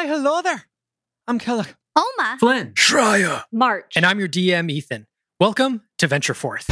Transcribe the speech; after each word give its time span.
Hi, 0.00 0.06
hello 0.06 0.40
there. 0.40 0.66
I'm 1.28 1.38
Kellic. 1.38 1.74
Oma. 1.94 2.38
Flynn. 2.40 2.72
Shreya. 2.72 3.44
March. 3.52 3.96
And 3.96 4.06
I'm 4.06 4.18
your 4.18 4.28
DM, 4.28 4.70
Ethan. 4.70 5.06
Welcome 5.38 5.82
to 5.98 6.06
Venture 6.06 6.32
Forth. 6.32 6.70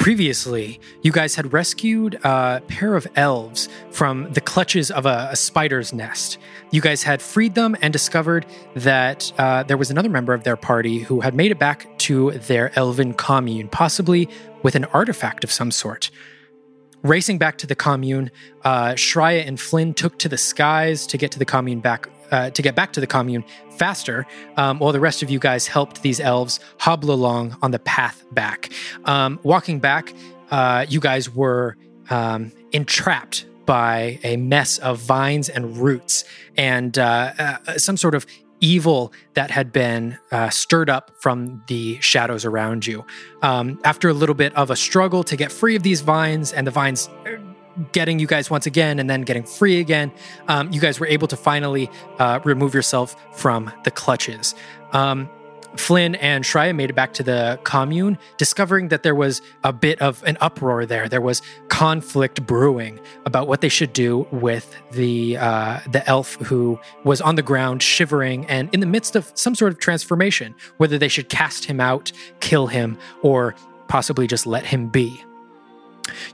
Previously, 0.00 0.80
you 1.02 1.12
guys 1.12 1.34
had 1.34 1.52
rescued 1.52 2.14
a 2.24 2.62
pair 2.68 2.96
of 2.96 3.06
elves 3.16 3.68
from 3.90 4.32
the 4.32 4.40
clutches 4.40 4.90
of 4.90 5.04
a, 5.04 5.28
a 5.30 5.36
spider's 5.36 5.92
nest. 5.92 6.38
You 6.70 6.80
guys 6.80 7.02
had 7.02 7.20
freed 7.20 7.54
them 7.54 7.76
and 7.82 7.92
discovered 7.92 8.46
that 8.74 9.30
uh, 9.36 9.62
there 9.64 9.76
was 9.76 9.90
another 9.90 10.08
member 10.08 10.32
of 10.32 10.42
their 10.42 10.56
party 10.56 11.00
who 11.00 11.20
had 11.20 11.34
made 11.34 11.50
it 11.50 11.58
back 11.58 11.98
to 11.98 12.30
their 12.30 12.72
elven 12.78 13.12
commune, 13.12 13.68
possibly 13.68 14.26
with 14.62 14.74
an 14.74 14.86
artifact 14.86 15.44
of 15.44 15.52
some 15.52 15.70
sort. 15.70 16.10
Racing 17.02 17.36
back 17.36 17.58
to 17.58 17.66
the 17.66 17.74
commune, 17.74 18.30
uh, 18.64 18.92
Shreya 18.92 19.46
and 19.46 19.60
Flynn 19.60 19.92
took 19.92 20.18
to 20.20 20.30
the 20.30 20.38
skies 20.38 21.06
to 21.08 21.18
get 21.18 21.30
to 21.32 21.38
the 21.38 21.44
commune 21.44 21.80
back 21.80 22.08
uh, 22.30 22.50
to 22.50 22.62
get 22.62 22.74
back 22.74 22.92
to 22.92 23.00
the 23.00 23.06
commune 23.06 23.44
faster, 23.78 24.26
um, 24.56 24.78
while 24.78 24.92
the 24.92 25.00
rest 25.00 25.22
of 25.22 25.30
you 25.30 25.38
guys 25.38 25.66
helped 25.66 26.02
these 26.02 26.20
elves 26.20 26.60
hobble 26.78 27.10
along 27.10 27.56
on 27.62 27.70
the 27.70 27.78
path 27.78 28.24
back. 28.32 28.70
Um, 29.04 29.38
walking 29.42 29.80
back, 29.80 30.12
uh, 30.50 30.86
you 30.88 31.00
guys 31.00 31.34
were 31.34 31.76
um, 32.10 32.52
entrapped 32.72 33.46
by 33.66 34.18
a 34.24 34.36
mess 34.36 34.78
of 34.78 34.98
vines 34.98 35.48
and 35.48 35.76
roots 35.76 36.24
and 36.56 36.98
uh, 36.98 37.32
uh, 37.38 37.78
some 37.78 37.96
sort 37.96 38.14
of 38.14 38.26
evil 38.60 39.12
that 39.34 39.50
had 39.50 39.72
been 39.72 40.18
uh, 40.32 40.50
stirred 40.50 40.90
up 40.90 41.12
from 41.20 41.62
the 41.66 41.98
shadows 42.00 42.44
around 42.44 42.86
you. 42.86 43.04
Um, 43.42 43.80
after 43.84 44.08
a 44.08 44.12
little 44.12 44.34
bit 44.34 44.54
of 44.54 44.70
a 44.70 44.76
struggle 44.76 45.24
to 45.24 45.36
get 45.36 45.50
free 45.50 45.76
of 45.76 45.82
these 45.82 46.00
vines 46.00 46.52
and 46.52 46.66
the 46.66 46.70
vines 46.70 47.08
getting 47.92 48.18
you 48.18 48.26
guys 48.26 48.50
once 48.50 48.66
again 48.66 48.98
and 48.98 49.08
then 49.08 49.22
getting 49.22 49.44
free 49.44 49.80
again, 49.80 50.12
um, 50.48 50.72
you 50.72 50.80
guys 50.80 51.00
were 51.00 51.06
able 51.06 51.28
to 51.28 51.36
finally 51.36 51.90
uh, 52.18 52.40
remove 52.44 52.74
yourself 52.74 53.16
from 53.32 53.70
the 53.84 53.90
clutches. 53.90 54.54
Um, 54.92 55.28
Flynn 55.76 56.16
and 56.16 56.44
Shreya 56.44 56.74
made 56.74 56.90
it 56.90 56.94
back 56.94 57.12
to 57.14 57.22
the 57.22 57.58
commune, 57.62 58.18
discovering 58.38 58.88
that 58.88 59.02
there 59.02 59.14
was 59.14 59.40
a 59.62 59.72
bit 59.72 60.00
of 60.00 60.22
an 60.24 60.36
uproar 60.40 60.84
there. 60.84 61.08
There 61.08 61.20
was 61.20 61.42
conflict 61.68 62.44
brewing 62.44 62.98
about 63.24 63.46
what 63.46 63.60
they 63.60 63.68
should 63.68 63.92
do 63.92 64.26
with 64.30 64.74
the 64.90 65.36
uh, 65.36 65.80
the 65.88 66.06
elf 66.08 66.34
who 66.36 66.78
was 67.04 67.20
on 67.20 67.36
the 67.36 67.42
ground, 67.42 67.82
shivering 67.82 68.46
and 68.46 68.68
in 68.72 68.80
the 68.80 68.86
midst 68.86 69.14
of 69.14 69.30
some 69.34 69.54
sort 69.54 69.72
of 69.72 69.78
transformation. 69.78 70.54
Whether 70.78 70.98
they 70.98 71.08
should 71.08 71.28
cast 71.28 71.64
him 71.66 71.80
out, 71.80 72.10
kill 72.40 72.66
him, 72.66 72.98
or 73.22 73.54
possibly 73.88 74.26
just 74.26 74.46
let 74.46 74.66
him 74.66 74.88
be. 74.88 75.24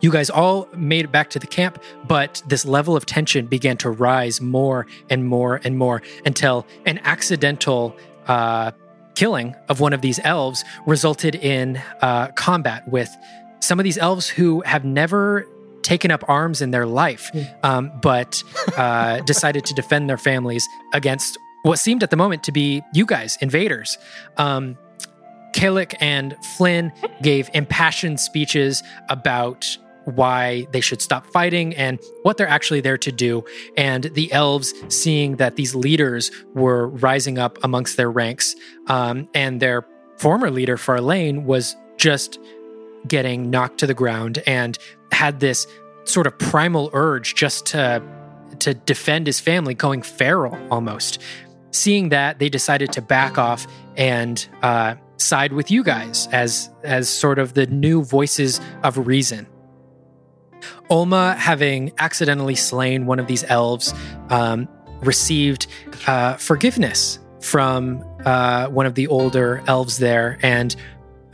You 0.00 0.10
guys 0.10 0.30
all 0.30 0.68
made 0.74 1.04
it 1.04 1.12
back 1.12 1.30
to 1.30 1.38
the 1.38 1.46
camp, 1.46 1.82
but 2.06 2.42
this 2.46 2.64
level 2.64 2.96
of 2.96 3.06
tension 3.06 3.46
began 3.46 3.76
to 3.78 3.90
rise 3.90 4.40
more 4.40 4.86
and 5.10 5.24
more 5.26 5.60
and 5.64 5.78
more 5.78 6.02
until 6.24 6.66
an 6.84 6.98
accidental 7.04 7.96
uh, 8.26 8.72
killing 9.14 9.54
of 9.68 9.80
one 9.80 9.92
of 9.92 10.02
these 10.02 10.20
elves 10.24 10.64
resulted 10.86 11.34
in 11.34 11.82
uh, 12.02 12.28
combat 12.32 12.86
with 12.88 13.14
some 13.60 13.80
of 13.80 13.84
these 13.84 13.98
elves 13.98 14.28
who 14.28 14.60
have 14.62 14.84
never 14.84 15.46
taken 15.82 16.10
up 16.10 16.24
arms 16.28 16.60
in 16.60 16.72
their 16.72 16.86
life, 16.86 17.30
um, 17.62 17.92
but 18.02 18.42
uh, 18.76 19.20
decided 19.26 19.64
to 19.64 19.74
defend 19.74 20.10
their 20.10 20.18
families 20.18 20.68
against 20.92 21.38
what 21.62 21.78
seemed 21.78 22.02
at 22.02 22.10
the 22.10 22.16
moment 22.16 22.42
to 22.44 22.52
be 22.52 22.82
you 22.92 23.06
guys, 23.06 23.38
invaders. 23.40 23.98
Um, 24.36 24.76
Kalik 25.56 25.94
and 26.00 26.36
Flynn 26.44 26.92
gave 27.22 27.48
impassioned 27.54 28.20
speeches 28.20 28.82
about 29.08 29.78
why 30.04 30.66
they 30.70 30.82
should 30.82 31.00
stop 31.00 31.26
fighting 31.26 31.74
and 31.74 31.98
what 32.22 32.36
they're 32.36 32.46
actually 32.46 32.82
there 32.82 32.98
to 32.98 33.10
do. 33.10 33.42
And 33.76 34.04
the 34.04 34.30
elves, 34.32 34.74
seeing 34.88 35.36
that 35.36 35.56
these 35.56 35.74
leaders 35.74 36.30
were 36.54 36.88
rising 36.88 37.38
up 37.38 37.58
amongst 37.64 37.96
their 37.96 38.10
ranks, 38.10 38.54
um, 38.88 39.28
and 39.34 39.58
their 39.60 39.86
former 40.18 40.50
leader, 40.50 40.76
Farlane, 40.76 41.44
was 41.44 41.74
just 41.96 42.38
getting 43.08 43.48
knocked 43.50 43.78
to 43.78 43.86
the 43.86 43.94
ground 43.94 44.42
and 44.46 44.78
had 45.10 45.40
this 45.40 45.66
sort 46.04 46.26
of 46.26 46.38
primal 46.38 46.90
urge 46.92 47.34
just 47.34 47.66
to 47.66 48.02
to 48.60 48.74
defend 48.74 49.26
his 49.26 49.40
family, 49.40 49.74
going 49.74 50.02
feral 50.02 50.56
almost. 50.70 51.20
Seeing 51.72 52.10
that, 52.10 52.38
they 52.38 52.48
decided 52.48 52.92
to 52.92 53.02
back 53.02 53.38
off 53.38 53.66
and 53.96 54.46
uh, 54.62 54.94
side 55.16 55.52
with 55.52 55.70
you 55.70 55.82
guys 55.82 56.28
as 56.32 56.70
as 56.82 57.08
sort 57.08 57.38
of 57.38 57.54
the 57.54 57.66
new 57.66 58.02
voices 58.02 58.60
of 58.82 59.06
reason. 59.06 59.46
Olma, 60.90 61.36
having 61.36 61.92
accidentally 61.98 62.54
slain 62.54 63.06
one 63.06 63.18
of 63.18 63.26
these 63.26 63.44
elves, 63.44 63.92
um, 64.30 64.68
received 65.00 65.66
uh, 66.06 66.34
forgiveness 66.36 67.18
from 67.40 68.04
uh, 68.24 68.66
one 68.68 68.86
of 68.86 68.94
the 68.94 69.06
older 69.08 69.62
elves 69.66 69.98
there, 69.98 70.38
and 70.42 70.74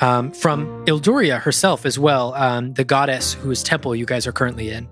um, 0.00 0.32
from 0.32 0.84
Ilduria 0.86 1.38
herself 1.40 1.86
as 1.86 1.98
well, 1.98 2.34
um, 2.34 2.74
the 2.74 2.84
goddess 2.84 3.34
whose 3.34 3.62
temple 3.62 3.94
you 3.94 4.04
guys 4.04 4.26
are 4.26 4.32
currently 4.32 4.70
in. 4.70 4.88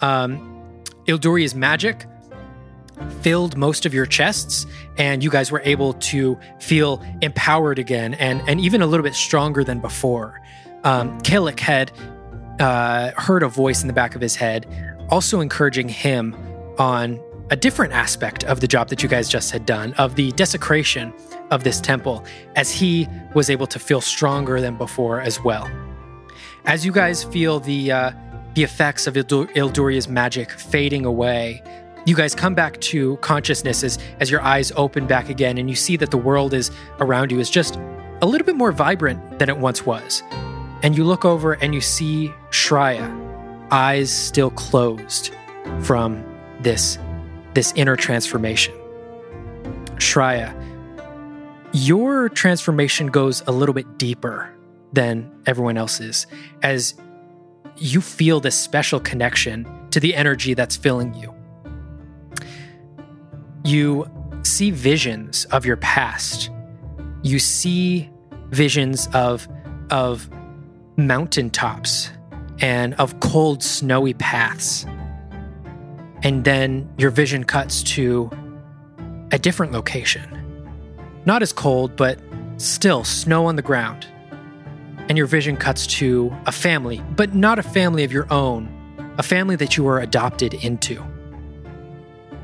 Um, 0.00 0.58
Ilduria's 1.06 1.54
magic 1.54 2.06
filled 3.20 3.56
most 3.56 3.86
of 3.86 3.94
your 3.94 4.06
chests 4.06 4.66
and 4.96 5.22
you 5.22 5.30
guys 5.30 5.50
were 5.50 5.62
able 5.64 5.94
to 5.94 6.38
feel 6.58 7.02
empowered 7.20 7.78
again 7.78 8.14
and, 8.14 8.42
and 8.48 8.60
even 8.60 8.82
a 8.82 8.86
little 8.86 9.04
bit 9.04 9.14
stronger 9.14 9.64
than 9.64 9.80
before. 9.80 10.40
Um, 10.84 11.18
had 11.58 11.92
uh, 12.60 13.10
heard 13.16 13.42
a 13.42 13.48
voice 13.48 13.82
in 13.82 13.88
the 13.88 13.92
back 13.92 14.14
of 14.14 14.20
his 14.20 14.36
head, 14.36 14.66
also 15.10 15.40
encouraging 15.40 15.88
him 15.88 16.36
on 16.78 17.20
a 17.50 17.56
different 17.56 17.92
aspect 17.92 18.44
of 18.44 18.60
the 18.60 18.68
job 18.68 18.88
that 18.88 19.02
you 19.02 19.08
guys 19.08 19.28
just 19.28 19.50
had 19.50 19.64
done, 19.64 19.94
of 19.94 20.16
the 20.16 20.32
desecration 20.32 21.12
of 21.50 21.64
this 21.64 21.80
temple, 21.80 22.24
as 22.56 22.70
he 22.70 23.08
was 23.34 23.48
able 23.48 23.66
to 23.66 23.78
feel 23.78 24.00
stronger 24.00 24.60
than 24.60 24.76
before 24.76 25.20
as 25.20 25.42
well. 25.42 25.68
As 26.66 26.84
you 26.84 26.92
guys 26.92 27.24
feel 27.24 27.60
the 27.60 27.90
uh, 27.90 28.10
the 28.54 28.62
effects 28.64 29.06
of 29.06 29.14
Ildur- 29.14 29.50
Ilduria's 29.54 30.08
magic 30.08 30.50
fading 30.50 31.04
away, 31.04 31.62
you 32.08 32.14
guys 32.14 32.34
come 32.34 32.54
back 32.54 32.80
to 32.80 33.18
consciousness 33.18 33.84
as, 33.84 33.98
as 34.18 34.30
your 34.30 34.40
eyes 34.40 34.72
open 34.76 35.06
back 35.06 35.28
again 35.28 35.58
and 35.58 35.68
you 35.68 35.76
see 35.76 35.94
that 35.94 36.10
the 36.10 36.16
world 36.16 36.54
is 36.54 36.70
around 37.00 37.30
you 37.30 37.38
is 37.38 37.50
just 37.50 37.76
a 38.22 38.26
little 38.26 38.46
bit 38.46 38.56
more 38.56 38.72
vibrant 38.72 39.38
than 39.38 39.50
it 39.50 39.58
once 39.58 39.84
was. 39.84 40.22
And 40.82 40.96
you 40.96 41.04
look 41.04 41.26
over 41.26 41.52
and 41.52 41.74
you 41.74 41.82
see 41.82 42.32
Shreya, 42.48 43.68
eyes 43.70 44.10
still 44.10 44.50
closed 44.50 45.34
from 45.82 46.24
this, 46.60 46.98
this 47.52 47.74
inner 47.76 47.94
transformation. 47.94 48.74
Shreya, 49.96 50.54
your 51.74 52.30
transformation 52.30 53.08
goes 53.08 53.42
a 53.46 53.52
little 53.52 53.74
bit 53.74 53.98
deeper 53.98 54.50
than 54.94 55.30
everyone 55.44 55.76
else's 55.76 56.26
as 56.62 56.94
you 57.76 58.00
feel 58.00 58.40
this 58.40 58.58
special 58.58 58.98
connection 58.98 59.68
to 59.90 60.00
the 60.00 60.14
energy 60.14 60.54
that's 60.54 60.74
filling 60.74 61.12
you 61.12 61.34
you 63.64 64.08
see 64.42 64.70
visions 64.70 65.44
of 65.46 65.64
your 65.64 65.76
past. 65.76 66.50
You 67.22 67.38
see 67.38 68.10
visions 68.50 69.08
of 69.12 69.48
of 69.90 70.28
mountaintops 70.96 72.10
and 72.60 72.94
of 72.94 73.20
cold 73.20 73.62
snowy 73.62 74.14
paths. 74.14 74.84
And 76.22 76.44
then 76.44 76.88
your 76.98 77.10
vision 77.10 77.44
cuts 77.44 77.82
to 77.94 78.30
a 79.30 79.38
different 79.38 79.72
location. 79.72 80.34
Not 81.24 81.42
as 81.42 81.52
cold, 81.52 81.96
but 81.96 82.18
still 82.56 83.04
snow 83.04 83.46
on 83.46 83.56
the 83.56 83.62
ground. 83.62 84.06
And 85.08 85.16
your 85.16 85.26
vision 85.26 85.56
cuts 85.56 85.86
to 85.98 86.34
a 86.46 86.52
family, 86.52 87.02
but 87.16 87.34
not 87.34 87.58
a 87.58 87.62
family 87.62 88.04
of 88.04 88.12
your 88.12 88.30
own, 88.32 88.68
a 89.16 89.22
family 89.22 89.56
that 89.56 89.76
you 89.76 89.84
were 89.84 90.00
adopted 90.00 90.54
into. 90.54 91.02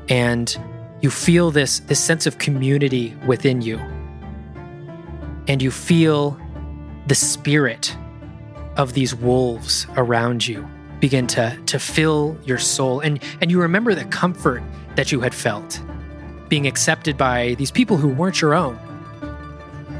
And 0.07 0.57
you 1.05 1.11
feel 1.11 1.51
this 1.51 1.79
this 1.81 1.99
sense 2.03 2.25
of 2.25 2.39
community 2.39 3.15
within 3.25 3.61
you 3.61 3.77
and 5.47 5.61
you 5.61 5.71
feel 5.71 6.35
the 7.07 7.15
spirit 7.15 7.95
of 8.75 8.93
these 8.93 9.13
wolves 9.13 9.85
around 9.97 10.45
you 10.45 10.67
begin 10.99 11.27
to 11.27 11.55
to 11.67 11.77
fill 11.77 12.35
your 12.43 12.57
soul 12.57 12.99
and 13.01 13.23
and 13.39 13.51
you 13.51 13.61
remember 13.61 13.93
the 13.93 14.05
comfort 14.05 14.63
that 14.95 15.11
you 15.11 15.21
had 15.21 15.33
felt 15.33 15.79
being 16.49 16.67
accepted 16.67 17.17
by 17.17 17.53
these 17.55 17.71
people 17.71 17.97
who 17.97 18.07
weren't 18.07 18.41
your 18.41 18.53
own, 18.53 18.79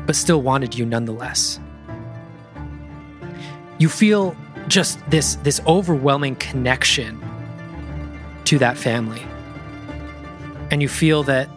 but 0.06 0.16
still 0.16 0.42
wanted 0.42 0.76
you 0.76 0.86
nonetheless. 0.86 1.60
You 3.78 3.90
feel 3.90 4.36
just 4.68 5.00
this 5.10 5.36
this 5.38 5.60
overwhelming 5.68 6.36
connection 6.38 7.22
to 8.46 8.58
that 8.60 8.78
family. 8.78 9.24
And 10.76 10.82
you 10.82 10.90
feel 10.90 11.24
that 11.24 11.48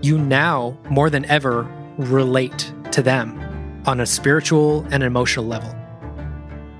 you 0.00 0.16
now 0.16 0.78
more 0.90 1.10
than 1.10 1.24
ever 1.24 1.64
relate 1.96 2.72
to 2.92 3.02
them 3.02 3.36
on 3.84 3.98
a 3.98 4.06
spiritual 4.06 4.86
and 4.92 5.02
emotional 5.02 5.44
level, 5.44 5.70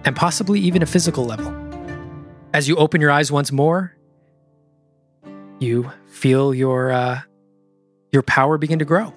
and 0.05 0.14
possibly 0.14 0.60
even 0.60 0.82
a 0.82 0.87
physical 0.87 1.25
level. 1.25 1.52
As 2.55 2.69
you 2.69 2.76
open 2.76 3.00
your 3.00 3.10
eyes 3.10 3.32
once 3.32 3.50
more, 3.50 3.93
you 5.58 5.90
feel 6.06 6.55
your 6.55 6.93
uh, 6.93 7.22
your 8.12 8.22
power 8.22 8.56
begin 8.56 8.78
to 8.78 8.84
grow 8.84 9.12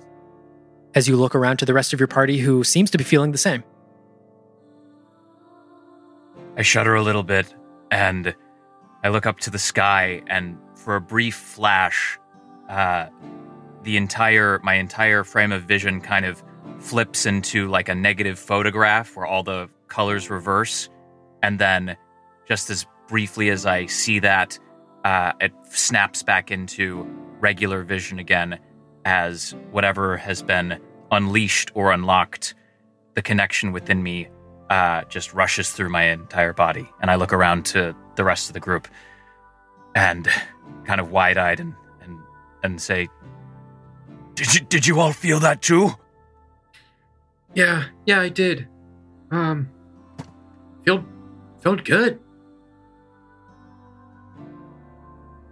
as 0.95 1.07
you 1.07 1.17
look 1.17 1.35
around 1.35 1.57
to 1.57 1.65
the 1.65 1.75
rest 1.75 1.93
of 1.93 1.99
your 1.99 2.07
party 2.07 2.39
who 2.39 2.63
seems 2.63 2.89
to 2.89 2.97
be 2.97 3.03
feeling 3.03 3.33
the 3.33 3.37
same. 3.37 3.63
I 6.57 6.63
shudder 6.63 6.95
a 6.95 7.03
little 7.03 7.21
bit 7.21 7.53
and 7.91 8.33
I 9.03 9.09
look 9.09 9.27
up 9.27 9.39
to 9.41 9.51
the 9.51 9.59
sky, 9.59 10.23
and 10.25 10.57
for 10.75 10.95
a 10.95 11.01
brief 11.01 11.35
flash, 11.35 12.17
uh, 12.71 13.09
the 13.83 13.97
entire 13.97 14.59
my 14.63 14.75
entire 14.75 15.23
frame 15.23 15.51
of 15.51 15.63
vision 15.63 15.99
kind 15.99 16.25
of 16.25 16.41
flips 16.79 17.25
into 17.25 17.67
like 17.67 17.89
a 17.89 17.95
negative 17.95 18.39
photograph 18.39 19.15
where 19.15 19.25
all 19.25 19.43
the 19.43 19.69
colors 19.89 20.29
reverse, 20.29 20.89
and 21.43 21.59
then 21.59 21.97
just 22.47 22.69
as 22.69 22.85
briefly 23.07 23.49
as 23.49 23.65
I 23.65 23.87
see 23.87 24.19
that, 24.19 24.57
uh, 25.03 25.33
it 25.41 25.51
snaps 25.69 26.23
back 26.23 26.49
into 26.49 27.05
regular 27.39 27.83
vision 27.83 28.19
again 28.19 28.57
as 29.03 29.53
whatever 29.71 30.15
has 30.15 30.41
been 30.41 30.79
unleashed 31.11 31.71
or 31.73 31.91
unlocked, 31.91 32.55
the 33.15 33.21
connection 33.21 33.73
within 33.73 34.01
me 34.01 34.29
uh, 34.69 35.03
just 35.09 35.33
rushes 35.33 35.71
through 35.71 35.89
my 35.89 36.03
entire 36.03 36.53
body. 36.53 36.87
And 37.01 37.11
I 37.11 37.15
look 37.15 37.33
around 37.33 37.65
to 37.65 37.93
the 38.15 38.23
rest 38.23 38.49
of 38.49 38.53
the 38.53 38.59
group 38.61 38.87
and 39.93 40.29
kind 40.85 41.01
of 41.01 41.11
wide 41.11 41.37
eyed 41.37 41.59
and, 41.59 41.75
and, 42.63 42.71
and 42.71 42.81
say, 42.81 43.09
did 44.35 44.53
you, 44.53 44.61
did 44.61 44.87
you 44.87 44.99
all 44.99 45.13
feel 45.13 45.39
that 45.39 45.61
too? 45.61 45.91
Yeah, 47.53 47.85
yeah, 48.05 48.21
I 48.21 48.29
did. 48.29 48.67
Um, 49.29 49.69
felt 50.85 51.03
felt 51.61 51.83
good. 51.83 52.19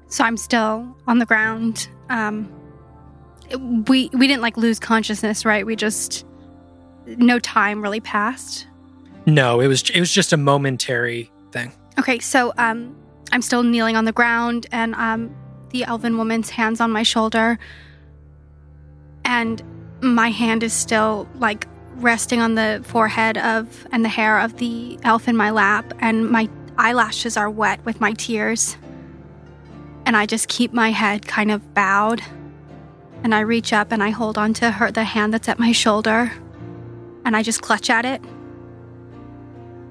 So 0.07 0.23
I'm 0.23 0.37
still 0.37 0.95
on 1.07 1.19
the 1.19 1.25
ground. 1.25 1.87
Um, 2.09 2.51
we 3.87 4.09
we 4.13 4.27
didn't 4.27 4.41
like 4.41 4.57
lose 4.57 4.79
consciousness, 4.79 5.45
right? 5.45 5.65
We 5.65 5.75
just 5.75 6.25
no 7.05 7.39
time 7.39 7.81
really 7.81 7.99
passed. 7.99 8.67
No, 9.25 9.59
it 9.59 9.67
was 9.67 9.89
it 9.89 9.99
was 9.99 10.11
just 10.11 10.33
a 10.33 10.37
momentary 10.37 11.31
thing. 11.51 11.71
Okay, 11.99 12.19
so 12.19 12.53
um, 12.57 12.95
I'm 13.31 13.41
still 13.41 13.63
kneeling 13.63 13.95
on 13.95 14.05
the 14.05 14.11
ground, 14.11 14.67
and 14.71 14.95
um, 14.95 15.35
the 15.69 15.83
elven 15.83 16.17
woman's 16.17 16.49
hands 16.49 16.81
on 16.81 16.91
my 16.91 17.03
shoulder, 17.03 17.59
and 19.25 19.61
my 20.01 20.29
hand 20.29 20.63
is 20.63 20.73
still 20.73 21.27
like 21.35 21.67
resting 21.95 22.39
on 22.39 22.55
the 22.55 22.81
forehead 22.85 23.37
of 23.37 23.85
and 23.91 24.03
the 24.05 24.09
hair 24.09 24.39
of 24.39 24.57
the 24.57 24.97
elf 25.03 25.27
in 25.27 25.35
my 25.35 25.49
lap, 25.49 25.93
and 25.99 26.29
my 26.29 26.49
eyelashes 26.77 27.35
are 27.37 27.49
wet 27.49 27.83
with 27.85 27.99
my 27.99 28.13
tears. 28.13 28.77
And 30.05 30.15
I 30.17 30.25
just 30.25 30.47
keep 30.47 30.73
my 30.73 30.91
head 30.91 31.27
kind 31.27 31.51
of 31.51 31.73
bowed, 31.73 32.21
and 33.23 33.35
I 33.35 33.41
reach 33.41 33.73
up 33.73 33.91
and 33.91 34.01
I 34.01 34.09
hold 34.09 34.37
onto 34.37 34.67
her 34.69 34.91
the 34.91 35.03
hand 35.03 35.33
that's 35.33 35.49
at 35.49 35.59
my 35.59 35.71
shoulder, 35.71 36.31
and 37.25 37.35
I 37.35 37.43
just 37.43 37.61
clutch 37.61 37.89
at 37.89 38.05
it 38.05 38.21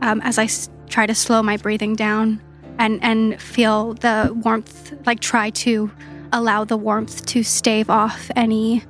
um, 0.01 0.21
as 0.23 0.39
I 0.39 0.45
s- 0.45 0.71
try 0.89 1.07
to 1.07 1.15
slow 1.15 1.43
my 1.43 1.57
breathing 1.57 1.95
down 1.95 2.41
and 2.79 3.03
and 3.03 3.41
feel 3.41 3.95
the 3.95 4.33
warmth 4.45 4.95
like 5.07 5.21
try 5.21 5.51
to 5.51 5.91
allow 6.33 6.65
the 6.65 6.77
warmth 6.77 7.25
to 7.27 7.43
stave 7.43 7.91
off 7.91 8.31
any 8.37 8.83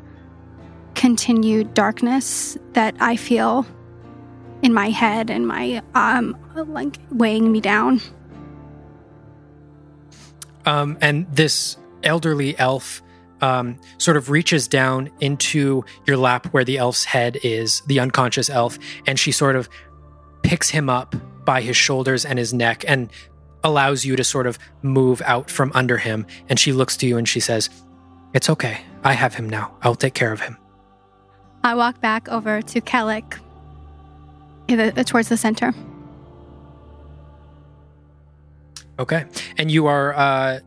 continued 0.94 1.74
darkness 1.74 2.58
that 2.72 2.94
I 3.00 3.16
feel 3.16 3.66
in 4.62 4.74
my 4.74 4.90
head 4.90 5.30
and 5.30 5.46
my 5.46 5.82
um 5.94 6.36
like 6.54 6.98
weighing 7.10 7.50
me 7.52 7.60
down. 7.60 8.00
Um, 10.66 10.98
and 11.00 11.26
this 11.34 11.78
elderly 12.02 12.58
elf 12.58 13.02
um, 13.40 13.78
sort 13.98 14.16
of 14.16 14.30
reaches 14.30 14.68
down 14.68 15.10
into 15.20 15.84
your 16.06 16.16
lap 16.16 16.46
where 16.46 16.64
the 16.64 16.78
elf's 16.78 17.04
head 17.04 17.38
is, 17.42 17.80
the 17.86 18.00
unconscious 18.00 18.50
elf, 18.50 18.78
and 19.06 19.18
she 19.18 19.32
sort 19.32 19.56
of 19.56 19.68
picks 20.42 20.70
him 20.70 20.90
up 20.90 21.14
by 21.44 21.62
his 21.62 21.76
shoulders 21.76 22.24
and 22.24 22.38
his 22.38 22.52
neck 22.52 22.84
and 22.86 23.10
allows 23.68 24.04
you 24.04 24.16
to 24.16 24.24
sort 24.24 24.46
of 24.46 24.58
move 24.82 25.22
out 25.24 25.50
from 25.50 25.70
under 25.74 25.98
him. 25.98 26.26
And 26.48 26.58
she 26.58 26.72
looks 26.72 26.96
to 26.98 27.06
you 27.06 27.16
and 27.16 27.28
she 27.28 27.40
says, 27.40 27.70
It's 28.34 28.50
okay. 28.50 28.80
I 29.04 29.12
have 29.12 29.34
him 29.34 29.48
now. 29.48 29.76
I'll 29.82 29.94
take 29.94 30.14
care 30.14 30.32
of 30.32 30.40
him. 30.40 30.56
I 31.62 31.74
walk 31.74 32.00
back 32.00 32.28
over 32.28 32.62
to 32.62 32.80
Kellic 32.80 33.38
towards 35.06 35.28
the 35.28 35.36
center. 35.36 35.74
Okay. 38.98 39.24
And 39.56 39.70
you 39.70 39.86
are 39.86 40.14
uh, 40.14 40.60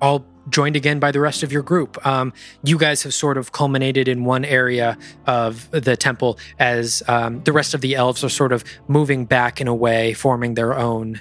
all 0.00 0.24
joined 0.48 0.76
again 0.76 0.98
by 0.98 1.12
the 1.12 1.20
rest 1.20 1.42
of 1.42 1.52
your 1.52 1.62
group. 1.62 2.04
Um, 2.06 2.32
you 2.64 2.78
guys 2.78 3.02
have 3.04 3.14
sort 3.14 3.38
of 3.38 3.52
culminated 3.52 4.08
in 4.08 4.24
one 4.24 4.44
area 4.44 4.98
of 5.26 5.70
the 5.70 5.96
temple 5.96 6.38
as 6.58 7.02
um, 7.06 7.42
the 7.44 7.52
rest 7.52 7.74
of 7.74 7.80
the 7.80 7.94
elves 7.94 8.24
are 8.24 8.28
sort 8.28 8.52
of 8.52 8.64
moving 8.88 9.24
back 9.24 9.60
in 9.60 9.68
a 9.68 9.74
way, 9.74 10.12
forming 10.14 10.54
their 10.54 10.76
own 10.76 11.20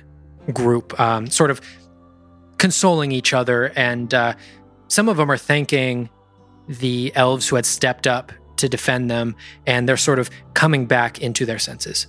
group, 0.53 0.99
um, 0.99 1.27
sort 1.27 1.51
of 1.51 1.61
consoling 2.57 3.11
each 3.11 3.33
other. 3.33 3.71
And 3.75 4.13
uh, 4.13 4.33
some 4.87 5.09
of 5.09 5.17
them 5.17 5.31
are 5.31 5.37
thanking 5.37 6.09
the 6.67 7.11
elves 7.15 7.47
who 7.47 7.55
had 7.55 7.65
stepped 7.65 8.05
up 8.05 8.31
to 8.57 8.69
defend 8.69 9.09
them, 9.09 9.35
and 9.65 9.87
they're 9.87 9.97
sort 9.97 10.19
of 10.19 10.29
coming 10.53 10.85
back 10.85 11.21
into 11.21 11.45
their 11.45 11.59
senses. 11.59 12.07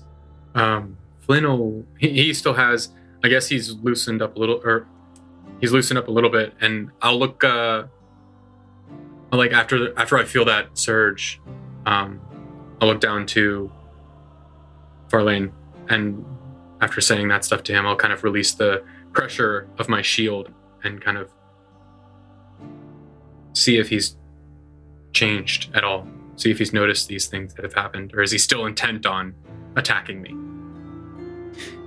Um, 0.54 0.98
Flynn 1.20 1.44
will, 1.44 1.86
he, 1.98 2.08
he 2.10 2.34
still 2.34 2.54
has, 2.54 2.90
I 3.24 3.28
guess 3.28 3.46
he's 3.48 3.72
loosened 3.74 4.20
up 4.20 4.36
a 4.36 4.38
little, 4.38 4.60
or 4.64 4.86
he's 5.60 5.72
loosened 5.72 5.98
up 5.98 6.08
a 6.08 6.10
little 6.10 6.28
bit, 6.30 6.52
and 6.60 6.90
I'll 7.00 7.18
look, 7.18 7.44
uh, 7.44 7.84
like 9.32 9.52
after 9.52 9.96
after 9.96 10.18
I 10.18 10.24
feel 10.24 10.44
that 10.46 10.76
surge, 10.76 11.40
um, 11.86 12.20
I'll 12.80 12.88
look 12.88 13.00
down 13.00 13.26
to 13.26 13.70
Farlane, 15.08 15.52
and 15.88 16.24
after 16.80 17.00
saying 17.00 17.28
that 17.28 17.44
stuff 17.44 17.62
to 17.64 17.72
him, 17.72 17.86
I'll 17.86 17.96
kind 17.96 18.12
of 18.12 18.24
release 18.24 18.54
the 18.54 18.82
pressure 19.12 19.68
of 19.78 19.88
my 19.88 20.02
shield 20.02 20.52
and 20.82 21.00
kind 21.00 21.18
of 21.18 21.30
see 23.52 23.78
if 23.78 23.88
he's 23.88 24.16
changed 25.12 25.70
at 25.74 25.84
all. 25.84 26.06
See 26.36 26.50
if 26.50 26.58
he's 26.58 26.72
noticed 26.72 27.08
these 27.08 27.26
things 27.26 27.54
that 27.54 27.64
have 27.64 27.74
happened, 27.74 28.14
or 28.14 28.22
is 28.22 28.30
he 28.30 28.38
still 28.38 28.64
intent 28.64 29.04
on 29.04 29.34
attacking 29.76 30.22
me? 30.22 30.49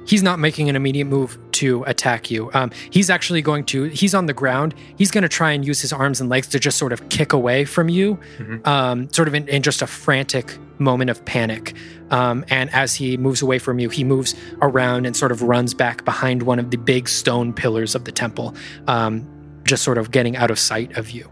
He's 0.06 0.24
not 0.24 0.40
making 0.40 0.70
an 0.70 0.76
immediate 0.76 1.06
move 1.06 1.38
to 1.54 1.84
attack 1.86 2.30
you. 2.32 2.50
Um, 2.54 2.72
he's 2.90 3.10
actually 3.10 3.42
going 3.42 3.64
to, 3.66 3.84
he's 3.86 4.14
on 4.16 4.26
the 4.26 4.34
ground. 4.34 4.74
He's 4.98 5.12
going 5.12 5.22
to 5.22 5.30
try 5.30 5.52
and 5.52 5.66
use 5.66 5.82
his 5.82 5.94
arms 5.94 6.20
and 6.20 6.30
legs 6.30 6.48
to 6.48 6.60
just 6.60 6.78
sort 6.78 6.92
of 6.94 7.08
kick 7.10 7.32
away 7.34 7.64
from 7.66 7.90
you, 7.90 8.20
Mhm. 8.40 8.66
um, 8.68 9.12
sort 9.14 9.28
of 9.28 9.36
in, 9.36 9.48
in 9.48 9.62
just 9.62 9.82
a 9.82 9.88
frantic 9.88 10.58
moment 10.80 11.10
of 11.10 11.24
panic. 11.26 11.74
Um, 12.10 12.44
and 12.50 12.70
as 12.74 12.96
he 12.96 13.18
moves 13.18 13.42
away 13.42 13.60
from 13.60 13.80
you, 13.80 13.90
he 13.90 14.04
moves 14.04 14.36
around 14.62 15.06
and 15.06 15.16
sort 15.16 15.32
of 15.32 15.42
runs 15.44 15.74
back 15.74 16.04
behind 16.06 16.44
one 16.44 16.60
of 16.60 16.72
the 16.72 16.78
big 16.78 17.08
stone 17.08 17.54
pillars 17.54 17.96
of 17.96 18.06
the 18.06 18.12
temple, 18.12 18.56
um, 18.88 19.26
just 19.64 19.84
sort 19.84 19.98
of 19.98 20.12
getting 20.12 20.36
out 20.36 20.52
of 20.52 20.60
sight 20.60 20.98
of 20.98 21.12
you. 21.12 21.30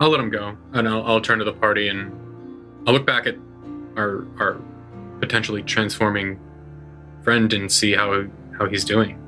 I'll 0.00 0.10
let 0.10 0.18
him 0.20 0.30
go, 0.30 0.56
and 0.72 0.88
I'll, 0.88 1.04
I'll 1.04 1.20
turn 1.20 1.38
to 1.38 1.44
the 1.44 1.52
party 1.52 1.88
and 1.88 2.12
I'll 2.86 2.92
look 2.94 3.06
back 3.06 3.26
at 3.26 3.36
our 3.96 4.26
our 4.40 4.60
potentially 5.20 5.62
transforming 5.62 6.38
friend 7.22 7.52
and 7.52 7.70
see 7.70 7.92
how 7.92 8.24
how 8.58 8.66
he's 8.68 8.84
doing. 8.84 9.18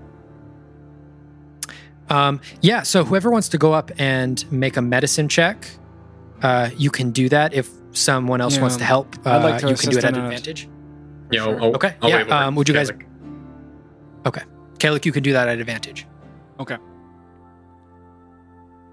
Um, 2.11 2.40
yeah, 2.61 2.82
so 2.82 3.02
whoever 3.04 3.30
wants 3.30 3.49
to 3.50 3.58
go 3.58 3.73
up 3.73 3.90
and 3.99 4.44
make 4.52 4.76
a 4.76 4.82
medicine 4.82 5.28
check, 5.28 5.66
uh, 6.42 6.68
you 6.76 6.90
can 6.90 7.12
do 7.12 7.28
that. 7.30 7.54
If 7.54 7.70
someone 7.92 8.40
else 8.42 8.56
Yeah, 8.56 8.61
wants 8.62 8.76
to 8.76 8.84
help, 8.84 9.16
uh, 9.25 9.40
like 9.42 9.61
to 9.62 9.68
you 9.70 9.75
can 9.76 9.90
do 9.90 9.99
it 9.99 10.04
at 10.04 10.16
advantage. 10.16 10.68
Yeah, 11.30 11.44
sure. 11.44 11.56
I'll, 11.58 11.64
I'll, 11.64 11.75
Okay, 11.76 11.94
I'll 12.02 12.11
yeah, 12.11 12.16
wave 12.18 12.30
um, 12.30 12.54
would 12.56 12.68
you 12.68 12.75
guys- 12.75 12.90
Okay. 14.26 14.42
Kalik, 14.78 15.04
you 15.06 15.12
can 15.12 15.23
do 15.23 15.32
that 15.32 15.49
at 15.49 15.58
advantage. 15.58 16.06
Okay. 16.61 16.76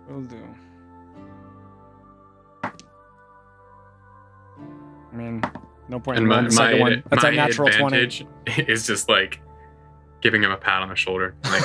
Will 0.08 0.22
do. 0.22 0.38
Mean, 5.22 5.44
no 5.90 6.00
point 6.00 6.20
in 6.20 6.28
my, 6.28 6.42
the 6.42 6.51
second 6.51 6.80
my, 6.80 6.82
one. 6.82 7.04
That's 7.10 7.24
my 7.24 7.30
a 7.30 7.36
natural 7.36 7.70
20. 7.70 7.86
advantage 7.86 8.25
is 8.68 8.88
just 8.88 9.10
like 9.10 9.42
giving 10.22 10.44
him 10.44 10.51
a 10.51 10.58
pat 10.58 10.82
on 10.82 10.90
the 10.90 10.96
shoulder. 10.96 11.36
Like, 11.44 11.63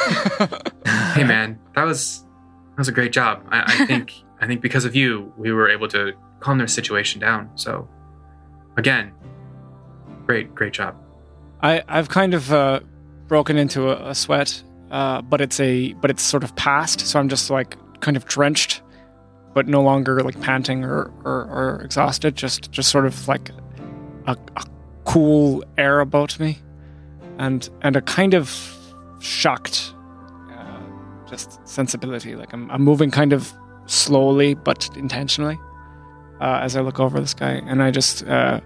hey 1.15 1.25
man, 1.25 1.59
that 1.75 1.85
was 1.85 2.25
that 2.71 2.79
was 2.79 2.89
a 2.89 2.93
great 2.93 3.13
job. 3.13 3.47
I, 3.51 3.63
I 3.67 3.87
think 3.87 4.13
I 4.41 4.47
think 4.47 4.61
because 4.61 4.85
of 4.85 4.95
you, 4.95 5.33
we 5.37 5.53
were 5.53 5.69
able 5.69 5.89
to 5.89 6.13
calm 6.41 6.59
their 6.59 6.67
situation 6.67 7.21
down. 7.21 7.51
So, 7.55 7.89
again, 8.77 9.13
great 10.27 10.55
great 10.55 10.73
job. 10.73 10.97
I 11.63 11.83
I've 11.89 12.09
kind 12.09 12.35
of 12.35 12.53
uh, 12.53 12.81
broken 13.29 13.57
into 13.57 13.91
a, 13.91 14.11
a 14.11 14.15
sweat, 14.15 14.63
uh, 14.91 15.23
but 15.23 15.41
it's 15.41 15.61
a 15.61 15.93
but 15.95 16.11
it's 16.11 16.23
sort 16.23 16.45
of 16.45 16.55
past, 16.57 17.01
so 17.01 17.19
I'm 17.19 17.29
just 17.29 17.51
like 17.51 17.77
kind 18.01 18.17
of 18.17 18.27
drenched, 18.27 18.83
but 19.57 19.67
no 19.67 19.83
longer 19.83 20.21
like 20.21 20.39
panting 20.43 20.85
or 20.85 21.11
or, 21.25 21.49
or 21.57 21.81
exhausted. 21.83 22.37
Just 22.37 22.71
just 22.71 22.91
sort 22.91 23.07
of 23.07 23.27
like 23.27 23.51
a, 24.27 24.37
a 24.57 24.65
cool 25.07 25.65
air 25.79 26.01
about 26.01 26.39
me, 26.39 26.59
and 27.39 27.71
and 27.81 27.97
a 27.97 28.03
kind 28.03 28.35
of 28.35 28.51
shocked, 29.19 29.95
uh, 30.51 30.79
just 31.27 31.67
sensibility. 31.67 32.37
Like 32.37 32.53
I'm 32.53 32.71
I'm 32.71 32.83
moving 32.83 33.11
kind 33.11 33.33
of 33.33 33.51
slowly 33.87 34.53
but 34.53 34.91
intentionally 34.95 35.59
uh, 36.41 36.61
as 36.63 36.77
I 36.77 36.83
look 36.83 37.01
over 37.01 37.19
the 37.19 37.27
sky, 37.27 37.63
and 37.67 37.83
I 37.83 37.91
just 37.91 38.27
uh, 38.27 38.61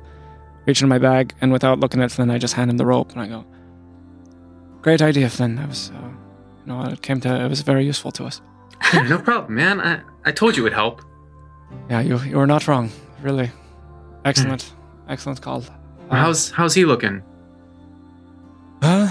reach 0.67 0.83
in 0.83 0.89
my 0.89 0.99
bag, 0.99 1.35
and 1.41 1.53
without 1.53 1.79
looking 1.79 2.03
at 2.03 2.11
Flynn, 2.11 2.31
I 2.31 2.39
just 2.39 2.55
hand 2.55 2.69
him 2.69 2.79
the 2.79 2.87
rope, 2.87 3.13
and 3.13 3.21
I 3.21 3.29
go, 3.29 3.45
"Great 4.83 5.03
idea, 5.03 5.29
Flynn. 5.31 5.55
That 5.55 5.69
was, 5.69 5.93
uh, 5.95 6.09
you 6.61 6.67
know, 6.67 6.83
it 6.83 7.01
came 7.01 7.21
to, 7.21 7.45
it 7.45 7.49
was 7.49 7.61
very 7.61 7.87
useful 7.87 8.11
to 8.13 8.25
us." 8.25 8.43
Hey, 8.83 9.03
no 9.09 9.19
problem, 9.19 9.55
man. 9.55 9.81
I, 9.81 10.01
I 10.25 10.33
told 10.33 10.57
you 10.57 10.63
it 10.63 10.65
would 10.65 10.73
help. 10.73 11.03
Yeah, 11.89 12.01
you 12.01 12.19
you 12.21 12.37
were 12.37 12.47
not 12.47 12.67
wrong. 12.67 12.91
Really, 13.23 13.51
excellent, 14.25 14.73
excellent 15.09 15.41
call. 15.41 15.63
Uh, 16.11 16.17
How's 16.17 16.51
how's 16.51 16.75
he 16.75 16.85
looking? 16.85 17.23
Uh, 18.83 19.09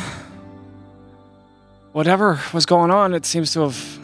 whatever 1.94 2.40
was 2.54 2.66
going 2.66 2.92
on, 2.92 3.14
it 3.14 3.26
seems 3.26 3.54
to 3.54 3.62
have, 3.62 4.00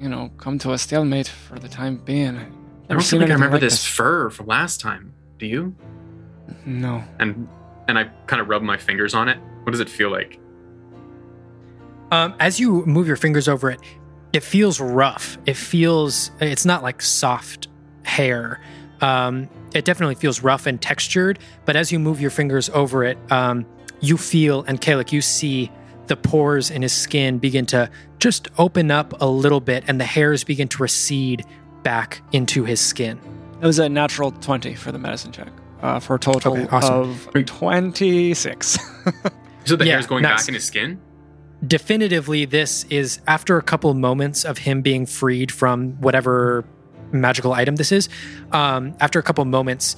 you 0.00 0.08
know, 0.08 0.30
come 0.36 0.58
to 0.58 0.72
a 0.72 0.78
stalemate 0.78 1.28
for 1.28 1.58
the 1.58 1.68
time 1.68 1.96
being. 1.98 2.36
I 2.36 2.94
don't 2.94 3.02
feel 3.04 3.20
like 3.20 3.30
I 3.30 3.34
remember 3.34 3.54
like 3.56 3.60
this 3.60 3.84
fur 3.86 4.30
from 4.30 4.46
last 4.46 4.80
time. 4.80 5.12
Do 5.38 5.46
you? 5.46 5.74
No. 6.66 7.02
And 7.18 7.48
and 7.88 7.98
I 7.98 8.04
kind 8.26 8.42
of 8.42 8.48
rub 8.48 8.62
my 8.62 8.76
fingers 8.76 9.14
on 9.14 9.28
it. 9.28 9.38
What 9.62 9.70
does 9.70 9.80
it 9.80 9.88
feel 9.88 10.10
like? 10.10 10.38
Um, 12.10 12.34
as 12.40 12.58
you 12.58 12.84
move 12.86 13.06
your 13.06 13.16
fingers 13.16 13.46
over 13.48 13.70
it, 13.70 13.80
it 14.32 14.42
feels 14.42 14.80
rough. 14.80 15.38
It 15.46 15.56
feels, 15.56 16.30
it's 16.40 16.64
not 16.64 16.82
like 16.82 17.02
soft 17.02 17.68
hair. 18.04 18.60
Um, 19.00 19.48
it 19.74 19.84
definitely 19.84 20.14
feels 20.16 20.42
rough 20.42 20.66
and 20.66 20.80
textured, 20.80 21.38
but 21.64 21.76
as 21.76 21.90
you 21.90 21.98
move 21.98 22.20
your 22.20 22.30
fingers 22.30 22.68
over 22.70 23.04
it, 23.04 23.16
um, 23.30 23.64
you 24.00 24.16
feel, 24.16 24.62
and 24.64 24.80
Kalik, 24.80 25.12
you 25.12 25.20
see 25.20 25.70
the 26.06 26.16
pores 26.16 26.70
in 26.70 26.82
his 26.82 26.92
skin 26.92 27.38
begin 27.38 27.66
to 27.66 27.88
just 28.18 28.48
open 28.58 28.90
up 28.90 29.14
a 29.20 29.26
little 29.28 29.60
bit 29.60 29.84
and 29.86 30.00
the 30.00 30.04
hairs 30.04 30.42
begin 30.44 30.68
to 30.68 30.82
recede 30.82 31.44
back 31.82 32.20
into 32.32 32.64
his 32.64 32.80
skin. 32.80 33.18
It 33.62 33.66
was 33.66 33.78
a 33.78 33.88
natural 33.88 34.32
20 34.32 34.74
for 34.74 34.90
the 34.92 34.98
medicine 34.98 35.32
check 35.32 35.48
uh, 35.82 36.00
for 36.00 36.16
a 36.16 36.18
total 36.18 36.52
Okay, 36.54 36.66
awesome. 36.70 37.10
of 37.10 37.44
26. 37.46 38.78
So 39.66 39.76
the 39.76 39.84
Yeah, 39.86 39.92
hair's 39.92 40.06
going 40.06 40.22
nice. 40.22 40.40
back 40.42 40.48
in 40.48 40.54
his 40.54 40.64
skin? 40.64 41.00
Definitively 41.66 42.44
this 42.46 42.84
is 42.84 43.20
after 43.26 43.56
a 43.58 43.62
couple 43.62 43.92
moments 43.94 44.44
of 44.44 44.58
him 44.58 44.80
being 44.82 45.04
freed 45.06 45.52
from 45.52 45.92
whatever 46.00 46.64
magical 47.12 47.52
item 47.52 47.76
this 47.76 47.92
is 47.92 48.08
um, 48.52 48.94
after 49.00 49.18
a 49.18 49.22
couple 49.22 49.44
moments 49.44 49.96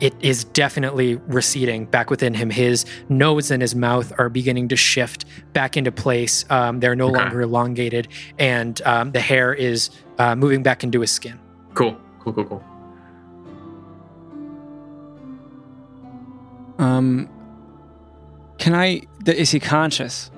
it 0.00 0.14
is 0.20 0.44
definitely 0.44 1.16
receding 1.26 1.84
back 1.84 2.08
within 2.10 2.32
him 2.34 2.50
his 2.50 2.84
nose 3.08 3.50
and 3.50 3.60
his 3.62 3.74
mouth 3.74 4.12
are 4.18 4.28
beginning 4.28 4.68
to 4.68 4.76
shift 4.76 5.24
back 5.52 5.76
into 5.76 5.92
place 5.92 6.44
um, 6.50 6.80
they're 6.80 6.96
no 6.96 7.08
Okay. 7.08 7.18
longer 7.18 7.42
elongated 7.42 8.08
and 8.38 8.80
um, 8.82 9.12
the 9.12 9.20
hair 9.20 9.52
is 9.54 9.90
uh, 10.18 10.34
moving 10.34 10.62
back 10.62 10.82
into 10.84 11.00
his 11.00 11.10
skin 11.10 11.38
Cool. 11.74 11.96
Cool, 12.20 12.32
cool, 12.32 12.44
cool. 12.44 12.64
um, 16.78 17.28
can 18.58 18.74
I, 18.74 19.02
th- 19.24 19.36
is 19.38 19.50
he 19.50 19.60
conscious? 19.60 20.30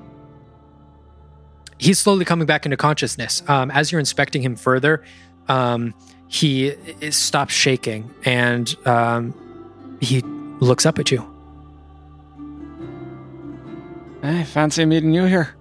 He's 1.81 1.99
slowly 1.99 2.25
coming 2.25 2.47
back 2.47 2.67
into 2.67 2.77
consciousness. 2.77 3.43
Um, 3.49 3.71
as 3.71 3.91
you're 3.91 3.99
inspecting 3.99 4.43
him 4.43 4.55
further, 4.55 5.03
um, 5.49 5.95
he 6.29 6.69
is, 7.01 7.17
stops 7.17 7.55
shaking 7.55 8.15
and 8.25 8.77
um, 8.87 9.35
he 10.01 10.21
looks 10.61 10.85
up 10.87 10.99
at 10.99 11.11
you. 11.11 11.27
Hey, 14.23 14.45
fancy 14.45 14.85
meeting 14.85 15.15
you 15.15 15.25
here. 15.25 15.55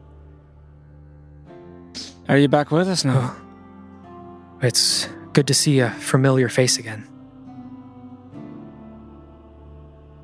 Are 2.27 2.37
you 2.37 2.49
back 2.49 2.69
with 2.69 2.89
us 2.89 3.05
now? 3.05 3.33
Oh, 3.33 4.59
it's 4.61 5.07
good 5.33 5.47
to 5.47 5.53
see 5.53 5.79
a 5.79 5.89
familiar 5.89 6.49
face 6.49 6.77
again. 6.77 7.07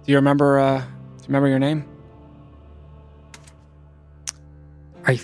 Do 0.05 0.11
you 0.11 0.17
remember, 0.17 0.59
uh, 0.59 0.79
do 0.79 0.85
you 0.85 1.27
remember 1.27 1.47
your 1.47 1.57
name? 1.57 1.85
I, 5.07 5.19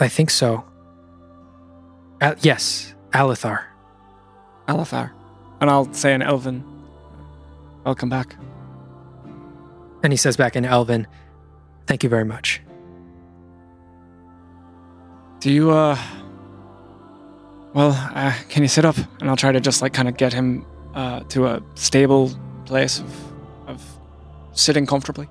I 0.00 0.08
think 0.08 0.30
so. 0.30 0.64
Uh, 2.20 2.34
yes, 2.40 2.94
Alithar. 3.12 3.64
Alithar. 4.68 5.12
And 5.60 5.70
I'll 5.70 5.92
say 5.92 6.12
in 6.12 6.22
Elven, 6.22 6.64
welcome 7.84 8.08
back. 8.08 8.36
And 10.02 10.12
he 10.12 10.16
says 10.16 10.36
back 10.36 10.54
in 10.56 10.64
Elven, 10.64 11.06
"Thank 11.86 12.02
you 12.02 12.08
very 12.10 12.24
much." 12.24 12.60
Do 15.40 15.50
you, 15.50 15.70
uh, 15.70 15.98
well, 17.74 17.92
uh, 18.14 18.32
can 18.48 18.62
you 18.62 18.68
sit 18.68 18.84
up? 18.84 18.96
And 19.20 19.28
I'll 19.30 19.36
try 19.36 19.52
to 19.52 19.60
just 19.60 19.82
like 19.82 19.92
kind 19.92 20.08
of 20.08 20.16
get 20.16 20.32
him, 20.32 20.64
uh, 20.94 21.20
to 21.30 21.46
a 21.46 21.62
stable 21.74 22.30
place 22.64 23.00
of, 23.00 23.32
of 23.68 23.82
sitting 24.52 24.86
comfortably. 24.86 25.28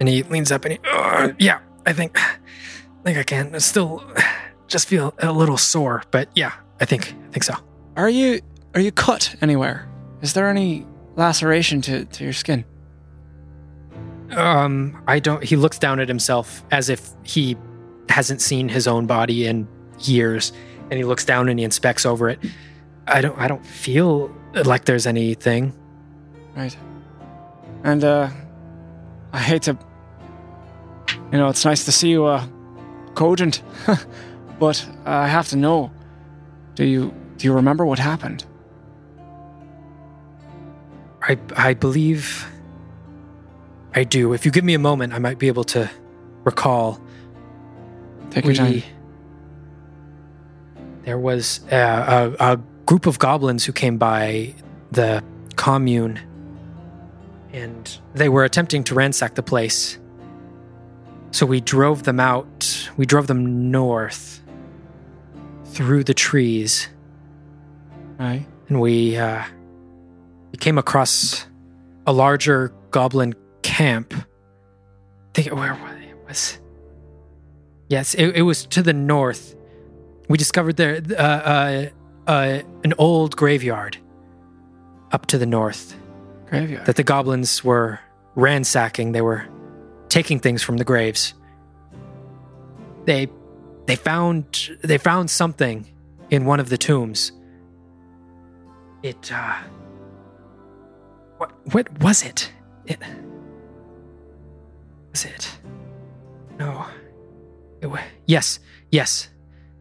And 0.00 0.08
he 0.08 0.22
leans 0.24 0.50
up 0.52 0.64
and 0.64 0.72
he, 0.72 0.78
"Uh, 0.90 1.32
yeah, 1.38 1.58
I 1.86 1.92
think, 1.92 2.18
think 3.04 3.18
I 3.18 3.22
can. 3.22 3.58
Still, 3.60 4.02
just 4.66 4.88
feel 4.88 5.14
a 5.18 5.32
little 5.32 5.56
sore, 5.56 6.02
but 6.10 6.28
yeah, 6.34 6.52
I 6.80 6.84
think, 6.84 7.14
I 7.28 7.32
think 7.32 7.44
so. 7.44 7.54
Are 7.96 8.08
you, 8.08 8.40
are 8.74 8.80
you 8.80 8.92
cut 8.92 9.34
anywhere? 9.40 9.88
Is 10.20 10.32
there 10.34 10.48
any 10.48 10.86
laceration 11.16 11.80
to, 11.82 12.04
to 12.04 12.24
your 12.24 12.32
skin? 12.32 12.64
Um, 14.30 15.02
I 15.06 15.20
don't. 15.20 15.42
He 15.42 15.56
looks 15.56 15.78
down 15.78 16.00
at 16.00 16.08
himself 16.08 16.62
as 16.70 16.90
if 16.90 17.08
he 17.22 17.56
hasn't 18.10 18.42
seen 18.42 18.68
his 18.68 18.86
own 18.86 19.06
body 19.06 19.46
in 19.46 19.66
years, 20.00 20.52
and 20.90 20.94
he 20.94 21.04
looks 21.04 21.24
down 21.24 21.48
and 21.48 21.58
he 21.58 21.64
inspects 21.64 22.04
over 22.04 22.28
it. 22.28 22.38
I 23.06 23.22
don't. 23.22 23.38
I 23.38 23.48
don't 23.48 23.64
feel 23.64 24.30
like 24.64 24.84
there's 24.84 25.06
anything. 25.06 25.72
Right. 26.54 26.76
And, 27.84 28.04
uh, 28.04 28.28
I 29.32 29.38
hate 29.38 29.62
to, 29.62 29.78
you 31.32 31.38
know, 31.38 31.48
it's 31.48 31.64
nice 31.64 31.84
to 31.84 31.92
see 31.92 32.10
you, 32.10 32.24
uh, 32.24 32.44
cogent, 33.18 33.62
but 34.60 34.86
I 35.04 35.26
have 35.26 35.48
to 35.48 35.56
know, 35.56 35.90
do 36.76 36.84
you, 36.84 37.12
do 37.36 37.46
you 37.46 37.52
remember 37.52 37.84
what 37.84 37.98
happened? 37.98 38.44
I 41.28 41.36
I 41.56 41.74
believe. 41.74 42.46
I 43.94 44.04
do. 44.04 44.32
If 44.32 44.44
you 44.44 44.52
give 44.52 44.64
me 44.64 44.74
a 44.74 44.78
moment, 44.78 45.12
I 45.12 45.18
might 45.18 45.38
be 45.38 45.48
able 45.48 45.64
to 45.64 45.90
recall. 46.44 47.00
Take 48.30 48.44
your 48.44 48.54
time. 48.54 48.82
There 51.02 51.18
was 51.18 51.60
a, 51.70 52.34
a, 52.38 52.52
a 52.52 52.56
group 52.86 53.06
of 53.06 53.18
goblins 53.18 53.64
who 53.64 53.72
came 53.72 53.98
by 53.98 54.54
the 54.90 55.24
commune, 55.56 56.20
and 57.52 57.98
they 58.14 58.28
were 58.28 58.44
attempting 58.44 58.84
to 58.84 58.94
ransack 58.94 59.34
the 59.34 59.42
place. 59.42 59.98
So 61.30 61.46
we 61.46 61.60
drove 61.60 62.02
them 62.04 62.18
out. 62.20 62.90
We 62.96 63.06
drove 63.06 63.26
them 63.26 63.70
north 63.70 64.42
through 65.66 66.04
the 66.04 66.14
trees, 66.14 66.88
Right. 68.18 68.44
and 68.68 68.80
we 68.80 69.16
uh, 69.16 69.44
we 70.50 70.58
came 70.58 70.78
across 70.78 71.46
a 72.06 72.12
larger 72.12 72.72
goblin 72.90 73.34
camp. 73.62 74.14
I 74.14 74.24
think 75.34 75.54
where 75.54 75.74
it 75.74 76.16
was. 76.26 76.58
Yes, 77.88 78.14
it, 78.14 78.34
it 78.36 78.42
was 78.42 78.66
to 78.66 78.82
the 78.82 78.92
north. 78.92 79.54
We 80.28 80.36
discovered 80.38 80.76
there 80.76 81.00
uh, 81.10 81.22
uh, 81.22 81.88
uh, 82.26 82.60
an 82.84 82.94
old 82.98 83.36
graveyard 83.36 83.96
up 85.12 85.26
to 85.26 85.38
the 85.38 85.46
north 85.46 85.94
Graveyard. 86.50 86.86
that 86.86 86.96
the 86.96 87.02
goblins 87.04 87.62
were 87.62 88.00
ransacking. 88.34 89.12
They 89.12 89.20
were 89.22 89.46
taking 90.08 90.40
things 90.40 90.62
from 90.62 90.76
the 90.76 90.84
graves. 90.84 91.34
They 93.04 93.28
they 93.86 93.96
found 93.96 94.78
they 94.82 94.98
found 94.98 95.30
something 95.30 95.86
in 96.30 96.44
one 96.44 96.60
of 96.60 96.68
the 96.68 96.78
tombs. 96.78 97.32
It 99.02 99.32
uh 99.32 99.56
what 101.38 101.52
what 101.72 102.02
was 102.02 102.22
it? 102.22 102.52
It 102.86 102.98
was 105.12 105.24
it? 105.24 105.58
No. 106.58 106.86
It 107.80 107.88
yes, 108.26 108.58
yes. 108.90 109.28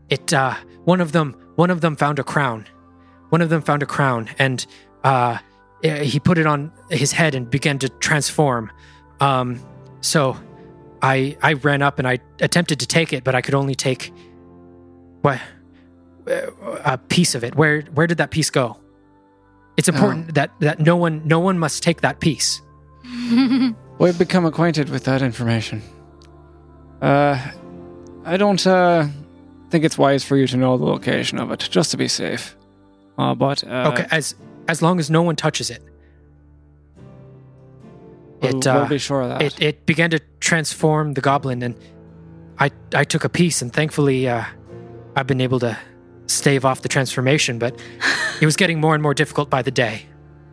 it 0.10 0.34
uh, 0.34 0.56
one 0.86 1.02
of 1.02 1.12
them 1.12 1.36
one 1.56 1.70
of 1.70 1.82
them 1.82 1.96
found 1.96 2.20
a 2.20 2.24
crown. 2.24 2.66
One 3.30 3.42
of 3.42 3.50
them 3.50 3.62
found 3.62 3.84
a 3.84 3.86
crown, 3.86 4.30
and 4.40 4.66
uh, 5.04 5.40
he 5.82 6.20
put 6.20 6.38
it 6.38 6.46
on 6.46 6.72
his 6.90 7.12
head 7.12 7.36
and 7.36 7.50
began 7.50 7.78
to 7.80 7.90
transform. 7.90 8.72
Um, 9.20 9.60
so 10.02 10.38
I 11.02 11.38
I 11.42 11.54
ran 11.54 11.82
up 11.82 12.00
and 12.00 12.08
I 12.08 12.20
attempted 12.40 12.80
to 12.80 12.88
take 12.88 13.14
it, 13.14 13.24
but 13.24 13.36
I 13.36 13.42
could 13.42 13.54
only 13.54 13.76
take 13.76 14.14
what 15.22 15.40
a 16.28 16.98
piece 16.98 17.36
of 17.36 17.44
it. 17.44 17.56
Where 17.56 17.82
where 17.94 18.08
did 18.08 18.18
that 18.18 18.32
piece 18.32 18.50
go? 18.50 18.78
It's 19.78 19.88
important 19.88 20.34
that 20.36 20.52
that 20.60 20.80
no 20.80 20.96
one 20.96 21.22
no 21.26 21.40
one 21.40 21.60
must 21.60 21.84
take 21.84 22.02
that 22.02 22.20
piece. 22.20 22.62
We've 24.00 24.18
become 24.18 24.46
acquainted 24.46 24.90
with 24.90 25.06
that 25.06 25.22
information. 25.22 25.82
Uh, 27.02 27.40
I 28.26 28.38
don't 28.38 28.66
uh, 28.66 29.08
think 29.70 29.86
it's 29.86 29.98
wise 29.98 30.24
for 30.24 30.36
you 30.36 30.48
to 30.48 30.58
know 30.58 30.78
the 30.78 30.86
location 30.86 31.40
of 31.40 31.52
it, 31.52 31.60
just 31.60 31.92
to 31.92 31.98
be 31.98 32.08
safe. 32.08 32.56
Uh, 33.18 33.34
but 33.36 33.64
uh, 33.64 33.92
okay, 33.94 34.08
as 34.12 34.36
as 34.68 34.82
long 34.82 35.00
as 35.00 35.10
no 35.10 35.22
one 35.22 35.36
touches 35.36 35.70
it. 35.70 35.82
It 38.42 38.54
we'll 38.54 38.68
uh, 38.68 38.88
be 38.88 38.98
sure 38.98 39.22
of 39.22 39.30
that. 39.30 39.42
it 39.42 39.62
it 39.62 39.86
began 39.86 40.10
to 40.12 40.20
transform 40.40 41.14
the 41.14 41.22
goblin, 41.22 41.64
and 41.64 41.76
I 42.60 42.72
I 42.94 43.04
took 43.04 43.24
a 43.24 43.30
piece, 43.30 43.62
and 43.62 43.74
thankfully 43.74 44.28
uh, 44.28 44.44
I've 45.16 45.28
been 45.28 45.42
able 45.42 45.60
to 45.60 45.78
stave 46.28 46.66
off 46.66 46.82
the 46.82 46.90
transformation, 46.90 47.58
but 47.58 47.80
it 48.42 48.46
was 48.46 48.56
getting 48.56 48.80
more 48.80 48.94
and 48.94 49.02
more 49.02 49.14
difficult 49.14 49.50
by 49.50 49.62
the 49.62 49.72
day. 49.72 50.06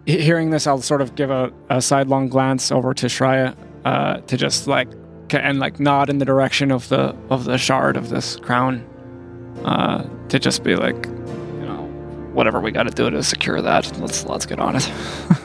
Hearing 0.06 0.50
this, 0.50 0.66
I'll 0.66 0.82
sort 0.82 1.00
of 1.00 1.14
give 1.14 1.30
a, 1.30 1.50
a 1.70 1.80
sidelong 1.80 2.28
glance 2.28 2.70
over 2.70 2.92
to 2.94 3.06
Shreya 3.06 3.56
uh, 3.84 4.18
to 4.20 4.36
just 4.36 4.66
like 4.66 4.88
and 5.30 5.58
like 5.58 5.80
nod 5.80 6.10
in 6.10 6.18
the 6.18 6.24
direction 6.24 6.70
of 6.70 6.88
the 6.88 7.14
of 7.30 7.44
the 7.44 7.58
shard 7.58 7.96
of 7.96 8.08
this 8.08 8.36
crown 8.36 8.84
uh, 9.64 10.04
to 10.28 10.38
just 10.38 10.62
be 10.62 10.76
like, 10.76 11.06
you 11.06 11.66
know, 11.66 11.84
whatever 12.32 12.60
we 12.60 12.70
got 12.70 12.84
to 12.84 12.90
do 12.90 13.10
to 13.10 13.22
secure 13.22 13.60
that. 13.60 13.98
Let's 13.98 14.24
let's 14.26 14.46
get 14.46 14.58
on 14.58 14.76
it. 14.76 14.90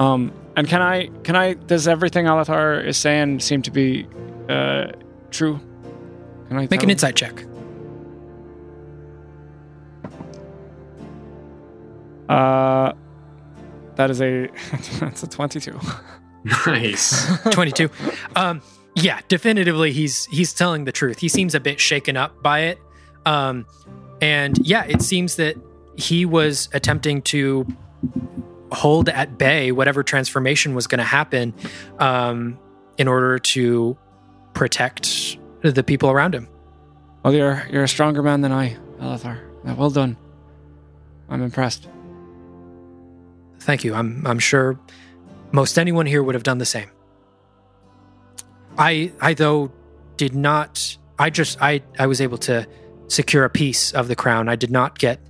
um, 0.00 0.32
and 0.56 0.66
can 0.66 0.82
I 0.82 1.06
can 1.22 1.36
I 1.36 1.54
does 1.54 1.86
everything 1.86 2.24
Alathar 2.26 2.84
is 2.84 2.96
saying 2.96 3.40
seem 3.40 3.62
to 3.62 3.70
be 3.70 4.06
uh, 4.48 4.86
true? 5.30 5.60
Can 6.48 6.56
I 6.56 6.62
Make 6.62 6.72
an 6.72 6.80
him? 6.84 6.90
insight 6.90 7.14
check. 7.16 7.44
Uh, 12.28 12.92
that 13.96 14.10
is 14.10 14.20
a 14.20 14.48
that's 15.00 15.22
a 15.22 15.26
twenty-two. 15.28 15.78
Nice. 16.66 17.26
22 17.50 17.90
um 18.34 18.62
yeah 18.94 19.20
definitively 19.28 19.92
he's 19.92 20.24
he's 20.30 20.54
telling 20.54 20.86
the 20.86 20.92
truth 20.92 21.18
he 21.18 21.28
seems 21.28 21.54
a 21.54 21.60
bit 21.60 21.78
shaken 21.78 22.16
up 22.16 22.42
by 22.42 22.60
it 22.60 22.78
um 23.26 23.66
and 24.22 24.56
yeah 24.66 24.84
it 24.84 25.02
seems 25.02 25.36
that 25.36 25.54
he 25.96 26.24
was 26.24 26.70
attempting 26.72 27.20
to 27.20 27.66
hold 28.72 29.08
at 29.08 29.36
bay 29.38 29.72
whatever 29.72 30.02
transformation 30.02 30.74
was 30.74 30.86
going 30.86 30.98
to 30.98 31.04
happen 31.04 31.52
um 31.98 32.58
in 32.98 33.08
order 33.08 33.38
to 33.38 33.96
protect 34.54 35.36
the 35.62 35.82
people 35.82 36.10
around 36.10 36.34
him 36.34 36.48
Well, 37.24 37.34
you're 37.34 37.66
you're 37.70 37.84
a 37.84 37.88
stronger 37.88 38.22
man 38.22 38.40
than 38.40 38.52
I, 38.52 38.76
Alathar. 39.00 39.38
Uh, 39.66 39.74
Well 39.74 39.90
done. 39.90 40.16
I'm 41.28 41.42
impressed. 41.42 41.88
thank 43.60 43.84
you 43.84 43.94
i'm 43.94 44.26
i'm 44.26 44.38
sure 44.38 44.78
most 45.52 45.78
anyone 45.78 46.06
here 46.06 46.22
would 46.22 46.34
have 46.34 46.42
done 46.44 46.58
the 46.58 46.64
same 46.66 46.90
i 48.78 49.12
i 49.20 49.34
though 49.34 49.70
did 50.16 50.34
not 50.34 50.96
i 51.18 51.30
just 51.30 51.60
i 51.62 51.82
i 51.98 52.06
was 52.06 52.20
able 52.20 52.38
to 52.38 52.66
secure 53.08 53.44
a 53.44 53.50
piece 53.50 53.92
of 53.92 54.08
the 54.08 54.16
crown 54.16 54.48
i 54.48 54.56
did 54.56 54.70
not 54.70 54.98
get 54.98 55.20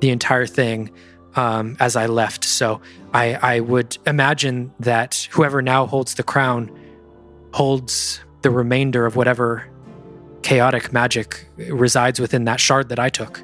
the 0.00 0.10
entire 0.10 0.46
thing 0.46 0.90
um, 1.36 1.76
as 1.80 1.96
i 1.96 2.06
left 2.06 2.44
so 2.44 2.80
i 3.14 3.34
i 3.34 3.60
would 3.60 3.96
imagine 4.06 4.72
that 4.80 5.28
whoever 5.32 5.62
now 5.62 5.86
holds 5.86 6.14
the 6.14 6.22
crown 6.22 6.70
holds 7.52 8.20
the 8.42 8.50
remainder 8.50 9.06
of 9.06 9.16
whatever 9.16 9.68
chaotic 10.42 10.92
magic 10.92 11.46
resides 11.56 12.18
within 12.20 12.44
that 12.44 12.58
shard 12.60 12.88
that 12.88 12.98
i 12.98 13.08
took 13.08 13.42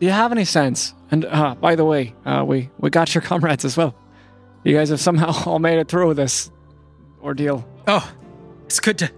Do 0.00 0.06
you 0.06 0.12
have 0.12 0.32
any 0.32 0.44
sense? 0.44 0.92
And 1.10 1.24
uh, 1.24 1.54
by 1.54 1.76
the 1.76 1.84
way, 1.84 2.14
uh, 2.26 2.44
we 2.46 2.68
we 2.78 2.90
got 2.90 3.14
your 3.14 3.22
comrades 3.22 3.64
as 3.64 3.76
well. 3.76 3.94
You 4.64 4.74
guys 4.76 4.88
have 4.90 5.00
somehow 5.00 5.32
all 5.46 5.58
made 5.60 5.78
it 5.78 5.88
through 5.88 6.14
this 6.14 6.50
ordeal. 7.22 7.64
Oh, 7.86 8.04
it's 8.66 8.80
good 8.80 8.98
to. 8.98 9.10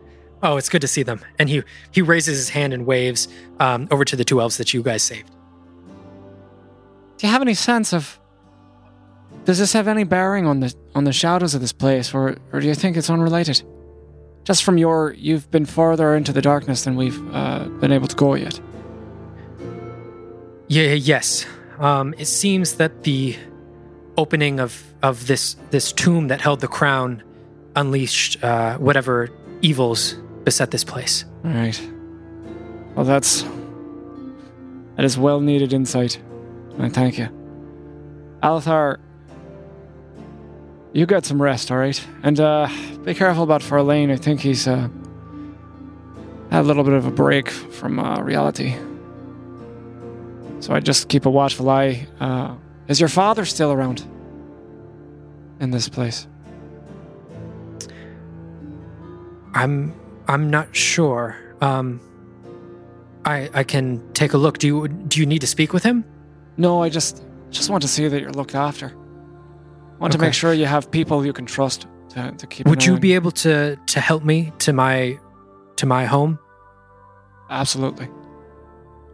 Oh, 0.43 0.59
it's 0.59 0.69
good 0.69 0.83
to 0.83 0.89
see 0.89 1.03
them. 1.03 1.21
And 1.39 1.49
he 1.49 1.63
he 1.93 2.03
raises 2.03 2.37
his 2.37 2.51
hand 2.51 2.75
and 2.75 2.85
waves 2.85 3.29
um, 3.59 3.89
over 3.91 4.05
to 4.05 4.17
the 4.17 4.25
two 4.25 4.41
elves 4.41 4.59
that 4.59 4.75
you 4.75 4.83
guys 4.83 5.03
saved. 5.03 5.31
Do 7.17 7.27
you 7.27 7.33
have 7.33 7.43
any 7.43 7.55
sense 7.55 7.93
of? 7.93 8.19
Does 9.45 9.59
this 9.59 9.73
have 9.73 9.89
any 9.89 10.05
bearing 10.05 10.47
on 10.47 10.61
the 10.61 10.75
on 10.95 11.05
the 11.05 11.13
shadows 11.13 11.55
of 11.55 11.61
this 11.61 11.73
place, 11.73 12.15
or 12.15 12.37
or 12.53 12.61
do 12.61 12.67
you 12.67 12.75
think 12.75 12.97
it's 12.97 13.11
unrelated? 13.11 13.63
Just 14.45 14.63
from 14.63 14.79
your, 14.79 15.13
you've 15.19 15.51
been 15.51 15.67
farther 15.67 16.15
into 16.15 16.33
the 16.33 16.41
darkness 16.41 16.85
than 16.85 16.95
we've 16.95 17.21
uh, 17.35 17.65
been 17.81 17.91
able 17.91 18.07
to 18.07 18.15
go 18.15 18.35
yet. 18.35 18.61
Yeah. 20.69 20.93
Yes. 20.93 21.47
Um, 21.79 22.15
it 22.17 22.27
seems 22.27 22.75
that 22.75 23.03
the 23.03 23.37
opening 24.17 24.61
of 24.61 24.83
of 25.03 25.27
this 25.27 25.57
this 25.71 25.93
tomb 25.93 26.29
that 26.29 26.41
held 26.41 26.61
the 26.61 26.69
crown 26.69 27.23
unleashed 27.75 28.43
uh, 28.43 28.79
whatever 28.79 29.29
evils 29.63 30.15
beset 30.45 30.71
this 30.71 30.85
place. 30.85 31.25
All 31.45 31.51
right. 31.51 31.91
Well, 32.95 33.05
that's 33.05 33.45
that 34.97 35.05
is 35.05 35.19
well 35.19 35.41
needed 35.41 35.73
insight. 35.73 36.19
Thank 36.79 37.19
you, 37.19 37.29
Althar. 38.43 38.99
You 40.93 41.05
get 41.07 41.27
some 41.27 41.43
rest, 41.43 41.71
all 41.71 41.79
right, 41.79 42.07
and 42.23 42.39
uh, 42.41 42.69
be 43.05 43.15
careful 43.15 43.43
about 43.43 43.61
Farlane. 43.61 44.11
I 44.11 44.17
think 44.17 44.41
he's 44.41 44.67
uh, 44.67 44.89
had 46.51 46.61
a 46.61 46.63
little 46.63 46.85
bit 46.85 46.95
of 46.95 47.07
a 47.07 47.11
break 47.11 47.51
from 47.51 47.99
uh, 47.99 48.21
reality. 48.21 48.75
So 50.61 50.75
I 50.75 50.81
just 50.81 51.09
keep 51.09 51.27
a 51.27 51.31
watchful 51.31 51.69
eye. 51.69 52.07
Uh, 52.19 52.55
is 52.89 52.99
your 52.99 53.09
father 53.09 53.45
still 53.45 53.73
around 53.73 54.05
in 55.61 55.71
this 55.71 55.89
place? 55.89 56.27
I'm 59.55 59.95
I'm 60.29 60.51
not 60.51 60.75
sure. 60.75 61.37
Um, 61.61 62.01
I 63.25 63.51
I 63.55 63.65
can 63.65 64.03
take 64.13 64.35
a 64.35 64.39
look. 64.39 64.59
Do 64.59 64.67
you 64.67 64.89
do 64.89 65.21
you 65.21 65.27
need 65.27 65.41
to 65.41 65.47
speak 65.47 65.73
with 65.73 65.83
him? 65.83 66.05
No, 66.57 66.83
I 66.83 66.89
just 66.89 67.23
just 67.51 67.71
want 67.71 67.83
to 67.83 67.89
see 67.89 68.09
that 68.09 68.21
you're 68.21 68.33
looked 68.33 68.55
after. 68.55 68.89
I 68.89 69.99
Want 69.99 70.13
to 70.13 70.19
make 70.19 70.35
sure 70.35 70.53
you 70.53 70.67
have 70.67 70.91
people 70.91 71.25
you 71.25 71.33
can 71.33 71.47
trust 71.47 71.87
to, 72.11 72.33
to 72.33 72.47
keep. 72.47 72.67
Would 72.67 72.85
you 72.85 72.95
on 72.95 73.01
be 73.01 73.15
able 73.15 73.31
to 73.33 73.77
to 73.77 74.01
help 74.01 74.25
me 74.25 74.53
to 74.59 74.73
my 74.73 75.19
to 75.77 75.87
my 75.87 76.05
home? 76.05 76.39
Absolutely. 77.51 78.09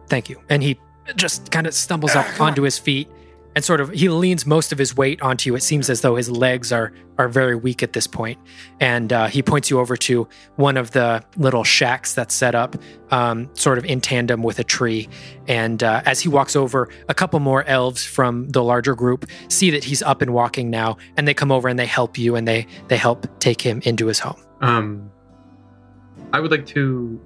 Thank 0.09 0.28
you. 0.28 0.40
And 0.48 0.62
he 0.62 0.78
just 1.16 1.50
kind 1.50 1.66
of 1.66 1.74
stumbles 1.74 2.14
up 2.14 2.26
onto 2.40 2.62
his 2.62 2.78
feet 2.78 3.09
and 3.54 3.64
sort 3.64 3.80
of 3.80 3.90
he 3.90 4.08
leans 4.08 4.46
most 4.46 4.72
of 4.72 4.78
his 4.78 4.96
weight 4.96 5.20
onto 5.22 5.50
you. 5.50 5.56
It 5.56 5.62
seems 5.62 5.90
as 5.90 6.00
though 6.00 6.16
his 6.16 6.30
legs 6.30 6.72
are 6.72 6.92
are 7.18 7.28
very 7.28 7.54
weak 7.54 7.82
at 7.82 7.92
this 7.92 8.06
point. 8.06 8.38
And 8.80 9.12
uh, 9.12 9.26
he 9.26 9.42
points 9.42 9.70
you 9.70 9.78
over 9.78 9.96
to 9.96 10.26
one 10.56 10.76
of 10.76 10.92
the 10.92 11.22
little 11.36 11.62
shacks 11.62 12.14
that's 12.14 12.34
set 12.34 12.54
up, 12.54 12.76
um, 13.10 13.50
sort 13.54 13.78
of 13.78 13.84
in 13.84 14.00
tandem 14.00 14.42
with 14.42 14.58
a 14.58 14.64
tree. 14.64 15.08
And 15.46 15.82
uh, 15.82 16.02
as 16.06 16.20
he 16.20 16.28
walks 16.28 16.56
over, 16.56 16.88
a 17.08 17.14
couple 17.14 17.38
more 17.40 17.64
elves 17.64 18.04
from 18.04 18.48
the 18.48 18.62
larger 18.62 18.94
group 18.94 19.26
see 19.48 19.70
that 19.70 19.84
he's 19.84 20.02
up 20.02 20.22
and 20.22 20.32
walking 20.32 20.70
now, 20.70 20.96
and 21.16 21.28
they 21.28 21.34
come 21.34 21.52
over 21.52 21.68
and 21.68 21.78
they 21.78 21.86
help 21.86 22.16
you 22.18 22.36
and 22.36 22.48
they 22.48 22.66
they 22.88 22.96
help 22.96 23.26
take 23.40 23.60
him 23.60 23.82
into 23.84 24.06
his 24.06 24.18
home. 24.18 24.40
Um, 24.60 25.10
I 26.32 26.40
would 26.40 26.50
like 26.50 26.66
to, 26.66 27.20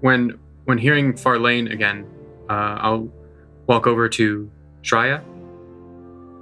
when 0.00 0.38
when 0.66 0.78
hearing 0.78 1.14
Farlane 1.14 1.72
again, 1.72 2.06
uh, 2.48 2.78
I'll 2.80 3.08
walk 3.66 3.86
over 3.86 4.08
to 4.10 4.50
Shreya, 4.82 5.22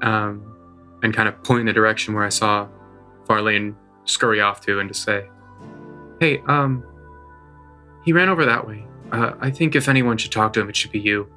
um, 0.03 0.43
and 1.03 1.15
kind 1.15 1.29
of 1.29 1.43
point 1.43 1.61
in 1.61 1.67
the 1.67 1.73
direction 1.73 2.15
where 2.15 2.25
I 2.25 2.29
saw 2.29 2.69
Farlane 3.29 3.75
scurry 4.05 4.41
off 4.41 4.61
to, 4.63 4.81
and 4.81 4.89
to 4.89 4.95
say, 4.95 5.29
"Hey, 6.21 6.41
um, 6.47 6.85
he 8.05 8.13
ran 8.13 8.29
over 8.29 8.45
that 8.45 8.67
way. 8.67 8.85
Uh, 9.13 9.33
I 9.41 9.51
think 9.51 9.75
if 9.75 9.89
anyone 9.89 10.19
should 10.19 10.33
talk 10.33 10.53
to 10.55 10.61
him, 10.61 10.69
it 10.69 10.77
should 10.77 10.93
be 10.93 11.01
you. 11.01 11.29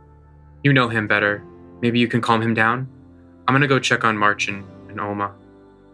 You 0.63 0.73
know 0.73 0.89
him 0.89 1.07
better. 1.07 1.43
Maybe 1.81 1.99
you 1.99 2.07
can 2.07 2.21
calm 2.21 2.41
him 2.41 2.53
down. 2.53 2.87
I'm 3.47 3.53
gonna 3.53 3.67
go 3.67 3.79
check 3.79 4.03
on 4.03 4.17
March 4.17 4.47
and, 4.47 4.65
and 4.89 4.99
Oma, 4.99 5.33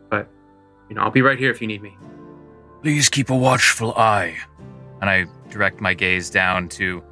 but 0.10 0.28
you 0.90 0.96
know 0.96 1.02
I'll 1.02 1.12
be 1.12 1.22
right 1.22 1.38
here 1.38 1.52
if 1.52 1.62
you 1.62 1.68
need 1.68 1.82
me." 1.82 1.98
Please 2.82 3.08
keep 3.08 3.30
a 3.30 3.36
watchful 3.36 3.94
eye. 3.94 4.36
And 5.00 5.10
I 5.10 5.26
direct 5.50 5.80
my 5.80 5.94
gaze 5.94 6.30
down 6.30 6.68
to 6.70 7.04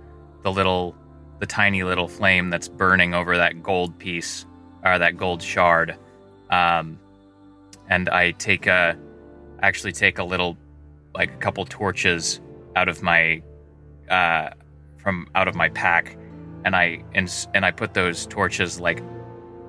the 0.43 0.51
little, 0.51 0.95
the 1.39 1.45
tiny 1.45 1.83
little 1.83 2.07
flame 2.07 2.49
that's 2.49 2.67
burning 2.67 3.13
over 3.13 3.37
that 3.37 3.61
gold 3.63 3.97
piece, 3.99 4.45
or 4.83 4.97
that 4.97 5.17
gold 5.17 5.41
shard. 5.41 5.95
Um, 6.49 6.99
and 7.89 8.09
I 8.09 8.31
take 8.31 8.67
a, 8.67 8.97
actually 9.61 9.91
take 9.91 10.19
a 10.19 10.23
little, 10.23 10.57
like 11.13 11.31
a 11.31 11.37
couple 11.37 11.65
torches 11.65 12.39
out 12.75 12.87
of 12.87 13.01
my 13.01 13.41
uh, 14.09 14.49
from 14.97 15.27
out 15.35 15.47
of 15.47 15.55
my 15.55 15.69
pack, 15.69 16.17
and 16.65 16.75
I 16.75 17.03
and 17.15 17.31
and 17.53 17.65
I 17.65 17.71
put 17.71 17.93
those 17.93 18.25
torches 18.27 18.79
like 18.79 19.01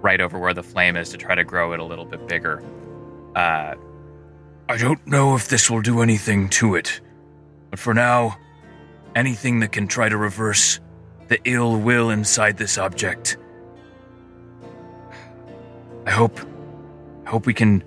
right 0.02 0.20
over 0.20 0.38
where 0.38 0.54
the 0.54 0.62
flame 0.62 0.96
is 0.96 1.10
to 1.10 1.16
try 1.16 1.34
to 1.34 1.44
grow 1.44 1.72
it 1.72 1.80
a 1.80 1.84
little 1.84 2.04
bit 2.04 2.26
bigger. 2.28 2.62
Uh, 3.34 3.74
I 4.68 4.76
don't 4.76 5.04
know 5.06 5.34
if 5.34 5.48
this 5.48 5.70
will 5.70 5.80
do 5.80 6.02
anything 6.02 6.48
to 6.50 6.74
it, 6.74 7.00
but 7.70 7.78
for 7.78 7.94
now, 7.94 8.36
anything 9.14 9.60
that 9.60 9.72
can 9.72 9.86
try 9.86 10.08
to 10.08 10.16
reverse 10.16 10.80
the 11.28 11.38
ill 11.44 11.78
will 11.78 12.10
inside 12.10 12.58
this 12.58 12.78
object. 12.78 13.36
I 16.06 16.10
hope 16.10 16.38
I 17.26 17.30
hope 17.30 17.46
we 17.46 17.54
can 17.54 17.82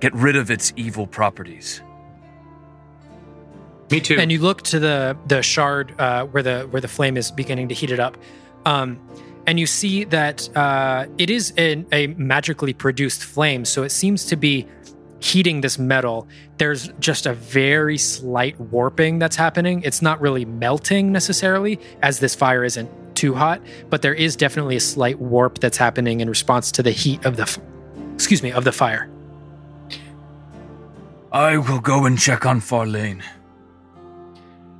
get 0.00 0.14
rid 0.14 0.36
of 0.36 0.50
its 0.50 0.72
evil 0.76 1.06
properties. 1.06 1.82
Me 3.90 4.00
too. 4.00 4.16
and 4.18 4.30
you 4.30 4.38
look 4.38 4.62
to 4.62 4.78
the 4.78 5.16
the 5.26 5.42
shard 5.42 5.98
uh, 5.98 6.26
where 6.26 6.42
the 6.42 6.62
where 6.70 6.80
the 6.80 6.88
flame 6.88 7.16
is 7.16 7.30
beginning 7.30 7.68
to 7.68 7.74
heat 7.74 7.90
it 7.90 7.98
up, 7.98 8.18
um, 8.66 9.00
and 9.46 9.58
you 9.58 9.66
see 9.66 10.04
that 10.04 10.54
uh, 10.56 11.06
it 11.16 11.30
is 11.30 11.54
an, 11.56 11.86
a 11.90 12.08
magically 12.08 12.74
produced 12.74 13.24
flame. 13.24 13.64
So 13.64 13.82
it 13.82 13.90
seems 13.90 14.26
to 14.26 14.36
be 14.36 14.66
heating 15.20 15.60
this 15.60 15.78
metal. 15.78 16.28
There's 16.58 16.88
just 17.00 17.26
a 17.26 17.34
very 17.34 17.98
slight 17.98 18.58
warping 18.60 19.18
that's 19.18 19.36
happening. 19.36 19.82
It's 19.82 20.02
not 20.02 20.20
really 20.20 20.44
melting 20.44 21.12
necessarily, 21.12 21.80
as 22.02 22.20
this 22.20 22.34
fire 22.34 22.64
isn't 22.64 22.90
too 23.14 23.34
hot, 23.34 23.60
but 23.90 24.02
there 24.02 24.14
is 24.14 24.36
definitely 24.36 24.76
a 24.76 24.80
slight 24.80 25.18
warp 25.18 25.58
that's 25.58 25.76
happening 25.76 26.20
in 26.20 26.28
response 26.28 26.70
to 26.72 26.82
the 26.82 26.92
heat 26.92 27.24
of 27.24 27.36
the, 27.36 27.42
f- 27.42 27.58
excuse 28.14 28.42
me, 28.42 28.52
of 28.52 28.64
the 28.64 28.72
fire. 28.72 29.10
I 31.32 31.58
will 31.58 31.80
go 31.80 32.06
and 32.06 32.18
check 32.18 32.46
on 32.46 32.60
Farlane. 32.60 33.22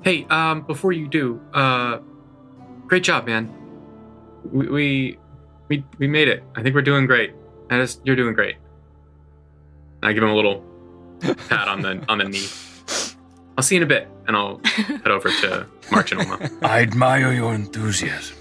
Hey, 0.02 0.24
um, 0.30 0.62
before 0.62 0.92
you 0.92 1.08
do, 1.08 1.40
uh, 1.52 1.98
great 2.86 3.02
job, 3.02 3.26
man. 3.26 3.52
We 4.52 4.68
we 4.68 5.18
we, 5.68 5.84
we 5.98 6.06
made 6.06 6.28
it. 6.28 6.42
I 6.54 6.62
think 6.62 6.74
we're 6.74 6.82
doing 6.82 7.06
great. 7.06 7.34
That 7.68 7.80
is, 7.80 8.00
you're 8.04 8.16
doing 8.16 8.34
great. 8.34 8.56
I 10.02 10.12
give 10.12 10.22
him 10.22 10.30
a 10.30 10.34
little 10.36 10.64
pat 11.48 11.68
on 11.68 11.82
the 11.82 12.04
on 12.08 12.18
the 12.18 12.24
knee. 12.24 12.46
I'll 13.56 13.64
see 13.64 13.74
you 13.74 13.80
in 13.80 13.82
a 13.82 13.86
bit, 13.86 14.08
and 14.26 14.36
I'll 14.36 14.60
head 14.64 15.08
over 15.08 15.30
to 15.30 15.66
March 15.90 16.12
and 16.12 16.20
Oma. 16.20 16.50
I 16.62 16.80
admire 16.82 17.32
your 17.32 17.54
enthusiasm. 17.54 18.36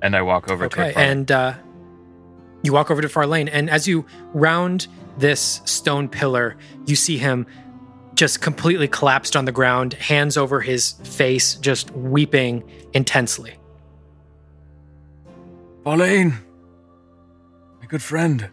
and 0.00 0.16
I 0.16 0.22
walk 0.22 0.50
over 0.50 0.64
Okay, 0.64 0.82
to 0.82 0.88
it. 0.90 0.96
and 0.96 1.30
uh, 1.30 1.54
you 2.62 2.72
walk 2.72 2.90
over 2.90 3.00
to 3.02 3.08
Farlane, 3.08 3.48
and 3.52 3.70
as 3.70 3.86
you 3.86 4.04
round 4.34 4.88
this 5.16 5.60
stone 5.64 6.08
pillar, 6.08 6.56
you 6.86 6.96
see 6.96 7.18
him 7.18 7.46
just 8.14 8.40
completely 8.40 8.88
collapsed 8.88 9.36
on 9.36 9.44
the 9.44 9.52
ground, 9.52 9.94
hands 9.94 10.36
over 10.36 10.60
his 10.60 10.92
face, 11.04 11.54
just 11.54 11.90
weeping 11.92 12.64
intensely. 12.92 13.54
Farlane, 15.86 16.32
my 16.32 16.38
good 17.92 18.02
friend. 18.02 18.48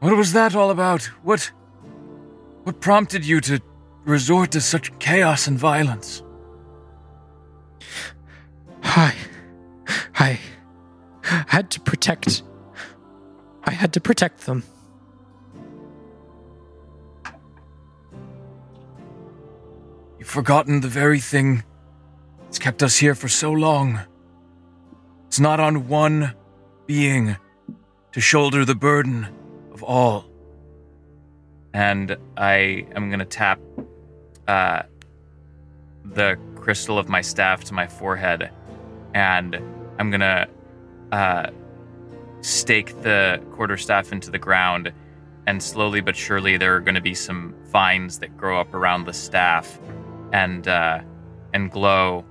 What 0.00 0.16
was 0.16 0.32
that 0.32 0.56
all 0.56 0.72
about? 0.72 1.04
What 1.22 1.52
what 2.64 2.80
prompted 2.80 3.24
you 3.24 3.40
to 3.42 3.60
resort 4.04 4.50
to 4.52 4.60
such 4.60 4.98
chaos 4.98 5.46
and 5.46 5.56
violence? 5.56 6.24
I, 8.82 9.14
I 10.18 10.40
had 11.22 11.70
to 11.70 11.80
protect. 11.80 12.42
I 13.62 13.70
had 13.70 13.92
to 13.92 14.00
protect 14.00 14.44
them. 14.46 14.64
You've 20.18 20.26
forgotten 20.26 20.80
the 20.80 20.88
very 20.88 21.20
thing 21.20 21.62
that's 22.42 22.58
kept 22.58 22.82
us 22.82 22.96
here 22.96 23.14
for 23.14 23.28
so 23.28 23.52
long. 23.52 24.00
It's 25.28 25.38
not 25.38 25.60
on 25.60 25.86
one 25.86 26.34
being 26.88 27.36
to 28.12 28.20
shoulder 28.20 28.64
the 28.64 28.74
burden 28.74 29.26
of 29.72 29.82
all. 29.82 30.26
and 31.74 32.16
I 32.36 32.86
am 32.94 33.10
gonna 33.10 33.24
tap 33.24 33.58
uh, 34.46 34.82
the 36.04 36.36
crystal 36.56 36.98
of 36.98 37.08
my 37.08 37.22
staff 37.22 37.64
to 37.64 37.74
my 37.74 37.86
forehead, 37.86 38.50
and 39.14 39.58
I'm 39.98 40.10
gonna 40.10 40.48
uh, 41.12 41.50
stake 42.42 43.00
the 43.02 43.42
quarterstaff 43.52 44.12
into 44.12 44.30
the 44.30 44.38
ground, 44.38 44.92
and 45.46 45.62
slowly 45.62 46.02
but 46.02 46.14
surely 46.14 46.58
there 46.58 46.76
are 46.76 46.80
gonna 46.80 47.00
be 47.00 47.14
some 47.14 47.54
vines 47.68 48.18
that 48.18 48.36
grow 48.36 48.60
up 48.60 48.74
around 48.74 49.06
the 49.06 49.14
staff, 49.14 49.80
and 50.34 50.68
uh, 50.68 51.00
and 51.54 51.70
glow 51.70 52.22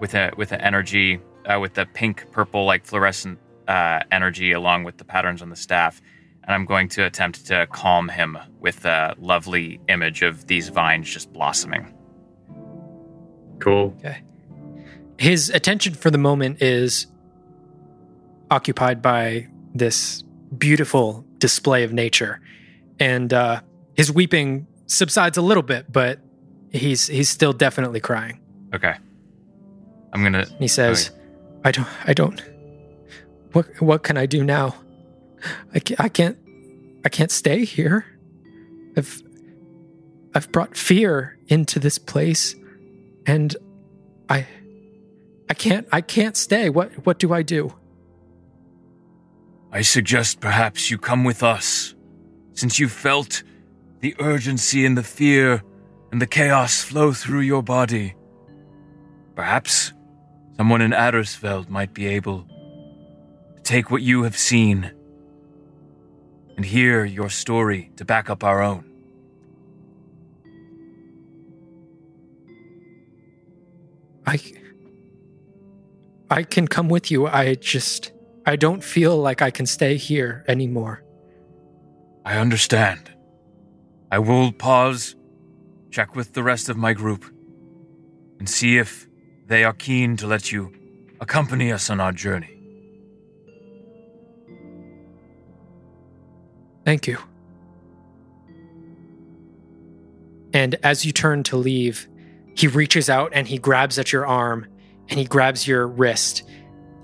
with 0.00 0.14
a 0.14 0.32
with 0.38 0.52
an 0.52 0.60
energy 0.62 1.20
uh, 1.44 1.60
with 1.60 1.74
the 1.74 1.84
pink 1.92 2.30
purple 2.32 2.64
like 2.64 2.86
fluorescent 2.86 3.38
uh, 3.68 4.00
energy 4.10 4.52
along 4.52 4.84
with 4.84 4.96
the 4.98 5.04
patterns 5.04 5.42
on 5.42 5.50
the 5.50 5.56
staff 5.56 6.00
and 6.46 6.54
I'm 6.54 6.64
going 6.64 6.88
to 6.90 7.04
attempt 7.04 7.46
to 7.46 7.66
calm 7.66 8.08
him 8.08 8.38
with 8.60 8.84
a 8.84 9.14
lovely 9.18 9.80
image 9.88 10.22
of 10.22 10.46
these 10.46 10.68
vines 10.68 11.10
just 11.10 11.32
blossoming. 11.32 11.92
Cool. 13.58 13.94
Okay. 13.98 14.22
His 15.18 15.50
attention 15.50 15.94
for 15.94 16.10
the 16.10 16.18
moment 16.18 16.62
is 16.62 17.06
occupied 18.50 19.02
by 19.02 19.48
this 19.74 20.22
beautiful 20.56 21.24
display 21.38 21.82
of 21.82 21.92
nature, 21.92 22.40
and 23.00 23.32
uh, 23.32 23.60
his 23.96 24.12
weeping 24.12 24.66
subsides 24.86 25.36
a 25.36 25.42
little 25.42 25.62
bit, 25.62 25.90
but 25.90 26.20
he's 26.70 27.06
he's 27.06 27.28
still 27.30 27.52
definitely 27.52 28.00
crying. 28.00 28.40
Okay. 28.74 28.94
I'm 30.12 30.22
gonna. 30.22 30.46
He 30.58 30.68
says, 30.68 31.10
"I 31.64 31.72
don't, 31.72 31.88
I 32.04 32.12
don't. 32.12 32.42
What 33.52 33.80
what 33.80 34.02
can 34.02 34.16
I 34.16 34.26
do 34.26 34.44
now? 34.44 34.74
I 35.74 35.78
can't, 35.78 36.00
I 36.00 36.08
can't, 36.08 36.38
I 37.04 37.08
can't 37.08 37.30
stay 37.30 37.64
here. 37.64 38.06
I've 38.96 39.22
I've 40.34 40.50
brought 40.52 40.76
fear 40.76 41.38
into 41.48 41.78
this 41.78 41.98
place, 41.98 42.54
and 43.26 43.56
I 44.28 44.46
I 45.48 45.54
can't 45.54 45.86
I 45.92 46.00
can't 46.00 46.36
stay. 46.36 46.70
What 46.70 47.06
what 47.06 47.18
do 47.18 47.32
I 47.32 47.42
do? 47.42 47.72
I 49.72 49.82
suggest 49.82 50.40
perhaps 50.40 50.90
you 50.90 50.98
come 50.98 51.24
with 51.24 51.42
us, 51.42 51.94
since 52.52 52.78
you 52.78 52.88
felt 52.88 53.42
the 54.00 54.14
urgency 54.18 54.86
and 54.86 54.96
the 54.96 55.02
fear 55.02 55.62
and 56.12 56.20
the 56.20 56.26
chaos 56.26 56.82
flow 56.82 57.12
through 57.12 57.40
your 57.40 57.62
body. 57.62 58.14
Perhaps 59.34 59.92
someone 60.56 60.80
in 60.80 60.92
Addersfeld 60.92 61.68
might 61.68 61.92
be 61.92 62.06
able 62.06 62.46
take 63.66 63.90
what 63.90 64.00
you 64.00 64.22
have 64.22 64.38
seen 64.38 64.92
and 66.56 66.64
hear 66.64 67.04
your 67.04 67.28
story 67.28 67.90
to 67.96 68.04
back 68.04 68.30
up 68.30 68.44
our 68.44 68.62
own. 68.62 68.84
I 74.26 74.38
I 76.30 76.42
can 76.42 76.66
come 76.68 76.88
with 76.88 77.10
you. 77.10 77.26
I 77.26 77.54
just 77.54 78.12
I 78.46 78.56
don't 78.56 78.82
feel 78.82 79.16
like 79.16 79.42
I 79.42 79.50
can 79.50 79.66
stay 79.66 79.96
here 79.96 80.44
anymore. 80.48 81.02
I 82.24 82.38
understand. 82.38 83.12
I 84.10 84.20
will 84.20 84.52
pause, 84.52 85.16
check 85.90 86.14
with 86.14 86.32
the 86.32 86.42
rest 86.42 86.68
of 86.68 86.76
my 86.76 86.92
group, 86.92 87.24
and 88.38 88.48
see 88.48 88.78
if 88.78 89.08
they 89.46 89.64
are 89.64 89.72
keen 89.72 90.16
to 90.18 90.26
let 90.26 90.52
you 90.52 90.72
accompany 91.20 91.72
us 91.72 91.90
on 91.90 92.00
our 92.00 92.12
journey. 92.12 92.55
Thank 96.86 97.08
you. 97.08 97.18
And 100.52 100.76
as 100.84 101.04
you 101.04 101.10
turn 101.10 101.42
to 101.42 101.56
leave, 101.56 102.08
he 102.54 102.68
reaches 102.68 103.10
out 103.10 103.32
and 103.34 103.48
he 103.48 103.58
grabs 103.58 103.98
at 103.98 104.12
your 104.12 104.24
arm 104.24 104.68
and 105.08 105.18
he 105.18 105.26
grabs 105.26 105.66
your 105.66 105.86
wrist. 105.86 106.44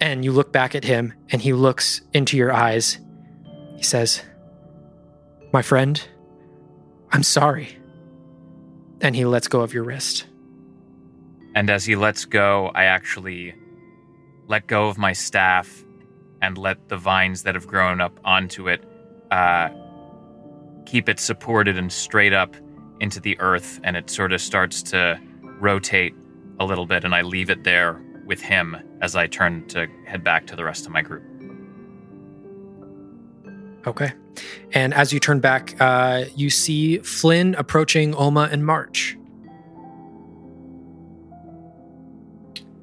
And 0.01 0.25
you 0.25 0.31
look 0.31 0.53
back 0.53 0.77
at 0.77 0.85
him 0.85 1.13
and 1.31 1.43
he 1.43 1.53
looks 1.53 2.01
into 2.15 2.37
your 2.37 2.53
eyes. 2.53 2.99
He 3.77 3.83
says, 3.83 4.23
My 5.53 5.63
friend, 5.63 6.01
I'm 7.11 7.25
sorry. 7.25 7.77
And 9.01 9.17
he 9.17 9.25
lets 9.25 9.49
go 9.49 9.63
of 9.63 9.75
your 9.75 9.83
wrist. 9.83 10.27
And 11.57 11.69
as 11.69 11.85
he 11.85 11.97
lets 11.97 12.25
go, 12.25 12.71
I 12.73 12.85
actually 12.85 13.53
let 14.47 14.69
go 14.69 14.87
of 14.87 14.97
my 14.97 15.13
staff 15.13 15.85
and 16.41 16.57
let 16.57 16.89
the 16.89 16.97
vines 16.97 17.43
that 17.43 17.57
have 17.57 17.67
grown 17.67 18.01
up 18.01 18.21
onto 18.25 18.69
it 18.69 18.85
uh, 19.33 19.71
keep 20.85 21.09
it 21.09 21.19
supported 21.19 21.79
and 21.79 21.91
straight 21.91 22.35
up 22.35 22.55
into 23.01 23.19
the 23.19 23.41
earth. 23.41 23.81
And 23.83 23.97
it 23.97 24.11
sort 24.11 24.33
of 24.33 24.41
starts 24.41 24.83
to 24.85 25.19
rotate 25.59 26.15
a 26.61 26.67
little 26.67 26.87
bit. 26.87 27.03
And 27.03 27.15
I 27.15 27.23
leave 27.23 27.49
it 27.49 27.65
there 27.65 28.01
with 28.27 28.43
him 28.43 28.77
as 29.01 29.17
I 29.17 29.27
turn 29.27 29.67
to 29.69 29.89
head 30.07 30.23
back 30.23 30.47
to 30.49 30.57
the 30.57 30.65
rest 30.65 30.85
of 30.85 30.93
my 30.93 31.01
group. 31.01 31.25
Okay. 33.87 34.13
And 34.73 34.95
as 34.95 35.13
you 35.13 35.19
turn 35.19 35.41
back, 35.41 35.77
uh, 35.81 36.27
you 36.37 36.51
see 36.51 36.99
Flynn 36.99 37.55
approaching 37.57 38.15
Oma 38.15 38.49
and 38.53 38.65
March. 38.65 39.17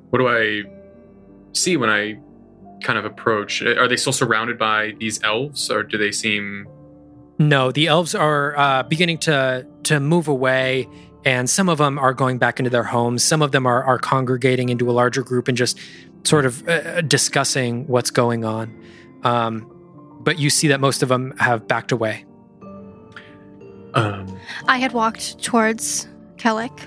What 0.10 0.18
do 0.20 0.28
I 0.28 0.64
see 1.54 1.78
when 1.78 1.90
I 1.90 2.20
kind 2.84 2.98
of 3.00 3.06
approach? 3.06 3.62
Are 3.62 3.88
they 3.88 3.98
still 3.98 4.14
surrounded 4.14 4.58
by 4.58 4.94
these 5.00 5.22
elves, 5.24 5.70
or 5.70 5.84
do 5.84 5.98
they 5.98 6.12
seem? 6.12 6.68
No, 7.38 7.72
the 7.72 7.88
elves 7.88 8.16
are 8.16 8.58
uh, 8.58 8.84
beginning 8.84 9.18
to 9.20 9.66
to 9.84 10.00
move 10.00 10.28
away, 10.28 10.88
and 11.26 11.50
some 11.50 11.70
of 11.70 11.78
them 11.78 11.98
are 11.98 12.14
going 12.14 12.38
back 12.38 12.60
into 12.60 12.70
their 12.70 12.84
homes. 12.84 13.24
Some 13.24 13.42
of 13.42 13.52
them 13.52 13.66
are 13.66 13.84
are 13.84 13.98
congregating 13.98 14.70
into 14.70 14.90
a 14.90 14.94
larger 14.94 15.24
group 15.24 15.48
and 15.48 15.58
just 15.58 15.80
sort 16.24 16.46
of 16.46 16.68
uh, 16.68 17.02
discussing 17.02 17.88
what's 17.88 18.12
going 18.12 18.44
on. 18.44 18.78
Um, 19.24 19.72
but 20.22 20.38
you 20.38 20.50
see 20.50 20.68
that 20.68 20.80
most 20.80 21.02
of 21.02 21.10
them 21.10 21.34
have 21.38 21.68
backed 21.68 21.92
away. 21.92 22.26
Um, 23.94 24.40
I 24.68 24.78
had 24.78 24.94
walked 24.94 25.42
towards 25.42 26.08
Kellic. 26.38 26.78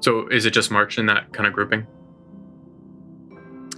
so 0.00 0.28
is 0.28 0.44
it 0.44 0.50
just 0.50 0.70
March 0.70 0.98
in 0.98 1.06
that 1.06 1.32
kind 1.32 1.46
of 1.46 1.52
grouping? 1.52 1.86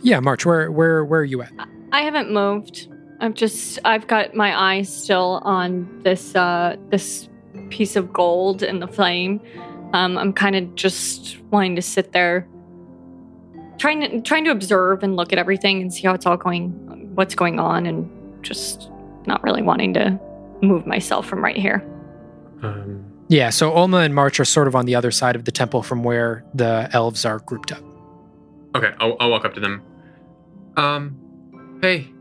Yeah, 0.03 0.21
March, 0.21 0.45
where 0.45 0.71
where 0.71 1.05
where 1.05 1.21
are 1.21 1.25
you 1.25 1.43
at? 1.43 1.53
I 1.93 2.03
haven't 2.03 2.31
moved. 2.33 2.89
I've 3.21 3.35
just 3.35 3.79
I've 3.85 4.07
got 4.09 4.35
my 4.35 4.59
eyes 4.75 4.95
still 4.95 5.41
on 5.45 6.01
this 6.03 6.35
uh 6.35 6.77
this 6.91 7.29
piece 7.71 7.97
of 7.97 8.13
gold 8.13 8.63
in 8.63 8.81
the 8.81 8.89
flame. 8.89 9.41
Um, 9.93 10.17
I'm 10.17 10.33
kind 10.33 10.57
of 10.57 10.75
just 10.75 11.39
wanting 11.51 11.77
to 11.77 11.83
sit 11.83 12.13
there, 12.13 12.49
trying 13.79 14.01
to 14.01 14.21
trying 14.23 14.45
to 14.45 14.51
observe 14.51 15.03
and 15.03 15.17
look 15.17 15.33
at 15.33 15.39
everything 15.39 15.83
and 15.83 15.93
see 15.93 16.03
how 16.07 16.15
it's 16.15 16.27
all 16.27 16.37
going, 16.37 16.71
what's 17.15 17.35
going 17.35 17.61
on, 17.61 17.87
and 17.87 18.11
just 18.43 18.91
not 19.27 19.43
really 19.43 19.63
wanting 19.63 19.95
to 19.95 20.19
move 20.63 20.87
myself 20.87 21.27
from 21.27 21.45
right 21.45 21.57
here. 21.57 21.85
Um, 22.63 23.05
Yeah, 23.29 23.51
so 23.51 23.71
Olma 23.71 24.05
and 24.05 24.15
March 24.15 24.41
are 24.41 24.45
sort 24.45 24.67
of 24.67 24.75
on 24.75 24.87
the 24.87 24.95
other 24.95 25.11
side 25.11 25.37
of 25.37 25.45
the 25.45 25.53
temple 25.53 25.83
from 25.83 26.03
where 26.03 26.45
the 26.55 26.89
elves 26.93 27.25
are 27.25 27.39
grouped 27.41 27.71
up. 27.73 27.83
okay, 28.75 28.95
I'll, 28.99 29.17
I'll 29.21 29.31
walk 29.31 29.45
up 29.45 29.55
to 29.55 29.61
them. 29.61 29.83
Um, 30.77 31.79
hey, 31.83 32.13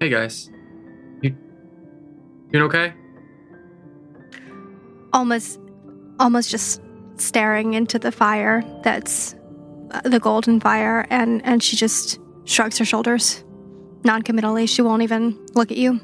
hey 0.00 0.08
guys, 0.08 0.50
you 1.22 1.36
doing 2.50 2.64
okay? 2.64 2.94
almost 5.12 5.60
almost 6.20 6.50
just 6.50 6.82
staring 7.16 7.74
into 7.74 7.98
the 7.98 8.12
fire 8.12 8.62
that's 8.82 9.34
uh, 9.90 10.00
the 10.02 10.20
golden 10.20 10.60
fire 10.60 11.06
and 11.10 11.44
and 11.44 11.62
she 11.62 11.76
just 11.76 12.20
shrugs 12.44 12.78
her 12.78 12.84
shoulders. 12.84 13.44
Non-committally 14.04 14.66
she 14.66 14.82
won't 14.82 15.02
even 15.02 15.38
look 15.54 15.70
at 15.70 15.76
you. 15.76 16.00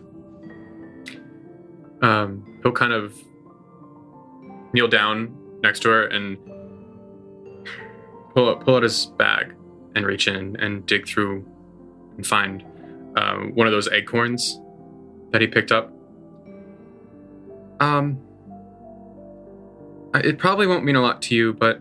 Um, 2.03 2.61
he'll 2.62 2.72
kind 2.72 2.92
of 2.92 3.16
kneel 4.72 4.88
down 4.88 5.35
next 5.62 5.81
to 5.81 5.88
her 5.88 6.07
and 6.07 6.37
pull 8.35 8.50
out, 8.50 8.64
pull 8.64 8.77
out 8.77 8.83
his 8.83 9.07
bag 9.07 9.55
and 9.94 10.05
reach 10.05 10.27
in 10.29 10.57
and 10.57 10.85
dig 10.87 11.07
through 11.07 11.46
and 12.16 12.27
find 12.27 12.64
um, 13.16 13.53
one 13.55 13.66
of 13.66 13.72
those 13.72 13.88
acorns 13.88 14.61
that 15.31 15.40
he 15.40 15.46
picked 15.46 15.72
up. 15.72 15.92
Um, 17.81 18.20
it 20.14 20.38
probably 20.38 20.66
won't 20.66 20.85
mean 20.85 20.96
a 20.96 21.03
lot 21.03 21.22
to 21.22 21.35
you, 21.35 21.53
but 21.53 21.81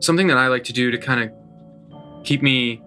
something 0.00 0.28
that 0.28 0.36
I 0.36 0.46
like 0.48 0.64
to 0.64 0.72
do 0.72 0.90
to 0.90 0.98
kind 0.98 1.24
of 1.24 2.24
keep 2.24 2.42
me 2.42 2.82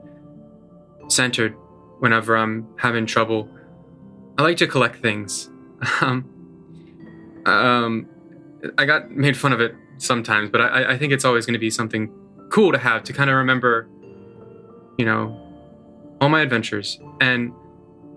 centered 1.08 1.56
whenever 2.00 2.38
I'm 2.38 2.68
having 2.78 3.06
trouble. 3.06 3.50
I 4.38 4.44
like 4.44 4.58
to 4.58 4.68
collect 4.68 5.02
things. 5.02 5.50
Um, 6.02 6.30
um, 7.48 8.08
I 8.78 8.86
got 8.86 9.10
made 9.10 9.36
fun 9.36 9.52
of 9.52 9.60
it 9.60 9.74
sometimes, 9.98 10.52
but 10.52 10.62
I, 10.62 10.92
I 10.94 10.98
think 10.98 11.12
it's 11.12 11.26
always 11.26 11.48
going 11.48 11.54
to 11.54 11.60
be 11.60 11.72
something 11.72 12.14
cool 12.52 12.72
to 12.72 12.78
have 12.78 13.04
to 13.06 13.14
kind 13.14 13.32
of 13.32 13.36
remember, 13.38 13.90
you 15.00 15.06
know, 15.06 15.51
all 16.22 16.30
my 16.30 16.42
adventures. 16.42 17.00
And 17.20 17.52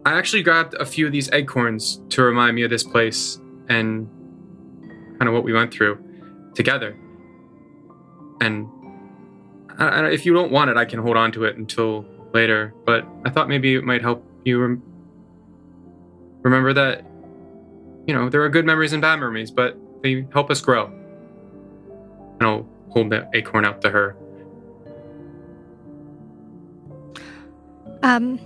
I 0.04 0.12
actually 0.16 0.42
grabbed 0.42 0.74
a 0.74 0.84
few 0.84 1.06
of 1.06 1.12
these 1.12 1.28
acorns 1.32 2.00
to 2.10 2.22
remind 2.22 2.54
me 2.54 2.62
of 2.62 2.70
this 2.70 2.84
place 2.84 3.40
and 3.68 4.06
kind 5.18 5.26
of 5.26 5.32
what 5.32 5.42
we 5.42 5.52
went 5.52 5.72
through 5.72 5.98
together. 6.54 6.96
And 8.40 8.68
I, 9.78 9.86
I, 9.86 10.10
if 10.10 10.24
you 10.24 10.34
don't 10.34 10.52
want 10.52 10.70
it, 10.70 10.76
I 10.76 10.84
can 10.84 11.00
hold 11.00 11.16
on 11.16 11.32
to 11.32 11.44
it 11.44 11.56
until 11.56 12.04
later. 12.32 12.72
But 12.84 13.04
I 13.24 13.30
thought 13.30 13.48
maybe 13.48 13.74
it 13.74 13.82
might 13.82 14.02
help 14.02 14.24
you 14.44 14.60
rem- 14.60 14.82
remember 16.42 16.72
that 16.74 17.04
you 18.06 18.14
know, 18.14 18.28
there 18.28 18.42
are 18.42 18.48
good 18.48 18.66
memories 18.66 18.92
and 18.92 19.00
bad 19.00 19.16
memories, 19.16 19.50
but 19.50 19.78
they 20.02 20.26
help 20.32 20.50
us 20.50 20.60
grow. 20.60 20.86
And 20.86 22.42
I'll 22.42 22.68
hold 22.90 23.10
the 23.10 23.28
acorn 23.34 23.64
out 23.64 23.80
to 23.82 23.90
her. 23.90 24.16
Um 28.04 28.38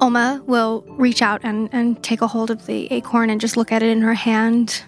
Oma 0.00 0.42
will 0.46 0.84
reach 0.90 1.22
out 1.22 1.40
and, 1.42 1.68
and 1.72 2.02
take 2.02 2.20
a 2.20 2.26
hold 2.26 2.50
of 2.50 2.66
the 2.66 2.90
acorn 2.92 3.30
and 3.30 3.40
just 3.40 3.56
look 3.56 3.72
at 3.72 3.82
it 3.82 3.88
in 3.88 4.00
her 4.00 4.14
hand. 4.14 4.82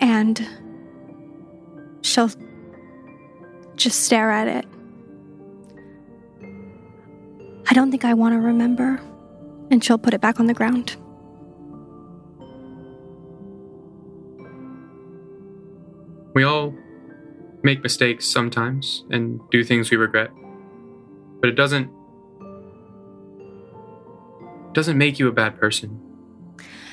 And 0.00 0.46
she'll 2.02 2.30
just 3.74 4.04
stare 4.04 4.30
at 4.30 4.48
it. 4.48 4.66
I 7.70 7.74
don't 7.74 7.90
think 7.90 8.04
I 8.04 8.14
want 8.14 8.34
to 8.34 8.38
remember. 8.38 9.00
And 9.70 9.82
she'll 9.82 9.98
put 9.98 10.14
it 10.14 10.20
back 10.20 10.40
on 10.40 10.46
the 10.46 10.54
ground. 10.54 10.96
We 16.34 16.44
all 16.44 16.74
make 17.62 17.82
mistakes 17.82 18.26
sometimes 18.26 19.04
and 19.10 19.40
do 19.50 19.64
things 19.64 19.90
we 19.90 19.96
regret. 19.96 20.30
But 21.40 21.50
it 21.50 21.54
doesn't 21.54 21.90
doesn't 24.72 24.98
make 24.98 25.18
you 25.18 25.28
a 25.28 25.32
bad 25.32 25.58
person. 25.58 26.00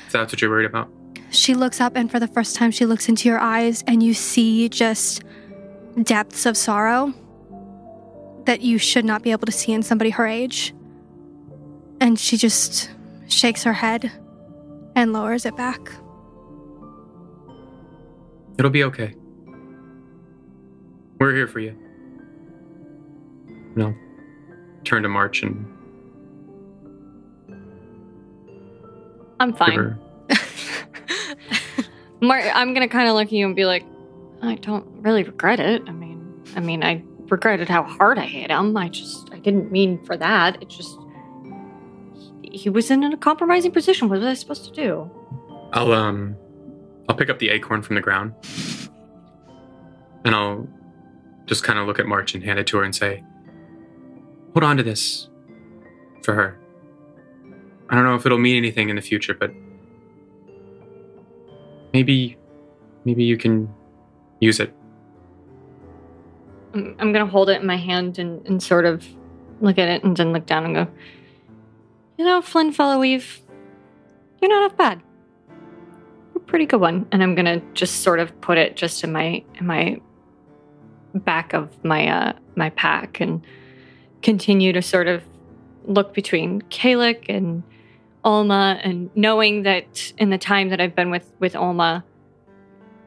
If 0.06 0.12
that's 0.12 0.32
what 0.32 0.40
you're 0.40 0.50
worried 0.50 0.66
about. 0.66 0.90
She 1.30 1.54
looks 1.54 1.80
up, 1.80 1.96
and 1.96 2.10
for 2.10 2.18
the 2.18 2.28
first 2.28 2.56
time, 2.56 2.70
she 2.70 2.86
looks 2.86 3.08
into 3.08 3.28
your 3.28 3.38
eyes, 3.38 3.84
and 3.86 4.02
you 4.02 4.14
see 4.14 4.68
just 4.68 5.22
depths 6.02 6.46
of 6.46 6.56
sorrow 6.56 7.12
that 8.44 8.62
you 8.62 8.78
should 8.78 9.04
not 9.04 9.22
be 9.22 9.32
able 9.32 9.46
to 9.46 9.52
see 9.52 9.72
in 9.72 9.82
somebody 9.82 10.10
her 10.10 10.26
age. 10.26 10.74
And 12.00 12.18
she 12.18 12.36
just 12.36 12.90
shakes 13.28 13.64
her 13.64 13.72
head 13.72 14.10
and 14.94 15.12
lowers 15.12 15.44
it 15.44 15.56
back. 15.56 15.90
It'll 18.58 18.70
be 18.70 18.84
okay. 18.84 19.14
We're 21.18 21.34
here 21.34 21.48
for 21.48 21.60
you. 21.60 21.76
No. 23.74 23.94
Turn 24.86 25.02
to 25.02 25.08
March 25.08 25.42
and 25.42 25.66
I'm 29.40 29.52
fine. 29.52 29.98
Mar- 32.22 32.40
I'm 32.54 32.72
gonna 32.72 32.88
kind 32.88 33.08
of 33.08 33.14
look 33.16 33.26
at 33.26 33.32
you 33.32 33.44
and 33.44 33.56
be 33.56 33.64
like, 33.64 33.84
I 34.42 34.54
don't 34.54 34.86
really 35.02 35.24
regret 35.24 35.60
it. 35.60 35.82
I 35.86 35.92
mean, 35.92 36.42
I 36.54 36.60
mean, 36.60 36.84
I 36.84 37.02
regretted 37.28 37.68
how 37.68 37.82
hard 37.82 38.18
I 38.18 38.26
hit 38.26 38.50
him. 38.50 38.76
I 38.76 38.88
just, 38.88 39.28
I 39.32 39.38
didn't 39.40 39.72
mean 39.72 40.02
for 40.04 40.16
that. 40.16 40.62
It 40.62 40.68
just, 40.68 40.96
he, 42.42 42.56
he 42.56 42.70
was 42.70 42.90
in 42.90 43.02
a 43.04 43.16
compromising 43.16 43.72
position. 43.72 44.08
What 44.08 44.20
was 44.20 44.26
I 44.26 44.34
supposed 44.34 44.64
to 44.66 44.70
do? 44.72 45.10
I'll 45.72 45.92
um 45.92 46.36
I'll 47.08 47.16
pick 47.16 47.28
up 47.28 47.40
the 47.40 47.50
acorn 47.50 47.82
from 47.82 47.96
the 47.96 48.02
ground. 48.02 48.34
And 50.24 50.34
I'll 50.34 50.68
just 51.46 51.64
kind 51.64 51.78
of 51.78 51.86
look 51.86 51.98
at 51.98 52.06
March 52.06 52.34
and 52.34 52.42
hand 52.42 52.58
it 52.58 52.66
to 52.68 52.78
her 52.78 52.84
and 52.84 52.94
say, 52.94 53.22
Hold 54.56 54.64
on 54.64 54.78
to 54.78 54.82
this 54.82 55.28
for 56.22 56.32
her. 56.32 56.58
I 57.90 57.94
don't 57.94 58.04
know 58.04 58.14
if 58.14 58.24
it'll 58.24 58.38
mean 58.38 58.56
anything 58.56 58.88
in 58.88 58.96
the 58.96 59.02
future, 59.02 59.34
but 59.34 59.52
maybe 61.92 62.38
maybe 63.04 63.22
you 63.22 63.36
can 63.36 63.68
use 64.40 64.58
it. 64.58 64.72
I'm, 66.72 67.12
gonna 67.12 67.26
hold 67.26 67.50
it 67.50 67.60
in 67.60 67.66
my 67.66 67.76
hand 67.76 68.18
and, 68.18 68.46
and 68.46 68.62
sort 68.62 68.86
of 68.86 69.06
look 69.60 69.76
at 69.76 69.90
it 69.90 70.04
and 70.04 70.16
then 70.16 70.32
look 70.32 70.46
down 70.46 70.64
and 70.64 70.74
go, 70.74 70.88
you 72.16 72.24
know, 72.24 72.40
Flynn 72.40 72.72
fellow, 72.72 72.98
we've, 72.98 73.42
you're 74.40 74.48
not 74.48 74.70
half 74.70 74.78
bad. 74.78 75.02
You're 76.34 76.42
a 76.42 76.46
pretty 76.46 76.64
good 76.64 76.80
one. 76.80 77.06
And 77.12 77.22
I'm 77.22 77.34
gonna 77.34 77.60
just 77.74 78.00
sort 78.00 78.20
of 78.20 78.40
put 78.40 78.56
it 78.56 78.74
just 78.74 79.04
in 79.04 79.12
my 79.12 79.44
in 79.56 79.66
my 79.66 80.00
back 81.14 81.52
of 81.52 81.84
my 81.84 82.08
uh 82.08 82.32
my 82.54 82.70
pack 82.70 83.20
and 83.20 83.44
continue 84.26 84.72
to 84.72 84.82
sort 84.82 85.06
of 85.06 85.22
look 85.84 86.12
between 86.12 86.60
Kalik 86.62 87.26
and 87.28 87.62
Alma 88.24 88.80
and 88.82 89.08
knowing 89.14 89.62
that 89.62 90.12
in 90.18 90.30
the 90.30 90.36
time 90.36 90.70
that 90.70 90.80
I've 90.80 90.96
been 90.96 91.10
with 91.12 91.30
with 91.38 91.54
Alma 91.54 92.04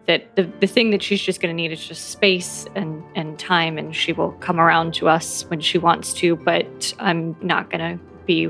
that 0.06 0.34
the, 0.38 0.44
the 0.62 0.66
thing 0.66 0.92
that 0.92 1.04
she's 1.04 1.22
just 1.22 1.42
going 1.42 1.54
to 1.54 1.62
need 1.62 1.74
is 1.74 1.86
just 1.86 2.12
space 2.12 2.66
and, 2.74 3.04
and 3.16 3.38
time 3.38 3.78
and 3.78 3.94
she 3.94 4.14
will 4.14 4.32
come 4.40 4.62
around 4.62 4.94
to 4.94 5.10
us 5.10 5.44
when 5.50 5.60
she 5.60 5.78
wants 5.78 6.14
to 6.14 6.38
but 6.38 6.94
i'm 7.00 7.36
not 7.42 7.70
going 7.70 7.82
to 7.82 8.04
be 8.26 8.50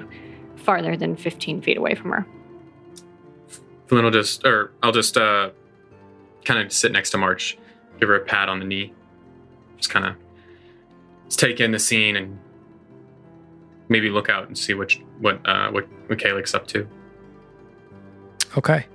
farther 0.55 0.95
than 0.95 1.15
15 1.15 1.63
feet 1.63 1.77
away 1.77 1.95
from 1.95 2.11
her. 2.11 2.27
Flynn 3.87 4.03
will 4.03 4.11
just, 4.11 4.45
or 4.45 4.71
I'll 4.83 4.91
just 4.91 5.17
uh, 5.17 5.49
kind 6.45 6.63
of 6.63 6.71
sit 6.71 6.91
next 6.91 7.09
to 7.11 7.17
March, 7.17 7.57
give 7.99 8.09
her 8.09 8.15
a 8.15 8.23
pat 8.23 8.47
on 8.47 8.59
the 8.59 8.65
knee, 8.65 8.93
just 9.77 9.89
kind 9.89 10.05
of 10.05 10.15
take 11.29 11.59
in 11.59 11.71
the 11.71 11.79
scene 11.79 12.15
and 12.15 12.37
maybe 13.89 14.09
look 14.09 14.29
out 14.29 14.47
and 14.47 14.57
see 14.57 14.73
which 14.73 15.01
what 15.19 15.45
uh, 15.47 15.69
what 15.71 15.87
what 16.07 16.19
Kalik's 16.19 16.53
up 16.53 16.67
to. 16.67 16.87
Okay. 18.57 18.85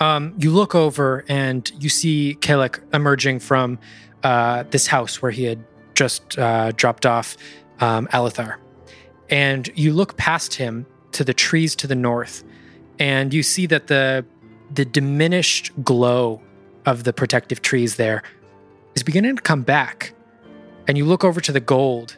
Um, 0.00 0.34
you 0.38 0.50
look 0.50 0.74
over 0.74 1.24
and 1.28 1.70
you 1.78 1.90
see 1.90 2.36
Kalik 2.40 2.80
emerging 2.94 3.40
from 3.40 3.78
uh, 4.22 4.64
this 4.70 4.86
house 4.86 5.20
where 5.20 5.30
he 5.30 5.44
had 5.44 5.62
just 5.94 6.38
uh, 6.38 6.72
dropped 6.72 7.04
off 7.04 7.36
um, 7.80 8.06
Alithar. 8.08 8.56
And 9.28 9.70
you 9.74 9.92
look 9.92 10.16
past 10.16 10.54
him 10.54 10.86
to 11.12 11.22
the 11.22 11.34
trees 11.34 11.76
to 11.76 11.86
the 11.86 11.94
north, 11.94 12.42
and 12.98 13.32
you 13.32 13.42
see 13.42 13.66
that 13.66 13.86
the 13.86 14.24
the 14.72 14.84
diminished 14.84 15.72
glow 15.82 16.40
of 16.86 17.04
the 17.04 17.12
protective 17.12 17.60
trees 17.60 17.96
there 17.96 18.22
is 18.94 19.02
beginning 19.02 19.36
to 19.36 19.42
come 19.42 19.62
back. 19.62 20.14
And 20.88 20.96
you 20.96 21.04
look 21.04 21.24
over 21.24 21.40
to 21.40 21.52
the 21.52 21.60
gold 21.60 22.16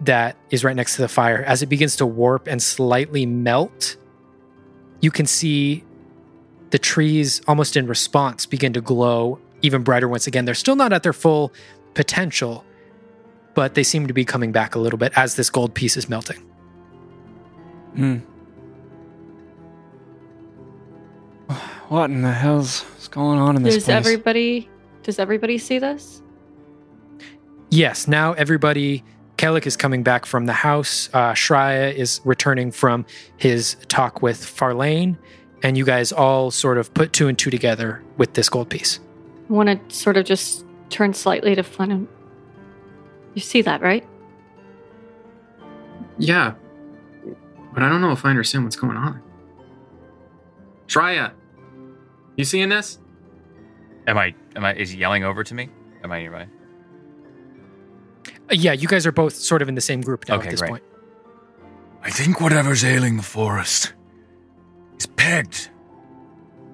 that 0.00 0.36
is 0.50 0.64
right 0.64 0.76
next 0.76 0.96
to 0.96 1.02
the 1.02 1.08
fire. 1.08 1.42
As 1.42 1.62
it 1.62 1.66
begins 1.66 1.96
to 1.96 2.06
warp 2.06 2.46
and 2.46 2.62
slightly 2.62 3.26
melt, 3.26 3.96
you 5.00 5.10
can 5.10 5.26
see 5.26 5.84
the 6.70 6.78
trees 6.78 7.40
almost 7.46 7.76
in 7.76 7.86
response 7.86 8.46
begin 8.46 8.72
to 8.72 8.80
glow 8.80 9.38
even 9.62 9.82
brighter 9.82 10.08
once 10.08 10.26
again. 10.26 10.44
They're 10.44 10.54
still 10.54 10.76
not 10.76 10.92
at 10.92 11.02
their 11.02 11.12
full 11.12 11.52
potential, 11.94 12.64
but 13.54 13.74
they 13.74 13.82
seem 13.82 14.06
to 14.06 14.12
be 14.12 14.24
coming 14.24 14.52
back 14.52 14.74
a 14.74 14.78
little 14.78 14.98
bit 14.98 15.12
as 15.16 15.36
this 15.36 15.48
gold 15.48 15.74
piece 15.74 15.96
is 15.96 16.08
melting. 16.08 16.42
Hmm. 17.94 18.16
What 21.88 22.10
in 22.10 22.22
the 22.22 22.32
hell's 22.32 22.84
going 23.10 23.38
on 23.38 23.56
in 23.56 23.62
this 23.62 23.76
Does 23.76 23.84
place? 23.84 23.96
everybody 23.96 24.68
does 25.04 25.20
everybody 25.20 25.56
see 25.56 25.78
this? 25.78 26.20
Yes, 27.70 28.08
now 28.08 28.32
everybody. 28.32 29.04
Kellic 29.36 29.66
is 29.66 29.76
coming 29.76 30.02
back 30.02 30.26
from 30.26 30.46
the 30.46 30.52
house. 30.52 31.10
Uh, 31.12 31.32
Shreya 31.32 31.94
is 31.94 32.20
returning 32.24 32.70
from 32.70 33.04
his 33.36 33.76
talk 33.88 34.22
with 34.22 34.38
Farlane, 34.38 35.16
and 35.62 35.76
you 35.76 35.84
guys 35.84 36.12
all 36.12 36.50
sort 36.50 36.78
of 36.78 36.92
put 36.94 37.12
two 37.12 37.28
and 37.28 37.38
two 37.38 37.50
together 37.50 38.02
with 38.16 38.34
this 38.34 38.48
gold 38.48 38.70
piece. 38.70 38.98
I 39.48 39.52
want 39.52 39.88
to 39.88 39.94
sort 39.94 40.16
of 40.16 40.24
just 40.24 40.64
turn 40.88 41.12
slightly 41.12 41.54
to 41.54 41.62
Flynn 41.62 41.90
and 41.90 42.08
you 43.34 43.42
see 43.42 43.62
that, 43.62 43.82
right? 43.82 44.06
Yeah, 46.18 46.54
but 47.74 47.82
I 47.82 47.90
don't 47.90 48.00
know 48.00 48.12
if 48.12 48.24
I 48.24 48.30
understand 48.30 48.64
what's 48.64 48.76
going 48.76 48.96
on. 48.96 49.22
Shreya, 50.86 51.32
you 52.36 52.44
seeing 52.44 52.70
this? 52.70 52.98
Am 54.06 54.16
I? 54.16 54.34
Am 54.54 54.64
I? 54.64 54.74
Is 54.74 54.90
he 54.90 54.98
yelling 54.98 55.24
over 55.24 55.44
to 55.44 55.52
me? 55.54 55.68
Am 56.02 56.10
I 56.10 56.20
nearby? 56.20 56.46
Uh, 58.50 58.54
yeah, 58.54 58.72
you 58.72 58.88
guys 58.88 59.06
are 59.06 59.12
both 59.12 59.34
sort 59.34 59.62
of 59.62 59.68
in 59.68 59.74
the 59.74 59.80
same 59.80 60.00
group 60.00 60.28
now 60.28 60.36
Okay, 60.36 60.46
at 60.46 60.50
this 60.50 60.60
great. 60.60 60.70
point. 60.70 60.82
I 62.02 62.10
think 62.10 62.40
whatever's 62.40 62.84
ailing 62.84 63.16
the 63.16 63.22
forest 63.22 63.92
is 64.98 65.06
pegged 65.06 65.70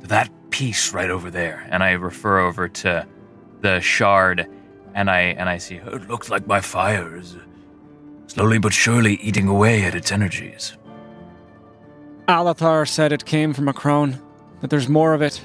to 0.03 0.07
that 0.09 0.31
piece 0.51 0.93
right 0.93 1.09
over 1.11 1.31
there, 1.31 1.67
and 1.71 1.83
I 1.83 1.93
refer 1.93 2.41
over 2.41 2.69
to 2.69 3.07
the 3.63 3.81
shard, 3.81 4.47
and 4.95 5.09
I 5.11 5.21
and 5.21 5.49
I 5.49 5.57
see. 5.59 5.77
It 5.77 6.09
looks 6.09 6.29
like 6.29 6.47
my 6.47 6.61
fire 6.61 7.17
is 7.17 7.37
slowly 8.27 8.59
but 8.59 8.75
surely 8.75 9.15
eating 9.17 9.49
away 9.49 9.85
at 9.85 9.95
its 9.95 10.13
energies. 10.13 10.77
Alathar 12.29 12.89
said 12.89 13.13
it 13.13 13.25
came 13.25 13.53
from 13.53 13.69
a 13.69 13.73
crone, 13.73 14.21
that 14.61 14.71
there's 14.71 14.89
more 14.89 15.13
of 15.15 15.23
it. 15.23 15.41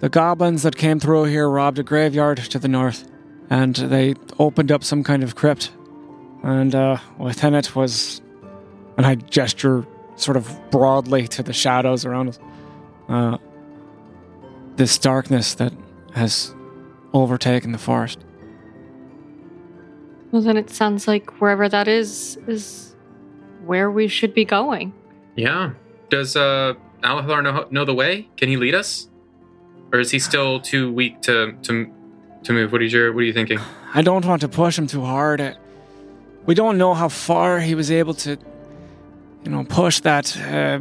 The 0.00 0.08
goblins 0.08 0.62
that 0.62 0.76
came 0.76 0.98
through 1.00 1.24
here 1.24 1.48
robbed 1.48 1.78
a 1.78 1.82
graveyard 1.82 2.38
to 2.38 2.58
the 2.58 2.68
north, 2.68 3.09
and 3.50 3.74
they 3.74 4.14
opened 4.38 4.70
up 4.70 4.84
some 4.84 5.02
kind 5.02 5.22
of 5.22 5.34
crypt. 5.34 5.72
And 6.42 6.74
uh, 6.74 6.98
within 7.18 7.54
it 7.54 7.74
was, 7.76 8.22
and 8.96 9.04
I 9.04 9.16
gesture 9.16 9.86
sort 10.16 10.36
of 10.36 10.58
broadly 10.70 11.28
to 11.28 11.42
the 11.42 11.52
shadows 11.52 12.04
around 12.04 12.28
us, 12.28 12.38
uh, 13.08 13.38
this 14.76 14.96
darkness 14.96 15.54
that 15.54 15.72
has 16.14 16.54
overtaken 17.12 17.72
the 17.72 17.78
forest. 17.78 18.24
Well, 20.30 20.42
then 20.42 20.56
it 20.56 20.70
sounds 20.70 21.08
like 21.08 21.40
wherever 21.40 21.68
that 21.68 21.88
is 21.88 22.38
is 22.46 22.94
where 23.64 23.90
we 23.90 24.06
should 24.06 24.32
be 24.32 24.44
going. 24.44 24.92
Yeah. 25.34 25.72
Does 26.08 26.36
uh 26.36 26.74
Alithar 27.02 27.42
know 27.42 27.66
know 27.70 27.84
the 27.84 27.94
way? 27.94 28.28
Can 28.36 28.48
he 28.48 28.56
lead 28.56 28.74
us? 28.74 29.08
Or 29.92 29.98
is 29.98 30.12
he 30.12 30.20
still 30.20 30.60
too 30.60 30.92
weak 30.92 31.20
to 31.22 31.52
to 31.62 31.92
to 32.44 32.52
move? 32.52 32.72
What 32.72 32.82
is 32.82 32.92
your 32.92 33.12
what 33.12 33.20
are 33.20 33.26
you 33.26 33.32
thinking? 33.32 33.58
I 33.94 34.02
don't 34.02 34.24
want 34.24 34.40
to 34.42 34.48
push 34.48 34.78
him 34.78 34.86
too 34.86 35.04
hard. 35.04 35.40
I- 35.40 35.56
We 36.46 36.54
don't 36.54 36.78
know 36.78 36.94
how 36.94 37.08
far 37.08 37.60
he 37.60 37.74
was 37.74 37.90
able 37.90 38.14
to, 38.14 38.30
you 39.44 39.50
know, 39.50 39.64
push 39.64 40.00
that 40.00 40.36
uh, 40.38 40.80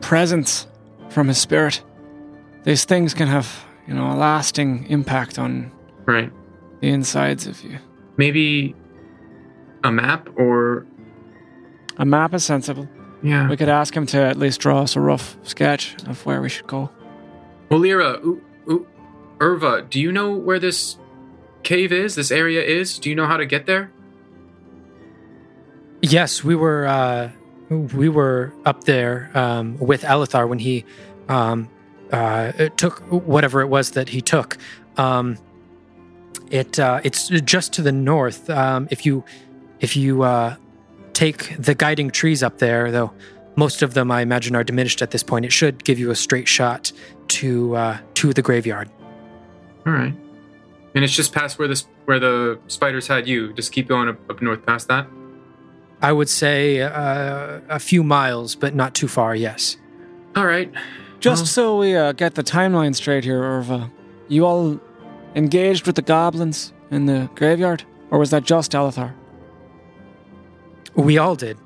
presence 0.00 0.66
from 1.10 1.28
his 1.28 1.38
spirit. 1.38 1.82
These 2.64 2.84
things 2.86 3.14
can 3.14 3.28
have, 3.28 3.46
you 3.86 3.94
know, 3.94 4.10
a 4.12 4.16
lasting 4.16 4.86
impact 4.88 5.38
on 5.38 5.70
Right. 6.06 6.30
the 6.80 6.88
insides 6.88 7.46
of 7.46 7.62
you. 7.62 7.78
Maybe 8.16 8.74
a 9.84 9.90
map 9.92 10.28
or 10.36 10.86
A 11.98 12.04
map 12.04 12.34
is 12.34 12.44
sensible. 12.44 12.88
yeah. 13.22 13.48
We 13.48 13.56
could 13.56 13.68
ask 13.68 13.94
him 13.94 14.06
to 14.06 14.18
at 14.18 14.36
least 14.36 14.60
draw 14.60 14.82
us 14.82 14.96
a 14.96 15.00
rough 15.00 15.36
sketch 15.42 15.94
of 16.08 16.24
where 16.26 16.40
we 16.40 16.48
should 16.48 16.66
go. 16.66 16.90
Well, 17.70 17.84
ooh, 17.84 18.40
ooh, 18.68 18.86
Irva, 19.38 19.88
do 19.88 20.00
you 20.00 20.12
know 20.12 20.32
where 20.32 20.58
this 20.58 20.96
cave 21.62 21.92
is? 21.92 22.14
This 22.14 22.30
area 22.30 22.62
is? 22.62 22.98
Do 22.98 23.10
you 23.10 23.14
know 23.14 23.26
how 23.26 23.36
to 23.36 23.46
get 23.46 23.66
there? 23.66 23.90
Yes, 26.02 26.44
we 26.44 26.54
were 26.54 26.86
uh, 26.86 27.30
we 27.70 28.08
were 28.08 28.52
up 28.64 28.84
there 28.84 29.30
um, 29.34 29.76
with 29.78 30.02
Alithar 30.02 30.48
when 30.48 30.58
he 30.58 30.84
um, 31.28 31.68
uh, 32.12 32.52
took 32.76 33.00
whatever 33.10 33.60
it 33.60 33.66
was 33.66 33.92
that 33.92 34.08
he 34.08 34.20
took. 34.20 34.56
Um, 34.96 35.38
it 36.50 36.78
uh, 36.78 37.00
it's 37.02 37.28
just 37.28 37.72
to 37.74 37.82
the 37.82 37.92
north. 37.92 38.48
Um, 38.48 38.88
if 38.90 39.04
you 39.04 39.24
if 39.80 39.96
you 39.96 40.22
uh, 40.22 40.56
take 41.12 41.56
the 41.58 41.74
guiding 41.74 42.10
trees 42.10 42.42
up 42.42 42.58
there, 42.58 42.90
though 42.92 43.12
most 43.56 43.82
of 43.82 43.94
them 43.94 44.10
I 44.10 44.20
imagine 44.20 44.54
are 44.54 44.64
diminished 44.64 45.02
at 45.02 45.10
this 45.10 45.22
point, 45.22 45.44
it 45.44 45.52
should 45.52 45.82
give 45.82 45.98
you 45.98 46.10
a 46.10 46.16
straight 46.16 46.46
shot 46.46 46.92
to 47.28 47.74
uh, 47.74 47.98
to 48.14 48.32
the 48.32 48.42
graveyard. 48.42 48.88
All 49.86 49.92
right. 49.92 50.14
And 50.94 51.04
it's 51.04 51.12
just 51.14 51.32
past 51.32 51.58
where 51.58 51.68
this 51.68 51.86
where 52.06 52.18
the 52.18 52.58
spiders 52.68 53.06
had 53.06 53.28
you. 53.28 53.52
Just 53.52 53.72
keep 53.72 53.86
going 53.88 54.08
up, 54.08 54.18
up 54.30 54.40
north 54.42 54.64
past 54.66 54.88
that. 54.88 55.06
I 56.02 56.12
would 56.12 56.28
say 56.28 56.80
uh, 56.82 57.60
a 57.68 57.78
few 57.78 58.02
miles, 58.02 58.54
but 58.54 58.74
not 58.74 58.94
too 58.94 59.08
far. 59.08 59.34
Yes. 59.34 59.76
All 60.34 60.46
right. 60.46 60.72
Just 61.20 61.40
Well- 61.40 61.46
so 61.46 61.78
we 61.78 61.96
uh, 61.96 62.12
get 62.12 62.34
the 62.34 62.42
timeline 62.44 62.94
straight 62.94 63.24
here, 63.24 63.40
Irva, 63.40 63.90
you 64.28 64.44
all 64.44 64.78
engaged 65.34 65.86
with 65.86 65.96
the 65.96 66.02
goblins 66.02 66.72
in 66.90 67.06
the 67.06 67.30
graveyard? 67.34 67.84
Or 68.10 68.18
was 68.18 68.30
that 68.30 68.44
just 68.44 68.72
Alithar? 68.72 69.14
We 70.94 71.18
all 71.18 71.34
did. 71.36 71.58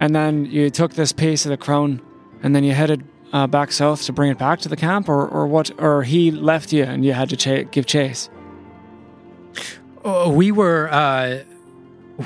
And 0.00 0.14
then 0.14 0.46
you 0.46 0.70
took 0.70 0.94
this 0.94 1.12
piece 1.12 1.44
of 1.44 1.50
the 1.50 1.56
crown 1.56 2.00
and 2.42 2.54
then 2.54 2.64
you 2.64 2.72
headed 2.72 3.04
uh, 3.32 3.46
back 3.46 3.72
south 3.72 4.02
to 4.04 4.12
bring 4.12 4.30
it 4.30 4.38
back 4.38 4.60
to 4.60 4.68
the 4.68 4.76
camp? 4.76 5.08
Or, 5.08 5.26
or 5.26 5.46
what? 5.46 5.70
Or 5.78 6.02
he 6.02 6.30
left 6.30 6.72
you 6.72 6.84
and 6.84 7.04
you 7.04 7.12
had 7.12 7.30
to 7.30 7.64
give 7.64 7.86
chase? 7.86 8.28
Uh, 10.04 10.30
we 10.32 10.50
were 10.50 10.88
uh, 10.90 11.42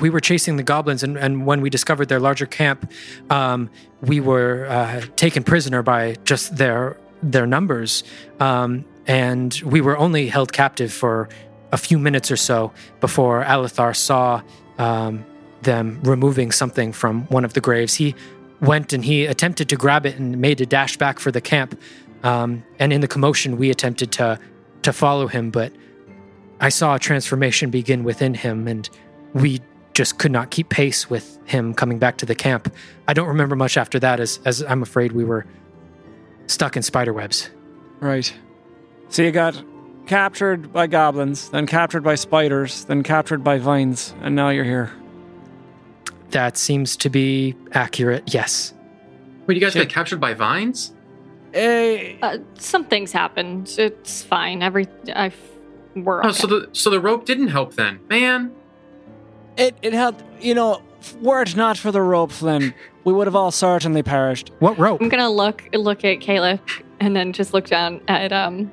we 0.01 0.09
were 0.09 0.19
chasing 0.19 0.57
the 0.57 0.63
goblins, 0.63 1.03
and, 1.03 1.17
and 1.17 1.45
when 1.45 1.61
we 1.61 1.69
discovered 1.69 2.09
their 2.09 2.19
larger 2.19 2.45
camp, 2.45 2.91
um, 3.29 3.69
we 4.01 4.19
were 4.19 4.65
uh, 4.67 5.01
taken 5.15 5.43
prisoner 5.43 5.81
by 5.81 6.15
just 6.23 6.57
their 6.57 6.97
their 7.21 7.47
numbers, 7.47 8.03
um, 8.39 8.85
and 9.07 9.61
we 9.65 9.81
were 9.81 9.97
only 9.97 10.27
held 10.27 10.51
captive 10.53 10.91
for 10.91 11.29
a 11.71 11.77
few 11.77 11.97
minutes 11.97 12.31
or 12.31 12.37
so 12.37 12.71
before 13.01 13.43
Alithar 13.43 13.95
saw 13.95 14.41
um, 14.77 15.25
them 15.61 15.99
removing 16.03 16.51
something 16.51 16.93
from 16.93 17.23
one 17.23 17.43
of 17.43 17.53
the 17.53 17.61
graves. 17.61 17.95
He 17.95 18.15
went 18.61 18.93
and 18.93 19.03
he 19.03 19.25
attempted 19.25 19.69
to 19.69 19.75
grab 19.75 20.05
it 20.05 20.17
and 20.17 20.37
made 20.37 20.61
a 20.61 20.65
dash 20.65 20.97
back 20.97 21.19
for 21.19 21.31
the 21.31 21.41
camp. 21.41 21.79
Um, 22.23 22.63
and 22.79 22.91
in 22.91 23.01
the 23.01 23.07
commotion, 23.07 23.57
we 23.57 23.69
attempted 23.69 24.11
to 24.13 24.39
to 24.83 24.93
follow 24.93 25.27
him, 25.27 25.49
but 25.49 25.73
I 26.59 26.69
saw 26.69 26.95
a 26.95 26.99
transformation 26.99 27.71
begin 27.71 28.03
within 28.03 28.35
him, 28.35 28.67
and 28.67 28.87
we 29.33 29.61
just 29.93 30.19
could 30.19 30.31
not 30.31 30.51
keep 30.51 30.69
pace 30.69 31.09
with 31.09 31.39
him 31.45 31.73
coming 31.73 31.97
back 31.97 32.17
to 32.17 32.25
the 32.25 32.35
camp. 32.35 32.71
I 33.07 33.13
don't 33.13 33.27
remember 33.27 33.55
much 33.55 33.77
after 33.77 33.99
that, 33.99 34.19
as 34.19 34.39
as 34.45 34.61
I'm 34.63 34.81
afraid 34.81 35.11
we 35.11 35.23
were 35.23 35.45
stuck 36.47 36.77
in 36.77 36.83
spider 36.83 37.13
webs. 37.13 37.49
Right. 37.99 38.31
So 39.09 39.21
you 39.21 39.31
got 39.31 39.61
captured 40.05 40.71
by 40.71 40.87
goblins, 40.87 41.49
then 41.49 41.65
captured 41.67 42.03
by 42.03 42.15
spiders, 42.15 42.85
then 42.85 43.03
captured 43.03 43.43
by 43.43 43.57
vines, 43.57 44.13
and 44.21 44.35
now 44.35 44.49
you're 44.49 44.63
here. 44.63 44.91
That 46.31 46.57
seems 46.57 46.97
to 46.97 47.09
be 47.09 47.55
accurate. 47.71 48.33
Yes. 48.33 48.73
Wait, 49.47 49.55
you 49.55 49.61
guys 49.61 49.73
Shit. 49.73 49.87
got 49.87 49.93
captured 49.93 50.19
by 50.19 50.33
vines? 50.33 50.93
Eh, 51.53 52.15
Uh, 52.21 52.37
some 52.57 52.83
things 52.83 53.11
happened. 53.11 53.73
It's 53.77 54.23
fine. 54.23 54.61
Every 54.61 54.87
I, 55.15 55.31
we're 55.95 56.19
okay. 56.19 56.29
Oh, 56.29 56.31
so 56.31 56.47
the 56.47 56.69
so 56.73 56.89
the 56.89 56.99
rope 56.99 57.25
didn't 57.25 57.47
help 57.49 57.75
then, 57.75 57.99
man. 58.09 58.51
it 59.57 59.75
it 59.81 59.93
helped. 59.93 60.23
You 60.41 60.53
know, 60.55 60.81
were 61.21 61.41
it 61.41 61.55
not 61.55 61.77
for 61.77 61.91
the 61.91 62.01
rope, 62.01 62.31
Flynn, 62.31 62.73
we 63.05 63.13
would 63.13 63.27
have 63.27 63.35
all 63.35 63.51
certainly 63.51 64.03
perished. 64.03 64.51
What 64.59 64.77
rope? 64.77 64.99
I'm 65.01 65.07
gonna 65.09 65.29
look 65.29 65.63
look 65.73 66.03
at 66.03 66.19
Caleb 66.19 66.59
and 66.99 67.15
then 67.15 67.31
just 67.31 67.53
look 67.53 67.67
down 67.67 68.01
at 68.09 68.33
um 68.33 68.69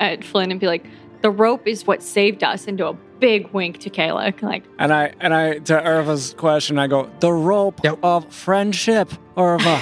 at 0.00 0.24
Flynn 0.24 0.50
and 0.50 0.58
be 0.58 0.66
like, 0.66 0.86
the 1.20 1.30
rope 1.30 1.66
is 1.68 1.86
what 1.86 2.02
saved 2.02 2.42
us, 2.42 2.66
into 2.66 2.86
a 2.86 2.94
big 3.22 3.48
wink 3.52 3.78
to 3.78 3.88
Caleb, 3.88 4.42
like, 4.42 4.64
And 4.78 4.92
I 4.92 5.14
and 5.20 5.32
I 5.32 5.58
to 5.60 5.72
Irva's 5.80 6.34
question, 6.36 6.78
I 6.78 6.88
go, 6.88 7.08
the 7.20 7.32
rope 7.32 7.80
Yep. 7.84 8.00
of 8.02 8.30
friendship, 8.34 9.10
Irva. 9.36 9.80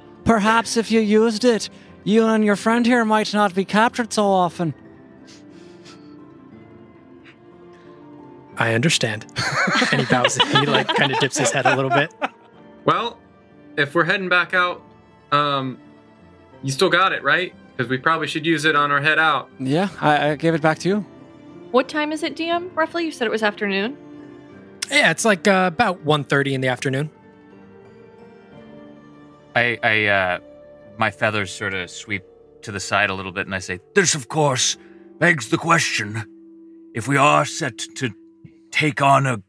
Perhaps 0.24 0.76
if 0.76 0.90
you 0.90 1.00
used 1.00 1.44
it, 1.44 1.70
you 2.04 2.26
and 2.26 2.44
your 2.44 2.56
friend 2.56 2.84
here 2.84 3.04
might 3.04 3.32
not 3.32 3.54
be 3.54 3.64
captured 3.64 4.12
so 4.12 4.26
often. 4.26 4.74
I 8.58 8.74
understand. 8.74 9.24
and 9.92 10.00
he 10.00 10.06
bows. 10.06 10.36
he 10.36 10.66
like 10.66 10.88
kind 10.88 11.12
of 11.12 11.18
dips 11.20 11.38
his 11.38 11.50
head 11.50 11.64
a 11.66 11.74
little 11.76 11.90
bit. 11.90 12.12
Well, 12.84 13.18
if 13.78 13.94
we're 13.94 14.04
heading 14.04 14.28
back 14.28 14.52
out, 14.52 14.82
um, 15.32 15.78
you 16.62 16.72
still 16.72 16.90
got 16.90 17.12
it, 17.12 17.22
right? 17.22 17.54
Because 17.76 17.88
we 17.88 17.96
probably 17.98 18.26
should 18.26 18.44
use 18.44 18.64
it 18.64 18.76
on 18.76 18.90
our 18.90 19.00
head 19.00 19.18
out. 19.18 19.48
Yeah, 19.58 19.88
I, 20.00 20.30
I 20.30 20.34
gave 20.36 20.54
it 20.54 20.60
back 20.60 20.78
to 20.80 20.88
you. 20.88 21.06
What 21.70 21.88
time 21.88 22.12
is 22.12 22.22
it, 22.22 22.36
DM? 22.36 22.74
Roughly, 22.76 23.04
you 23.04 23.12
said 23.12 23.26
it 23.26 23.30
was 23.30 23.42
afternoon. 23.42 23.96
Yeah, 24.90 25.10
it's 25.10 25.24
like 25.24 25.46
uh, 25.46 25.70
about 25.72 26.04
1.30 26.04 26.52
in 26.52 26.60
the 26.60 26.68
afternoon. 26.68 27.10
I, 29.54 29.78
I, 29.82 30.06
uh, 30.06 30.38
my 30.98 31.10
feathers 31.10 31.50
sort 31.52 31.74
of 31.74 31.90
sweep 31.90 32.24
to 32.62 32.72
the 32.72 32.80
side 32.80 33.10
a 33.10 33.14
little 33.14 33.32
bit, 33.32 33.46
and 33.46 33.54
I 33.54 33.58
say, 33.58 33.80
This, 33.94 34.14
of 34.14 34.28
course, 34.28 34.76
begs 35.18 35.48
the 35.48 35.58
question 35.58 36.24
if 36.94 37.06
we 37.08 37.16
are 37.16 37.44
set 37.44 37.78
to 37.96 38.10
take 38.70 39.00
on 39.00 39.26
a 39.26 39.42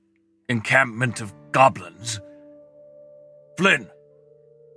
encampment 0.50 1.22
of 1.22 1.34
goblins. 1.52 2.20
Flynn, 3.58 3.90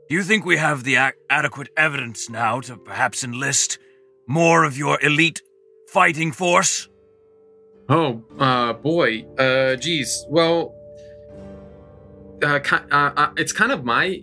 do 0.09 0.15
you 0.15 0.23
think 0.23 0.45
we 0.45 0.57
have 0.57 0.85
the 0.85 0.97
ac- 0.97 1.17
adequate 1.31 1.69
evidence 1.77 2.29
now 2.29 2.61
to 2.61 2.77
perhaps 2.77 3.25
enlist 3.25 3.79
more 4.27 4.65
of 4.65 4.77
your 4.77 5.01
elite 5.03 5.41
fighting 5.89 6.33
force? 6.33 6.89
Oh, 7.89 8.23
uh, 8.39 8.73
boy. 8.73 9.27
Uh, 9.39 9.77
geez. 9.77 10.25
Well, 10.29 10.75
uh, 12.43 12.61
uh, 12.71 12.95
uh, 13.17 13.31
it's 13.37 13.53
kind 13.53 13.73
of 13.73 13.85
my 13.85 14.23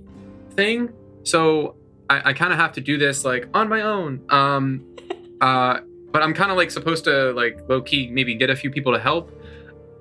thing. 0.56 0.92
So 1.24 1.76
I, 2.10 2.30
I 2.30 2.34
kind 2.34 2.52
of 2.52 2.60
have 2.60 2.74
to 2.74 2.82
do 2.82 2.98
this 2.98 3.24
like 3.24 3.48
on 3.54 3.70
my 3.70 3.82
own. 3.82 4.26
Um, 4.30 4.96
uh, 5.42 5.80
but 6.12 6.22
I'm 6.22 6.34
kind 6.34 6.52
of 6.52 6.58
like 6.58 6.72
supposed 6.72 7.06
to 7.06 7.32
like 7.34 7.60
low 7.70 7.82
key 7.82 8.10
maybe 8.12 8.36
get 8.36 8.50
a 8.50 8.56
few 8.56 8.72
people 8.72 8.94
to 8.94 9.00
help. 9.00 9.32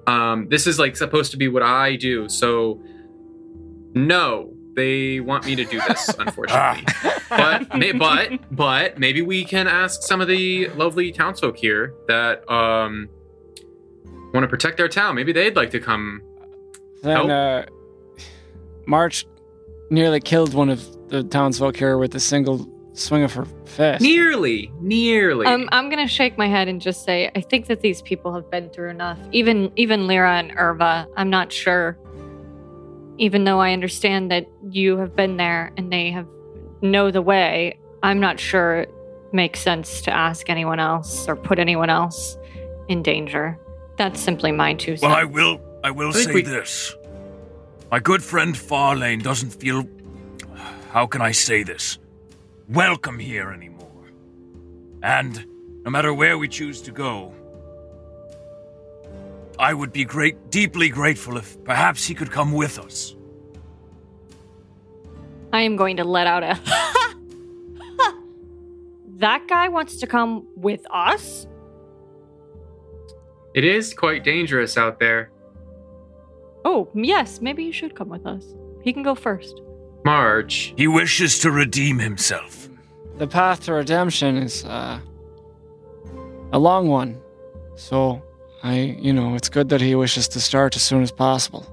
Um, 0.06 0.48
this 0.48 0.66
is 0.66 0.78
like 0.78 0.96
supposed 0.96 1.30
to 1.32 1.36
be 1.36 1.48
what 1.48 1.62
I 1.62 1.96
do. 1.96 2.28
So 2.28 2.80
no, 3.94 4.52
they 4.74 5.20
want 5.20 5.44
me 5.46 5.54
to 5.56 5.64
do 5.64 5.80
this, 5.86 6.08
unfortunately. 6.18 6.84
but 7.28 7.76
may, 7.76 7.92
but 7.92 8.40
but 8.50 8.98
maybe 8.98 9.22
we 9.22 9.44
can 9.44 9.68
ask 9.68 10.02
some 10.02 10.20
of 10.20 10.28
the 10.28 10.68
lovely 10.70 11.12
townsfolk 11.12 11.56
here 11.56 11.94
that 12.08 12.48
um 12.50 13.08
want 14.32 14.44
to 14.44 14.48
protect 14.48 14.76
their 14.76 14.88
town. 14.88 15.14
Maybe 15.14 15.32
they'd 15.32 15.56
like 15.56 15.70
to 15.70 15.80
come. 15.80 16.22
Then 17.02 17.30
uh, 17.30 17.66
March 18.86 19.26
nearly 19.90 20.20
killed 20.20 20.54
one 20.54 20.68
of 20.68 21.08
the 21.08 21.22
townsfolk 21.24 21.76
here 21.76 21.98
with 21.98 22.14
a 22.14 22.20
single 22.20 22.68
swing 22.92 23.22
of 23.22 23.32
her 23.32 23.46
fist. 23.64 24.02
Nearly, 24.02 24.70
nearly. 24.80 25.46
Um, 25.46 25.68
I'm 25.72 25.88
gonna 25.90 26.06
shake 26.08 26.36
my 26.38 26.46
head 26.48 26.68
and 26.68 26.80
just 26.80 27.04
say, 27.04 27.30
I 27.34 27.40
think 27.40 27.66
that 27.66 27.80
these 27.80 28.02
people 28.02 28.32
have 28.34 28.50
been 28.50 28.70
through 28.70 28.90
enough. 28.90 29.18
Even 29.32 29.72
even 29.76 30.06
Lyra 30.06 30.38
and 30.38 30.52
Irva, 30.52 31.06
I'm 31.16 31.30
not 31.30 31.52
sure. 31.52 31.98
Even 33.18 33.44
though 33.44 33.60
I 33.60 33.72
understand 33.72 34.30
that 34.30 34.46
you 34.70 34.96
have 34.96 35.14
been 35.14 35.36
there 35.36 35.72
and 35.76 35.92
they 35.92 36.10
have 36.10 36.26
know 36.80 37.10
the 37.10 37.22
way, 37.22 37.78
I'm 38.02 38.20
not 38.20 38.40
sure 38.40 38.80
it 38.80 38.94
makes 39.32 39.60
sense 39.60 40.00
to 40.02 40.10
ask 40.10 40.48
anyone 40.48 40.80
else 40.80 41.28
or 41.28 41.36
put 41.36 41.58
anyone 41.58 41.90
else 41.90 42.38
in 42.88 43.02
danger. 43.02 43.58
That's 44.00 44.18
simply 44.18 44.50
my 44.50 44.72
two 44.72 44.96
cents. 44.96 45.02
Well, 45.02 45.12
I 45.12 45.24
will. 45.24 45.60
I 45.84 45.90
will 45.90 46.08
I 46.08 46.22
say 46.22 46.32
we- 46.32 46.40
this: 46.40 46.96
my 47.90 48.00
good 48.00 48.22
friend 48.22 48.54
Farlane 48.54 49.22
doesn't 49.22 49.50
feel. 49.50 49.84
How 50.90 51.06
can 51.06 51.20
I 51.20 51.32
say 51.32 51.64
this? 51.64 51.98
Welcome 52.66 53.18
here 53.18 53.50
anymore. 53.50 54.06
And 55.02 55.44
no 55.84 55.90
matter 55.90 56.14
where 56.14 56.38
we 56.38 56.48
choose 56.48 56.80
to 56.82 56.92
go, 56.92 57.34
I 59.58 59.74
would 59.74 59.92
be 59.92 60.06
great, 60.06 60.50
deeply 60.50 60.88
grateful 60.88 61.36
if 61.36 61.62
perhaps 61.64 62.06
he 62.06 62.14
could 62.14 62.30
come 62.30 62.52
with 62.52 62.78
us. 62.78 63.14
I 65.52 65.60
am 65.60 65.76
going 65.76 65.98
to 65.98 66.04
let 66.04 66.26
out 66.26 66.42
a. 66.42 66.58
that 69.18 69.46
guy 69.46 69.68
wants 69.68 69.96
to 69.96 70.06
come 70.06 70.46
with 70.56 70.86
us? 70.90 71.46
It 73.54 73.64
is 73.64 73.94
quite 73.94 74.24
dangerous 74.24 74.76
out 74.76 74.98
there. 74.98 75.30
Oh, 76.64 76.88
yes, 76.94 77.40
maybe 77.40 77.64
you 77.64 77.72
should 77.72 77.94
come 77.96 78.08
with 78.08 78.26
us. 78.26 78.44
He 78.82 78.92
can 78.92 79.02
go 79.02 79.14
first. 79.14 79.60
Marge, 80.04 80.74
He 80.76 80.86
wishes 80.88 81.38
to 81.40 81.50
redeem 81.50 81.98
himself. 81.98 82.68
The 83.18 83.26
path 83.26 83.64
to 83.64 83.74
redemption 83.74 84.36
is 84.38 84.64
uh, 84.64 84.98
a 86.52 86.58
long 86.58 86.88
one. 86.88 87.20
So, 87.76 88.22
I, 88.62 88.96
you 88.98 89.12
know, 89.12 89.34
it's 89.34 89.48
good 89.48 89.68
that 89.70 89.80
he 89.80 89.94
wishes 89.94 90.28
to 90.28 90.40
start 90.40 90.76
as 90.76 90.82
soon 90.82 91.02
as 91.02 91.10
possible. 91.12 91.66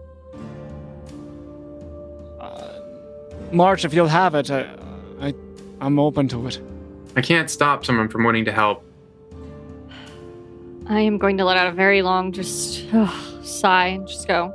Uh, 2.39 2.79
March, 3.51 3.85
if 3.85 3.93
you'll 3.93 4.07
have 4.07 4.35
it, 4.35 4.51
I, 4.51 4.69
I, 5.21 5.33
I'm 5.79 5.99
open 5.99 6.27
to 6.29 6.47
it. 6.47 6.59
I 7.15 7.21
can't 7.21 7.49
stop 7.49 7.85
someone 7.85 8.09
from 8.09 8.23
wanting 8.23 8.45
to 8.45 8.51
help. 8.51 8.83
I 10.89 11.01
am 11.01 11.17
going 11.17 11.37
to 11.37 11.45
let 11.45 11.57
out 11.57 11.67
a 11.67 11.71
very 11.71 12.01
long, 12.01 12.31
just 12.31 12.85
sigh 13.43 13.87
and 13.87 14.07
just 14.07 14.27
go. 14.27 14.53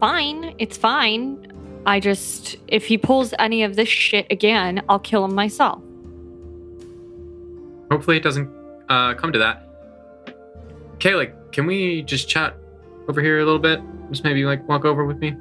Fine, 0.00 0.54
it's 0.58 0.76
fine. 0.76 1.46
I 1.86 2.00
just, 2.00 2.56
if 2.68 2.86
he 2.86 2.98
pulls 2.98 3.32
any 3.38 3.62
of 3.62 3.76
this 3.76 3.88
shit 3.88 4.26
again, 4.30 4.82
I'll 4.88 4.98
kill 4.98 5.24
him 5.24 5.34
myself. 5.34 5.82
Hopefully, 7.90 8.16
it 8.16 8.22
doesn't 8.22 8.48
uh, 8.88 9.14
come 9.14 9.32
to 9.32 9.38
that. 9.38 9.66
Kayla, 10.98 11.32
can 11.52 11.66
we 11.66 12.02
just 12.02 12.28
chat 12.28 12.56
over 13.08 13.20
here 13.20 13.38
a 13.40 13.44
little 13.44 13.58
bit? 13.58 13.80
Just 14.10 14.24
maybe 14.24 14.44
like 14.44 14.66
walk 14.68 14.84
over 14.84 15.04
with 15.04 15.18
me, 15.18 15.34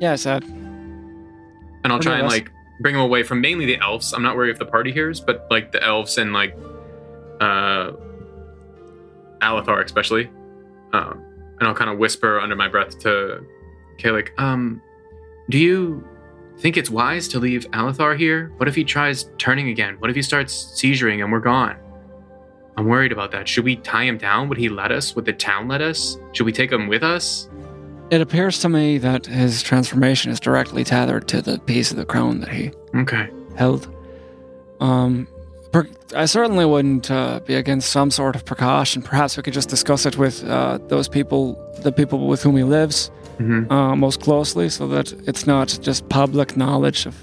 Yeah, 0.00 0.12
Ed. 0.12 0.44
and 0.44 1.86
I'll 1.92 1.98
try 1.98 2.18
and 2.18 2.28
like 2.28 2.50
bring 2.80 2.94
them 2.94 3.02
away 3.02 3.22
from 3.22 3.40
mainly 3.40 3.66
the 3.66 3.78
elves. 3.78 4.12
I'm 4.12 4.22
not 4.22 4.36
worried 4.36 4.50
if 4.50 4.58
the 4.58 4.66
party 4.66 4.92
hears, 4.92 5.20
but 5.20 5.46
like 5.50 5.72
the 5.72 5.82
elves 5.82 6.18
and 6.18 6.32
like 6.32 6.56
uh, 7.40 7.92
Alathar 9.42 9.84
especially. 9.84 10.30
Um, 10.92 11.24
and 11.58 11.68
I'll 11.68 11.74
kind 11.74 11.90
of 11.90 11.98
whisper 11.98 12.40
under 12.40 12.56
my 12.56 12.68
breath 12.68 12.98
to 13.00 13.44
Kayla, 13.98 14.28
um, 14.38 14.80
do 15.50 15.58
you 15.58 16.06
think 16.58 16.76
it's 16.76 16.90
wise 16.90 17.28
to 17.28 17.38
leave 17.38 17.66
Alathar 17.72 18.16
here? 18.16 18.52
What 18.56 18.68
if 18.68 18.74
he 18.74 18.84
tries 18.84 19.30
turning 19.38 19.68
again? 19.68 19.96
What 19.98 20.10
if 20.10 20.16
he 20.16 20.22
starts 20.22 20.54
seizuring 20.80 21.22
and 21.22 21.30
we're 21.32 21.40
gone? 21.40 21.76
I'm 22.76 22.86
worried 22.86 23.12
about 23.12 23.30
that. 23.32 23.46
Should 23.46 23.64
we 23.64 23.76
tie 23.76 24.04
him 24.04 24.18
down? 24.18 24.48
Would 24.48 24.58
he 24.58 24.68
let 24.68 24.90
us? 24.90 25.14
Would 25.14 25.26
the 25.26 25.32
town 25.32 25.68
let 25.68 25.80
us? 25.80 26.18
Should 26.32 26.44
we 26.44 26.52
take 26.52 26.72
him 26.72 26.88
with 26.88 27.02
us? 27.04 27.48
It 28.10 28.20
appears 28.20 28.58
to 28.60 28.68
me 28.68 28.98
that 28.98 29.26
his 29.26 29.62
transformation 29.62 30.30
is 30.32 30.40
directly 30.40 30.82
tethered 30.84 31.28
to 31.28 31.40
the 31.40 31.58
piece 31.60 31.90
of 31.92 31.96
the 31.96 32.04
crown 32.04 32.40
that 32.40 32.48
he 32.50 32.72
Okay. 32.94 33.28
held. 33.56 33.88
Um, 34.80 35.28
per- 35.74 35.88
I 36.14 36.26
certainly 36.26 36.64
wouldn't 36.64 37.10
uh, 37.10 37.40
be 37.40 37.54
against 37.54 37.90
some 37.90 38.10
sort 38.10 38.36
of 38.36 38.44
precaution. 38.44 39.02
Perhaps 39.02 39.36
we 39.36 39.42
could 39.42 39.54
just 39.54 39.68
discuss 39.68 40.06
it 40.06 40.16
with 40.16 40.44
uh, 40.44 40.78
those 40.88 41.08
people, 41.08 41.42
the 41.82 41.90
people 41.90 42.28
with 42.28 42.42
whom 42.42 42.56
he 42.56 42.64
lives, 42.64 43.10
hmm 43.38 43.70
uh, 43.70 43.96
most 43.96 44.20
closely, 44.20 44.68
so 44.68 44.86
that 44.86 45.12
it's 45.28 45.46
not 45.46 45.78
just 45.82 46.08
public 46.08 46.56
knowledge 46.56 47.06
of 47.06 47.14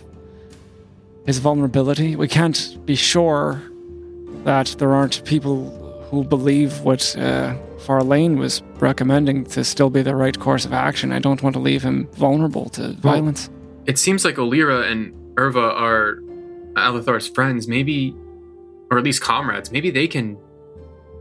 his 1.26 1.40
vulnerability. 1.40 2.16
We 2.18 2.28
can't 2.28 2.78
be 2.86 2.96
sure 2.96 3.62
that 4.44 4.76
there 4.80 4.94
aren't 4.94 5.24
people 5.24 5.56
who 6.10 6.26
believe 6.26 6.82
what 6.82 7.16
uh, 7.18 7.56
Farlane 7.86 8.38
was 8.38 8.62
recommending 8.80 9.46
to 9.46 9.64
still 9.64 9.90
be 9.90 10.02
the 10.02 10.16
right 10.16 10.38
course 10.38 10.66
of 10.66 10.74
action. 10.74 11.14
I 11.14 11.20
don't 11.20 11.42
want 11.42 11.54
to 11.56 11.62
leave 11.62 11.84
him 11.84 12.08
vulnerable 12.18 12.68
to 12.72 12.94
violence. 13.12 13.50
It 13.86 13.98
seems 13.98 14.26
like 14.26 14.36
Olira 14.36 14.92
and 14.92 15.14
Irva 15.36 15.72
are 15.88 16.20
Alathar's 16.76 17.28
friends, 17.28 17.68
maybe, 17.68 18.14
or 18.92 18.98
at 18.98 19.04
least 19.04 19.22
comrades. 19.22 19.72
Maybe 19.72 19.90
they 19.90 20.08
can 20.08 20.38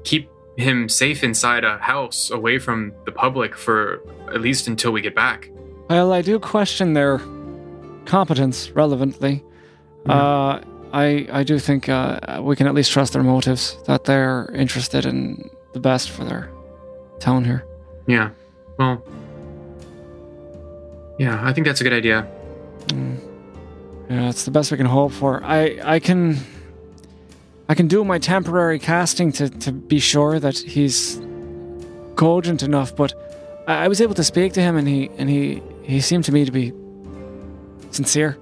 keep 0.05 0.29
him 0.57 0.89
safe 0.89 1.23
inside 1.23 1.65
a 1.65 1.79
house 1.79 2.31
away 2.31 2.59
from 2.59 2.93
the 3.07 3.13
public 3.13 3.57
for 3.57 4.03
at 4.29 4.41
least 4.41 4.67
until 4.67 4.91
we 4.91 5.01
get 5.01 5.15
back. 5.15 5.49
Well, 5.89 6.13
I 6.13 6.21
do 6.21 6.39
question 6.39 6.93
their 6.93 7.21
competence 8.05 8.71
relevantly. 8.73 9.43
Uh, 10.07 10.61
I 10.93 11.29
I 11.31 11.45
do 11.45 11.59
think 11.59 11.89
uh, 11.89 12.41
we 12.43 12.57
can 12.57 12.67
at 12.67 12.75
least 12.75 12.91
trust 12.91 13.13
their 13.13 13.23
motives 13.23 13.77
that 13.87 14.05
they're 14.05 14.51
interested 14.55 15.07
in 15.07 15.51
the 15.73 15.81
best 15.81 16.11
for 16.11 16.25
their 16.25 16.51
town 17.21 17.45
here. 17.45 17.65
Yeah. 18.07 18.31
Well. 18.79 19.03
Yeah, 21.19 21.39
I 21.47 21.53
think 21.53 21.67
that's 21.67 21.81
a 21.81 21.85
good 21.85 21.93
idea. 21.93 22.27
Mm. 22.87 23.19
Yeah, 24.09 24.31
it's 24.31 24.45
the 24.45 24.51
best 24.51 24.71
we 24.71 24.79
can 24.79 24.87
hope 24.87 25.13
for. 25.13 25.45
I 25.45 25.79
I 25.85 26.01
can 26.01 26.39
I 27.71 27.75
can 27.75 27.87
do 27.87 28.05
my 28.05 28.19
temporary 28.19 28.81
casting 28.81 29.31
to 29.31 29.49
to 29.49 29.71
be 29.71 30.01
sure 30.01 30.41
that 30.41 30.59
he's 30.59 31.21
cogent 32.17 32.65
enough, 32.65 32.97
but 32.97 33.15
I, 33.69 33.85
I 33.85 33.89
was 33.89 34.01
able 34.01 34.15
to 34.15 34.25
speak 34.25 34.55
to 34.55 34.61
him 34.61 34.77
and 34.77 34.89
he 34.89 35.09
and 35.19 35.31
he 35.31 35.63
he 35.85 36.01
seemed 36.01 36.25
to 36.25 36.33
me 36.33 36.45
to 36.45 36.51
be 36.51 36.73
sincere. 37.93 38.37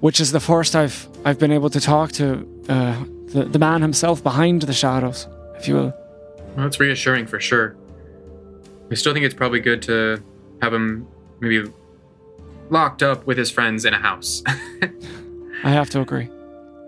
Which 0.00 0.20
is 0.20 0.32
the 0.32 0.40
first 0.40 0.76
I've 0.76 1.08
I've 1.24 1.38
been 1.38 1.50
able 1.50 1.70
to 1.70 1.80
talk 1.80 2.12
to 2.12 2.46
uh, 2.68 3.02
the 3.28 3.46
the 3.46 3.58
man 3.58 3.80
himself 3.80 4.22
behind 4.22 4.60
the 4.60 4.74
shadows, 4.74 5.26
if 5.56 5.66
you 5.66 5.76
will. 5.76 5.94
Well, 6.56 6.66
that's 6.66 6.78
reassuring 6.78 7.26
for 7.26 7.40
sure. 7.40 7.74
I 8.90 8.96
still 8.96 9.14
think 9.14 9.24
it's 9.24 9.34
probably 9.34 9.60
good 9.60 9.80
to 9.84 10.22
have 10.60 10.74
him 10.74 11.08
maybe 11.40 11.72
locked 12.68 13.02
up 13.02 13.26
with 13.26 13.38
his 13.38 13.50
friends 13.50 13.86
in 13.86 13.94
a 13.94 13.98
house. 13.98 14.42
I 15.64 15.70
have 15.70 15.88
to 15.88 16.02
agree. 16.02 16.28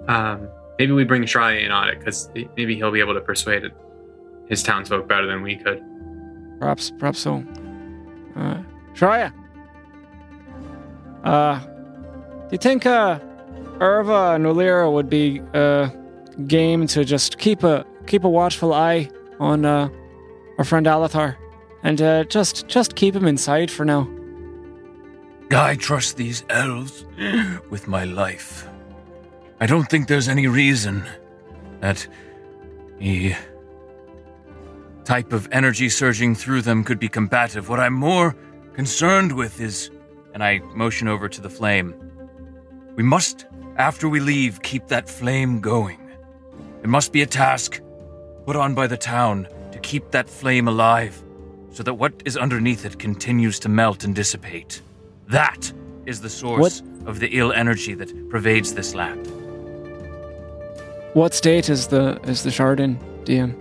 um, 0.09 0.51
maybe 0.79 0.93
we 0.93 1.05
bring 1.05 1.25
Shry 1.27 1.53
in 1.55 1.71
on 1.71 1.89
it 1.89 1.99
because 1.99 2.31
maybe 2.57 2.77
he'll 2.77 2.93
be 2.93 3.01
able 3.01 3.15
to 3.15 3.21
persuade 3.21 3.65
his 4.49 4.63
townsfolk 4.63 5.09
better 5.09 5.27
than 5.27 5.43
we 5.43 5.57
could. 5.57 5.83
Perhaps, 6.59 6.93
perhaps 6.99 7.19
so. 7.19 7.45
Uh, 8.37 8.63
Shreya. 8.95 9.33
Uh, 11.25 11.59
do 11.59 12.53
you 12.53 12.59
think 12.59 12.87
uh, 12.87 13.19
Irva 13.79 14.37
and 14.37 14.45
Ulira 14.45 14.93
would 14.93 15.11
be 15.11 15.43
uh, 15.55 15.89
game 16.47 16.87
to 16.87 17.05
just 17.05 17.39
keep 17.39 17.63
a 17.65 17.85
keep 18.07 18.25
a 18.25 18.29
watchful 18.29 18.73
eye 18.73 19.11
on 19.41 19.65
uh, 19.65 19.89
our 20.59 20.65
friend 20.65 20.87
Alathar, 20.87 21.37
and 21.83 22.01
uh, 22.01 22.25
just 22.25 22.69
just 22.69 22.95
keep 22.95 23.15
him 23.15 23.27
in 23.27 23.37
sight 23.37 23.71
for 23.71 23.85
now? 23.85 24.09
I 25.51 25.77
trust 25.77 26.17
these 26.17 26.45
elves 26.49 27.05
with 27.71 27.87
my 27.89 28.05
life. 28.05 28.66
I 29.59 29.65
don't 29.67 29.89
think 29.89 30.07
there's 30.07 30.29
any 30.29 30.47
reason 30.49 31.03
that 31.81 32.07
the 32.99 33.35
type 35.05 35.33
of 35.33 35.49
energy 35.51 35.89
surging 35.89 36.35
through 36.35 36.61
them 36.61 36.85
could 36.85 36.99
be 36.99 37.09
combative. 37.09 37.71
What 37.71 37.81
I'm 37.81 37.95
more 37.95 38.37
concerned 38.75 39.33
with 39.33 39.59
is, 39.61 39.91
and 40.35 40.45
I 40.45 40.59
motion 40.75 41.09
over 41.09 41.27
to 41.29 41.41
the 41.41 41.49
flame, 41.49 41.95
we 42.97 43.03
must, 43.03 43.47
after 43.77 44.11
we 44.11 44.21
leave, 44.21 44.61
keep 44.61 44.89
that 44.89 45.09
flame 45.09 45.61
going. 45.61 46.01
It 46.83 46.89
must 46.89 47.13
be 47.13 47.23
a 47.23 47.27
task 47.27 47.81
put 48.45 48.57
on 48.57 48.75
by 48.75 48.87
the 48.87 48.99
town 48.99 49.49
to 49.73 49.79
keep 49.79 50.11
that 50.11 50.29
flame 50.29 50.69
alive 50.69 51.23
so 51.71 51.83
that 51.83 51.95
what 51.95 52.13
is 52.27 52.37
underneath 52.37 52.85
it 52.85 52.99
continues 52.99 53.59
to 53.61 53.71
melt 53.71 54.05
and 54.05 54.15
dissipate. 54.15 54.83
That 55.29 55.73
is 56.05 56.21
the 56.21 56.31
source 56.31 56.83
of 57.07 57.21
the 57.21 57.29
ill 57.39 57.53
energy 57.53 57.95
that 57.95 58.31
pervades 58.31 58.75
this 58.75 58.95
land. 58.95 59.36
What 61.17 61.33
state 61.33 61.71
is 61.71 61.87
the 61.87 62.21
is 62.25 62.43
the 62.43 62.51
shard 62.51 62.79
in, 62.79 62.99
DM? 63.25 63.55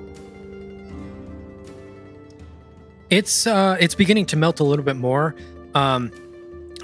It's 3.09 3.47
uh, 3.47 3.77
it's 3.79 3.95
beginning 3.95 4.25
to 4.25 4.35
melt 4.35 4.59
a 4.59 4.65
little 4.65 4.83
bit 4.83 4.97
more. 4.97 5.35
Um, 5.73 6.11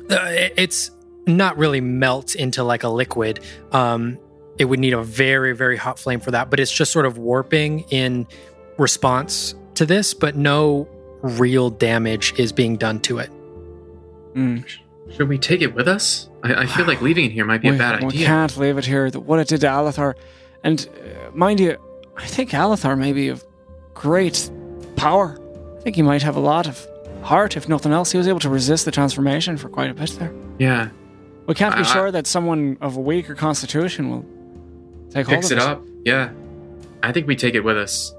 uh, 0.09 0.15
it's 0.55 0.89
not 1.28 1.57
really 1.57 1.82
melt 1.82 2.36
into 2.36 2.63
like 2.63 2.84
a 2.84 2.88
liquid. 2.88 3.41
Um, 3.74 4.17
it 4.57 4.63
would 4.63 4.80
need 4.80 4.93
a 4.93 5.03
very 5.03 5.53
very 5.53 5.76
hot 5.76 5.99
flame 5.99 6.22
for 6.22 6.32
that, 6.32 6.49
but 6.49 6.57
it's 6.61 6.72
just 6.72 6.93
sort 6.93 7.05
of 7.05 7.17
warping 7.17 7.82
in 7.89 8.26
response 8.78 9.55
to 9.76 9.86
this. 9.86 10.13
But 10.13 10.38
no 10.38 10.88
real 11.22 11.69
damage 11.69 12.34
is 12.39 12.53
being 12.53 12.78
done 12.78 13.01
to 13.01 13.17
it. 13.17 13.30
Mm. 14.36 14.65
Should 15.09 15.28
we 15.28 15.38
take 15.38 15.61
it 15.61 15.76
with 15.76 15.89
us? 15.89 16.30
I, 16.43 16.61
I 16.61 16.65
feel 16.65 16.86
like 16.86 17.01
leaving 17.01 17.26
it 17.26 17.34
here 17.34 17.43
might 17.43 17.61
be 17.61 17.67
a 17.67 17.74
bad 17.74 17.99
we 17.99 18.07
idea. 18.07 18.19
We 18.22 18.26
can't 18.26 18.55
leave 18.55 18.78
it 18.78 18.86
here. 18.86 19.09
What 19.09 19.39
it 19.39 19.49
did 19.49 19.59
to 19.61 19.67
Alathar, 19.67 20.15
and 20.64 20.88
uh, 20.97 21.32
mind 21.34 21.59
you, 21.59 21.78
I 22.18 22.26
think 22.28 22.51
Alathar 22.51 22.97
may 22.97 23.14
be 23.14 23.30
of 23.30 23.43
great 23.93 24.49
power. 24.95 25.39
I 25.78 25.82
think 25.82 25.95
he 25.95 26.01
might 26.01 26.22
have 26.22 26.36
a 26.36 26.39
lot 26.39 26.68
of 26.68 26.88
heart, 27.24 27.57
if 27.57 27.68
nothing 27.70 27.91
else. 27.91 28.12
He 28.12 28.18
was 28.18 28.28
able 28.28 28.39
to 28.41 28.49
resist 28.49 28.86
the 28.86 28.91
transformation 28.91 29.57
for 29.57 29.70
quite 29.70 29.89
a 29.89 29.93
bit 29.93 30.09
there. 30.20 30.34
Yeah, 30.59 30.89
We 31.47 31.55
can't 31.55 31.76
be 31.76 31.82
I- 31.82 31.86
sure 31.86 32.12
that 32.12 32.28
someone 32.28 32.78
of 32.82 32.97
a 32.97 33.01
weaker 33.01 33.36
constitution 33.36 34.09
will 34.09 34.26
take 35.09 35.28
hold 35.28 35.43
of 35.45 35.51
it 35.51 35.57
up. 35.59 35.84
Yeah, 36.05 36.30
I 37.03 37.12
think 37.12 37.28
we 37.28 37.36
take 37.36 37.55
it 37.55 37.62
with 37.62 37.78
us. 37.78 38.14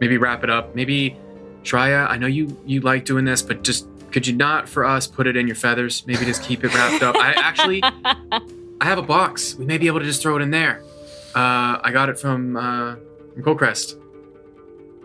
Maybe 0.00 0.16
wrap 0.18 0.44
it 0.44 0.50
up. 0.50 0.74
Maybe 0.74 1.16
Shreya, 1.64 2.08
I 2.08 2.16
know 2.18 2.26
you 2.28 2.56
you 2.66 2.80
like 2.80 3.04
doing 3.04 3.24
this, 3.24 3.42
but 3.42 3.62
just 3.62 3.86
could 4.12 4.26
you 4.26 4.34
not 4.34 4.68
for 4.68 4.84
us 4.84 5.06
put 5.06 5.26
it 5.26 5.36
in 5.36 5.46
your 5.46 5.56
feathers? 5.56 6.04
Maybe 6.06 6.24
just 6.24 6.42
keep 6.42 6.64
it 6.64 6.72
wrapped 6.74 7.02
up. 7.02 7.16
I 7.16 7.32
actually 7.36 7.80
I 8.80 8.84
have 8.84 8.98
a 8.98 9.02
box. 9.02 9.54
We 9.56 9.64
may 9.66 9.76
be 9.78 9.86
able 9.88 9.98
to 10.00 10.04
just 10.06 10.22
throw 10.22 10.36
it 10.36 10.42
in 10.42 10.50
there. 10.50 10.82
Uh, 11.38 11.78
I 11.84 11.92
got 11.92 12.08
it 12.08 12.18
from 12.18 12.56
uh, 12.56 12.96
from 13.32 13.42
Coldcrest. 13.44 13.96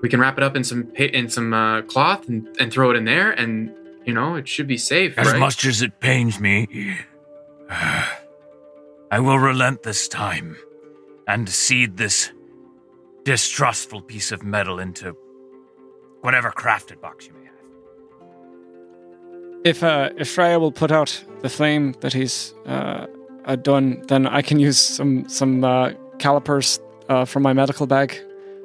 We 0.02 0.10
can 0.10 0.20
wrap 0.20 0.36
it 0.40 0.44
up 0.44 0.56
in 0.56 0.64
some 0.64 0.92
in 0.96 1.30
some 1.30 1.54
uh, 1.54 1.84
cloth 1.84 2.28
and, 2.28 2.48
and 2.60 2.74
throw 2.74 2.90
it 2.90 2.96
in 2.96 3.06
there, 3.06 3.30
and 3.30 3.72
you 4.04 4.16
know 4.16 4.34
it 4.34 4.48
should 4.48 4.66
be 4.66 4.78
safe, 4.78 5.16
As 5.20 5.32
right? 5.32 5.40
much 5.40 5.64
as 5.64 5.84
it 5.84 6.00
pains 6.00 6.40
me, 6.40 6.98
I 7.70 9.20
will 9.20 9.38
relent 9.38 9.84
this 9.84 10.08
time 10.08 10.58
and 11.28 11.48
cede 11.48 11.98
this 11.98 12.32
distrustful 13.24 14.02
piece 14.02 14.32
of 14.32 14.42
metal 14.42 14.80
into 14.80 15.16
whatever 16.22 16.50
crafted 16.50 17.00
box 17.00 17.28
you 17.28 17.34
may 17.34 17.46
have. 17.46 17.54
If 19.64 19.84
uh, 19.84 20.10
if 20.18 20.36
Shreya 20.36 20.60
will 20.60 20.72
put 20.72 20.92
out 20.92 21.24
the 21.42 21.50
flame 21.50 21.94
that 22.00 22.14
he's 22.14 22.56
uh, 22.66 23.06
uh, 23.46 23.56
done, 23.56 24.02
then 24.08 24.26
I 24.26 24.42
can 24.42 24.60
use 24.60 24.80
some 24.80 25.30
some 25.30 25.64
uh, 25.64 25.92
calipers 26.20 26.80
uh, 27.10 27.26
from 27.26 27.44
my 27.44 27.54
medical 27.54 27.88
bag 27.88 28.20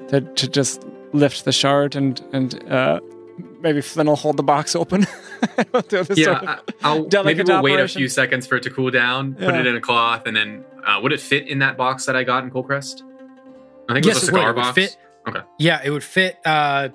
to 0.09 0.20
to 0.20 0.49
just 0.49 0.84
lift 1.12 1.44
the 1.44 1.53
shard 1.53 1.96
and 1.96 2.20
and 2.32 2.62
uh, 2.70 3.01
maybe 3.61 3.80
Flynn 3.80 4.07
will 4.07 4.16
hold 4.16 4.36
the 4.36 4.42
box 4.42 4.74
open. 4.76 5.07
Do 5.88 6.03
this 6.05 6.18
yeah, 6.18 6.24
sort 6.24 6.42
of- 6.42 6.49
I, 6.49 6.59
I'll 6.82 7.24
maybe 7.24 7.42
we'll 7.42 7.62
wait 7.62 7.80
a 7.80 7.88
few 7.88 8.09
seconds 8.09 8.46
for 8.46 8.57
it 8.57 8.62
to 8.64 8.70
cool 8.70 8.90
down, 8.90 9.34
put 9.34 9.55
it 9.55 9.66
in 9.66 9.76
a 9.76 9.80
cloth, 9.80 10.26
and 10.26 10.36
then 10.36 10.64
uh, 10.86 11.01
would 11.03 11.12
it 11.12 11.20
fit 11.20 11.49
in 11.49 11.59
that 11.61 11.76
box 11.76 12.07
that 12.07 12.16
I 12.16 12.24
got 12.24 12.44
in 12.44 12.51
Coldcrest? 12.51 13.03
I 13.88 13.94
think 13.94 14.07
it 14.07 14.09
was 14.11 14.22
a 14.22 14.26
cigar 14.26 14.51
It 14.51 14.57
would 14.57 14.62
box. 14.62 14.74
fit. 14.74 14.96
Okay. 15.28 15.40
Yeah, 15.59 15.80
it 15.84 15.90
would 15.90 16.05
fit 16.05 16.38
uh, 16.44 16.88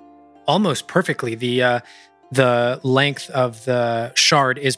almost 0.47 0.87
perfectly. 0.87 1.35
The 1.35 1.63
uh, 1.63 1.79
the 2.31 2.79
length 2.83 3.29
of 3.29 3.63
the 3.65 4.13
shard 4.15 4.57
is 4.57 4.77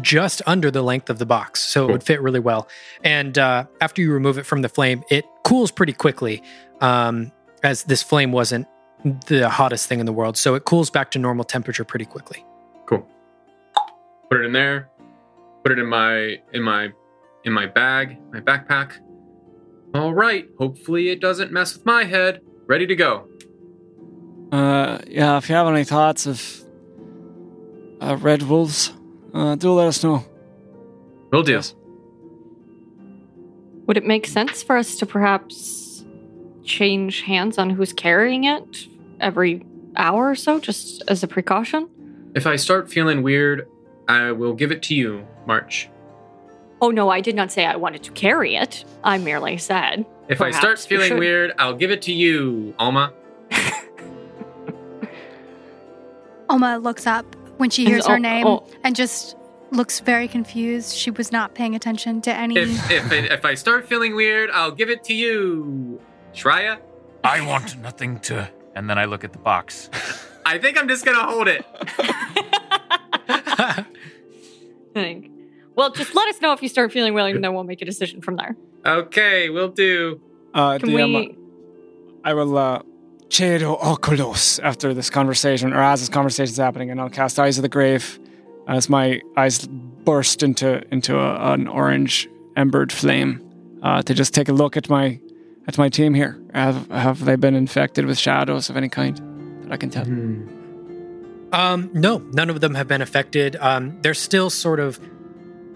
just 0.00 0.40
under 0.46 0.70
the 0.70 0.82
length 0.82 1.10
of 1.10 1.18
the 1.18 1.26
box, 1.26 1.60
so 1.60 1.88
it 1.88 1.92
would 1.92 2.02
fit 2.02 2.22
really 2.22 2.40
well. 2.40 2.68
And 3.04 3.36
uh, 3.36 3.66
after 3.80 4.00
you 4.00 4.12
remove 4.12 4.38
it 4.38 4.46
from 4.46 4.62
the 4.62 4.68
flame, 4.68 5.04
it 5.10 5.24
cools 5.44 5.70
pretty 5.70 5.92
quickly, 5.92 6.42
um, 6.80 7.30
as 7.62 7.84
this 7.84 8.02
flame 8.02 8.32
wasn't 8.32 8.66
the 9.26 9.48
hottest 9.48 9.88
thing 9.88 10.00
in 10.00 10.06
the 10.06 10.12
world, 10.12 10.36
so 10.36 10.54
it 10.54 10.64
cools 10.64 10.88
back 10.90 11.10
to 11.10 11.18
normal 11.18 11.44
temperature 11.44 11.84
pretty 11.84 12.04
quickly. 12.04 12.44
Cool. 12.86 13.06
Put 14.30 14.40
it 14.40 14.46
in 14.46 14.52
there. 14.52 14.88
Put 15.64 15.72
it 15.72 15.78
in 15.78 15.86
my 15.86 16.40
in 16.52 16.62
my 16.62 16.90
in 17.44 17.52
my 17.52 17.66
bag, 17.66 18.18
my 18.32 18.40
backpack. 18.40 18.92
All 19.94 20.14
right. 20.14 20.48
Hopefully 20.58 21.10
it 21.10 21.20
doesn't 21.20 21.52
mess 21.52 21.74
with 21.74 21.84
my 21.84 22.04
head. 22.04 22.40
Ready 22.66 22.86
to 22.86 22.96
go. 22.96 23.28
Uh, 24.50 24.98
yeah, 25.06 25.36
if 25.36 25.48
you 25.48 25.54
have 25.54 25.66
any 25.66 25.84
thoughts 25.84 26.26
of 26.26 26.64
uh, 28.00 28.16
red 28.16 28.42
wolves, 28.42 28.92
uh, 29.34 29.54
do 29.56 29.72
let 29.72 29.88
us 29.88 30.02
know. 30.02 30.24
Will 31.30 31.42
do. 31.42 31.52
Yes. 31.52 31.74
Would 33.86 33.96
it 33.96 34.04
make 34.04 34.26
sense 34.26 34.62
for 34.62 34.76
us 34.76 34.96
to 34.96 35.06
perhaps 35.06 36.04
change 36.64 37.22
hands 37.22 37.58
on 37.58 37.70
who's 37.70 37.92
carrying 37.92 38.44
it 38.44 38.86
every 39.20 39.66
hour 39.96 40.30
or 40.30 40.34
so, 40.34 40.60
just 40.60 41.02
as 41.08 41.22
a 41.22 41.26
precaution? 41.26 41.88
If 42.34 42.46
I 42.46 42.56
start 42.56 42.90
feeling 42.90 43.22
weird, 43.22 43.68
I 44.08 44.32
will 44.32 44.54
give 44.54 44.72
it 44.72 44.82
to 44.84 44.94
you, 44.94 45.26
March. 45.46 45.88
Oh 46.80 46.90
no, 46.90 47.08
I 47.10 47.20
did 47.20 47.36
not 47.36 47.52
say 47.52 47.64
I 47.64 47.76
wanted 47.76 48.02
to 48.04 48.10
carry 48.12 48.56
it. 48.56 48.84
I 49.04 49.18
merely 49.18 49.56
said. 49.58 50.04
If 50.28 50.40
I 50.40 50.50
start 50.50 50.62
Perhaps 50.78 50.90
we 50.90 50.96
feeling 50.96 51.18
weird, 51.18 51.52
I'll 51.58 51.76
give 51.76 51.90
it 51.90 52.02
to 52.02 52.12
you, 52.12 52.74
Alma. 52.78 53.12
Oma 56.48 56.78
looks 56.78 57.06
up 57.06 57.36
when 57.62 57.70
she 57.70 57.84
Is- 57.84 57.88
hears 57.88 58.06
her 58.08 58.16
oh, 58.16 58.18
name 58.18 58.44
oh. 58.44 58.66
and 58.82 58.96
just 58.96 59.36
looks 59.70 60.00
very 60.00 60.26
confused. 60.26 60.96
She 60.96 61.12
was 61.12 61.30
not 61.30 61.54
paying 61.54 61.76
attention 61.76 62.20
to 62.22 62.34
any. 62.34 62.58
If 62.58 62.90
if 62.90 63.12
if 63.12 63.44
I 63.44 63.54
start 63.54 63.88
feeling 63.88 64.16
weird, 64.16 64.50
I'll 64.50 64.72
give 64.72 64.90
it 64.90 65.04
to 65.04 65.14
you, 65.14 66.00
Shreya. 66.34 66.80
I 67.22 67.46
want 67.46 67.78
nothing 67.78 68.18
to. 68.20 68.50
And 68.74 68.90
then 68.90 68.98
I 68.98 69.04
look 69.04 69.22
at 69.22 69.32
the 69.32 69.38
box. 69.38 69.88
I 70.44 70.58
think 70.58 70.76
I'm 70.76 70.88
just 70.88 71.04
gonna 71.04 71.24
hold 71.24 71.46
it. 71.46 71.64
Think. 74.92 75.30
Well, 75.76 75.90
just 75.92 76.14
let 76.16 76.28
us 76.28 76.40
know 76.40 76.52
if 76.52 76.62
you 76.62 76.68
start 76.68 76.90
feeling 76.90 77.14
well, 77.14 77.26
and 77.26 77.42
then 77.44 77.54
we'll 77.54 77.64
make 77.64 77.80
a 77.80 77.84
decision 77.84 78.20
from 78.22 78.36
there. 78.36 78.56
Okay, 78.84 79.50
we'll 79.50 79.68
do. 79.68 80.20
Uh, 80.52 80.78
Can 80.78 80.88
DM, 80.90 81.14
we? 81.14 81.36
I 82.24 82.34
will 82.34 82.58
uh, 82.58 82.82
Cedo 83.32 83.80
Oculos 83.80 84.60
after 84.62 84.92
this 84.92 85.08
conversation, 85.08 85.72
or 85.72 85.82
as 85.82 86.00
this 86.00 86.10
conversation 86.10 86.52
is 86.52 86.58
happening, 86.58 86.90
and 86.90 87.00
I'll 87.00 87.08
cast 87.08 87.38
Eyes 87.38 87.56
of 87.56 87.62
the 87.62 87.68
Grave 87.68 88.20
as 88.68 88.90
my 88.90 89.22
eyes 89.38 89.66
burst 89.66 90.42
into 90.42 90.82
into 90.92 91.18
a, 91.18 91.54
an 91.54 91.66
orange 91.66 92.28
embered 92.56 92.92
flame 92.92 93.40
uh, 93.82 94.02
to 94.02 94.12
just 94.12 94.34
take 94.34 94.50
a 94.50 94.52
look 94.52 94.76
at 94.76 94.90
my 94.90 95.18
at 95.66 95.78
my 95.78 95.88
team 95.88 96.12
here. 96.12 96.38
Have 96.52 96.90
have 96.90 97.24
they 97.24 97.36
been 97.36 97.54
infected 97.54 98.04
with 98.04 98.18
shadows 98.18 98.68
of 98.68 98.76
any 98.76 98.90
kind 98.90 99.16
that 99.64 99.72
I 99.72 99.78
can 99.78 99.88
tell? 99.88 100.04
Hmm. 100.04 100.48
Um, 101.54 101.90
no, 101.94 102.18
none 102.18 102.50
of 102.50 102.60
them 102.60 102.74
have 102.74 102.88
been 102.88 103.00
affected. 103.00 103.56
Um, 103.56 103.98
they're 104.02 104.14
still 104.14 104.50
sort 104.50 104.78
of 104.78 105.00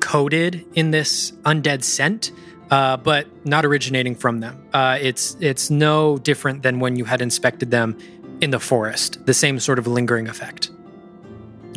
coated 0.01 0.67
in 0.75 0.91
this 0.91 1.33
undead 1.45 1.85
scent, 1.85 2.33
uh, 2.71 2.97
but 2.97 3.27
not 3.47 3.65
originating 3.65 4.15
from 4.15 4.41
them. 4.41 4.67
Uh, 4.73 4.99
it's 5.01 5.37
it's 5.41 5.71
no 5.71 6.19
different 6.19 6.63
than 6.63 6.81
when 6.81 6.97
you 6.97 7.05
had 7.05 7.21
inspected 7.21 7.71
them 7.71 7.97
in 8.41 8.51
the 8.51 8.61
forest. 8.61 9.25
The 9.27 9.35
same 9.35 9.61
sort 9.61 9.79
of 9.79 9.87
lingering 9.87 10.29
effect. 10.29 10.71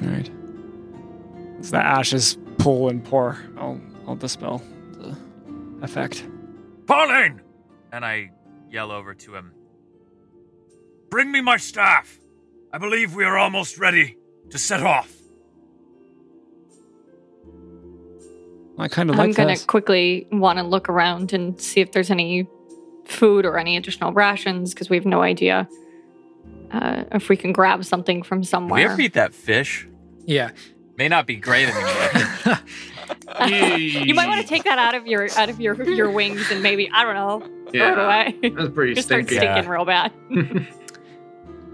All 0.02 0.08
right. 0.08 0.30
As 1.60 1.72
the 1.72 1.78
ashes 1.78 2.38
pull 2.58 2.90
and 2.90 3.04
pour, 3.04 3.38
I'll 3.58 3.80
I'll 4.08 4.16
dispel 4.16 4.62
the 4.94 5.16
effect. 5.82 6.26
Pauline! 6.88 7.42
And 7.92 8.06
I 8.06 8.32
yell 8.72 8.92
over 8.92 9.14
to 9.14 9.36
him. 9.36 9.54
Bring 11.10 11.32
me 11.32 11.42
my 11.42 11.58
staff. 11.58 12.20
I 12.72 12.78
believe 12.78 13.16
we 13.16 13.24
are 13.24 13.38
almost 13.38 13.80
ready 13.80 14.18
to 14.52 14.58
set 14.58 14.84
off. 14.84 15.19
I 18.80 18.88
kind 18.88 19.10
of 19.10 19.16
like 19.18 19.26
I'm 19.28 19.32
gonna 19.34 19.56
that. 19.56 19.68
quickly 19.68 20.28
want 20.32 20.58
to 20.60 20.64
look 20.64 20.90
around 20.90 21.34
and 21.34 21.60
see 21.60 21.82
if 21.82 21.92
there's 21.92 22.10
any 22.10 22.48
food 23.06 23.46
or 23.46 23.58
any 23.58 23.76
additional 23.78 24.14
rations 24.14 24.74
because 24.74 24.90
we 24.90 24.96
have 24.96 25.06
no 25.06 25.22
idea 25.22 25.68
uh, 26.72 27.04
if 27.12 27.28
we 27.30 27.36
can 27.36 27.52
grab 27.52 27.84
something 27.86 28.22
from 28.24 28.42
Did 28.42 28.72
we 28.72 28.84
ever 28.86 29.02
eat 29.02 29.14
that 29.14 29.34
fish? 29.34 29.88
Yeah. 30.26 30.52
May 30.98 31.08
not 31.08 31.26
be 31.26 31.36
great 31.38 31.70
anymore. 31.70 32.60
you 33.78 34.14
might 34.14 34.28
want 34.28 34.42
to 34.42 34.48
take 34.48 34.64
that 34.66 34.78
out 34.78 34.96
of 34.96 35.08
your 35.08 35.28
out 35.38 35.50
of 35.50 35.60
your 35.60 35.82
your 35.90 36.12
wings 36.12 36.52
and 36.52 36.62
maybe 36.62 36.90
I 36.94 37.04
don't 37.04 37.16
know 37.16 37.40
throw 37.40 37.48
it 37.68 37.74
Yeah, 37.74 38.06
away. 38.06 38.50
that's 38.56 38.70
pretty 38.74 38.94
Just 38.96 39.08
start 39.08 39.26
stinky. 39.26 39.46
stinking 39.46 39.70
real 39.70 39.86
bad. 39.86 40.12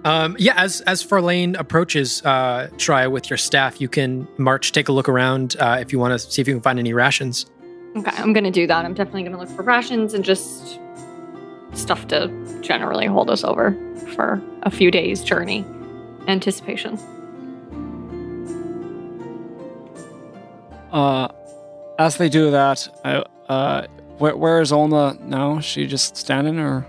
Um, 0.06 0.36
yeah, 0.38 0.54
as 0.56 0.82
as 0.82 1.04
Farlane 1.04 1.60
approaches 1.60 2.22
uh, 2.24 2.70
Shreya 2.78 3.10
with 3.10 3.28
your 3.28 3.38
staff, 3.38 3.82
you 3.82 3.90
can 3.90 4.28
march, 4.38 4.72
take 4.72 4.88
a 4.88 4.92
look 4.92 5.10
around 5.10 5.56
uh, 5.60 5.78
if 5.82 5.92
you 5.92 5.98
want 5.98 6.12
to 6.12 6.20
see 6.20 6.44
if 6.44 6.48
you 6.48 6.54
can 6.54 6.62
find 6.62 6.78
any 6.78 6.94
rations. 6.94 7.48
Okay, 7.98 8.12
I'm 8.16 8.32
gonna 8.32 8.52
do 8.52 8.68
that. 8.68 8.86
I'm 8.86 8.94
definitely 8.94 9.24
gonna 9.24 9.40
look 9.40 9.50
for 9.50 9.64
rations 9.64 10.14
and 10.14 10.24
just 10.24 10.80
stuff 11.74 12.08
to 12.10 12.30
generally 12.62 13.08
hold 13.08 13.32
us 13.32 13.44
over 13.44 13.76
for 14.14 14.40
a 14.62 14.70
few 14.70 14.92
days 14.92 15.24
journey. 15.24 15.66
Anticipation. 16.28 17.00
Uh, 20.92 21.30
as 21.98 22.18
they 22.18 22.30
do 22.30 22.52
that, 22.52 22.88
I, 23.04 23.24
uh, 23.50 23.88
where, 24.20 24.38
where 24.38 24.62
is 24.62 24.72
Olma 24.72 25.20
now? 25.22 25.60
She 25.62 25.88
just 25.88 26.16
standing, 26.16 26.60
or 26.60 26.86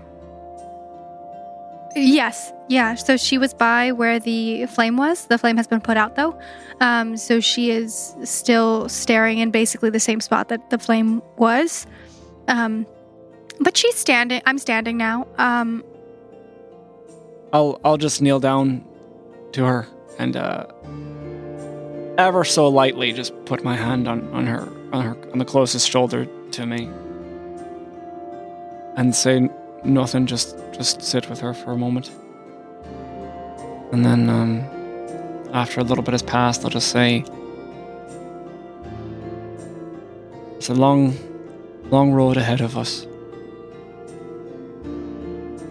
Yes, 1.97 2.51
yeah. 2.69 2.95
So 2.95 3.17
she 3.17 3.37
was 3.37 3.53
by 3.53 3.91
where 3.91 4.19
the 4.19 4.65
flame 4.67 4.97
was. 4.97 5.27
The 5.27 5.37
flame 5.37 5.57
has 5.57 5.67
been 5.67 5.81
put 5.81 5.97
out, 5.97 6.15
though. 6.15 6.39
Um, 6.79 7.17
so 7.17 7.39
she 7.39 7.71
is 7.71 8.15
still 8.23 8.87
staring 8.89 9.39
in 9.39 9.51
basically 9.51 9.89
the 9.89 9.99
same 9.99 10.21
spot 10.21 10.49
that 10.49 10.69
the 10.69 10.77
flame 10.77 11.21
was. 11.37 11.87
Um, 12.47 12.85
but 13.59 13.75
she's 13.75 13.95
standing. 13.95 14.41
I'm 14.45 14.57
standing 14.57 14.97
now. 14.97 15.27
Um, 15.37 15.83
I'll 17.53 17.79
I'll 17.83 17.97
just 17.97 18.21
kneel 18.21 18.39
down 18.39 18.85
to 19.53 19.65
her 19.65 19.87
and 20.19 20.35
uh, 20.35 20.67
ever 22.17 22.43
so 22.43 22.67
lightly 22.67 23.13
just 23.13 23.33
put 23.45 23.63
my 23.63 23.75
hand 23.75 24.07
on, 24.07 24.31
on 24.33 24.45
her 24.45 24.67
on 24.91 25.03
her 25.03 25.31
on 25.31 25.39
the 25.39 25.45
closest 25.45 25.89
shoulder 25.89 26.27
to 26.51 26.65
me 26.65 26.89
and 28.95 29.15
say 29.15 29.49
nothing. 29.87 30.25
Just 30.25 30.57
just 30.73 31.01
sit 31.01 31.29
with 31.29 31.39
her 31.39 31.53
for 31.53 31.71
a 31.71 31.77
moment, 31.77 32.11
and 33.91 34.05
then 34.05 34.29
um, 34.29 34.63
after 35.53 35.79
a 35.79 35.83
little 35.83 36.03
bit 36.03 36.11
has 36.13 36.23
passed, 36.23 36.63
I'll 36.63 36.69
just 36.69 36.89
say. 36.89 37.23
It's 40.57 40.69
a 40.69 40.73
long, 40.73 41.15
long 41.91 42.11
road 42.11 42.35
ahead 42.35 42.61
of 42.61 42.77
us. 42.77 43.05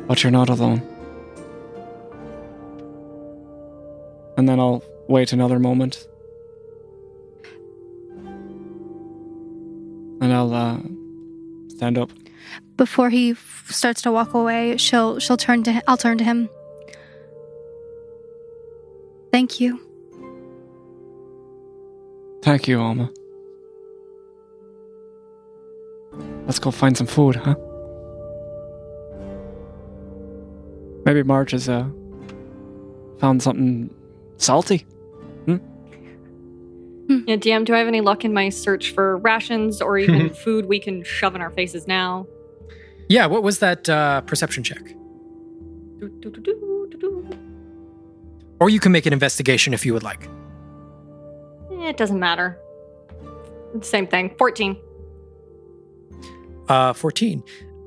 But 0.06 0.22
you're 0.22 0.30
not 0.30 0.48
alone. 0.48 0.80
And 4.36 4.48
then 4.48 4.60
I'll 4.60 4.84
wait 5.08 5.32
another 5.32 5.58
moment. 5.58 6.06
And 10.20 10.32
I'll 10.32 10.54
uh, 10.54 10.78
stand 11.68 11.98
up. 11.98 12.10
Before 12.76 13.10
he 13.10 13.32
f- 13.32 13.66
starts 13.70 14.02
to 14.02 14.12
walk 14.12 14.34
away, 14.34 14.76
she'll 14.76 15.18
she'll 15.18 15.36
turn 15.36 15.62
to 15.64 15.72
him. 15.72 15.82
I'll 15.86 15.96
turn 15.96 16.18
to 16.18 16.24
him. 16.24 16.48
Thank 19.32 19.60
you. 19.60 19.80
Thank 22.42 22.68
you, 22.68 22.80
Alma. 22.80 23.10
Let's 26.46 26.58
go 26.58 26.70
find 26.70 26.96
some 26.96 27.06
food, 27.06 27.36
huh? 27.36 27.56
Maybe 31.04 31.22
Marge 31.22 31.50
has 31.52 31.68
uh, 31.68 31.86
found 33.18 33.42
something 33.42 33.90
salty. 34.36 34.86
Yeah, 37.08 37.36
DM, 37.36 37.64
do 37.64 37.74
I 37.74 37.78
have 37.78 37.86
any 37.86 38.00
luck 38.00 38.24
in 38.24 38.32
my 38.32 38.48
search 38.48 38.90
for 38.90 39.16
rations 39.18 39.80
or 39.80 39.96
even 39.96 40.30
food 40.44 40.66
we 40.66 40.80
can 40.80 41.04
shove 41.04 41.36
in 41.36 41.40
our 41.40 41.50
faces 41.50 41.86
now? 41.86 42.26
Yeah, 43.08 43.26
what 43.26 43.42
was 43.42 43.60
that 43.60 43.88
uh, 43.88 44.20
perception 44.22 44.62
check? 44.64 44.82
Do, 45.98 46.08
do, 46.20 46.30
do. 46.30 46.66
Or 48.58 48.70
you 48.70 48.80
can 48.80 48.92
make 48.92 49.06
an 49.06 49.12
investigation 49.12 49.74
if 49.74 49.84
you 49.84 49.92
would 49.92 50.02
like. 50.02 50.28
Eh, 51.70 51.88
It 51.88 51.96
doesn't 51.96 52.18
matter. 52.18 52.58
Same 53.82 54.06
thing. 54.06 54.34
14. 54.38 54.76
Uh, 56.68 56.92
14. 56.94 57.42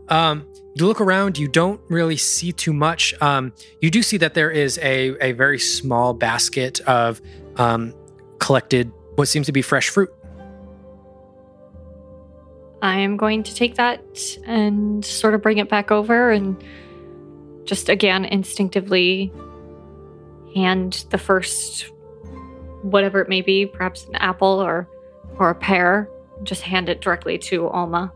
Um, 0.09 0.47
you 0.75 0.85
look 0.85 1.01
around, 1.01 1.37
you 1.37 1.47
don't 1.47 1.81
really 1.89 2.17
see 2.17 2.51
too 2.51 2.73
much. 2.73 3.13
Um, 3.21 3.53
you 3.81 3.91
do 3.91 4.01
see 4.01 4.17
that 4.17 4.33
there 4.35 4.51
is 4.51 4.77
a, 4.79 5.15
a 5.21 5.31
very 5.33 5.59
small 5.59 6.13
basket 6.13 6.79
of 6.81 7.21
um, 7.57 7.93
collected, 8.39 8.91
what 9.15 9.27
seems 9.27 9.47
to 9.47 9.51
be 9.51 9.61
fresh 9.61 9.89
fruit. 9.89 10.09
I 12.81 12.99
am 12.99 13.17
going 13.17 13.43
to 13.43 13.53
take 13.53 13.75
that 13.75 14.01
and 14.45 15.03
sort 15.03 15.33
of 15.33 15.41
bring 15.41 15.57
it 15.57 15.69
back 15.69 15.91
over 15.91 16.31
and 16.31 16.61
just 17.65 17.89
again 17.89 18.25
instinctively 18.25 19.31
hand 20.55 21.05
the 21.11 21.17
first 21.17 21.91
whatever 22.81 23.21
it 23.21 23.29
may 23.29 23.41
be, 23.41 23.65
perhaps 23.65 24.05
an 24.05 24.15
apple 24.15 24.47
or 24.47 24.87
or 25.37 25.49
a 25.49 25.55
pear, 25.55 26.09
just 26.43 26.61
hand 26.61 26.89
it 26.89 27.01
directly 27.01 27.37
to 27.37 27.67
Alma. 27.69 28.11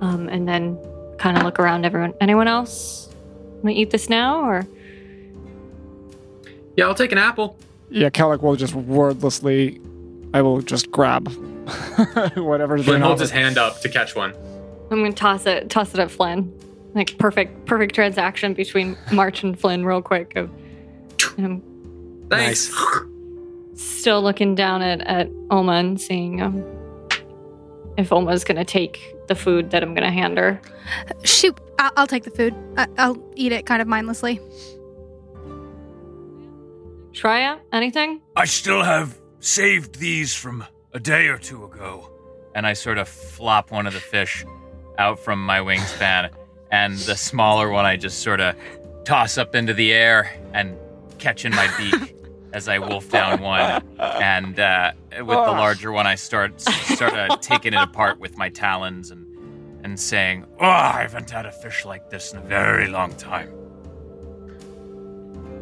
Um, 0.00 0.28
and 0.28 0.48
then 0.48 0.78
kind 1.18 1.36
of 1.36 1.42
look 1.42 1.58
around 1.58 1.84
everyone. 1.84 2.14
Anyone 2.20 2.48
else 2.48 3.08
want 3.62 3.74
to 3.76 3.80
eat 3.80 3.90
this 3.90 4.08
now 4.08 4.42
or 4.42 4.66
Yeah, 6.76 6.86
I'll 6.86 6.94
take 6.94 7.12
an 7.12 7.18
apple. 7.18 7.56
Yeah, 7.90 8.08
Kellic 8.08 8.40
will 8.40 8.56
just 8.56 8.74
wordlessly. 8.74 9.80
I 10.32 10.42
will 10.42 10.62
just 10.62 10.90
grab 10.90 11.28
whatever's 12.36 12.84
Flynn 12.84 12.96
being 12.96 13.02
holds 13.02 13.20
his 13.20 13.30
hand 13.30 13.58
up 13.58 13.80
to 13.80 13.88
catch 13.88 14.14
one. 14.14 14.34
I'm 14.90 15.02
gonna 15.02 15.12
toss 15.12 15.46
it 15.46 15.70
toss 15.70 15.94
it 15.94 16.00
at 16.00 16.10
Flynn. 16.10 16.52
Like 16.94 17.16
perfect 17.18 17.66
perfect 17.66 17.94
transaction 17.94 18.54
between 18.54 18.96
March 19.12 19.42
and 19.42 19.58
Flynn 19.58 19.84
real 19.84 20.02
quick 20.02 20.34
of 20.36 20.50
and 21.36 21.46
I'm 21.46 22.28
Thanks. 22.28 22.72
still 23.74 24.22
looking 24.22 24.54
down 24.54 24.82
at, 24.82 25.00
at 25.02 25.30
Oma 25.50 25.72
and 25.72 26.00
seeing 26.00 26.40
um, 26.42 26.64
if 27.96 28.12
Oma's 28.12 28.44
gonna 28.44 28.64
take 28.64 29.14
the 29.28 29.34
food 29.34 29.70
that 29.70 29.82
I'm 29.82 29.94
gonna 29.94 30.10
hand 30.10 30.38
her. 30.38 30.60
Shoot, 31.24 31.58
I'll, 31.78 31.92
I'll 31.96 32.06
take 32.06 32.24
the 32.24 32.30
food. 32.30 32.54
I, 32.76 32.86
I'll 32.98 33.22
eat 33.34 33.52
it 33.52 33.66
kind 33.66 33.82
of 33.82 33.88
mindlessly. 33.88 34.40
Shreya, 37.12 37.58
anything? 37.72 38.20
I 38.36 38.44
still 38.44 38.82
have 38.82 39.18
saved 39.40 39.98
these 39.98 40.34
from 40.34 40.64
a 40.92 41.00
day 41.00 41.28
or 41.28 41.38
two 41.38 41.64
ago. 41.64 42.10
and 42.54 42.66
I 42.66 42.72
sort 42.72 42.98
of 42.98 43.08
flop 43.08 43.70
one 43.70 43.86
of 43.86 43.92
the 43.94 44.00
fish 44.00 44.44
out 44.98 45.18
from 45.20 45.44
my 45.44 45.60
wingspan, 45.60 46.30
and 46.72 46.96
the 46.98 47.16
smaller 47.16 47.70
one 47.70 47.84
I 47.86 47.96
just 47.96 48.20
sort 48.22 48.40
of 48.40 48.56
toss 49.04 49.38
up 49.38 49.54
into 49.54 49.72
the 49.72 49.92
air 49.92 50.30
and 50.52 50.76
catch 51.18 51.44
in 51.44 51.54
my 51.54 51.68
beak. 51.78 52.16
as 52.52 52.66
I 52.66 52.80
wolf 52.80 53.08
down 53.08 53.40
one, 53.40 53.80
and 54.00 54.58
uh, 54.58 54.90
with 55.18 55.28
the 55.28 55.32
Oh. 55.38 55.52
larger 55.52 55.92
one, 55.92 56.08
I 56.08 56.16
start 56.16 56.60
start 56.60 57.12
uh, 57.14 57.36
taking 57.36 57.72
it 57.74 57.80
apart 57.80 58.18
with 58.18 58.36
my 58.36 58.48
talons 58.48 59.12
and 59.12 59.24
and 59.84 59.98
saying, 59.98 60.44
"Oh, 60.58 60.66
I 60.66 61.02
haven't 61.02 61.30
had 61.30 61.46
a 61.46 61.52
fish 61.52 61.84
like 61.84 62.10
this 62.10 62.32
in 62.32 62.38
a 62.38 62.42
very 62.42 62.88
long 62.88 63.14
time." 63.14 63.52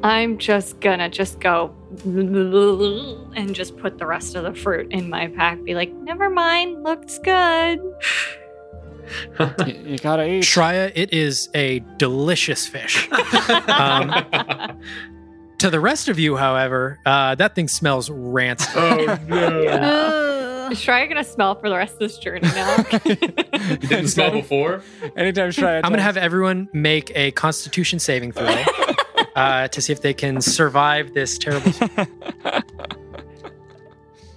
I'm 0.03 0.39
just 0.39 0.81
gonna 0.81 1.09
just 1.09 1.41
go 1.41 1.75
and 2.05 3.55
just 3.55 3.77
put 3.79 3.99
the 3.99 4.07
rest 4.07 4.35
of 4.35 4.45
the 4.45 4.55
fruit 4.55 4.93
in 4.93 5.09
my 5.11 5.29
pack. 5.29 5.63
Be 5.65 5.75
like, 5.75 5.93
never 5.93 6.31
mind, 6.31 6.85
looks 6.85 7.19
good. 7.19 7.81
you, 9.67 9.75
you 9.85 9.99
gotta 9.99 10.29
eat. 10.29 10.45
Shreya, 10.45 10.93
it 10.95 11.13
is 11.13 11.49
a 11.55 11.81
delicious 11.97 12.67
fish. 12.67 13.09
Um, 13.69 14.13
to 15.59 15.71
the 15.71 15.81
rest 15.81 16.09
of 16.09 16.19
you, 16.19 16.37
however, 16.37 16.99
uh, 17.07 17.35
that 17.37 17.55
thing 17.55 17.67
smells 17.69 18.11
rancid. 18.11 18.77
oh 18.77 19.19
no! 19.27 19.67
Ugh. 19.67 20.73
Is 20.73 20.79
Shreya 20.79 21.09
gonna 21.09 21.25
smell 21.25 21.55
for 21.55 21.69
the 21.69 21.77
rest 21.77 21.95
of 21.95 22.01
this 22.01 22.19
journey 22.19 22.49
now? 22.49 22.85
You 23.69 23.77
didn't 23.89 24.09
smell 24.09 24.31
before? 24.31 24.83
Anytime 25.17 25.51
Shreya. 25.51 25.79
I'm 25.79 25.91
going 25.91 25.97
to 25.97 26.03
have 26.03 26.17
everyone 26.17 26.69
make 26.73 27.11
a 27.15 27.33
constitution 27.33 27.99
saving 27.99 28.33
throw 28.33 28.47
uh, 29.39 29.69
to 29.69 29.81
see 29.81 29.93
if 29.93 30.01
they 30.03 30.15
can 30.15 30.41
survive 30.41 31.15
this 31.15 31.39
terrible. 31.39 31.73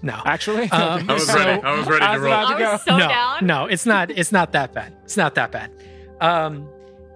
No. 0.03 0.19
Actually, 0.25 0.63
Um, 0.71 1.05
I 1.09 1.13
was 1.13 1.27
So- 1.27 1.35
ready. 1.37 1.61
I 1.61 1.77
was 1.77 1.87
ready 1.87 2.03
I 2.05 2.15
to 2.15 2.19
roll. 2.21 2.33
about 2.33 2.57
to 2.57 2.63
I 2.65 2.71
was 2.73 2.83
so 2.83 2.97
no, 2.97 3.07
down. 3.07 3.45
no, 3.45 3.65
it's 3.67 3.85
not. 3.85 4.09
It's 4.09 4.31
not 4.31 4.51
that 4.53 4.73
bad. 4.73 4.95
It's 5.03 5.15
not 5.15 5.35
that 5.35 5.51
bad. 5.51 5.69
Um, 6.19 6.67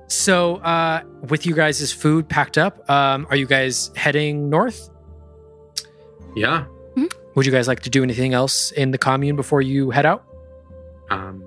so 0.07 0.57
uh, 0.57 1.01
with 1.29 1.47
you 1.47 1.55
guys' 1.55 1.91
food 1.91 2.29
packed 2.29 2.59
up, 2.59 2.87
um, 2.89 3.25
are 3.31 3.35
you 3.35 3.47
guys 3.47 3.89
heading 3.95 4.49
north? 4.51 4.89
Yeah. 6.35 6.65
Would 7.33 7.45
you 7.45 7.51
guys 7.51 7.67
like 7.67 7.81
to 7.81 7.89
do 7.89 8.01
anything 8.03 8.33
else 8.33 8.71
in 8.71 8.91
the 8.91 8.97
commune 8.97 9.35
before 9.35 9.61
you 9.61 9.89
head 9.89 10.05
out? 10.05 10.23
Um, 11.09 11.43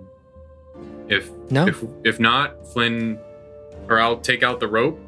if 1.08 1.30
No. 1.50 1.66
if 1.68 1.82
if 2.04 2.20
not, 2.20 2.66
Flynn, 2.72 3.16
or 3.88 3.98
I'll 4.00 4.18
take 4.18 4.42
out 4.42 4.58
the 4.60 4.68
rope, 4.68 4.98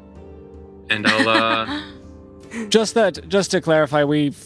and 0.91 1.07
I'll 1.07 1.29
uh. 1.29 1.81
just 2.69 2.93
that. 2.95 3.27
Just 3.27 3.51
to 3.51 3.61
clarify, 3.61 4.03
we've 4.03 4.37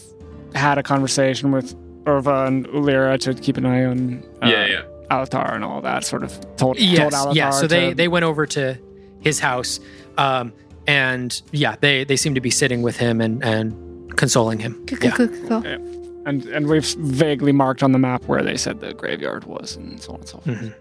had 0.54 0.78
a 0.78 0.82
conversation 0.82 1.50
with 1.52 1.74
Irva 2.04 2.46
and 2.46 2.66
Ulira 2.68 3.18
to 3.20 3.34
keep 3.34 3.56
an 3.56 3.66
eye 3.66 3.84
on. 3.84 4.22
Uh, 4.42 4.46
yeah, 4.48 4.66
yeah. 4.66 4.82
Alatar 5.10 5.54
and 5.54 5.64
all 5.64 5.80
that 5.82 6.04
sort 6.04 6.22
of 6.24 6.32
told, 6.56 6.78
yes, 6.78 7.12
told 7.14 7.28
Alatar 7.28 7.34
yeah. 7.36 7.50
So 7.50 7.66
they 7.66 7.90
to- 7.90 7.94
they 7.94 8.08
went 8.08 8.24
over 8.24 8.46
to 8.46 8.76
his 9.20 9.38
house, 9.40 9.80
um, 10.18 10.52
and 10.86 11.40
yeah, 11.52 11.76
they 11.80 12.04
they 12.04 12.16
seem 12.16 12.34
to 12.34 12.40
be 12.40 12.50
sitting 12.50 12.82
with 12.82 12.96
him 12.96 13.20
and 13.20 13.42
and 13.44 14.16
consoling 14.16 14.58
him. 14.58 14.84
Cool, 14.86 14.98
Yeah. 15.02 15.10
cool, 15.12 15.28
cool, 15.28 15.48
cool. 15.48 15.64
and 16.26 16.44
and 16.46 16.66
we've 16.68 16.84
vaguely 16.96 17.52
marked 17.52 17.82
on 17.82 17.92
the 17.92 17.98
map 17.98 18.24
where 18.26 18.42
they 18.42 18.56
said 18.56 18.80
the 18.80 18.94
graveyard 18.94 19.44
was 19.44 19.76
and 19.76 20.00
so 20.00 20.12
on 20.14 20.18
and 20.20 20.28
so 20.28 20.38
forth. 20.38 20.58
Mhm. 20.58 20.74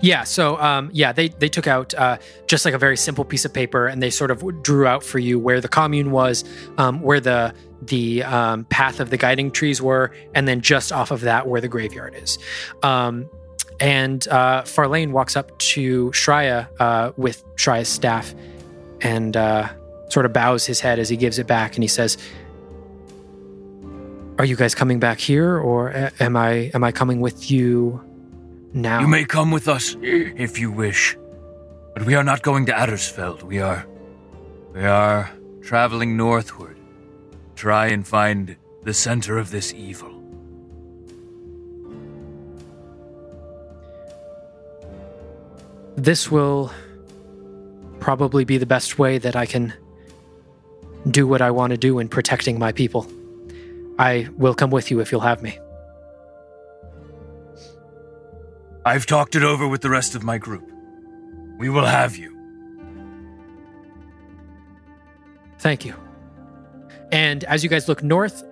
Yeah, 0.00 0.24
so 0.24 0.56
um, 0.58 0.90
yeah, 0.92 1.12
they 1.12 1.28
they 1.28 1.48
took 1.48 1.66
out 1.66 1.94
uh, 1.94 2.18
just 2.46 2.64
like 2.64 2.74
a 2.74 2.78
very 2.78 2.96
simple 2.96 3.24
piece 3.24 3.44
of 3.44 3.52
paper, 3.52 3.86
and 3.86 4.02
they 4.02 4.10
sort 4.10 4.30
of 4.30 4.62
drew 4.62 4.86
out 4.86 5.02
for 5.04 5.18
you 5.18 5.38
where 5.38 5.60
the 5.60 5.68
commune 5.68 6.10
was, 6.10 6.44
um, 6.78 7.00
where 7.00 7.20
the 7.20 7.54
the 7.82 8.22
um, 8.24 8.64
path 8.66 9.00
of 9.00 9.10
the 9.10 9.16
guiding 9.16 9.50
trees 9.50 9.80
were, 9.80 10.12
and 10.34 10.48
then 10.48 10.60
just 10.60 10.92
off 10.92 11.10
of 11.10 11.22
that 11.22 11.46
where 11.46 11.60
the 11.60 11.68
graveyard 11.68 12.14
is. 12.14 12.38
Um, 12.82 13.28
and 13.80 14.26
uh, 14.28 14.62
Farlane 14.62 15.12
walks 15.12 15.36
up 15.36 15.56
to 15.58 16.10
Shreya 16.10 16.68
uh, 16.80 17.12
with 17.16 17.44
Shreya's 17.56 17.88
staff, 17.88 18.34
and 19.00 19.36
uh, 19.36 19.68
sort 20.08 20.26
of 20.26 20.32
bows 20.32 20.66
his 20.66 20.80
head 20.80 20.98
as 20.98 21.08
he 21.08 21.16
gives 21.16 21.38
it 21.38 21.46
back, 21.46 21.74
and 21.74 21.84
he 21.84 21.88
says. 21.88 22.16
Are 24.38 24.44
you 24.44 24.54
guys 24.54 24.72
coming 24.72 25.00
back 25.00 25.18
here, 25.18 25.58
or 25.58 26.12
am 26.20 26.36
I 26.36 26.70
am 26.72 26.84
I 26.84 26.92
coming 26.92 27.20
with 27.20 27.50
you 27.50 28.07
now? 28.72 29.00
You 29.00 29.08
may 29.08 29.24
come 29.24 29.50
with 29.50 29.68
us 29.68 29.96
if 30.02 30.58
you 30.58 30.70
wish, 30.70 31.16
but 31.94 32.04
we 32.04 32.14
are 32.14 32.24
not 32.24 32.42
going 32.42 32.66
to 32.66 32.72
Addersfeld. 32.72 33.42
We 33.42 33.60
are, 33.60 33.86
we 34.72 34.84
are 34.84 35.30
traveling 35.62 36.16
northward, 36.16 36.76
try 37.56 37.88
and 37.88 38.06
find 38.06 38.56
the 38.84 38.94
center 38.94 39.38
of 39.38 39.50
this 39.50 39.72
evil. 39.74 40.18
this 45.98 46.30
will 46.30 46.70
probably 47.98 48.44
be 48.44 48.56
the 48.56 48.66
best 48.66 48.98
way 48.98 49.18
that 49.18 49.34
I 49.34 49.46
can 49.46 49.72
do 51.10 51.26
what 51.26 51.42
I 51.42 51.50
want 51.50 51.72
to 51.72 51.76
do 51.76 51.98
in 51.98 52.08
protecting 52.08 52.58
my 52.58 52.70
people. 52.70 53.06
I 53.98 54.28
will 54.36 54.54
come 54.54 54.70
with 54.70 54.92
you 54.92 55.00
if 55.00 55.10
you'll 55.10 55.22
have 55.22 55.42
me. 55.42 55.58
I've 58.88 59.04
talked 59.04 59.36
it 59.36 59.42
over 59.42 59.68
with 59.68 59.82
the 59.82 59.90
rest 59.90 60.14
of 60.14 60.24
my 60.24 60.38
group. 60.38 60.72
We 61.58 61.68
will 61.68 61.84
have 61.84 62.16
you. 62.16 62.34
Thank 65.58 65.84
you. 65.84 65.94
And 67.12 67.44
as 67.44 67.62
you 67.62 67.68
guys 67.68 67.86
look 67.86 68.02
north 68.02 68.42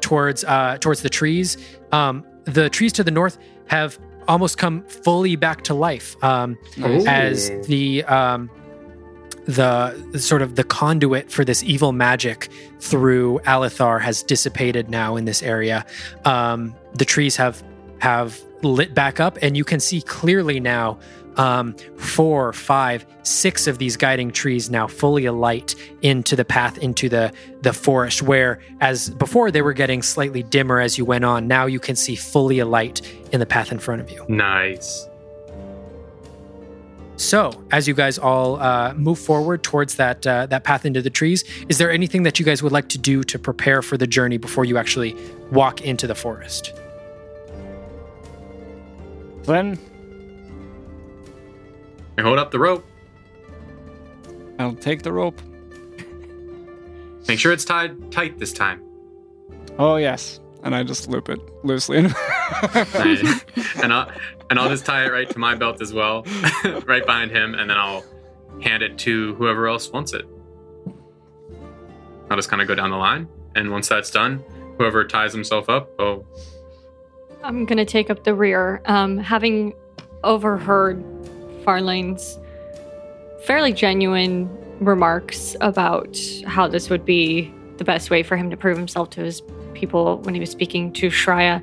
towards 0.00 0.42
uh, 0.42 0.78
towards 0.80 1.02
the 1.02 1.08
trees, 1.08 1.56
um, 1.92 2.26
the 2.44 2.68
trees 2.68 2.92
to 2.94 3.04
the 3.04 3.12
north 3.12 3.38
have 3.68 3.96
almost 4.26 4.58
come 4.58 4.82
fully 4.86 5.36
back 5.36 5.62
to 5.64 5.74
life. 5.74 6.16
Um, 6.24 6.58
as 7.06 7.48
the 7.68 8.02
um, 8.04 8.50
the 9.44 10.08
the 10.10 10.18
sort 10.18 10.42
of 10.42 10.56
the 10.56 10.64
conduit 10.64 11.30
for 11.30 11.44
this 11.44 11.62
evil 11.62 11.92
magic 11.92 12.48
through 12.80 13.38
Alithar 13.44 14.00
has 14.00 14.24
dissipated 14.24 14.90
now 14.90 15.14
in 15.14 15.26
this 15.26 15.44
area. 15.44 15.86
Um, 16.24 16.74
the 16.94 17.04
trees 17.04 17.36
have 17.36 17.62
have 18.00 18.40
lit 18.64 18.94
back 18.94 19.20
up, 19.20 19.38
and 19.42 19.56
you 19.56 19.64
can 19.64 19.80
see 19.80 20.00
clearly 20.00 20.60
now 20.60 20.98
um, 21.36 21.74
four, 21.96 22.52
five, 22.52 23.04
six 23.22 23.66
of 23.66 23.78
these 23.78 23.96
guiding 23.96 24.30
trees 24.30 24.70
now 24.70 24.86
fully 24.86 25.24
alight 25.24 25.74
into 26.02 26.36
the 26.36 26.44
path 26.44 26.78
into 26.78 27.08
the 27.08 27.32
the 27.62 27.72
forest. 27.72 28.22
Where 28.22 28.60
as 28.80 29.10
before 29.10 29.50
they 29.50 29.62
were 29.62 29.72
getting 29.72 30.02
slightly 30.02 30.42
dimmer 30.42 30.80
as 30.80 30.98
you 30.98 31.04
went 31.04 31.24
on, 31.24 31.46
now 31.48 31.66
you 31.66 31.80
can 31.80 31.96
see 31.96 32.14
fully 32.14 32.58
alight 32.58 33.00
in 33.32 33.40
the 33.40 33.46
path 33.46 33.72
in 33.72 33.78
front 33.78 34.00
of 34.00 34.10
you. 34.10 34.24
Nice. 34.28 35.08
So, 37.16 37.52
as 37.70 37.86
you 37.86 37.94
guys 37.94 38.18
all 38.18 38.56
uh, 38.56 38.92
move 38.94 39.20
forward 39.20 39.62
towards 39.62 39.94
that 39.96 40.26
uh, 40.26 40.46
that 40.46 40.64
path 40.64 40.84
into 40.84 41.00
the 41.00 41.10
trees, 41.10 41.44
is 41.68 41.78
there 41.78 41.90
anything 41.90 42.24
that 42.24 42.38
you 42.40 42.44
guys 42.44 42.62
would 42.62 42.72
like 42.72 42.88
to 42.88 42.98
do 42.98 43.22
to 43.24 43.38
prepare 43.38 43.82
for 43.82 43.96
the 43.96 44.06
journey 44.06 44.36
before 44.36 44.64
you 44.64 44.78
actually 44.78 45.16
walk 45.52 45.80
into 45.82 46.06
the 46.08 46.14
forest? 46.14 46.72
Then 49.44 49.78
I 52.18 52.22
hold 52.22 52.38
up 52.38 52.50
the 52.50 52.58
rope. 52.58 52.84
I'll 54.58 54.74
take 54.74 55.02
the 55.02 55.12
rope. 55.12 55.40
Make 57.28 57.38
sure 57.38 57.52
it's 57.52 57.64
tied 57.64 58.12
tight 58.12 58.38
this 58.38 58.52
time. 58.52 58.82
Oh 59.78 59.96
yes, 59.96 60.40
and 60.62 60.74
I 60.74 60.82
just 60.82 61.08
loop 61.08 61.28
it 61.28 61.40
loosely. 61.64 61.98
and 61.98 63.92
I'll 63.92 64.10
and 64.50 64.58
I'll 64.58 64.68
just 64.68 64.86
tie 64.86 65.04
it 65.04 65.12
right 65.12 65.28
to 65.30 65.38
my 65.38 65.54
belt 65.54 65.82
as 65.82 65.92
well, 65.92 66.22
right 66.86 67.04
behind 67.04 67.30
him, 67.30 67.54
and 67.54 67.68
then 67.68 67.76
I'll 67.76 68.04
hand 68.60 68.82
it 68.82 68.98
to 68.98 69.34
whoever 69.34 69.66
else 69.66 69.90
wants 69.90 70.12
it. 70.12 70.26
I'll 72.30 72.36
just 72.36 72.48
kind 72.48 72.62
of 72.62 72.68
go 72.68 72.74
down 72.74 72.90
the 72.90 72.96
line, 72.96 73.28
and 73.54 73.70
once 73.70 73.88
that's 73.88 74.10
done, 74.10 74.42
whoever 74.78 75.04
ties 75.04 75.32
himself 75.32 75.68
up, 75.68 75.90
oh, 75.98 76.24
I'm 77.44 77.66
gonna 77.66 77.84
take 77.84 78.08
up 78.08 78.24
the 78.24 78.34
rear. 78.34 78.80
Um, 78.86 79.18
having 79.18 79.74
overheard 80.24 81.04
Farlane's 81.62 82.38
fairly 83.44 83.70
genuine 83.70 84.48
remarks 84.80 85.54
about 85.60 86.18
how 86.46 86.66
this 86.66 86.88
would 86.88 87.04
be 87.04 87.52
the 87.76 87.84
best 87.84 88.08
way 88.08 88.22
for 88.22 88.38
him 88.38 88.48
to 88.48 88.56
prove 88.56 88.78
himself 88.78 89.10
to 89.10 89.20
his 89.20 89.42
people 89.74 90.18
when 90.22 90.32
he 90.32 90.40
was 90.40 90.50
speaking 90.50 90.90
to 90.94 91.08
Shreya, 91.08 91.62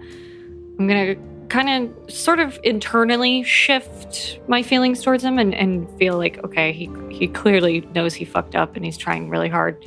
I'm 0.78 0.88
gonna 0.88 1.16
kind 1.50 1.90
of 1.90 2.14
sort 2.14 2.40
of 2.40 2.60
internally 2.64 3.42
shift 3.42 4.40
my 4.48 4.62
feelings 4.62 5.02
towards 5.02 5.24
him 5.24 5.40
and, 5.40 5.54
and 5.56 5.90
feel 5.98 6.16
like 6.16 6.42
okay 6.46 6.72
he 6.72 6.90
he 7.10 7.28
clearly 7.28 7.82
knows 7.94 8.14
he 8.14 8.24
fucked 8.24 8.56
up 8.56 8.76
and 8.78 8.86
he's 8.86 8.98
trying 8.98 9.30
really 9.30 9.50
hard 9.50 9.84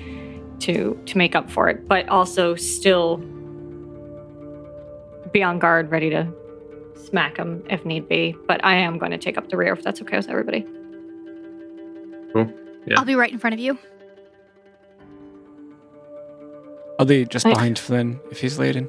to 0.59 1.01
to 1.07 1.17
make 1.17 1.35
up 1.35 1.49
for 1.49 1.71
it 1.71 1.89
but 1.89 2.07
also 2.11 2.55
still 2.55 3.19
be 5.35 5.43
on 5.43 5.59
guard, 5.59 5.91
ready 5.91 6.09
to 6.09 6.27
smack 6.97 7.37
him 7.37 7.63
if 7.69 7.85
need 7.85 8.09
be. 8.09 8.35
But 8.49 8.65
I 8.65 8.77
am 8.77 8.97
going 8.97 9.11
to 9.11 9.19
take 9.19 9.37
up 9.37 9.51
the 9.51 9.59
rear 9.59 9.75
if 9.75 9.83
that's 9.83 10.01
okay 10.01 10.17
with 10.17 10.31
everybody. 10.31 10.65
Yeah. 12.87 12.99
I'll 12.99 13.05
be 13.05 13.15
right 13.15 13.33
in 13.33 13.39
front 13.39 13.55
of 13.55 13.61
you. 13.61 13.79
I'll 16.99 17.07
be 17.07 17.25
just 17.25 17.47
I- 17.47 17.51
behind 17.51 17.79
Flynn 17.79 18.21
if 18.31 18.41
he's 18.41 18.59
laden. 18.59 18.89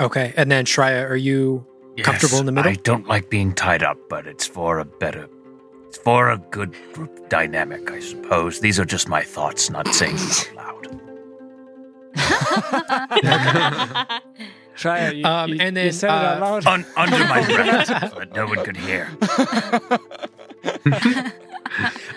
Okay, 0.00 0.34
and 0.36 0.50
then 0.50 0.64
Shreya, 0.64 1.08
are 1.08 1.14
you 1.14 1.64
Comfortable 2.02 2.38
in 2.38 2.46
the 2.46 2.52
middle? 2.52 2.72
I 2.72 2.74
don't 2.74 3.06
like 3.06 3.30
being 3.30 3.54
tied 3.54 3.84
up, 3.84 3.96
but 4.08 4.26
it's 4.26 4.44
for 4.44 4.80
a 4.80 4.84
better, 4.84 5.28
it's 5.86 5.98
for 5.98 6.30
a 6.30 6.38
good 6.38 6.74
group 6.92 7.28
dynamic, 7.28 7.92
I 7.92 8.00
suppose. 8.00 8.58
These 8.58 8.80
are 8.80 8.84
just 8.84 9.08
my 9.08 9.22
thoughts, 9.22 9.70
not 9.70 9.86
saying 9.94 10.16
them 10.16 10.58
out 10.58 10.88
loud. 12.16 14.20
Try 14.84 14.98
it. 15.08 15.16
You, 15.16 15.24
Um, 15.24 15.48
you- 15.48 15.56
and 15.60 15.74
you 15.76 15.82
then, 15.84 15.92
said 15.94 16.08
it 16.08 16.12
out 16.12 16.36
uh, 16.36 16.40
loud. 16.40 16.66
Un- 16.66 16.86
under 16.94 17.18
my 17.24 17.42
breath, 17.54 17.86
so 17.86 18.18
that 18.18 18.32
no 18.34 18.44
one 18.46 18.62
could 18.64 18.76
hear. 18.76 19.08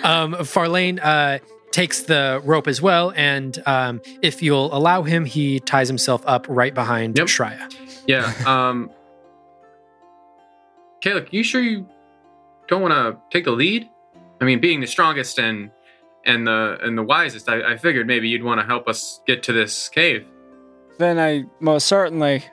um, 0.03 0.33
Farlane 0.43 0.99
uh, 1.01 1.39
takes 1.71 2.01
the 2.03 2.41
rope 2.43 2.67
as 2.67 2.81
well, 2.81 3.13
and 3.15 3.57
um, 3.65 4.01
if 4.21 4.41
you'll 4.41 4.73
allow 4.75 5.03
him, 5.03 5.23
he 5.25 5.59
ties 5.61 5.87
himself 5.87 6.21
up 6.25 6.45
right 6.49 6.73
behind 6.73 7.17
Yep. 7.17 7.27
Shreya. 7.27 7.73
Yeah. 8.05 8.33
Um. 8.45 8.89
Caleb, 10.99 11.27
you 11.31 11.43
sure 11.43 11.61
you 11.61 11.87
don't 12.67 12.81
want 12.81 12.93
to 12.93 13.17
take 13.31 13.45
the 13.45 13.51
lead? 13.51 13.89
I 14.41 14.45
mean, 14.45 14.59
being 14.59 14.81
the 14.81 14.87
strongest 14.87 15.39
and 15.39 15.71
and 16.25 16.45
the 16.47 16.79
and 16.81 16.97
the 16.97 17.03
wisest, 17.03 17.47
I, 17.47 17.73
I 17.73 17.77
figured 17.77 18.07
maybe 18.07 18.27
you'd 18.27 18.43
want 18.43 18.59
to 18.59 18.65
help 18.67 18.87
us 18.89 19.21
get 19.25 19.43
to 19.43 19.53
this 19.53 19.87
cave. 19.89 20.25
then 20.99 21.17
I 21.19 21.45
most 21.59 21.87
certainly 21.87 22.43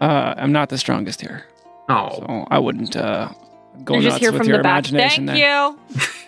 uh, 0.00 0.34
am 0.36 0.52
not 0.52 0.68
the 0.68 0.78
strongest 0.78 1.20
here. 1.20 1.44
Oh, 1.88 2.10
So 2.18 2.46
I 2.50 2.58
wouldn't 2.58 2.96
uh, 2.96 3.30
go 3.84 3.94
I 3.96 4.00
just 4.00 4.14
nuts 4.14 4.20
hear 4.20 4.32
with 4.32 4.42
from 4.42 4.48
your 4.48 4.58
the 4.58 4.62
back. 4.62 4.90
imagination 4.90 5.26
Thank 5.26 5.38
there. 5.38 5.68
you. 5.70 5.78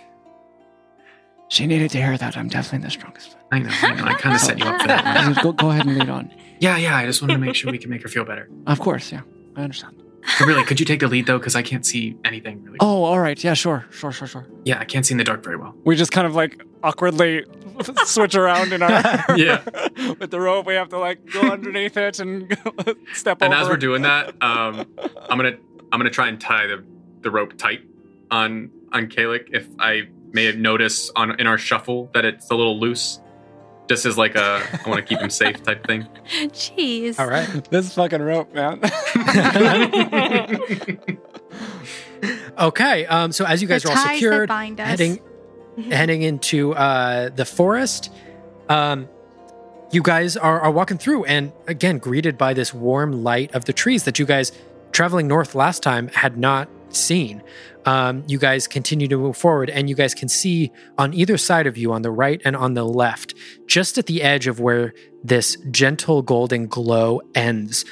She 1.49 1.67
needed 1.67 1.91
to 1.91 1.99
hear 2.01 2.17
that. 2.17 2.35
I'm 2.35 2.47
definitely 2.47 2.83
the 2.87 2.89
strongest. 2.89 3.35
I 3.51 3.59
know. 3.59 3.69
I, 3.71 3.93
know. 3.93 4.05
I 4.05 4.13
kind 4.15 4.33
of 4.33 4.41
set 4.41 4.57
you 4.57 4.65
up 4.65 4.81
for 4.81 4.87
that. 4.87 5.39
go, 5.43 5.51
go 5.51 5.69
ahead 5.69 5.85
and 5.85 5.99
lead 5.99 6.09
on. 6.09 6.33
Yeah, 6.59 6.77
yeah. 6.77 6.95
I 6.97 7.05
just 7.05 7.21
wanted 7.21 7.33
to 7.35 7.39
make 7.39 7.53
sure 7.53 7.71
we 7.71 7.77
can 7.77 7.91
make 7.91 8.01
her 8.01 8.09
feel 8.09 8.25
better. 8.25 8.49
Of 8.65 8.79
course, 8.79 9.11
yeah. 9.11 9.21
I 9.55 9.61
understand. 9.61 10.01
But 10.39 10.47
really, 10.47 10.63
could 10.63 10.79
you 10.79 10.85
take 10.87 11.01
the 11.01 11.07
lead 11.07 11.27
though? 11.27 11.37
Because 11.37 11.55
I 11.55 11.61
can't 11.61 11.85
see 11.85 12.17
anything 12.25 12.63
really. 12.63 12.77
Oh, 12.79 13.03
all 13.03 13.19
right. 13.19 13.41
Yeah, 13.43 13.53
sure. 13.53 13.85
Sure, 13.91 14.11
sure, 14.11 14.27
sure. 14.27 14.47
Yeah, 14.65 14.79
I 14.79 14.85
can't 14.85 15.05
see 15.05 15.13
in 15.13 15.19
the 15.19 15.23
dark 15.23 15.43
very 15.43 15.57
well. 15.57 15.75
We 15.85 15.95
just 15.95 16.11
kind 16.11 16.25
of 16.25 16.33
like 16.33 16.59
awkwardly 16.83 17.45
switch 18.05 18.35
around 18.35 18.73
in 18.73 18.81
our 18.83 18.91
Yeah. 19.37 19.63
with 20.19 20.29
the 20.29 20.39
rope. 20.39 20.65
We 20.67 20.75
have 20.75 20.89
to 20.89 20.99
like 20.99 21.25
go 21.31 21.41
underneath 21.41 21.97
it 21.97 22.19
and 22.19 22.55
step 23.13 23.41
And 23.41 23.53
over. 23.53 23.61
as 23.63 23.69
we're 23.69 23.77
doing 23.77 24.03
that, 24.03 24.29
um, 24.43 24.85
I'm 25.29 25.37
gonna 25.37 25.57
I'm 25.91 25.99
gonna 25.99 26.09
try 26.09 26.27
and 26.27 26.39
tie 26.39 26.67
the 26.67 26.83
the 27.21 27.31
rope 27.31 27.57
tight 27.57 27.81
on 28.29 28.69
on 28.91 29.07
Kalik. 29.07 29.47
If 29.51 29.67
I 29.79 30.03
may 30.33 30.45
have 30.45 30.57
noticed 30.57 31.11
on 31.15 31.39
in 31.39 31.47
our 31.47 31.57
shuffle 31.57 32.11
that 32.13 32.25
it's 32.25 32.49
a 32.51 32.55
little 32.55 32.79
loose, 32.79 33.19
just 33.87 34.05
as 34.05 34.17
like 34.17 34.35
a 34.35 34.61
I 34.85 34.89
want 34.89 34.99
to 35.01 35.05
keep 35.07 35.19
him 35.19 35.29
safe 35.29 35.63
type 35.63 35.85
thing. 35.87 36.07
Jeez. 36.49 37.17
All 37.19 37.27
right. 37.27 37.47
this 37.71 37.93
fucking 37.95 38.21
rope, 38.21 38.53
man. 38.53 38.79
Okay. 42.57 43.05
Um, 43.07 43.31
so 43.31 43.45
as 43.45 43.61
you 43.61 43.67
guys 43.67 43.83
The 43.83 43.89
are 43.89 43.97
all 43.97 44.03
ties 44.03 44.15
secured, 44.15 44.47
bind 44.49 44.79
heading 44.79 45.19
heading 45.89 46.21
into 46.21 46.73
uh, 46.73 47.29
the 47.29 47.45
forest, 47.45 48.11
um, 48.69 49.07
you 49.91 50.01
guys 50.01 50.35
are, 50.35 50.59
are 50.61 50.71
walking 50.71 50.97
through, 50.97 51.25
and 51.25 51.51
again 51.67 51.99
greeted 51.99 52.37
by 52.37 52.53
this 52.53 52.73
warm 52.73 53.23
light 53.23 53.53
of 53.53 53.65
the 53.65 53.73
trees 53.73 54.03
that 54.05 54.17
you 54.17 54.25
guys 54.25 54.51
traveling 54.91 55.27
north 55.27 55.55
last 55.55 55.83
time 55.83 56.07
had 56.09 56.37
not 56.37 56.67
seen. 56.89 57.43
Um, 57.85 58.23
you 58.27 58.37
guys 58.37 58.67
continue 58.67 59.07
to 59.07 59.17
move 59.17 59.35
forward, 59.35 59.69
and 59.69 59.89
you 59.89 59.95
guys 59.95 60.13
can 60.13 60.29
see 60.29 60.71
on 60.97 61.13
either 61.13 61.37
side 61.37 61.67
of 61.67 61.77
you, 61.77 61.91
on 61.91 62.01
the 62.01 62.11
right 62.11 62.41
and 62.45 62.55
on 62.55 62.75
the 62.75 62.85
left, 62.85 63.33
just 63.67 63.97
at 63.97 64.05
the 64.05 64.21
edge 64.21 64.47
of 64.47 64.59
where 64.59 64.93
this 65.23 65.57
gentle 65.69 66.21
golden 66.21 66.67
glow 66.67 67.21
ends, 67.35 67.83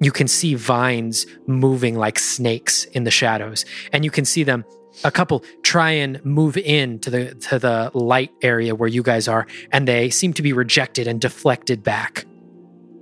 you 0.00 0.12
can 0.12 0.28
see 0.28 0.54
vines 0.54 1.26
moving 1.46 1.96
like 1.96 2.18
snakes 2.18 2.84
in 2.84 3.04
the 3.04 3.10
shadows, 3.10 3.64
and 3.92 4.04
you 4.04 4.10
can 4.10 4.24
see 4.24 4.44
them. 4.44 4.64
A 5.02 5.10
couple 5.10 5.44
try 5.62 5.90
and 5.92 6.24
move 6.24 6.56
in 6.56 6.98
to 7.00 7.10
the 7.10 7.34
to 7.34 7.58
the 7.58 7.90
light 7.94 8.32
area 8.42 8.74
where 8.74 8.88
you 8.88 9.02
guys 9.02 9.28
are, 9.28 9.46
and 9.72 9.88
they 9.88 10.10
seem 10.10 10.32
to 10.34 10.42
be 10.42 10.52
rejected 10.52 11.06
and 11.06 11.20
deflected 11.20 11.82
back. 11.82 12.26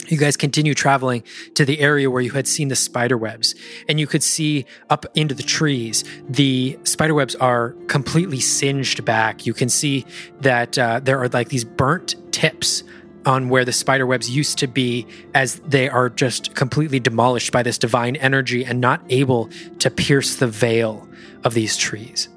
You 0.07 0.17
guys 0.17 0.37
continue 0.37 0.75
traveling 0.75 1.23
to 1.55 1.65
the 1.65 1.81
area 1.81 2.11
where 2.11 2.23
you 2.23 2.31
had 2.31 2.47
seen 2.47 2.69
the 2.69 2.77
spider 2.77 3.19
webs, 3.19 3.55
and 3.89 4.01
you 4.01 4.07
could 4.07 4.23
see 4.23 4.65
up 4.89 5.05
into 5.15 5.35
the 5.35 5.43
trees. 5.43 6.05
The 6.29 6.79
spider 6.85 7.15
webs 7.15 7.35
are 7.37 7.71
completely 7.89 8.41
singed 8.41 9.05
back. 9.05 9.45
You 9.45 9.53
can 9.53 9.69
see 9.69 10.07
that 10.41 10.79
uh, 10.79 11.01
there 11.01 11.21
are 11.21 11.29
like 11.29 11.49
these 11.49 11.65
burnt 11.65 12.15
tips 12.33 12.85
on 13.27 13.49
where 13.49 13.65
the 13.65 13.73
spider 13.73 14.07
webs 14.07 14.31
used 14.31 14.59
to 14.59 14.67
be, 14.67 15.07
as 15.35 15.57
they 15.67 15.89
are 15.89 16.09
just 16.09 16.55
completely 16.55 17.01
demolished 17.01 17.53
by 17.53 17.63
this 17.63 17.77
divine 17.77 18.17
energy 18.17 18.65
and 18.65 18.81
not 18.81 19.03
able 19.11 19.51
to 19.81 19.91
pierce 19.91 20.37
the 20.37 20.47
veil 20.47 21.08
of 21.45 21.55
these 21.55 21.77
trees. 21.77 22.29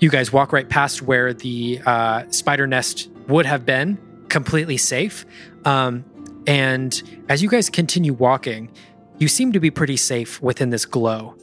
You 0.00 0.10
guys 0.10 0.32
walk 0.32 0.52
right 0.52 0.68
past 0.68 1.02
where 1.02 1.34
the 1.34 1.80
uh, 1.84 2.30
spider 2.30 2.66
nest 2.66 3.08
would 3.26 3.46
have 3.46 3.66
been, 3.66 3.98
completely 4.28 4.76
safe. 4.76 5.26
Um, 5.64 6.04
and 6.46 7.02
as 7.28 7.42
you 7.42 7.48
guys 7.48 7.68
continue 7.68 8.12
walking, 8.12 8.72
you 9.18 9.28
seem 9.28 9.52
to 9.52 9.60
be 9.60 9.70
pretty 9.70 9.96
safe 9.96 10.40
within 10.40 10.70
this 10.70 10.86
glow. 10.86 11.36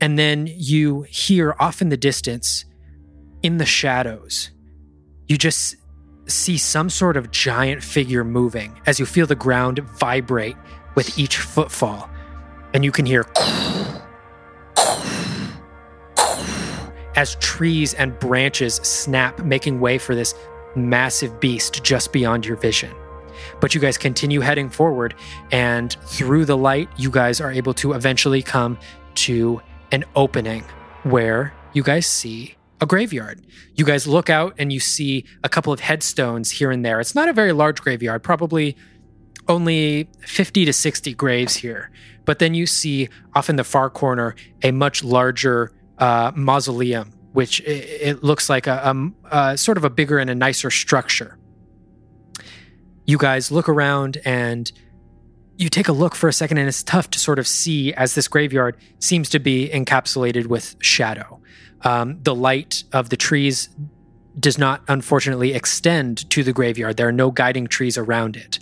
And 0.00 0.18
then 0.18 0.48
you 0.50 1.02
hear 1.02 1.54
off 1.58 1.82
in 1.82 1.90
the 1.90 1.96
distance, 1.96 2.64
in 3.42 3.58
the 3.58 3.66
shadows, 3.66 4.50
you 5.28 5.36
just 5.36 5.76
see 6.26 6.56
some 6.56 6.88
sort 6.88 7.16
of 7.16 7.30
giant 7.30 7.82
figure 7.82 8.24
moving 8.24 8.80
as 8.86 8.98
you 8.98 9.06
feel 9.06 9.26
the 9.26 9.34
ground 9.34 9.80
vibrate 9.80 10.56
with 10.94 11.18
each 11.18 11.36
footfall. 11.36 12.08
And 12.72 12.84
you 12.84 12.92
can 12.92 13.04
hear 13.04 13.24
as 17.16 17.36
trees 17.36 17.94
and 17.94 18.18
branches 18.18 18.76
snap, 18.76 19.40
making 19.40 19.80
way 19.80 19.98
for 19.98 20.14
this 20.14 20.34
massive 20.76 21.40
beast 21.40 21.82
just 21.82 22.12
beyond 22.12 22.46
your 22.46 22.56
vision. 22.56 22.94
But 23.60 23.74
you 23.74 23.80
guys 23.80 23.98
continue 23.98 24.40
heading 24.40 24.68
forward, 24.68 25.14
and 25.50 25.96
through 26.04 26.44
the 26.44 26.56
light, 26.56 26.88
you 26.96 27.10
guys 27.10 27.40
are 27.40 27.50
able 27.50 27.74
to 27.74 27.92
eventually 27.92 28.42
come 28.42 28.78
to 29.16 29.60
an 29.92 30.04
opening 30.14 30.64
where 31.02 31.52
you 31.72 31.82
guys 31.82 32.06
see 32.06 32.56
a 32.80 32.86
graveyard. 32.86 33.40
You 33.74 33.84
guys 33.84 34.06
look 34.06 34.30
out 34.30 34.54
and 34.58 34.72
you 34.72 34.80
see 34.80 35.24
a 35.44 35.48
couple 35.48 35.72
of 35.72 35.80
headstones 35.80 36.50
here 36.50 36.70
and 36.70 36.84
there. 36.84 37.00
It's 37.00 37.14
not 37.14 37.28
a 37.28 37.32
very 37.32 37.52
large 37.52 37.80
graveyard, 37.80 38.22
probably 38.22 38.76
only 39.48 40.08
50 40.20 40.64
to 40.64 40.72
60 40.72 41.14
graves 41.14 41.56
here. 41.56 41.90
But 42.24 42.38
then 42.38 42.54
you 42.54 42.66
see 42.66 43.08
off 43.34 43.50
in 43.50 43.56
the 43.56 43.64
far 43.64 43.90
corner 43.90 44.34
a 44.62 44.70
much 44.70 45.02
larger 45.02 45.72
uh, 46.00 46.32
mausoleum, 46.34 47.12
which 47.32 47.62
i 47.62 47.70
it 47.70 48.24
looks 48.24 48.50
like 48.50 48.66
a, 48.66 48.88
um, 48.88 49.14
a 49.30 49.56
sort 49.56 49.76
of 49.76 49.84
a 49.84 49.90
bigger 49.90 50.18
and 50.18 50.30
a 50.30 50.34
nicer 50.34 50.70
structure. 50.70 51.38
You 53.06 53.18
guys 53.18 53.52
look 53.52 53.68
around 53.68 54.18
and 54.24 54.70
you 55.56 55.68
take 55.68 55.88
a 55.88 55.92
look 55.92 56.14
for 56.14 56.28
a 56.28 56.32
second, 56.32 56.56
and 56.56 56.66
it's 56.66 56.82
tough 56.82 57.10
to 57.10 57.18
sort 57.18 57.38
of 57.38 57.46
see 57.46 57.92
as 57.92 58.14
this 58.14 58.28
graveyard 58.28 58.76
seems 58.98 59.28
to 59.28 59.38
be 59.38 59.68
encapsulated 59.68 60.46
with 60.46 60.74
shadow. 60.80 61.38
Um, 61.82 62.18
the 62.22 62.34
light 62.34 62.84
of 62.92 63.10
the 63.10 63.16
trees 63.16 63.68
does 64.38 64.56
not, 64.56 64.82
unfortunately, 64.88 65.52
extend 65.52 66.28
to 66.30 66.42
the 66.42 66.52
graveyard. 66.52 66.96
There 66.96 67.08
are 67.08 67.12
no 67.12 67.30
guiding 67.30 67.66
trees 67.66 67.98
around 67.98 68.36
it. 68.36 68.58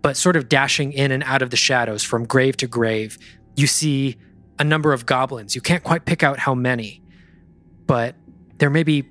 But 0.00 0.16
sort 0.16 0.34
of 0.34 0.48
dashing 0.48 0.92
in 0.92 1.12
and 1.12 1.22
out 1.22 1.42
of 1.42 1.50
the 1.50 1.56
shadows 1.56 2.02
from 2.02 2.24
grave 2.24 2.56
to 2.56 2.66
grave, 2.66 3.18
you 3.54 3.68
see 3.68 4.16
a 4.62 4.64
number 4.64 4.92
of 4.92 5.04
goblins. 5.04 5.54
You 5.54 5.60
can't 5.60 5.82
quite 5.82 6.04
pick 6.06 6.22
out 6.22 6.38
how 6.38 6.54
many, 6.54 7.02
but 7.86 8.14
there 8.58 8.70
may 8.70 8.84
be 8.84 9.04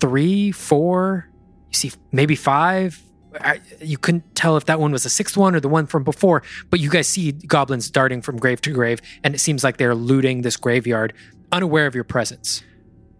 three, 0.00 0.52
four, 0.52 1.28
you 1.70 1.76
see 1.76 1.92
maybe 2.12 2.36
five. 2.36 3.02
I, 3.40 3.60
you 3.80 3.98
couldn't 3.98 4.34
tell 4.34 4.56
if 4.56 4.66
that 4.66 4.78
one 4.78 4.92
was 4.92 5.02
the 5.02 5.10
sixth 5.10 5.36
one 5.36 5.54
or 5.54 5.60
the 5.60 5.68
one 5.68 5.86
from 5.86 6.04
before, 6.04 6.42
but 6.70 6.80
you 6.80 6.90
guys 6.90 7.08
see 7.08 7.32
goblins 7.32 7.90
darting 7.90 8.22
from 8.22 8.36
grave 8.38 8.60
to 8.62 8.70
grave, 8.72 9.00
and 9.24 9.34
it 9.34 9.38
seems 9.38 9.64
like 9.64 9.76
they're 9.78 9.94
looting 9.94 10.42
this 10.42 10.56
graveyard, 10.56 11.14
unaware 11.50 11.86
of 11.86 11.94
your 11.94 12.04
presence. 12.04 12.62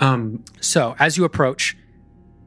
Um, 0.00 0.44
So, 0.60 0.94
as 0.98 1.16
you 1.16 1.24
approach, 1.24 1.76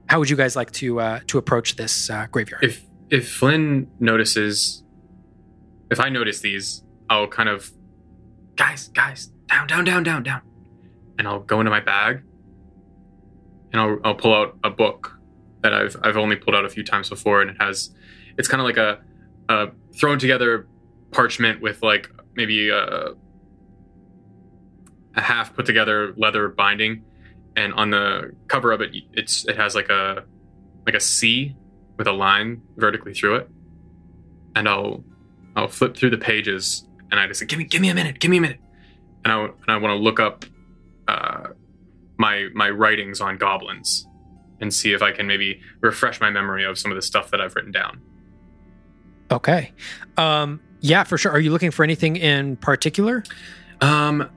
how 0.08 0.20
would 0.20 0.30
you 0.30 0.36
guys 0.36 0.56
like 0.56 0.72
to 0.74 1.00
uh, 1.00 1.20
to 1.28 1.38
approach 1.38 1.76
this 1.76 2.10
uh, 2.10 2.28
graveyard? 2.32 2.64
if 2.64 2.86
if 3.10 3.32
Flynn 3.32 3.88
notices, 4.00 4.84
if 5.92 6.00
I 6.00 6.10
notice 6.10 6.40
these, 6.42 6.84
I'll 7.10 7.28
kind 7.28 7.50
of, 7.50 7.72
guys, 8.56 8.90
guys, 8.90 9.32
down, 9.48 9.68
down, 9.68 9.84
down, 9.86 10.04
down, 10.04 10.24
down, 10.24 10.42
and 11.18 11.28
I'll 11.28 11.40
go 11.40 11.60
into 11.60 11.72
my 11.72 11.80
bag, 11.80 12.22
and 13.72 13.82
I'll 13.82 14.00
I'll 14.04 14.16
pull 14.16 14.34
out 14.34 14.58
a 14.64 14.70
book 14.70 15.18
that 15.62 15.74
I've 15.74 15.96
I've 16.04 16.18
only 16.18 16.36
pulled 16.36 16.56
out 16.56 16.66
a 16.66 16.70
few 16.70 16.84
times 16.84 17.10
before, 17.10 17.42
and 17.42 17.52
it 17.52 17.58
has, 17.60 17.94
it's 18.38 18.48
kind 18.48 18.62
of 18.62 18.66
like 18.66 18.78
a, 18.78 19.00
a 19.50 19.72
thrown 19.98 20.20
together 20.20 20.68
parchment 21.12 21.62
with 21.62 21.82
like 21.82 22.10
maybe 22.36 22.70
a 22.70 23.14
a 25.16 25.22
half 25.22 25.56
put 25.56 25.66
together 25.66 26.14
leather 26.18 26.50
binding, 26.50 27.04
and 27.56 27.74
on 27.74 27.90
the 27.90 28.32
cover 28.48 28.72
of 28.72 28.82
it, 28.82 28.92
it's 29.14 29.46
it 29.48 29.56
has 29.56 29.76
like 29.76 29.90
a 29.90 30.24
like 30.86 30.96
a 30.96 31.00
C 31.00 31.56
with 31.98 32.08
a 32.08 32.12
line 32.12 32.62
vertically 32.78 33.14
through 33.14 33.36
it, 33.36 33.50
and 34.56 34.68
I'll 34.68 35.04
I'll 35.56 35.70
flip 35.70 35.96
through 35.96 36.10
the 36.10 36.18
pages, 36.18 36.85
and 37.12 37.20
I 37.20 37.28
just 37.28 37.40
say, 37.40 37.46
"Give 37.46 37.60
me, 37.60 37.66
give 37.66 37.82
me 37.82 37.90
a 37.90 37.96
minute, 37.96 38.20
give 38.20 38.32
me 38.32 38.38
a 38.38 38.42
minute," 38.42 38.60
and 39.24 39.34
I 39.34 39.44
and 39.44 39.54
I 39.68 39.78
want 39.78 39.92
to 39.92 40.04
look 40.04 40.20
up 40.20 40.46
uh, 41.08 41.48
my 42.18 42.48
my 42.54 42.70
writings 42.70 43.22
on 43.22 43.38
goblins 43.38 44.08
and 44.62 44.74
see 44.74 44.94
if 44.94 45.02
I 45.02 45.12
can 45.12 45.28
maybe 45.28 45.62
refresh 45.82 46.22
my 46.22 46.30
memory 46.30 46.64
of 46.64 46.78
some 46.78 46.92
of 46.92 46.96
the 46.96 47.02
stuff 47.02 47.32
that 47.32 47.42
I've 47.42 47.56
written 47.56 47.72
down. 47.72 48.02
Okay. 49.32 49.72
Um, 50.18 50.62
yeah, 50.80 51.04
for 51.04 51.18
sure. 51.18 51.32
Are 51.32 51.40
you 51.40 51.52
looking 51.52 51.72
for 51.72 51.84
anything 51.84 52.16
in 52.16 52.58
particular? 52.58 53.24
Um, 53.82 54.30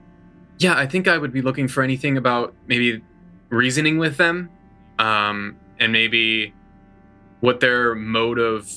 yeah, 0.59 0.77
I 0.77 0.87
think 0.87 1.07
I 1.07 1.19
would 1.19 1.33
be 1.33 1.43
looking 1.43 1.69
for 1.69 1.83
anything 1.83 2.17
about 2.17 2.55
maybe 2.67 3.03
reasoning 3.51 3.99
with 3.99 4.17
them, 4.17 4.51
um, 4.99 5.57
and 5.79 5.93
maybe 5.93 6.53
what 7.41 7.61
their 7.61 7.95
mode 7.95 8.39
of 8.39 8.71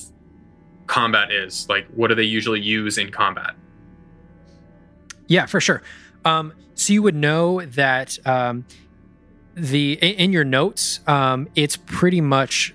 combat 0.86 1.32
is. 1.32 1.68
Like, 1.68 1.86
what 1.88 2.08
do 2.08 2.14
they 2.14 2.22
usually 2.22 2.60
use 2.60 2.98
in 2.98 3.10
combat? 3.10 3.54
Yeah, 5.32 5.46
for 5.46 5.60
sure. 5.60 5.82
Um, 6.24 6.52
so 6.74 6.92
you 6.92 7.02
would 7.02 7.14
know 7.14 7.64
that 7.64 8.18
um, 8.26 8.66
the 9.54 9.94
in, 9.94 10.32
your 10.32 10.44
notes, 10.44 11.00
um, 11.06 11.48
it's 11.54 11.76
pretty 11.76 12.20
much 12.20 12.74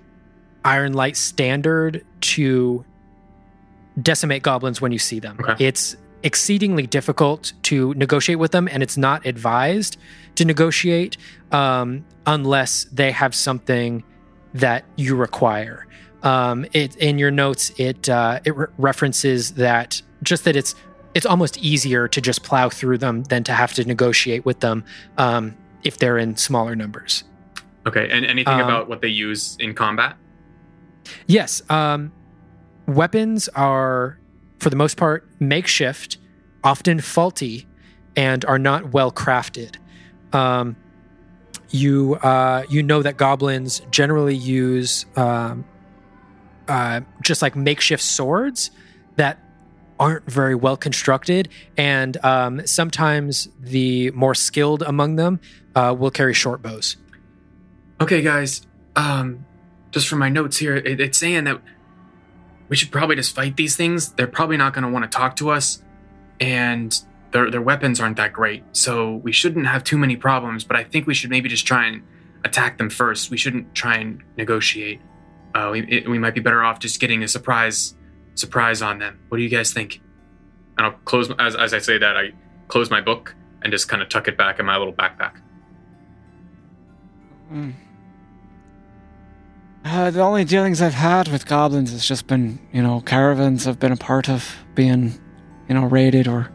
Iron 0.66 0.94
Light 0.94 1.16
standard 1.16 2.04
to 2.22 2.84
decimate 4.02 4.42
goblins 4.42 4.82
when 4.82 4.92
you 4.92 5.00
see 5.00 5.20
them. 5.20 5.38
Okay. 5.40 5.66
It's 5.66 5.96
exceedingly 6.24 6.88
difficult 6.88 7.54
to 7.64 7.94
negotiate 7.94 8.40
with 8.40 8.52
them, 8.52 8.68
and 8.72 8.82
it's 8.82 8.98
not 8.98 9.26
advised 9.26 9.98
to 10.36 10.44
negotiate 10.44 11.16
um, 11.52 12.06
unless 12.26 12.86
they 12.86 13.12
have 13.12 13.36
something 13.36 14.04
that 14.56 14.84
you 14.96 15.16
require. 15.16 15.86
Um, 16.24 16.66
it 16.74 16.96
in 16.96 17.20
your 17.20 17.32
notes, 17.32 17.72
it 17.78 18.10
uh, 18.10 18.40
it 18.44 18.56
re- 18.56 18.68
references 18.80 19.54
that 19.54 20.02
just 20.24 20.44
that 20.46 20.56
it's 20.56 20.74
it's 21.14 21.26
almost 21.26 21.58
easier 21.58 22.08
to 22.08 22.22
just 22.22 22.44
plow 22.44 22.70
through 22.70 22.98
them 23.00 23.24
than 23.24 23.44
to 23.46 23.54
have 23.54 23.74
to 23.74 23.86
negotiate 23.86 24.46
with 24.46 24.60
them 24.60 24.84
um, 25.18 25.56
if 25.84 25.98
they're 25.98 26.18
in 26.18 26.38
smaller 26.38 26.76
numbers. 26.76 27.24
Okay, 27.86 28.10
and 28.10 28.26
anything 28.26 28.54
Um, 28.54 28.62
about 28.62 28.90
what 28.90 29.02
they 29.02 29.08
use 29.08 29.56
in 29.60 29.74
combat? 29.74 30.18
Yes, 31.26 31.62
um, 31.70 32.12
weapons 32.86 33.48
are, 33.50 34.20
for 34.60 34.70
the 34.70 34.76
most 34.76 34.98
part, 34.98 35.28
makeshift, 35.40 36.18
often 36.64 37.00
faulty, 37.00 37.66
and 38.16 38.44
are 38.46 38.60
not 38.60 38.92
well 38.92 39.12
crafted. 39.12 39.78
Um, 40.34 40.76
you 41.70 42.16
uh, 42.16 42.64
you 42.70 42.84
know 42.84 43.02
that 43.02 43.18
goblins 43.18 43.82
generally 43.92 44.36
use 44.36 45.06
um, 45.16 45.66
uh, 46.68 47.02
just 47.22 47.42
like 47.42 47.56
makeshift 47.56 48.04
swords 48.04 48.72
that 49.16 49.40
aren't 50.00 50.26
very 50.26 50.56
well 50.56 50.78
constructed, 50.78 51.50
and 51.78 52.18
um, 52.24 52.66
sometimes 52.66 53.50
the 53.60 54.12
more 54.12 54.36
skilled 54.36 54.82
among 54.84 55.16
them 55.16 55.40
uh, 55.76 55.96
will 55.98 56.12
carry 56.12 56.34
short 56.34 56.62
bows. 56.62 56.98
Okay, 58.00 58.22
guys. 58.22 58.62
Um, 58.96 59.46
just 59.92 60.08
from 60.08 60.20
my 60.20 60.30
notes 60.30 60.58
here, 60.58 60.76
it, 60.76 61.00
it's 61.00 61.18
saying 61.18 61.46
that 61.46 61.62
we 62.70 62.76
should 62.76 62.92
probably 62.92 63.16
just 63.16 63.36
fight 63.36 63.58
these 63.58 63.76
things. 63.76 64.12
They're 64.14 64.28
probably 64.28 64.58
not 64.58 64.74
going 64.74 64.84
to 64.84 64.90
want 64.90 65.10
to 65.10 65.16
talk 65.16 65.36
to 65.38 65.50
us, 65.50 65.82
and 66.40 67.00
their 67.32 67.50
their 67.50 67.62
weapons 67.62 68.00
aren't 68.00 68.18
that 68.18 68.34
great. 68.34 68.64
So 68.74 69.16
we 69.16 69.32
shouldn't 69.32 69.68
have 69.68 69.84
too 69.84 69.98
many 69.98 70.16
problems. 70.16 70.64
But 70.64 70.78
I 70.78 70.84
think 70.84 71.08
we 71.08 71.14
should 71.14 71.30
maybe 71.30 71.50
just 71.50 71.66
try 71.66 71.88
and 71.88 72.04
attack 72.44 72.78
them 72.78 72.90
first. 72.90 73.32
We 73.32 73.38
shouldn't 73.38 73.74
try 73.74 73.98
and 73.98 74.22
negotiate. 74.38 75.02
Uh, 75.56 75.70
we 75.72 75.88
it, 75.88 76.10
we 76.10 76.20
might 76.20 76.36
be 76.36 76.42
better 76.42 76.64
off 76.64 76.80
just 76.80 77.00
getting 77.00 77.24
a 77.24 77.28
surprise 77.28 77.96
surprise 78.38 78.82
on 78.82 79.00
them. 79.00 79.20
What 79.30 79.38
do 79.38 79.44
you 79.44 79.50
guys 79.50 79.74
think? 79.74 80.02
And 80.78 80.86
I'll 80.86 80.94
close 81.06 81.30
as 81.40 81.56
as 81.56 81.74
I 81.74 81.80
say 81.80 81.98
that 81.98 82.16
I 82.18 82.34
close 82.68 82.90
my 82.90 83.02
book 83.02 83.36
and 83.62 83.72
just 83.72 83.90
kind 83.90 84.02
of 84.02 84.10
tuck 84.10 84.28
it 84.28 84.38
back 84.38 84.60
in 84.60 84.66
my 84.66 84.78
little 84.78 84.94
backpack. 84.94 85.42
Mm. 87.52 87.74
Uh, 89.86 90.12
the 90.12 90.22
only 90.22 90.44
dealings 90.44 90.82
I've 90.82 90.94
had 90.94 91.30
with 91.30 91.46
goblins 91.46 91.92
has 91.92 92.06
just 92.06 92.28
been, 92.28 92.60
you 92.74 92.82
know, 92.82 93.00
caravans 93.02 93.68
I've 93.68 93.80
been 93.80 93.94
a 93.94 93.98
part 93.98 94.30
of 94.30 94.56
being, 94.76 95.14
you 95.70 95.76
know, 95.76 95.86
raided 95.86 96.28
or 96.28 96.52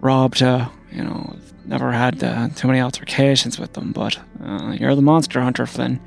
robbed. 0.00 0.42
Uh, 0.42 0.68
you 0.92 1.02
know, 1.02 1.36
never 1.64 1.92
had 1.92 2.22
uh, 2.22 2.48
too 2.54 2.68
many 2.68 2.80
altercations 2.80 3.58
with 3.58 3.72
them, 3.72 3.92
but 3.92 4.18
uh, 4.42 4.76
you're 4.78 4.94
the 4.94 5.02
monster 5.02 5.40
hunter, 5.40 5.66
Flynn. 5.66 6.00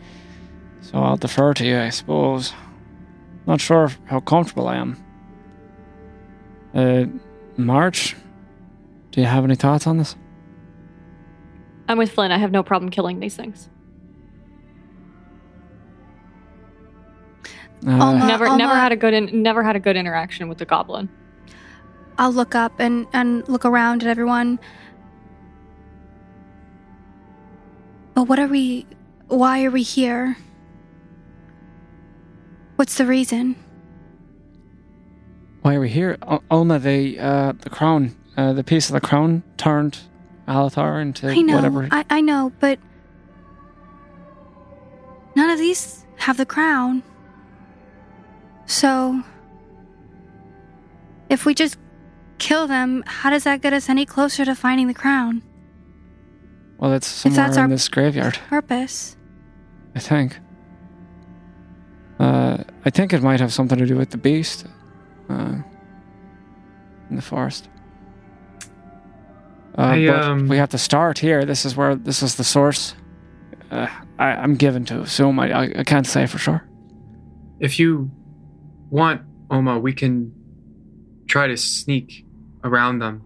So 0.82 1.00
I'll 1.00 1.18
defer 1.18 1.54
to 1.56 1.66
you, 1.66 1.80
I 1.80 1.90
suppose. 1.90 2.54
Not 3.50 3.60
sure 3.60 3.90
how 4.06 4.20
comfortable 4.20 4.68
I 4.68 4.76
am. 4.76 5.04
Uh, 6.72 7.06
March, 7.58 8.16
do 9.10 9.22
you 9.22 9.26
have 9.26 9.44
any 9.44 9.56
thoughts 9.56 9.88
on 9.88 9.98
this? 9.98 10.16
I'm 11.88 11.98
with 11.98 12.12
Flynn. 12.12 12.32
I 12.32 12.38
have 12.38 12.52
no 12.52 12.62
problem 12.62 12.92
killing 12.92 13.20
these 13.20 13.36
things. 13.36 13.68
Uh, 17.88 17.90
Alma- 17.90 18.28
never, 18.28 18.46
Alma- 18.46 18.58
never 18.60 18.76
had 18.76 18.92
a 18.92 18.96
good, 18.96 19.16
in, 19.16 19.42
never 19.42 19.64
had 19.64 19.76
a 19.76 19.80
good 19.80 19.98
interaction 19.98 20.48
with 20.48 20.60
the 20.60 20.66
goblin. 20.66 21.10
I'll 22.20 22.32
look 22.32 22.54
up 22.54 22.80
and, 22.80 23.08
and 23.14 23.50
look 23.50 23.66
around 23.66 24.04
at 24.04 24.10
everyone. 24.10 24.60
But 28.14 28.26
what 28.26 28.38
are 28.38 28.48
we. 28.48 28.86
Why 29.28 29.64
are 29.64 29.72
we 29.72 29.82
here? 29.82 30.38
What's 32.80 32.96
the 32.96 33.06
reason? 33.06 33.58
Why 35.64 35.76
are 35.76 35.82
we 35.82 35.90
here? 35.90 36.18
Ulma, 36.50 36.80
the 36.80 37.20
uh, 37.20 37.52
the 37.60 37.70
crown, 37.70 38.16
uh, 38.38 38.54
the 38.54 38.64
piece 38.64 38.88
of 38.88 38.94
the 38.94 39.02
crown 39.02 39.44
turned 39.58 39.98
Alathar 40.48 41.02
into 41.02 41.28
I 41.28 41.42
know. 41.42 41.56
whatever. 41.58 41.90
I, 41.92 42.06
I 42.10 42.22
know, 42.22 42.54
but. 42.62 42.80
None 45.36 45.50
of 45.50 45.60
these 45.60 46.06
have 46.20 46.38
the 46.38 46.46
crown. 46.46 47.04
So. 48.66 49.24
If 51.30 51.46
we 51.46 51.54
just 51.54 51.78
kill 52.38 52.66
them, 52.66 53.04
how 53.06 53.30
does 53.30 53.44
that 53.44 53.60
get 53.62 53.74
us 53.74 53.90
any 53.90 54.06
closer 54.06 54.46
to 54.46 54.56
finding 54.56 54.88
the 54.88 54.94
crown? 54.94 55.42
well, 56.78 56.94
it's 56.94 57.08
somewhere 57.08 57.46
that's 57.46 57.58
in 57.58 57.64
our- 57.64 57.68
this 57.68 57.90
graveyard, 57.90 58.40
Purpose. 58.48 59.18
I 59.96 60.00
think. 60.00 60.40
Uh, 62.20 62.64
I 62.84 62.90
think 62.90 63.14
it 63.14 63.22
might 63.24 63.40
have 63.40 63.54
something 63.54 63.78
to 63.78 63.86
do 63.86 63.96
with 63.96 64.10
the 64.10 64.18
beast 64.18 64.66
uh, 65.30 65.56
in 67.10 67.16
the 67.16 67.22
forest. 67.22 67.70
Uh, 69.78 69.82
I, 69.82 70.08
but 70.08 70.24
um, 70.24 70.48
we 70.48 70.58
have 70.58 70.70
to 70.70 70.78
start 70.78 71.20
here. 71.20 71.46
This 71.46 71.66
is 71.66 71.76
where 71.76 71.96
this 71.96 72.22
is 72.22 72.36
the 72.36 72.44
source. 72.44 72.96
Uh, 73.72 73.88
I, 74.18 74.32
I'm 74.32 74.56
given 74.56 74.84
to 74.86 75.00
assume. 75.02 75.40
I, 75.40 75.52
I, 75.52 75.74
I 75.78 75.84
can't 75.84 76.06
say 76.06 76.26
for 76.26 76.38
sure. 76.38 76.68
If 77.60 77.80
you 77.80 78.12
want, 78.90 79.22
Oma, 79.50 79.80
we 79.80 79.94
can 79.94 80.34
try 81.28 81.48
to 81.48 81.56
sneak 81.56 82.26
around 82.64 83.00
them. 83.00 83.24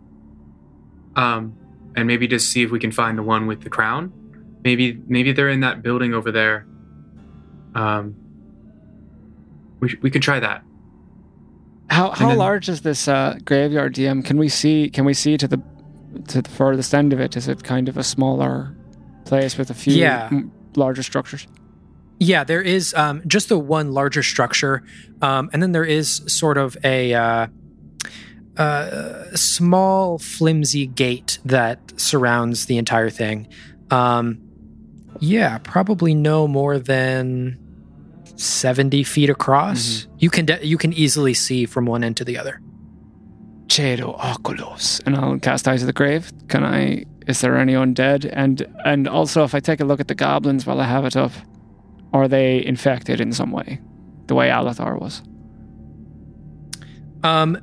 Um, 1.16 1.58
and 1.96 2.08
maybe 2.08 2.28
just 2.28 2.52
see 2.52 2.64
if 2.64 2.72
we 2.72 2.80
can 2.80 2.92
find 2.92 3.18
the 3.18 3.24
one 3.24 3.48
with 3.48 3.62
the 3.62 3.70
crown. 3.70 4.12
Maybe 4.64 5.02
maybe 5.08 5.32
they're 5.32 5.50
in 5.50 5.62
that 5.62 5.82
building 5.82 6.14
over 6.14 6.32
there. 6.32 6.66
Um, 7.76 8.16
we 9.84 9.98
we 10.02 10.10
could 10.12 10.22
try 10.22 10.40
that. 10.40 10.64
How 11.90 12.12
how 12.12 12.30
then- 12.30 12.38
large 12.38 12.70
is 12.70 12.82
this 12.82 13.08
uh, 13.08 13.38
graveyard, 13.46 13.94
DM? 13.96 14.24
Can 14.26 14.38
we 14.38 14.50
see? 14.50 14.90
Can 14.90 15.06
we 15.06 15.14
see 15.14 15.38
to 15.38 15.48
the 15.48 15.62
to 16.30 16.42
the 16.42 16.50
furthest 16.50 16.94
end 16.94 17.14
of 17.14 17.20
it? 17.20 17.36
Is 17.36 17.48
it 17.48 17.64
kind 17.64 17.90
of 17.90 17.98
a 17.98 18.04
smaller 18.04 18.76
place 19.26 19.58
with 19.58 19.70
a 19.70 19.74
few 19.74 19.94
Yeah. 19.96 20.28
m- 20.32 20.52
larger 20.76 21.04
structures? 21.04 21.48
Yeah, 22.20 22.44
there 22.46 22.62
is 22.62 22.94
um, 22.94 23.22
just 23.28 23.50
the 23.50 23.58
one 23.60 23.92
larger 23.92 24.24
structure, 24.24 24.84
um, 25.22 25.50
and 25.54 25.62
then 25.62 25.72
there 25.74 25.84
is 25.84 26.22
sort 26.28 26.58
of 26.58 26.78
a 26.84 27.14
uh, 27.14 27.48
uh, 28.58 29.36
small, 29.36 30.20
flimsy 30.20 30.86
gate 30.88 31.40
that 31.46 31.80
surrounds 32.00 32.68
the 32.68 32.78
entire 32.78 33.10
thing. 33.10 33.48
Um, 33.90 34.40
yeah, 35.20 35.58
probably 35.60 36.14
no 36.14 36.48
more 36.48 36.80
than 36.80 37.58
seventy 38.36 39.04
feet 39.04 39.30
across. 39.30 40.08
You 40.20 40.30
can 40.30 40.46
de- 40.46 40.66
you 40.66 40.78
can 40.78 40.94
easily 40.94 41.34
see 41.34 41.66
from 41.66 41.86
one 41.86 42.04
end 42.04 42.18
to 42.18 42.26
the 42.26 42.38
other. 42.38 42.60
Cedo 43.68 44.20
Oculos, 44.20 45.02
and 45.06 45.16
I'll 45.16 45.40
cast 45.40 45.68
Eyes 45.68 45.82
of 45.82 45.88
the 45.88 45.94
Grave. 45.94 46.32
Can 46.48 46.64
I? 46.64 47.06
Is 47.28 47.42
there 47.42 47.58
any 47.58 47.74
undead? 47.74 48.30
And 48.34 48.62
and 48.86 49.08
also, 49.08 49.44
if 49.44 49.56
I 49.56 49.60
take 49.60 49.80
a 49.80 49.86
look 49.86 50.00
at 50.00 50.08
the 50.08 50.16
goblins 50.16 50.66
while 50.66 50.80
I 50.82 50.86
have 50.86 51.06
it 51.06 51.16
up, 51.16 51.32
are 52.12 52.28
they 52.28 52.64
infected 52.64 53.20
in 53.22 53.32
some 53.32 53.52
way, 53.52 53.80
the 54.28 54.36
way 54.36 54.50
Alathar 54.50 55.00
was? 55.00 55.22
Um, 57.24 57.58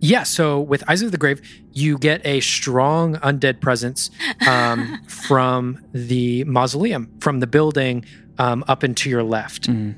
yeah. 0.00 0.22
So 0.22 0.60
with 0.60 0.88
Eyes 0.88 1.02
of 1.02 1.12
the 1.12 1.18
Grave, 1.18 1.40
you 1.72 1.98
get 1.98 2.24
a 2.24 2.40
strong 2.40 3.16
undead 3.16 3.60
presence 3.60 4.10
um, 4.48 5.00
from 5.08 5.84
the 5.92 6.44
mausoleum, 6.44 7.10
from 7.20 7.40
the 7.40 7.46
building 7.46 8.04
um, 8.38 8.64
up 8.68 8.82
and 8.82 8.96
to 8.98 9.10
your 9.10 9.22
left. 9.24 9.68
Mhm. 9.68 9.96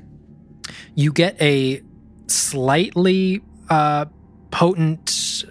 You 0.95 1.11
get 1.11 1.41
a 1.41 1.81
slightly 2.27 3.41
uh, 3.69 4.05
potent 4.51 5.43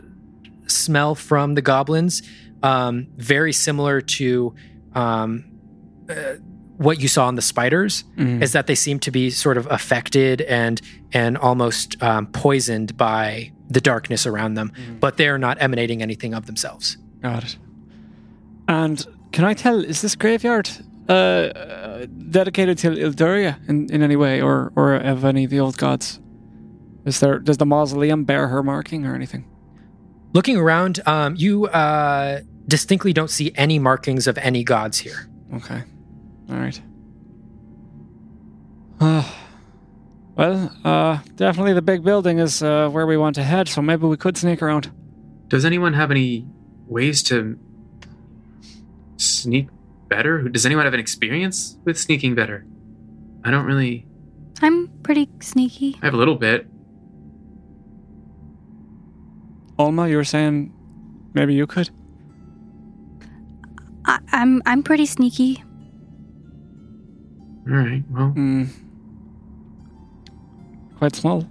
smell 0.67 1.15
from 1.15 1.55
the 1.55 1.63
goblins, 1.63 2.23
um, 2.63 3.09
very 3.17 3.53
similar 3.53 4.01
to 4.01 4.55
um, 4.95 5.45
uh, 6.09 6.35
what 6.77 7.01
you 7.01 7.09
saw 7.09 7.29
in 7.29 7.35
the 7.35 7.43
spiders 7.43 8.05
Mm. 8.17 8.43
is 8.43 8.53
that 8.53 8.67
they 8.67 8.75
seem 8.75 8.99
to 9.01 9.11
be 9.11 9.31
sort 9.31 9.57
of 9.57 9.67
affected 9.71 10.41
and 10.43 10.81
and 11.13 11.37
almost 11.39 12.03
um, 12.03 12.27
poisoned 12.29 12.97
by 12.97 13.53
the 13.69 13.81
darkness 13.81 14.27
around 14.27 14.55
them, 14.55 14.73
but 15.01 15.17
they're 15.17 15.39
not 15.39 15.57
emanating 15.61 16.03
anything 16.03 16.35
of 16.35 16.47
themselves. 16.47 16.97
Got 17.23 17.45
it. 17.45 17.57
And 18.69 19.05
can 19.33 19.45
I 19.45 19.55
tell, 19.55 19.83
is 19.83 20.03
this 20.03 20.15
graveyard 20.15 20.69
uh, 21.09 22.07
dedicated 22.29 22.79
to 22.79 22.91
Ilduria 22.91 23.59
in, 23.69 23.93
in 23.93 24.03
any 24.03 24.17
way, 24.17 24.41
or 24.41 24.73
or 24.77 24.95
of 24.95 25.25
any 25.25 25.45
of 25.45 25.51
the 25.51 25.61
old 25.61 25.77
gods? 25.77 26.21
Is 27.05 27.21
there 27.21 27.39
does 27.39 27.57
the 27.57 27.67
mausoleum 27.67 28.25
bear 28.25 28.49
her 28.49 28.63
marking 28.63 29.07
or 29.07 29.15
anything? 29.15 29.45
Looking 30.33 30.57
around, 30.57 31.01
um, 31.07 31.35
you 31.37 31.67
uh, 31.67 32.41
distinctly 32.67 33.13
don't 33.13 33.31
see 33.31 33.53
any 33.55 33.79
markings 33.79 34.27
of 34.27 34.39
any 34.39 34.65
gods 34.65 34.99
here. 34.99 35.29
Okay, 35.55 35.83
all 36.49 36.57
right. 36.57 36.81
Uh, 39.01 39.29
well, 40.37 40.77
uh, 40.85 41.19
definitely 41.35 41.73
the 41.73 41.83
big 41.83 42.05
building 42.05 42.39
is 42.39 42.63
uh, 42.63 42.89
where 42.89 43.07
we 43.07 43.17
want 43.17 43.35
to 43.35 43.43
head, 43.43 43.69
so 43.69 43.83
maybe 43.83 44.07
we 44.07 44.17
could 44.17 44.37
sneak 44.37 44.63
around. 44.63 44.91
Does 45.49 45.65
anyone 45.65 45.93
have 45.93 46.11
any 46.11 46.47
ways 46.87 47.23
to 47.25 47.59
sneak 49.17 49.69
better? 50.17 50.43
Does 50.49 50.67
anyone 50.67 50.85
have 50.85 50.95
an 50.95 51.01
experience 51.01 51.79
with 51.85 51.97
sneaking 51.99 52.35
better? 52.35 52.67
I 53.45 53.51
don't 53.51 53.65
really. 53.65 54.07
I'm 54.61 54.89
pretty 55.03 55.29
sneaky. 55.41 55.97
I 56.03 56.07
have 56.07 56.15
a 56.15 56.17
little 56.17 56.37
bit. 56.37 56.67
Alma, 59.79 60.09
you 60.09 60.17
were 60.17 60.25
saying 60.25 60.73
maybe 61.35 61.55
you 61.55 61.67
could. 61.67 61.91
I, 64.05 64.19
I'm 64.33 64.63
I'm 64.67 64.83
pretty 64.83 65.07
sneaky. 65.07 65.63
All 67.69 67.75
right. 67.77 68.03
Well, 68.11 68.31
Hmm. 68.31 68.65
Quite 70.99 71.17
small. 71.17 71.47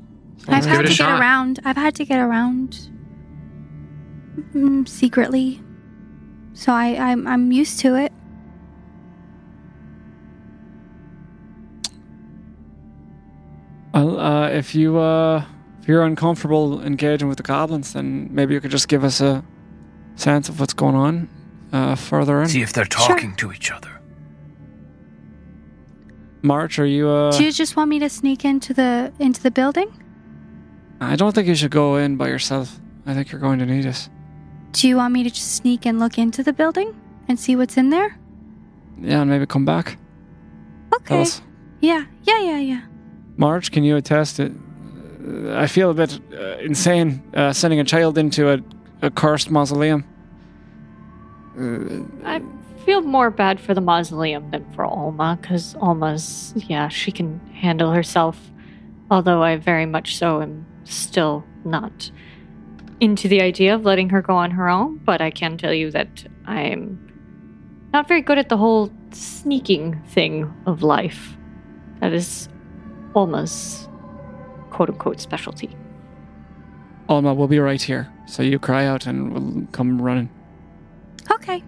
I've 0.48 0.64
give 0.64 0.72
had 0.72 0.86
it 0.86 0.92
a 0.92 0.92
to 0.92 0.98
get 0.98 1.20
around. 1.20 1.60
I've 1.66 1.76
had 1.78 1.96
to 1.96 2.06
get 2.06 2.20
around 2.20 2.90
mm, 4.56 4.88
secretly, 4.88 5.62
so 6.54 6.72
I 6.72 6.96
I'm 7.12 7.28
I'm 7.28 7.52
used 7.52 7.80
to 7.80 7.96
it. 7.96 8.12
If 14.54 14.76
you 14.76 14.98
uh, 15.00 15.44
if 15.82 15.88
you're 15.88 16.04
uncomfortable 16.04 16.82
engaging 16.82 17.28
with 17.28 17.38
the 17.38 17.44
goblins, 17.44 17.94
then 17.94 18.30
maybe 18.32 18.54
you 18.54 18.62
could 18.62 18.72
just 18.72 18.88
give 18.88 19.04
us 19.04 19.22
a 19.22 19.44
sense 20.16 20.50
of 20.50 20.60
what's 20.60 20.74
going 20.74 20.96
on 20.96 21.30
uh, 21.74 21.96
further 21.96 22.42
in. 22.42 22.50
See 22.50 22.62
if 22.62 22.74
they're 22.74 22.86
talking 22.86 23.36
to 23.38 23.52
each 23.52 23.72
other. 23.72 23.90
March, 26.44 26.80
are 26.80 26.86
you? 26.86 27.08
Uh, 27.08 27.32
Do 27.38 27.44
you 27.44 27.52
just 27.52 27.76
want 27.76 27.90
me 27.90 28.00
to 28.00 28.10
sneak 28.10 28.44
into 28.46 28.74
the 28.74 29.12
into 29.20 29.42
the 29.42 29.52
building? 29.52 29.90
I 31.00 31.16
don't 31.16 31.34
think 31.34 31.48
you 31.48 31.56
should 31.56 31.72
go 31.72 31.96
in 31.98 32.18
by 32.18 32.28
yourself. 32.28 32.80
I 33.06 33.14
think 33.14 33.32
you're 33.32 33.42
going 33.42 33.60
to 33.60 33.66
need 33.66 33.86
us. 33.86 34.10
Do 34.72 34.88
you 34.88 34.96
want 34.98 35.14
me 35.14 35.24
to 35.24 35.30
just 35.30 35.56
sneak 35.56 35.86
and 35.86 36.00
look 36.00 36.18
into 36.18 36.44
the 36.44 36.54
building 36.54 36.96
and 37.28 37.40
see 37.40 37.56
what's 37.56 37.78
in 37.78 37.90
there? 37.90 38.18
Yeah, 39.00 39.22
and 39.22 39.30
maybe 39.30 39.46
come 39.46 39.66
back. 39.66 39.98
Okay. 40.96 41.26
Yeah. 41.82 42.06
Yeah. 42.24 42.40
Yeah. 42.42 42.60
Yeah. 42.60 42.82
March, 43.42 43.72
can 43.72 43.84
you 43.84 43.96
attest 43.98 44.40
it? 44.40 44.52
Uh, 44.52 45.64
I 45.64 45.66
feel 45.66 45.90
a 45.90 45.94
bit 45.96 46.20
uh, 46.32 46.58
insane 46.60 47.24
uh, 47.34 47.52
sending 47.52 47.80
a 47.80 47.84
child 47.84 48.18
into 48.18 48.54
a, 48.54 48.60
a 49.02 49.10
cursed 49.10 49.50
mausoleum. 49.50 50.06
Uh, 51.60 52.04
I 52.24 52.42
feel 52.86 53.02
more 53.02 53.32
bad 53.32 53.60
for 53.60 53.74
the 53.74 53.82
mausoleum 53.82 54.52
than 54.52 54.64
for 54.74 54.86
Alma, 54.86 55.40
because 55.42 55.76
Alma's, 55.82 56.54
yeah, 56.56 56.88
she 56.88 57.12
can 57.12 57.40
handle 57.66 57.92
herself. 57.92 58.38
Although 59.10 59.42
I 59.42 59.58
very 59.58 59.88
much 59.88 60.18
so 60.18 60.42
am 60.42 60.66
still 60.84 61.44
not 61.66 62.12
into 63.00 63.28
the 63.28 63.42
idea 63.42 63.74
of 63.74 63.84
letting 63.86 64.10
her 64.10 64.22
go 64.22 64.36
on 64.36 64.52
her 64.52 64.70
own, 64.70 64.98
but 64.98 65.20
I 65.20 65.32
can 65.32 65.58
tell 65.58 65.74
you 65.74 65.90
that 65.92 66.28
I'm 66.46 67.00
not 67.92 68.08
very 68.08 68.22
good 68.22 68.38
at 68.38 68.50
the 68.50 68.58
whole 68.58 68.92
sneaking 69.12 70.00
thing 70.14 70.54
of 70.68 70.84
life. 70.84 71.36
That 72.02 72.14
is 72.14 72.48
Alma's 73.16 73.88
quote 74.70 74.90
unquote 74.90 75.20
specialty. 75.20 75.70
Alma, 77.10 77.34
we'll 77.34 77.48
be 77.48 77.60
right 77.60 77.82
here. 77.82 78.12
So 78.26 78.42
you 78.42 78.58
cry 78.58 78.86
out 78.86 79.06
and 79.06 79.34
we'll 79.34 79.68
come 79.72 80.02
running. 80.02 80.30
Okay. 81.30 81.64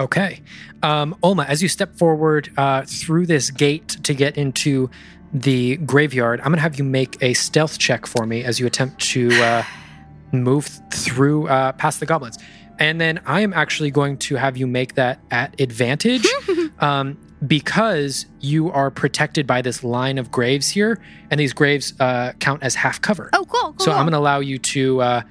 Okay. 0.00 0.40
Um, 0.82 1.14
Olma, 1.22 1.46
as 1.46 1.62
you 1.62 1.68
step 1.68 1.96
forward 1.96 2.52
uh, 2.56 2.82
through 2.82 3.26
this 3.26 3.50
gate 3.50 3.88
to 4.02 4.14
get 4.14 4.36
into 4.36 4.90
the 5.32 5.76
graveyard, 5.76 6.40
I'm 6.40 6.46
going 6.46 6.56
to 6.56 6.62
have 6.62 6.78
you 6.78 6.84
make 6.84 7.22
a 7.22 7.34
stealth 7.34 7.78
check 7.78 8.06
for 8.06 8.26
me 8.26 8.42
as 8.42 8.58
you 8.58 8.66
attempt 8.66 9.00
to 9.12 9.30
uh, 9.42 9.62
move 10.32 10.66
through 10.90 11.46
uh, 11.48 11.72
past 11.72 12.00
the 12.00 12.06
goblins. 12.06 12.38
And 12.78 13.00
then 13.00 13.20
I 13.26 13.42
am 13.42 13.52
actually 13.52 13.90
going 13.92 14.16
to 14.18 14.34
have 14.34 14.56
you 14.56 14.66
make 14.66 14.94
that 14.94 15.20
at 15.30 15.60
advantage 15.60 16.26
um, 16.80 17.16
because 17.46 18.26
you 18.40 18.70
are 18.70 18.90
protected 18.90 19.46
by 19.46 19.62
this 19.62 19.82
line 19.82 20.18
of 20.18 20.30
graves 20.30 20.68
here, 20.68 21.00
and 21.30 21.40
these 21.40 21.52
graves 21.52 21.94
uh, 22.00 22.32
count 22.38 22.62
as 22.62 22.74
half 22.74 23.00
cover. 23.00 23.30
Oh, 23.32 23.44
cool. 23.44 23.72
cool 23.72 23.74
so 23.78 23.92
I'm 23.92 24.02
going 24.02 24.12
to 24.12 24.18
allow 24.18 24.40
you 24.40 24.58
to 24.58 25.00
uh, 25.00 25.22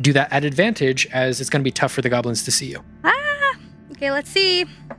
do 0.00 0.12
that 0.12 0.32
at 0.32 0.44
advantage 0.44 1.06
as 1.12 1.40
it's 1.40 1.50
going 1.50 1.60
to 1.60 1.64
be 1.64 1.70
tough 1.70 1.92
for 1.92 2.02
the 2.02 2.08
goblins 2.08 2.44
to 2.44 2.50
see 2.50 2.66
you. 2.66 2.82
Ah. 3.04 3.12
Okay. 3.92 4.10
Let's 4.10 4.30
see. 4.30 4.64
That 4.64 4.98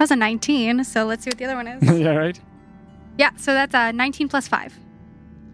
was 0.00 0.10
a 0.10 0.16
19. 0.16 0.84
So 0.84 1.04
let's 1.04 1.24
see 1.24 1.30
what 1.30 1.38
the 1.38 1.44
other 1.44 1.54
one 1.54 1.68
is. 1.68 1.82
yeah, 2.00 2.10
right? 2.10 2.40
yeah. 3.16 3.30
So 3.36 3.54
that's 3.54 3.74
a 3.74 3.92
19 3.92 4.28
plus 4.28 4.48
five. 4.48 4.76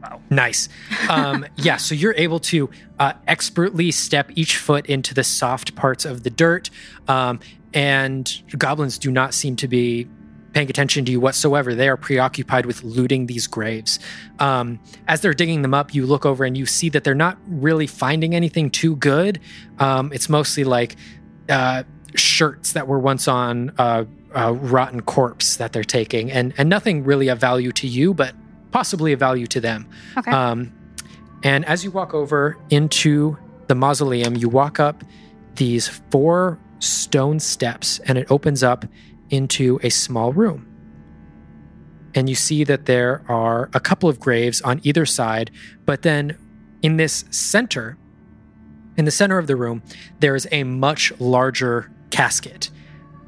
Wow. 0.03 0.23
Nice. 0.31 0.71
Um, 1.11 1.45
yeah, 1.57 1.77
so 1.77 1.95
you're 1.95 2.15
able 2.17 2.41
to 2.41 2.71
uh, 2.99 3.13
expertly 3.27 3.91
step 3.91 4.31
each 4.35 4.57
foot 4.57 4.87
into 4.87 5.13
the 5.13 5.25
soft 5.25 5.75
parts 5.75 6.07
of 6.07 6.23
the 6.23 6.31
dirt, 6.31 6.71
um, 7.07 7.39
and 7.75 8.43
goblins 8.57 8.99
do 8.99 9.11
not 9.11 9.35
seem 9.35 9.57
to 9.57 9.69
be 9.69 10.09
paying 10.53 10.69
attention 10.69 11.05
to 11.05 11.13
you 11.13 11.21
whatsoever. 11.21 11.75
They 11.75 11.89
are 11.89 11.97
preoccupied 11.97 12.67
with 12.67 12.83
looting 12.83 13.27
these 13.27 13.47
graves. 13.47 13.99
Um, 14.39 14.81
as 15.07 15.21
they're 15.21 15.35
digging 15.35 15.63
them 15.63 15.75
up, 15.75 15.95
you 15.95 16.07
look 16.07 16.27
over 16.27 16.45
and 16.45 16.57
you 16.57 16.67
see 16.67 16.89
that 16.91 17.05
they're 17.05 17.15
not 17.15 17.39
really 17.47 17.87
finding 17.87 18.35
anything 18.35 18.71
too 18.71 18.97
good. 18.97 19.41
Um, 19.79 20.13
it's 20.13 20.29
mostly 20.29 20.65
like 20.65 20.97
uh, 21.49 21.85
shirts 22.17 22.73
that 22.73 22.89
were 22.89 22.99
once 22.99 23.29
on 23.29 23.73
a, 23.79 24.07
a 24.35 24.53
rotten 24.53 25.03
corpse 25.03 25.57
that 25.57 25.73
they're 25.73 25.85
taking, 25.85 26.31
and 26.31 26.53
and 26.59 26.69
nothing 26.69 27.05
really 27.05 27.29
of 27.29 27.39
value 27.39 27.73
to 27.73 27.87
you, 27.87 28.15
but 28.15 28.35
possibly 28.71 29.13
of 29.13 29.21
value 29.21 29.47
to 29.49 29.61
them. 29.61 29.89
Okay. 30.17 30.31
Um, 30.31 30.73
and 31.43 31.65
as 31.65 31.85
you 31.85 31.91
walk 31.91 32.13
over 32.13 32.59
into 32.71 33.39
the 33.69 33.75
mausoleum, 33.75 34.37
you 34.37 34.49
walk 34.49 34.79
up 34.79 35.05
these 35.55 35.89
four 35.89 36.59
stone 36.81 37.39
steps, 37.39 38.01
and 38.01 38.19
it 38.19 38.31
opens 38.31 38.63
up 38.63 38.85
into 39.31 39.79
a 39.83 39.91
small 39.91 40.33
room. 40.33 40.67
And 42.15 42.29
you 42.29 42.35
see 42.35 42.65
that 42.65 42.87
there 42.87 43.23
are 43.29 43.71
a 43.73 43.81
couple 43.81 44.09
of 44.09 44.19
graves 44.19 44.61
on 44.63 44.81
either 44.83 45.07
side, 45.07 45.51
but 45.87 46.03
then 46.03 46.37
in 46.83 46.97
this 46.97 47.25
center, 47.31 47.97
in 48.97 49.05
the 49.05 49.11
center 49.11 49.39
of 49.39 49.47
the 49.47 49.55
room, 49.55 49.83
there 50.19 50.35
is 50.35 50.49
a 50.51 50.65
much 50.65 51.13
larger 51.21 51.91
casket. 52.11 52.71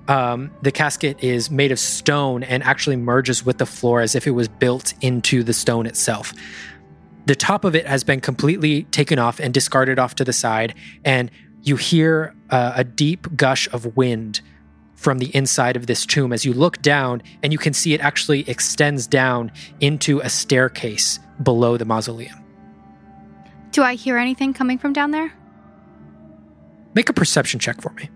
Um, 0.08 0.50
the 0.62 0.72
casket 0.72 1.22
is 1.22 1.48
made 1.50 1.70
of 1.70 1.78
stone 1.78 2.42
and 2.42 2.62
actually 2.64 2.96
merges 2.96 3.46
with 3.46 3.58
the 3.58 3.66
floor 3.66 4.00
as 4.00 4.16
if 4.16 4.26
it 4.26 4.32
was 4.32 4.48
built 4.48 4.94
into 5.00 5.44
the 5.44 5.52
stone 5.52 5.86
itself. 5.86 6.32
The 7.26 7.36
top 7.36 7.64
of 7.64 7.76
it 7.76 7.86
has 7.86 8.02
been 8.02 8.20
completely 8.20 8.82
taken 8.84 9.20
off 9.20 9.38
and 9.38 9.54
discarded 9.54 10.00
off 10.00 10.16
to 10.16 10.24
the 10.24 10.32
side, 10.32 10.74
and 11.04 11.30
you 11.62 11.76
hear 11.76 12.34
uh, 12.50 12.72
a 12.76 12.84
deep 12.84 13.36
gush 13.36 13.72
of 13.72 13.96
wind 13.96 14.40
from 14.94 15.18
the 15.18 15.34
inside 15.34 15.76
of 15.76 15.86
this 15.86 16.06
tomb 16.06 16.32
as 16.32 16.44
you 16.44 16.52
look 16.52 16.80
down, 16.82 17.22
and 17.42 17.52
you 17.52 17.58
can 17.58 17.72
see 17.72 17.92
it 17.92 18.00
actually 18.00 18.48
extends 18.48 19.06
down 19.06 19.50
into 19.80 20.20
a 20.20 20.28
staircase 20.28 21.18
below 21.42 21.76
the 21.76 21.84
mausoleum. 21.84 22.38
Do 23.72 23.82
I 23.82 23.94
hear 23.94 24.16
anything 24.16 24.54
coming 24.54 24.78
from 24.78 24.92
down 24.92 25.10
there? 25.10 25.32
Make 26.94 27.08
a 27.08 27.12
perception 27.12 27.58
check 27.58 27.80
for 27.80 27.90
me. 27.94 28.10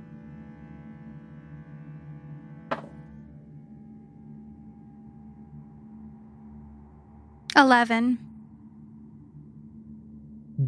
Eleven. 7.56 8.18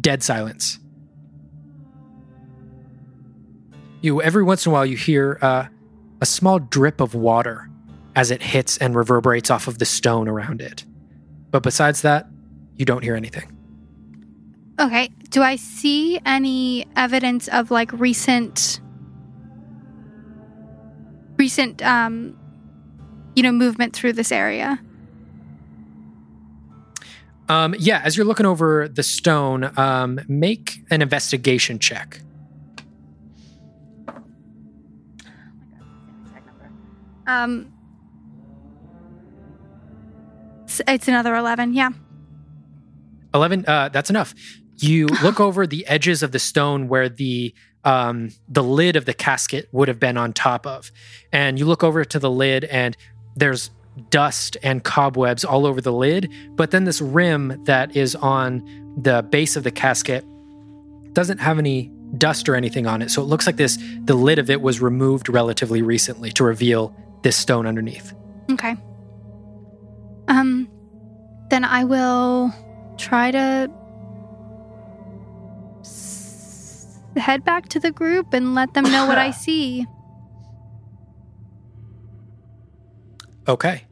dead 0.01 0.23
silence. 0.23 0.79
You 4.01 4.21
every 4.21 4.43
once 4.43 4.65
in 4.65 4.71
a 4.71 4.73
while 4.73 4.85
you 4.85 4.97
hear 4.97 5.37
uh, 5.41 5.65
a 6.21 6.25
small 6.25 6.59
drip 6.59 7.01
of 7.01 7.15
water 7.15 7.69
as 8.15 8.31
it 8.31 8.41
hits 8.41 8.77
and 8.77 8.95
reverberates 8.95 9.49
off 9.49 9.67
of 9.67 9.79
the 9.79 9.85
stone 9.85 10.27
around 10.27 10.61
it. 10.61 10.85
But 11.51 11.63
besides 11.63 12.01
that, 12.01 12.27
you 12.75 12.85
don't 12.85 13.03
hear 13.03 13.15
anything. 13.15 13.55
Okay. 14.79 15.09
Do 15.29 15.41
I 15.41 15.57
see 15.57 16.19
any 16.25 16.87
evidence 16.95 17.47
of 17.49 17.71
like 17.71 17.91
recent 17.93 18.79
recent 21.37 21.81
um 21.81 22.37
you 23.35 23.43
know 23.43 23.51
movement 23.51 23.95
through 23.95 24.13
this 24.13 24.31
area? 24.31 24.79
Um, 27.49 27.73
yeah, 27.79 28.01
as 28.03 28.15
you're 28.15 28.27
looking 28.27 28.45
over 28.45 28.87
the 28.87 29.01
stone, 29.01 29.71
um, 29.75 30.19
make 30.27 30.83
an 30.91 31.01
investigation 31.01 31.79
check. 31.79 32.21
Um 37.29 37.73
it's, 40.69 40.81
it's 40.87 41.07
another 41.07 41.35
11. 41.35 41.73
Yeah. 41.73 41.89
11 43.33 43.65
uh, 43.67 43.89
that's 43.89 44.09
enough 44.09 44.33
you 44.77 45.07
look 45.23 45.39
over 45.39 45.67
the 45.67 45.85
edges 45.87 46.23
of 46.23 46.31
the 46.31 46.39
stone 46.39 46.87
where 46.87 47.09
the 47.09 47.53
um, 47.85 48.31
the 48.49 48.63
lid 48.63 48.97
of 48.97 49.05
the 49.05 49.13
casket 49.13 49.69
would 49.71 49.87
have 49.87 49.99
been 49.99 50.17
on 50.17 50.33
top 50.33 50.67
of 50.67 50.91
and 51.31 51.57
you 51.59 51.65
look 51.65 51.83
over 51.83 52.03
to 52.03 52.19
the 52.19 52.29
lid 52.29 52.65
and 52.65 52.97
there's 53.35 53.69
dust 54.09 54.57
and 54.63 54.83
cobwebs 54.83 55.45
all 55.45 55.65
over 55.65 55.79
the 55.79 55.93
lid 55.93 56.31
but 56.55 56.71
then 56.71 56.83
this 56.85 57.01
rim 57.01 57.63
that 57.65 57.95
is 57.95 58.15
on 58.15 58.63
the 59.01 59.21
base 59.23 59.55
of 59.55 59.63
the 59.63 59.71
casket 59.71 60.25
doesn't 61.13 61.39
have 61.39 61.57
any 61.57 61.91
dust 62.17 62.49
or 62.49 62.55
anything 62.55 62.85
on 62.87 63.01
it 63.01 63.09
so 63.09 63.21
it 63.21 63.25
looks 63.25 63.45
like 63.45 63.57
this 63.57 63.77
the 64.05 64.15
lid 64.15 64.39
of 64.39 64.49
it 64.49 64.61
was 64.61 64.81
removed 64.81 65.29
relatively 65.29 65.81
recently 65.81 66.31
to 66.31 66.43
reveal 66.43 66.95
this 67.23 67.35
stone 67.37 67.65
underneath 67.67 68.13
Okay. 68.51 68.75
Um 70.27 70.67
then 71.49 71.63
I 71.63 71.83
will 71.83 72.53
try 72.97 73.31
to 73.31 73.71
s- 75.81 76.99
head 77.17 77.43
back 77.43 77.69
to 77.69 77.79
the 77.79 77.91
group 77.91 78.33
and 78.33 78.53
let 78.55 78.73
them 78.73 78.83
know 78.83 79.05
what 79.07 79.17
I 79.17 79.31
see. 79.45 79.85
Okay. 83.47 83.83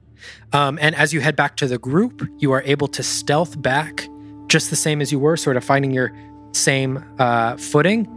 Um, 0.53 0.77
and 0.81 0.95
as 0.95 1.13
you 1.13 1.21
head 1.21 1.35
back 1.35 1.55
to 1.57 1.67
the 1.67 1.77
group, 1.77 2.27
you 2.37 2.51
are 2.51 2.61
able 2.63 2.87
to 2.89 3.01
stealth 3.03 3.59
back 3.61 4.07
just 4.47 4.69
the 4.69 4.75
same 4.75 5.01
as 5.01 5.11
you 5.11 5.19
were, 5.19 5.35
sort 5.35 5.57
of 5.57 5.63
finding 5.63 5.91
your 5.91 6.13
same 6.53 7.03
uh, 7.19 7.57
footing 7.57 8.07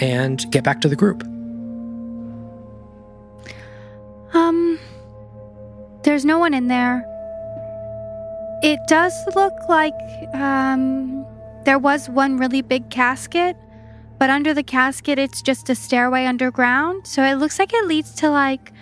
and 0.00 0.50
get 0.50 0.64
back 0.64 0.80
to 0.80 0.88
the 0.88 0.96
group. 0.96 1.22
Um 4.36 4.78
there's 6.02 6.24
no 6.24 6.38
one 6.38 6.52
in 6.52 6.68
there. 6.68 7.04
It 8.62 8.78
does 8.86 9.14
look 9.34 9.54
like 9.68 9.98
um 10.34 11.24
there 11.64 11.78
was 11.78 12.08
one 12.08 12.36
really 12.36 12.62
big 12.62 12.90
casket, 12.90 13.56
but 14.18 14.28
under 14.28 14.52
the 14.52 14.62
casket 14.62 15.18
it's 15.18 15.40
just 15.40 15.70
a 15.70 15.74
stairway 15.74 16.26
underground. 16.26 17.06
So 17.06 17.22
it 17.22 17.36
looks 17.36 17.58
like 17.58 17.72
it 17.72 17.86
leads 17.86 18.12
to 18.16 18.30
like 18.30 18.72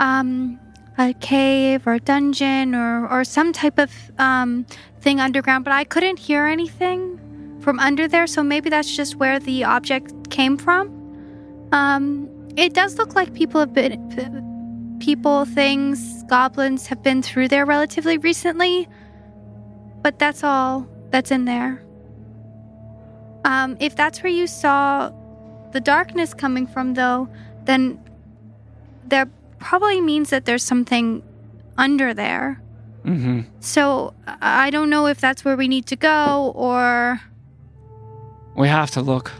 um 0.00 0.58
a 0.98 1.12
cave 1.14 1.86
or 1.86 1.94
a 1.94 2.00
dungeon 2.00 2.74
or 2.74 3.08
or 3.08 3.22
some 3.24 3.52
type 3.52 3.78
of 3.78 3.92
um 4.18 4.66
thing 5.00 5.20
underground, 5.20 5.64
but 5.64 5.72
I 5.72 5.84
couldn't 5.84 6.18
hear 6.18 6.44
anything 6.46 7.02
from 7.60 7.78
under 7.78 8.08
there, 8.08 8.26
so 8.26 8.42
maybe 8.42 8.68
that's 8.68 8.94
just 8.94 9.16
where 9.16 9.38
the 9.38 9.62
object 9.62 10.30
came 10.30 10.56
from. 10.56 10.90
Um 11.70 12.28
it 12.56 12.74
does 12.74 12.98
look 12.98 13.14
like 13.14 13.32
people 13.32 13.60
have 13.60 13.72
been 13.72 13.92
people, 15.04 15.44
things, 15.44 16.22
goblins 16.24 16.86
have 16.86 17.02
been 17.02 17.20
through 17.20 17.46
there 17.48 17.66
relatively 17.66 18.16
recently, 18.16 18.88
but 20.02 20.18
that's 20.18 20.42
all 20.42 20.88
that's 21.10 21.30
in 21.30 21.44
there. 21.44 21.82
Um, 23.44 23.76
if 23.80 23.94
that's 23.94 24.22
where 24.22 24.32
you 24.32 24.46
saw 24.46 25.12
the 25.72 25.80
darkness 25.80 26.32
coming 26.32 26.66
from, 26.66 26.94
though, 26.94 27.28
then 27.64 28.00
there 29.04 29.26
probably 29.58 30.00
means 30.00 30.30
that 30.30 30.46
there's 30.46 30.62
something 30.62 31.22
under 31.76 32.14
there. 32.14 32.62
Mm-hmm. 33.04 33.40
So 33.60 34.14
I 34.26 34.68
I 34.68 34.70
don't 34.70 34.88
know 34.88 35.06
if 35.06 35.20
that's 35.20 35.44
where 35.44 35.56
we 35.56 35.68
need 35.68 35.84
to 35.86 35.96
go 35.96 36.52
or. 36.54 37.20
We 38.56 38.68
have 38.68 38.90
to 38.92 39.02
look. 39.02 39.30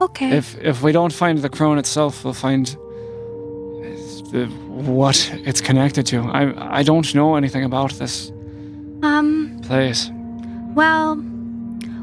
Okay. 0.00 0.36
If 0.36 0.58
if 0.60 0.82
we 0.82 0.90
don't 0.90 1.12
find 1.12 1.38
the 1.38 1.48
crone 1.48 1.78
itself, 1.78 2.24
we'll 2.24 2.34
find 2.34 2.76
the, 4.34 4.46
what 4.46 5.30
it's 5.46 5.60
connected 5.60 6.04
to. 6.06 6.20
I 6.22 6.80
I 6.80 6.82
don't 6.82 7.14
know 7.14 7.36
anything 7.36 7.64
about 7.64 7.92
this 7.92 8.30
um. 9.02 9.60
place. 9.62 10.10
Well, 10.74 11.14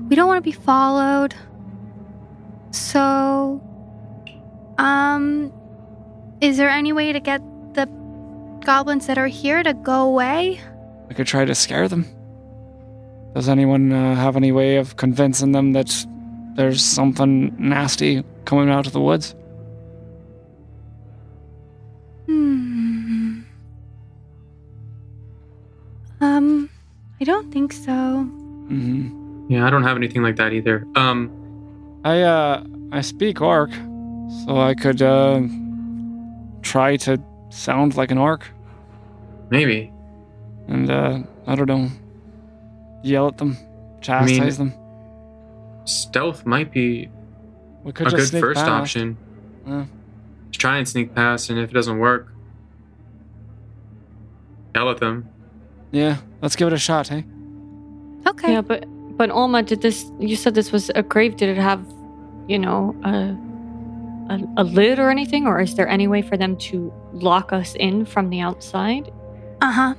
we 0.07 0.15
don't 0.15 0.27
want 0.27 0.37
to 0.37 0.49
be 0.49 0.53
followed. 0.53 1.35
So, 2.71 3.61
um, 4.77 5.51
is 6.39 6.55
there 6.55 6.69
any 6.69 6.93
way 6.93 7.11
to 7.11 7.19
get 7.19 7.41
the 7.73 7.85
goblins 8.63 9.07
that 9.07 9.17
are 9.17 9.27
here 9.27 9.61
to 9.61 9.73
go 9.73 10.03
away? 10.03 10.61
We 11.09 11.15
could 11.15 11.27
try 11.27 11.43
to 11.43 11.53
scare 11.53 11.89
them. 11.89 12.05
Does 13.35 13.49
anyone 13.49 13.91
uh, 13.91 14.15
have 14.15 14.37
any 14.37 14.53
way 14.53 14.77
of 14.77 14.95
convincing 14.95 15.51
them 15.51 15.73
that 15.73 15.91
there's 16.55 16.81
something 16.81 17.53
nasty 17.59 18.23
coming 18.45 18.69
out 18.69 18.87
of 18.87 18.93
the 18.93 19.01
woods? 19.01 19.35
Um, 26.21 26.69
I 27.19 27.23
don't 27.23 27.51
think 27.51 27.73
so. 27.73 27.91
Mm-hmm. 27.91 29.47
Yeah, 29.51 29.65
I 29.65 29.69
don't 29.69 29.83
have 29.83 29.97
anything 29.97 30.21
like 30.23 30.35
that 30.37 30.53
either. 30.53 30.87
Um, 30.95 31.31
I 32.05 32.21
uh 32.21 32.63
I 32.91 33.01
speak 33.01 33.41
orc, 33.41 33.71
so 34.45 34.57
I 34.59 34.73
could 34.75 35.01
uh 35.01 35.41
try 36.61 36.95
to 36.97 37.19
sound 37.49 37.95
like 37.97 38.11
an 38.11 38.17
orc 38.17 38.47
maybe. 39.49 39.91
and 40.67 40.89
uh 40.89 41.19
I 41.47 41.55
don't 41.55 41.67
know 41.67 41.89
yell 43.03 43.27
at 43.27 43.37
them, 43.37 43.57
chastise 43.99 44.57
them. 44.57 44.73
Stealth 45.85 46.45
might 46.45 46.71
be 46.71 47.09
We 47.83 47.91
could 47.91 48.07
a 48.07 48.11
just 48.11 48.17
good 48.21 48.27
sneak 48.29 48.41
first 48.41 48.59
past. 48.59 48.69
option. 48.69 49.17
Yeah. 49.67 49.85
Just 50.51 50.61
try 50.61 50.77
and 50.77 50.87
sneak 50.87 51.13
past, 51.15 51.49
and 51.49 51.59
if 51.59 51.71
it 51.71 51.73
doesn't 51.73 51.97
work, 51.99 52.31
yell 54.75 54.89
at 54.91 54.97
them. 54.99 55.27
Yeah, 55.91 56.17
let's 56.41 56.55
give 56.55 56.67
it 56.67 56.73
a 56.73 56.77
shot, 56.77 57.07
hey? 57.07 57.25
Okay. 58.27 58.53
Yeah, 58.53 58.61
but 58.61 58.85
but 59.17 59.29
Olma, 59.29 59.65
did 59.65 59.81
this? 59.81 60.11
You 60.19 60.35
said 60.35 60.55
this 60.55 60.71
was 60.71 60.89
a 60.95 61.03
grave. 61.03 61.35
Did 61.37 61.49
it 61.49 61.57
have, 61.61 61.85
you 62.47 62.57
know, 62.57 62.95
a, 63.03 64.33
a 64.33 64.61
a 64.61 64.63
lid 64.63 64.99
or 64.99 65.09
anything, 65.09 65.47
or 65.47 65.59
is 65.59 65.75
there 65.75 65.87
any 65.87 66.07
way 66.07 66.21
for 66.21 66.37
them 66.37 66.55
to 66.57 66.93
lock 67.13 67.51
us 67.51 67.75
in 67.75 68.05
from 68.05 68.29
the 68.29 68.39
outside? 68.39 69.11
Uh 69.61 69.71
huh. 69.71 69.93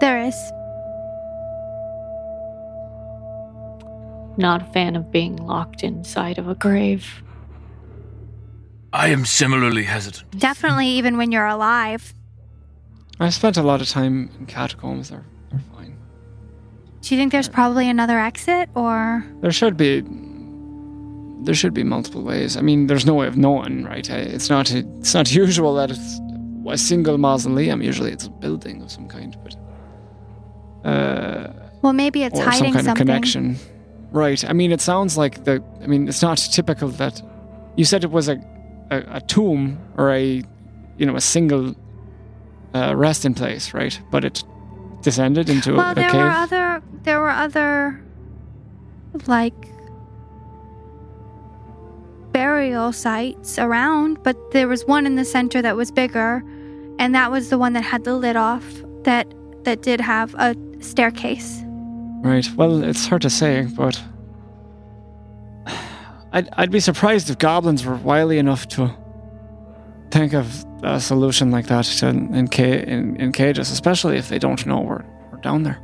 There 0.00 0.18
is. 0.20 0.34
Not 4.36 4.62
a 4.62 4.72
fan 4.72 4.96
of 4.96 5.10
being 5.12 5.36
locked 5.36 5.82
inside 5.82 6.38
of 6.38 6.48
a 6.48 6.54
grave. 6.54 7.22
I 8.92 9.08
am 9.08 9.24
similarly 9.24 9.84
hesitant. 9.84 10.38
Definitely, 10.38 10.88
even 10.88 11.16
when 11.16 11.32
you're 11.32 11.46
alive. 11.46 12.14
I 13.22 13.30
spent 13.30 13.56
a 13.56 13.62
lot 13.62 13.80
of 13.80 13.88
time 13.88 14.30
in 14.38 14.46
catacombs. 14.46 15.10
They're, 15.10 15.24
they're 15.50 15.60
fine. 15.74 15.96
Do 17.02 17.14
you 17.14 17.20
think 17.20 17.32
there's 17.32 17.48
probably 17.48 17.88
another 17.88 18.18
exit, 18.18 18.68
or 18.74 19.24
There 19.40 19.52
should 19.52 19.76
be. 19.76 20.02
There 21.44 21.54
should 21.54 21.74
be 21.74 21.82
multiple 21.82 22.22
ways. 22.22 22.56
I 22.56 22.60
mean, 22.60 22.86
there's 22.86 23.04
no 23.04 23.14
way 23.14 23.26
of 23.26 23.36
knowing, 23.36 23.84
right? 23.84 24.08
It's 24.08 24.48
not. 24.48 24.70
It's 24.72 25.14
not 25.14 25.32
usual 25.44 25.74
that 25.74 25.90
it's 25.90 26.20
a 26.68 26.78
single 26.78 27.18
mausoleum. 27.18 27.82
Usually, 27.82 28.12
it's 28.12 28.26
a 28.26 28.30
building 28.30 28.82
of 28.82 28.90
some 28.90 29.08
kind, 29.08 29.36
but 29.42 29.56
uh, 30.88 31.52
well, 31.82 31.92
maybe 31.92 32.22
it's 32.22 32.38
or 32.38 32.44
some 32.44 32.72
kind 32.72 32.74
something. 32.74 32.90
of 32.90 32.96
connection. 32.96 33.56
Right. 34.12 34.44
I 34.44 34.52
mean, 34.52 34.72
it 34.72 34.80
sounds 34.80 35.16
like 35.16 35.44
the. 35.44 35.62
I 35.82 35.86
mean, 35.86 36.08
it's 36.08 36.22
not 36.22 36.38
typical 36.38 36.88
that. 36.90 37.22
You 37.76 37.84
said 37.84 38.04
it 38.04 38.10
was 38.10 38.28
a, 38.28 38.36
a, 38.90 39.16
a 39.16 39.20
tomb 39.22 39.78
or 39.96 40.10
a, 40.10 40.42
you 40.98 41.06
know, 41.06 41.16
a 41.16 41.20
single 41.20 41.74
uh, 42.74 42.94
resting 42.96 43.34
place, 43.34 43.74
right? 43.74 44.00
But 44.10 44.24
it 44.24 44.44
descended 45.02 45.48
into 45.50 45.74
Well, 45.74 45.88
a, 45.88 45.92
a 45.92 45.94
there 45.94 46.10
cave. 46.10 46.20
were 46.20 46.30
other. 46.30 46.82
There 47.02 47.20
were 47.20 47.30
other, 47.30 48.00
like, 49.26 49.54
burial 52.32 52.92
sites 52.92 53.58
around, 53.58 54.22
but 54.22 54.36
there 54.52 54.68
was 54.68 54.84
one 54.86 55.04
in 55.06 55.16
the 55.16 55.24
center 55.24 55.60
that 55.62 55.76
was 55.76 55.90
bigger, 55.90 56.42
and 56.98 57.14
that 57.14 57.30
was 57.30 57.50
the 57.50 57.58
one 57.58 57.72
that 57.74 57.82
had 57.82 58.04
the 58.04 58.14
lid 58.14 58.36
off. 58.36 58.64
That 59.04 59.26
that 59.64 59.82
did 59.82 60.00
have 60.00 60.34
a 60.36 60.56
staircase. 60.80 61.60
Right. 62.22 62.48
Well, 62.56 62.82
it's 62.84 63.06
hard 63.06 63.22
to 63.22 63.30
say, 63.30 63.66
but 63.76 64.00
I'd 66.32 66.48
I'd 66.52 66.70
be 66.70 66.80
surprised 66.80 67.28
if 67.30 67.38
goblins 67.38 67.84
were 67.84 67.96
wily 67.96 68.38
enough 68.38 68.68
to 68.68 68.94
think 70.10 70.32
of 70.34 70.64
a 70.82 71.00
solution 71.00 71.50
like 71.50 71.66
that 71.66 71.84
to 71.84 72.08
in, 72.08 72.48
ca- 72.48 72.82
in, 72.82 73.16
in 73.16 73.32
cages, 73.32 73.70
especially 73.70 74.16
if 74.16 74.28
they 74.28 74.38
don't 74.38 74.64
know 74.66 74.80
we're, 74.80 75.04
we're 75.30 75.38
down 75.40 75.62
there. 75.62 75.78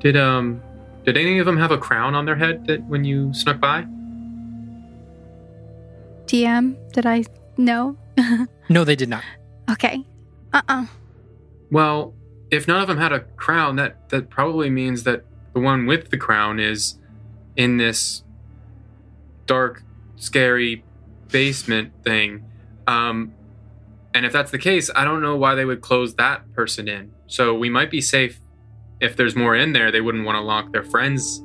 Did 0.00 0.16
um 0.16 0.62
Did 1.04 1.16
any 1.16 1.38
of 1.38 1.46
them 1.46 1.56
have 1.58 1.70
a 1.70 1.78
crown 1.78 2.14
on 2.14 2.24
their 2.24 2.36
head 2.36 2.66
that 2.66 2.82
when 2.84 3.04
you 3.04 3.32
snuck 3.34 3.60
by? 3.60 3.84
DM, 6.26 6.76
did 6.92 7.06
I 7.06 7.24
know? 7.56 7.96
No, 8.70 8.84
they 8.84 8.96
did 8.96 9.08
not. 9.08 9.24
okay. 9.70 10.04
Uh 10.52 10.60
uh 10.68 10.86
Well, 11.70 12.12
if 12.50 12.68
none 12.68 12.82
of 12.82 12.86
them 12.88 12.98
had 12.98 13.12
a 13.12 13.20
crown, 13.20 13.76
that 13.76 14.10
that 14.10 14.28
probably 14.28 14.68
means 14.68 15.04
that 15.04 15.24
the 15.54 15.60
one 15.60 15.86
with 15.86 16.10
the 16.10 16.18
crown 16.18 16.60
is 16.60 16.98
in 17.56 17.78
this 17.78 18.22
dark, 19.46 19.82
scary 20.16 20.84
basement 21.30 21.92
thing. 22.04 22.44
Um, 22.86 23.32
and 24.18 24.26
if 24.26 24.32
that's 24.32 24.50
the 24.50 24.58
case, 24.58 24.90
I 24.96 25.04
don't 25.04 25.22
know 25.22 25.36
why 25.36 25.54
they 25.54 25.64
would 25.64 25.80
close 25.80 26.16
that 26.16 26.52
person 26.52 26.88
in. 26.88 27.12
So 27.28 27.54
we 27.54 27.70
might 27.70 27.88
be 27.88 28.00
safe. 28.00 28.40
If 29.00 29.14
there's 29.14 29.36
more 29.36 29.54
in 29.54 29.72
there, 29.72 29.92
they 29.92 30.00
wouldn't 30.00 30.24
want 30.24 30.34
to 30.34 30.40
lock 30.42 30.72
their 30.72 30.82
friends 30.82 31.38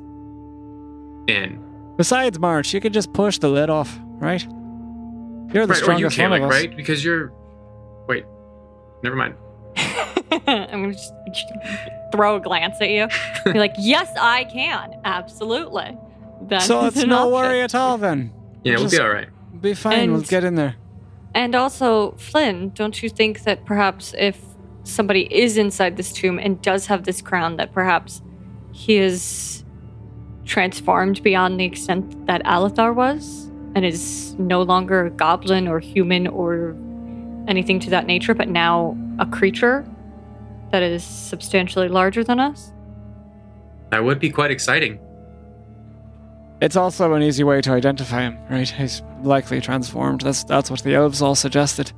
in. 1.28 1.62
Besides, 1.96 2.36
March, 2.40 2.74
you 2.74 2.80
could 2.80 2.92
just 2.92 3.12
push 3.12 3.38
the 3.38 3.48
lid 3.48 3.70
off, 3.70 3.96
right? 4.18 4.42
You're 4.42 5.66
the 5.68 5.74
right, 5.74 5.88
or 5.88 5.92
you 5.98 6.10
strongest 6.10 6.16
can, 6.16 6.30
one 6.30 6.40
like, 6.40 6.42
of 6.42 6.50
us. 6.50 6.60
right? 6.62 6.76
Because 6.76 7.04
you're. 7.04 7.32
Wait, 8.08 8.24
never 9.04 9.14
mind. 9.14 9.36
I'm 10.48 10.82
gonna 10.82 10.94
just 10.94 11.12
throw 12.10 12.34
a 12.36 12.40
glance 12.40 12.74
at 12.80 12.90
you. 12.90 13.06
Be 13.44 13.58
like, 13.60 13.74
yes, 13.78 14.10
I 14.20 14.44
can. 14.46 15.00
Absolutely. 15.04 15.96
That 16.48 16.62
So 16.62 16.86
it's 16.86 16.96
no 17.04 17.18
option. 17.28 17.32
worry 17.32 17.60
at 17.60 17.74
all 17.76 17.98
then. 17.98 18.32
Yeah, 18.64 18.74
we'll 18.74 18.82
Just- 18.84 18.96
be 18.96 19.00
all 19.00 19.10
right. 19.10 19.28
Be 19.60 19.74
fine. 19.74 20.10
we'll 20.12 20.22
get 20.22 20.42
in 20.42 20.56
there. 20.56 20.74
And 21.34 21.54
also, 21.54 22.12
Flynn, 22.12 22.70
don't 22.70 23.02
you 23.02 23.08
think 23.08 23.42
that 23.42 23.64
perhaps 23.64 24.14
if 24.16 24.40
somebody 24.84 25.22
is 25.34 25.56
inside 25.56 25.96
this 25.96 26.12
tomb 26.12 26.38
and 26.38 26.60
does 26.62 26.86
have 26.86 27.04
this 27.04 27.20
crown, 27.20 27.56
that 27.56 27.72
perhaps 27.72 28.22
he 28.72 28.96
is 28.96 29.64
transformed 30.44 31.22
beyond 31.22 31.58
the 31.58 31.64
extent 31.64 32.26
that 32.26 32.42
Alathar 32.44 32.94
was 32.94 33.50
and 33.74 33.84
is 33.84 34.34
no 34.38 34.62
longer 34.62 35.06
a 35.06 35.10
goblin 35.10 35.66
or 35.66 35.80
human 35.80 36.26
or 36.26 36.76
anything 37.48 37.80
to 37.80 37.90
that 37.90 38.06
nature, 38.06 38.34
but 38.34 38.48
now 38.48 38.96
a 39.18 39.26
creature 39.26 39.86
that 40.70 40.82
is 40.82 41.04
substantially 41.04 41.88
larger 41.88 42.22
than 42.22 42.38
us? 42.38 42.72
That 43.90 44.04
would 44.04 44.18
be 44.18 44.30
quite 44.30 44.50
exciting. 44.50 44.98
It's 46.64 46.76
also 46.76 47.12
an 47.12 47.22
easy 47.22 47.44
way 47.44 47.60
to 47.60 47.72
identify 47.72 48.22
him, 48.22 48.38
right? 48.48 48.66
He's 48.66 49.02
likely 49.22 49.60
transformed. 49.60 50.22
That's 50.22 50.44
that's 50.44 50.70
what 50.70 50.82
the 50.82 50.94
elves 50.94 51.20
all 51.20 51.34
suggested. 51.34 51.92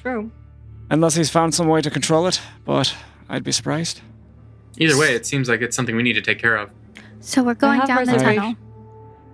True. 0.00 0.30
Unless 0.88 1.16
he's 1.16 1.30
found 1.30 1.52
some 1.52 1.66
way 1.66 1.80
to 1.80 1.90
control 1.90 2.28
it, 2.28 2.40
but 2.64 2.94
I'd 3.28 3.42
be 3.42 3.50
surprised. 3.50 4.00
Either 4.76 4.96
way, 4.96 5.16
it 5.16 5.26
seems 5.26 5.48
like 5.48 5.62
it's 5.62 5.74
something 5.74 5.96
we 5.96 6.04
need 6.04 6.12
to 6.12 6.22
take 6.22 6.38
care 6.38 6.54
of. 6.54 6.70
So 7.18 7.42
we're 7.42 7.54
going 7.54 7.80
down 7.80 8.04
the 8.04 8.12
reservation. 8.12 8.36
tunnel. 8.36 8.54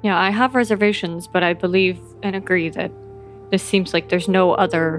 Yeah, 0.03 0.19
I 0.19 0.31
have 0.31 0.55
reservations, 0.55 1.28
but 1.28 1.43
I 1.43 1.53
believe 1.53 2.01
and 2.23 2.35
agree 2.35 2.70
that 2.70 2.91
this 3.51 3.62
seems 3.62 3.93
like 3.93 4.09
there's 4.09 4.28
no 4.28 4.55
other 4.55 4.97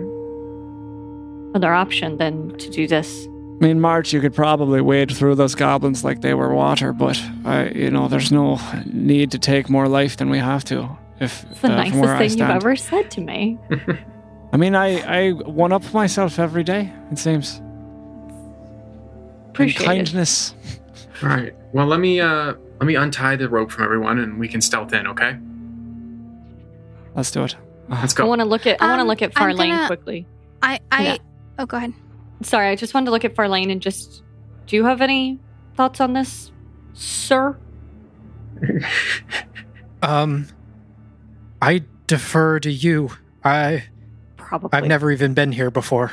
other 1.55 1.73
option 1.73 2.17
than 2.17 2.55
to 2.59 2.69
do 2.69 2.85
this. 2.85 3.27
I 3.61 3.67
mean, 3.67 3.79
March, 3.79 4.11
you 4.11 4.19
could 4.21 4.33
probably 4.35 4.81
wade 4.81 5.11
through 5.15 5.35
those 5.35 5.55
goblins 5.55 6.03
like 6.03 6.21
they 6.21 6.33
were 6.33 6.53
water, 6.53 6.91
but 6.91 7.19
I, 7.45 7.69
you 7.69 7.89
know, 7.89 8.07
there's 8.09 8.31
no 8.31 8.59
need 8.85 9.31
to 9.31 9.39
take 9.39 9.69
more 9.69 9.87
life 9.87 10.17
than 10.17 10.29
we 10.29 10.39
have 10.39 10.63
to. 10.65 10.89
If 11.21 11.45
It's 11.49 11.61
the 11.61 11.71
uh, 11.71 11.75
nicest 11.75 12.17
thing 12.17 12.39
you've 12.39 12.49
ever 12.49 12.75
said 12.75 13.09
to 13.11 13.21
me. 13.21 13.57
I 14.53 14.57
mean, 14.57 14.75
I 14.75 14.99
I 15.27 15.31
one 15.31 15.71
up 15.71 15.93
myself 15.93 16.37
every 16.39 16.63
day. 16.63 16.91
It 17.11 17.17
seems. 17.17 17.61
Appreciate 19.49 19.87
and 19.87 19.91
it. 19.91 19.95
kindness. 20.05 20.53
All 21.23 21.29
right. 21.29 21.53
Well, 21.71 21.87
let 21.87 21.99
me 22.01 22.19
uh 22.19 22.53
let 22.79 22.85
me 22.87 22.95
untie 22.95 23.37
the 23.37 23.47
rope 23.47 23.71
from 23.71 23.85
everyone, 23.85 24.19
and 24.19 24.37
we 24.37 24.47
can 24.49 24.61
stealth 24.61 24.91
in. 24.93 25.07
Okay. 25.07 25.37
Let's 27.15 27.31
do 27.31 27.43
it. 27.45 27.55
Uh, 27.89 27.99
Let's 28.01 28.13
go. 28.13 28.25
I 28.25 28.27
want 28.27 28.41
to 28.41 28.45
look 28.45 28.67
at 28.67 28.81
I 28.81 28.87
want 28.87 28.97
to 28.99 29.01
Um, 29.03 29.07
look 29.07 29.21
at 29.21 29.33
Farlane 29.33 29.69
gonna- 29.69 29.87
quickly. 29.87 30.27
I 30.61 30.79
I 30.91 31.03
Yeah. 31.03 31.17
oh 31.59 31.65
go 31.65 31.77
ahead. 31.77 31.93
Sorry, 32.41 32.69
I 32.69 32.75
just 32.75 32.93
wanted 32.93 33.05
to 33.05 33.11
look 33.11 33.25
at 33.25 33.35
Farlane 33.35 33.71
and 33.71 33.81
just 33.81 34.23
do 34.67 34.75
you 34.75 34.85
have 34.85 35.01
any 35.01 35.39
thoughts 35.75 35.99
on 35.99 36.13
this, 36.13 36.51
sir? 36.93 37.57
Um, 40.01 40.47
I 41.61 41.83
defer 42.05 42.59
to 42.59 42.71
you. 42.71 43.09
I 43.43 43.85
Probably. 44.37 44.69
I've 44.71 44.85
never 44.85 45.11
even 45.11 45.33
been 45.33 45.51
here 45.51 45.71
before. 45.71 46.11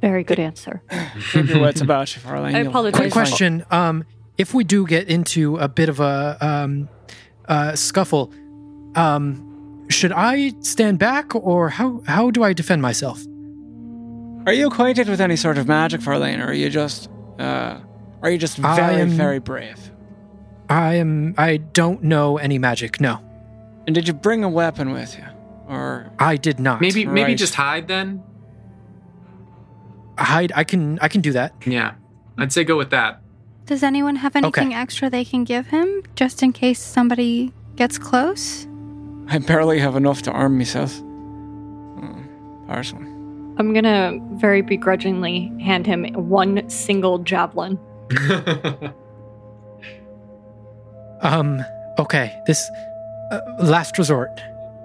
Very 0.00 0.24
good 0.24 0.40
answer. 0.40 0.82
Keep 1.32 1.48
your 1.48 1.58
about 1.68 2.14
you, 2.16 2.20
Farlane. 2.20 2.54
I 2.54 2.60
apologize. 2.60 2.98
Quick 2.98 3.04
you'll 3.04 3.10
be 3.10 3.10
fine. 3.10 3.10
question. 3.10 3.64
Um, 3.70 4.04
if 4.36 4.52
we 4.52 4.64
do 4.64 4.84
get 4.86 5.08
into 5.08 5.56
a 5.58 5.68
bit 5.68 5.88
of 5.88 6.00
a 6.00 6.36
um, 6.40 6.88
uh, 7.46 7.76
scuffle, 7.76 8.32
um, 8.96 9.86
should 9.88 10.12
I 10.12 10.52
stand 10.60 10.98
back 10.98 11.34
or 11.36 11.68
how 11.68 12.02
how 12.06 12.30
do 12.32 12.42
I 12.42 12.52
defend 12.52 12.82
myself? 12.82 13.22
Are 14.46 14.52
you 14.52 14.66
acquainted 14.66 15.08
with 15.08 15.20
any 15.20 15.36
sort 15.36 15.56
of 15.58 15.66
magic, 15.66 16.00
Farlane, 16.02 16.40
or 16.40 16.48
are 16.48 16.52
you 16.52 16.68
just, 16.70 17.08
uh, 17.38 17.78
are 18.22 18.30
you 18.30 18.36
just 18.38 18.62
I 18.62 18.76
very, 18.76 19.00
am- 19.00 19.08
very 19.10 19.38
brave? 19.38 19.90
I 20.68 20.94
am. 20.94 21.34
I 21.38 21.58
don't 21.58 22.02
know 22.02 22.38
any 22.38 22.58
magic. 22.58 23.00
No, 23.00 23.20
And 23.86 23.94
did 23.94 24.08
you 24.08 24.14
bring 24.14 24.44
a 24.44 24.48
weapon 24.48 24.92
with 24.92 25.16
you, 25.18 25.24
or 25.68 26.10
I 26.18 26.36
did 26.36 26.58
not. 26.58 26.80
maybe 26.80 27.04
maybe 27.04 27.34
just 27.34 27.54
hide 27.54 27.86
then. 27.88 28.22
hide. 30.18 30.52
I 30.54 30.64
can. 30.64 30.98
I 31.00 31.08
can 31.08 31.20
do 31.20 31.32
that. 31.32 31.52
Yeah, 31.66 31.92
I'd 32.38 32.52
say 32.52 32.64
go 32.64 32.76
with 32.76 32.90
that. 32.90 33.20
Does 33.66 33.82
anyone 33.82 34.16
have 34.16 34.36
anything 34.36 34.74
extra 34.74 35.08
they 35.10 35.24
can 35.24 35.44
give 35.44 35.66
him 35.68 36.02
just 36.16 36.42
in 36.42 36.52
case 36.52 36.80
somebody 36.80 37.52
gets 37.76 37.98
close? 37.98 38.66
I 39.28 39.38
barely 39.38 39.78
have 39.80 39.96
enough 39.96 40.20
to 40.22 40.30
arm 40.32 40.58
myself? 40.58 40.94
Mm, 41.02 42.26
Personally. 42.68 43.10
I'm 43.58 43.72
gonna 43.72 44.18
very 44.34 44.62
begrudgingly 44.62 45.52
hand 45.60 45.86
him 45.86 46.04
one 46.14 46.68
single 46.68 47.18
javelin. 47.20 47.78
Um. 51.20 51.64
Okay. 51.98 52.38
This 52.46 52.68
uh, 53.30 53.40
last 53.60 53.96
resort. 53.98 54.28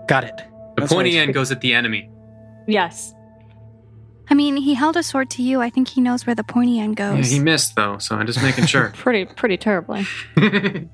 Got 0.08 0.24
it. 0.24 0.38
the 0.38 0.44
That's 0.78 0.94
pointy 0.94 1.18
right. 1.18 1.24
end 1.24 1.34
goes 1.34 1.52
at 1.52 1.60
the 1.62 1.74
enemy. 1.74 2.10
Yes. 2.68 3.14
I 4.30 4.36
mean, 4.36 4.56
he 4.58 4.74
held 4.76 4.96
a 4.96 5.04
sword 5.04 5.30
to 5.32 5.42
you. 5.44 5.60
I 5.60 5.70
think 5.70 5.88
he 5.90 6.00
knows 6.02 6.26
where 6.26 6.36
the 6.36 6.44
pointy 6.44 6.80
end 6.80 6.98
Yeah, 7.00 7.16
goes. 7.18 7.30
he 7.32 7.40
missed 7.40 7.76
though, 7.76 7.98
so 7.98 8.16
I'm 8.16 8.26
just 8.28 8.42
making 8.42 8.68
sure. 8.68 8.94
Pretty 8.96 9.26
pretty 9.26 9.58
terribly. 9.58 10.06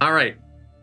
All 0.00 0.12
right, 0.12 0.36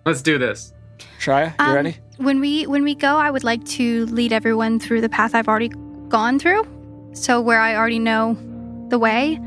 let's 0.06 0.22
do 0.22 0.38
this. 0.38 0.74
Shreya, 1.20 1.50
you 1.60 1.66
Um, 1.66 1.76
ready? 1.76 1.98
When 2.20 2.42
we 2.42 2.68
when 2.68 2.84
we 2.84 2.96
go, 2.96 3.16
I 3.16 3.32
would 3.32 3.46
like 3.46 3.64
to 3.80 4.06
lead 4.08 4.34
everyone 4.34 4.80
through 4.80 5.00
the 5.00 5.08
path 5.08 5.34
I've 5.34 5.48
already 5.48 5.70
gone 6.10 6.38
through. 6.38 6.64
So 7.14 7.40
where 7.40 7.62
I 7.62 7.76
already 7.76 8.00
know 8.00 8.38
the 8.90 9.00
way. 9.00 9.40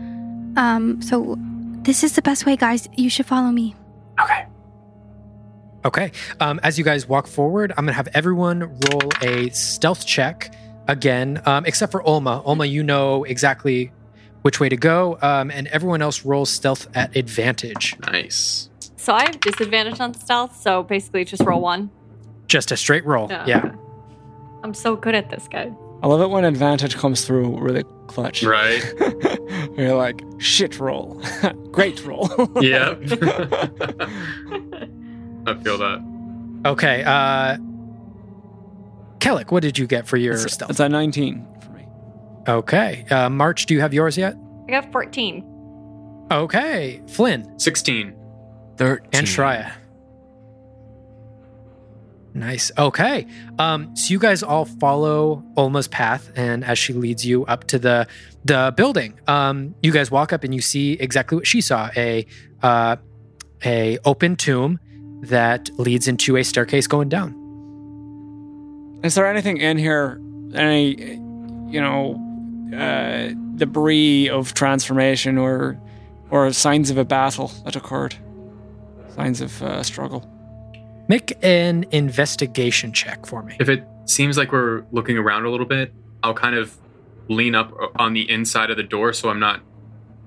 Um 0.56 1.02
so 1.02 1.36
this 1.82 2.02
is 2.02 2.14
the 2.14 2.22
best 2.22 2.46
way, 2.46 2.56
guys. 2.56 2.88
You 2.96 3.10
should 3.10 3.26
follow 3.26 3.50
me. 3.50 3.76
Okay. 4.18 4.46
Okay. 5.84 6.12
Um, 6.40 6.60
as 6.62 6.78
you 6.78 6.84
guys 6.84 7.06
walk 7.06 7.26
forward, 7.26 7.72
I'm 7.76 7.84
gonna 7.84 7.92
have 7.92 8.08
everyone 8.14 8.60
roll 8.60 9.10
a 9.20 9.50
stealth 9.50 10.06
check 10.06 10.54
again, 10.88 11.42
um, 11.44 11.66
except 11.66 11.92
for 11.92 12.02
Olma. 12.02 12.42
Olma, 12.46 12.68
you 12.70 12.82
know 12.82 13.24
exactly 13.24 13.92
which 14.42 14.60
way 14.60 14.68
to 14.68 14.76
go, 14.76 15.18
um, 15.20 15.50
and 15.50 15.66
everyone 15.68 16.00
else 16.00 16.24
rolls 16.24 16.50
stealth 16.50 16.88
at 16.96 17.16
advantage. 17.16 17.96
Nice. 18.00 18.70
So 18.96 19.12
I 19.12 19.22
have 19.24 19.40
disadvantage 19.40 20.00
on 20.00 20.14
stealth, 20.14 20.56
so 20.56 20.84
basically 20.84 21.24
just 21.24 21.42
roll 21.42 21.60
one. 21.60 21.90
Just 22.48 22.70
a 22.72 22.76
straight 22.76 23.04
roll. 23.06 23.28
Yeah. 23.30 23.72
I'm 24.62 24.74
so 24.74 24.94
good 24.96 25.14
at 25.14 25.30
this, 25.30 25.48
guy. 25.48 25.72
I 26.02 26.06
love 26.06 26.20
it 26.20 26.30
when 26.30 26.44
advantage 26.44 26.96
comes 26.96 27.24
through 27.24 27.58
really 27.58 27.84
clutch. 28.08 28.42
Right. 28.42 28.82
You're 29.76 29.94
like, 29.94 30.22
shit 30.38 30.78
roll. 30.80 31.22
Great 31.72 32.04
roll. 32.04 32.28
yeah. 32.60 32.94
I 35.46 35.54
feel 35.54 35.78
that. 35.78 36.62
Okay. 36.66 37.02
Uh, 37.04 37.56
Kellic, 39.18 39.50
what 39.50 39.62
did 39.62 39.78
you 39.78 39.86
get 39.86 40.06
for 40.06 40.16
your 40.16 40.34
It's, 40.34 40.52
stealth? 40.52 40.70
it's 40.70 40.80
a 40.80 40.88
19 40.88 41.46
for 41.64 41.70
me. 41.70 41.86
Okay. 42.48 43.04
Uh, 43.10 43.28
March, 43.30 43.66
do 43.66 43.74
you 43.74 43.80
have 43.80 43.94
yours 43.94 44.16
yet? 44.18 44.34
I 44.68 44.70
got 44.72 44.90
14. 44.92 46.28
Okay. 46.32 47.00
Flynn 47.08 47.58
Sixteen. 47.58 48.14
13. 48.78 49.08
and 49.12 49.26
Shreya. 49.26 49.72
Nice. 52.34 52.72
Okay. 52.78 53.26
Um, 53.58 53.94
so 53.94 54.12
you 54.12 54.18
guys 54.18 54.42
all 54.42 54.64
follow 54.64 55.44
Olma's 55.56 55.88
path, 55.88 56.32
and 56.34 56.64
as 56.64 56.78
she 56.78 56.92
leads 56.92 57.26
you 57.26 57.44
up 57.46 57.64
to 57.64 57.78
the 57.78 58.06
the 58.44 58.72
building, 58.76 59.20
um, 59.26 59.74
you 59.82 59.92
guys 59.92 60.10
walk 60.10 60.32
up 60.32 60.42
and 60.42 60.54
you 60.54 60.62
see 60.62 60.94
exactly 60.94 61.36
what 61.36 61.46
she 61.46 61.60
saw 61.60 61.90
a 61.96 62.26
uh, 62.62 62.96
a 63.64 63.98
open 64.04 64.36
tomb 64.36 64.80
that 65.22 65.70
leads 65.78 66.08
into 66.08 66.36
a 66.36 66.42
staircase 66.42 66.86
going 66.86 67.08
down. 67.08 67.38
Is 69.04 69.14
there 69.14 69.26
anything 69.26 69.58
in 69.58 69.78
here, 69.78 70.20
any, 70.54 70.94
you 71.70 71.80
know, 71.80 72.18
uh, 72.76 73.32
debris 73.56 74.28
of 74.28 74.54
transformation 74.54 75.38
or 75.38 75.78
or 76.30 76.50
signs 76.52 76.88
of 76.88 76.96
a 76.96 77.04
battle 77.04 77.48
that 77.64 77.76
occurred, 77.76 78.16
signs 79.14 79.42
of 79.42 79.62
uh, 79.62 79.82
struggle. 79.82 80.26
Make 81.12 81.36
an 81.42 81.84
investigation 81.90 82.90
check 82.90 83.26
for 83.26 83.42
me. 83.42 83.54
If 83.60 83.68
it 83.68 83.84
seems 84.06 84.38
like 84.38 84.50
we're 84.50 84.84
looking 84.92 85.18
around 85.18 85.44
a 85.44 85.50
little 85.50 85.66
bit, 85.66 85.92
I'll 86.22 86.32
kind 86.32 86.56
of 86.56 86.74
lean 87.28 87.54
up 87.54 87.70
on 87.96 88.14
the 88.14 88.30
inside 88.30 88.70
of 88.70 88.78
the 88.78 88.82
door 88.82 89.12
so 89.12 89.28
I'm 89.28 89.38
not 89.38 89.60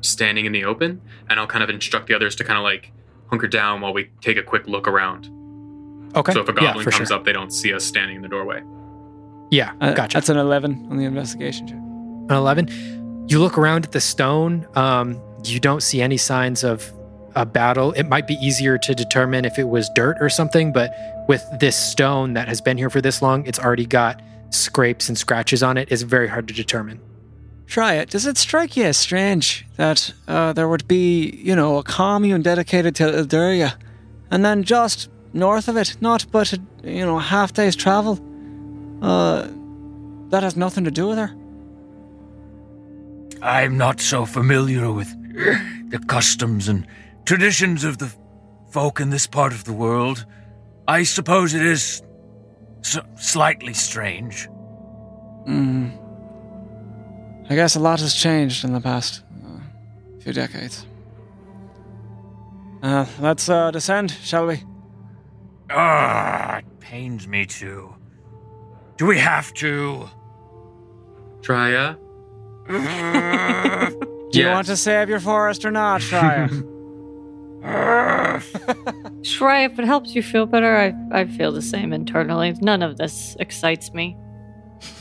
standing 0.02 0.46
in 0.46 0.52
the 0.52 0.64
open, 0.64 1.02
and 1.28 1.40
I'll 1.40 1.48
kind 1.48 1.64
of 1.64 1.72
instruct 1.72 2.06
the 2.06 2.14
others 2.14 2.36
to 2.36 2.44
kind 2.44 2.60
of 2.60 2.64
like 2.64 2.92
hunker 3.32 3.48
down 3.48 3.82
while 3.82 3.94
we 3.94 4.12
take 4.22 4.38
a 4.38 4.44
quick 4.44 4.68
look 4.68 4.88
around. 4.88 5.26
Okay. 6.16 6.34
So 6.34 6.42
if 6.42 6.50
a 6.50 6.54
goblin 6.54 6.84
for 6.84 6.92
comes 6.92 7.08
sure. 7.08 7.18
up, 7.18 7.26
they 7.26 7.34
don't 7.34 7.50
see 7.50 7.74
us 7.74 7.84
standing 7.84 8.18
in 8.18 8.22
the 8.22 8.30
doorway. 8.30 8.62
Yeah, 9.50 9.74
Uh, 9.82 9.92
gotcha. 9.94 10.18
That's 10.18 10.30
an 10.30 10.38
11 10.38 10.90
on 10.92 10.98
the 10.98 11.06
investigation 11.06 11.66
check. 11.66 11.78
an 11.78 12.30
11 12.30 13.26
you 13.28 13.40
look 13.40 13.58
around 13.58 13.86
at 13.86 13.92
the 13.92 14.00
stone 14.00 14.68
um, 14.76 15.20
you 15.44 15.60
don't 15.60 15.82
see 15.82 16.00
any 16.00 16.18
signs 16.18 16.64
of 16.64 16.94
a 17.36 17.46
battle 17.46 17.92
it 17.94 18.04
might 18.04 18.28
be 18.28 18.36
easier 18.36 18.78
to 18.78 18.96
determine 18.96 19.46
if 19.46 19.60
it 19.60 19.68
was 19.68 19.90
dirt 19.96 20.18
or 20.20 20.30
something 20.30 20.72
but 20.72 20.94
with 21.28 21.44
this 21.60 21.76
stone 21.76 22.34
that 22.34 22.48
has 22.48 22.62
been 22.62 22.78
here 22.78 22.90
for 22.90 23.02
this 23.02 23.22
long 23.22 23.46
it's 23.46 23.60
already 23.60 23.86
got 23.86 24.22
scrapes 24.52 25.10
and 25.10 25.18
scratches 25.18 25.62
on 25.62 25.78
it 25.78 25.88
it's 25.92 26.02
very 26.02 26.28
hard 26.28 26.48
to 26.48 26.54
determine 26.54 27.00
Try 27.68 27.96
it. 27.96 28.10
Does 28.10 28.26
it 28.28 28.38
strike 28.38 28.78
you 28.78 28.84
as 28.84 28.98
strange 28.98 29.66
that 29.76 30.14
uh, 30.28 30.54
there 30.54 30.70
would 30.70 30.88
be, 30.88 31.32
you 31.44 31.56
know, 31.56 31.78
a 31.78 31.84
commune 31.84 32.42
dedicated 32.42 32.96
to 32.96 33.04
Ilduria, 33.06 33.74
and 34.30 34.46
then 34.46 34.64
just 34.64 35.10
north 35.34 35.68
of 35.68 35.76
it, 35.76 35.98
not 36.00 36.26
but 36.32 36.54
a, 36.54 36.62
you 36.84 37.06
know, 37.06 37.18
a 37.18 37.22
half 37.22 37.54
day's 37.54 37.76
travel, 37.76 38.20
uh, 39.02 39.48
that 40.30 40.44
has 40.44 40.56
nothing 40.56 40.84
to 40.84 40.92
do 40.92 41.08
with 41.08 41.18
her? 41.18 41.32
I'm 43.42 43.78
not 43.78 44.00
so 44.00 44.26
familiar 44.26 44.92
with 44.92 45.10
the 45.90 46.00
customs 46.08 46.68
and 46.68 46.86
traditions 47.26 47.84
of 47.84 47.98
the 47.98 48.10
folk 48.72 49.00
in 49.00 49.10
this 49.10 49.28
part 49.28 49.54
of 49.54 49.64
the 49.64 49.74
world. 49.74 50.26
I 50.88 51.04
suppose 51.04 51.54
it 51.54 51.66
is 51.66 52.02
s- 52.84 53.00
slightly 53.20 53.74
strange. 53.74 54.48
Hmm. 55.46 55.90
I 57.50 57.56
guess 57.56 57.76
a 57.76 57.80
lot 57.80 58.00
has 58.00 58.14
changed 58.14 58.64
in 58.64 58.74
the 58.74 58.82
past 58.82 59.24
uh, 59.46 59.60
few 60.22 60.34
decades. 60.34 60.86
Uh, 62.82 63.06
let's 63.20 63.50
uh, 63.50 63.72
descend, 63.72 64.12
shall 64.12 64.48
we? 64.48 64.64
Ah, 65.70 66.58
it 66.58 66.80
pains 66.80 67.28
me 67.28 67.46
to. 67.46 67.96
Do 68.98 69.06
we 69.08 69.18
have 69.20 69.54
to? 69.56 70.10
Trya? 71.42 71.98
Do 74.32 74.40
you 74.40 74.48
want 74.48 74.68
to 74.68 74.78
save 74.78 75.10
your 75.10 75.20
forest 75.20 75.66
or 75.66 75.72
not, 75.72 76.02
Shreya? 76.02 76.72
Try 79.24 79.64
if 79.64 79.80
it 79.80 79.86
helps 79.86 80.16
you 80.16 80.22
feel 80.24 80.46
better. 80.46 80.76
I, 80.78 80.94
I 81.22 81.26
feel 81.26 81.52
the 81.52 81.62
same 81.62 81.94
internally. 81.94 82.54
None 82.62 82.84
of 82.84 82.98
this 82.98 83.36
excites 83.40 83.94
me. 83.94 84.16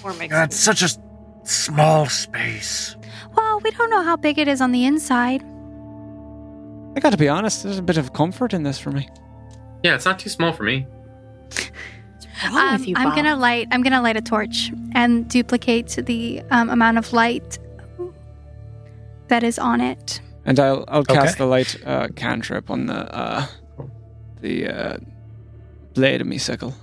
Or 0.03 0.15
makes 0.15 0.33
That's 0.33 0.57
such 0.57 0.83
a 0.83 0.87
s- 0.87 0.99
small 1.45 2.07
space. 2.07 2.97
Well, 3.37 3.61
we 3.61 3.71
don't 3.73 3.91
know 3.91 4.03
how 4.03 4.17
big 4.17 4.39
it 4.39 4.49
is 4.49 4.61
on 4.61 4.73
the 4.73 4.85
inside. 4.85 5.43
I 6.97 7.01
got 7.01 7.11
to 7.11 7.17
be 7.19 7.29
honest, 7.29 7.65
there's 7.65 7.79
a 7.79 7.83
bit 7.83 7.97
of 7.97 8.13
comfort 8.13 8.55
in 8.55 8.63
this 8.63 8.79
for 8.79 8.91
me. 8.93 9.09
Yeah, 9.83 9.95
it's 9.95 10.05
not 10.05 10.19
too 10.19 10.31
small 10.31 10.53
for 10.53 10.63
me. 10.63 10.87
wrong 12.53 12.75
Um, 12.75 12.85
you, 12.85 12.95
I'm 12.97 13.09
Bob? 13.09 13.17
gonna 13.17 13.37
light. 13.37 13.69
I'm 13.71 13.83
gonna 13.83 14.01
light 14.01 14.17
a 14.17 14.21
torch 14.23 14.73
and 14.93 15.29
duplicate 15.29 15.99
the 16.07 16.43
um, 16.51 16.71
amount 16.71 16.99
of 16.99 17.13
light 17.13 17.59
that 19.29 19.43
is 19.43 19.59
on 19.59 19.81
it. 19.81 20.21
And 20.47 20.59
I'll 20.61 20.85
I'll 20.89 21.05
cast 21.05 21.35
Okay. 21.37 21.39
the 21.39 21.47
light 21.47 21.77
uh, 21.87 22.09
cantrip 22.15 22.71
on 22.71 22.87
the 22.87 23.15
uh, 23.17 23.47
the 24.41 24.69
uh, 24.69 24.97
blade 25.95 26.21
of 26.21 26.27
me 26.27 26.39
sickle. 26.39 26.75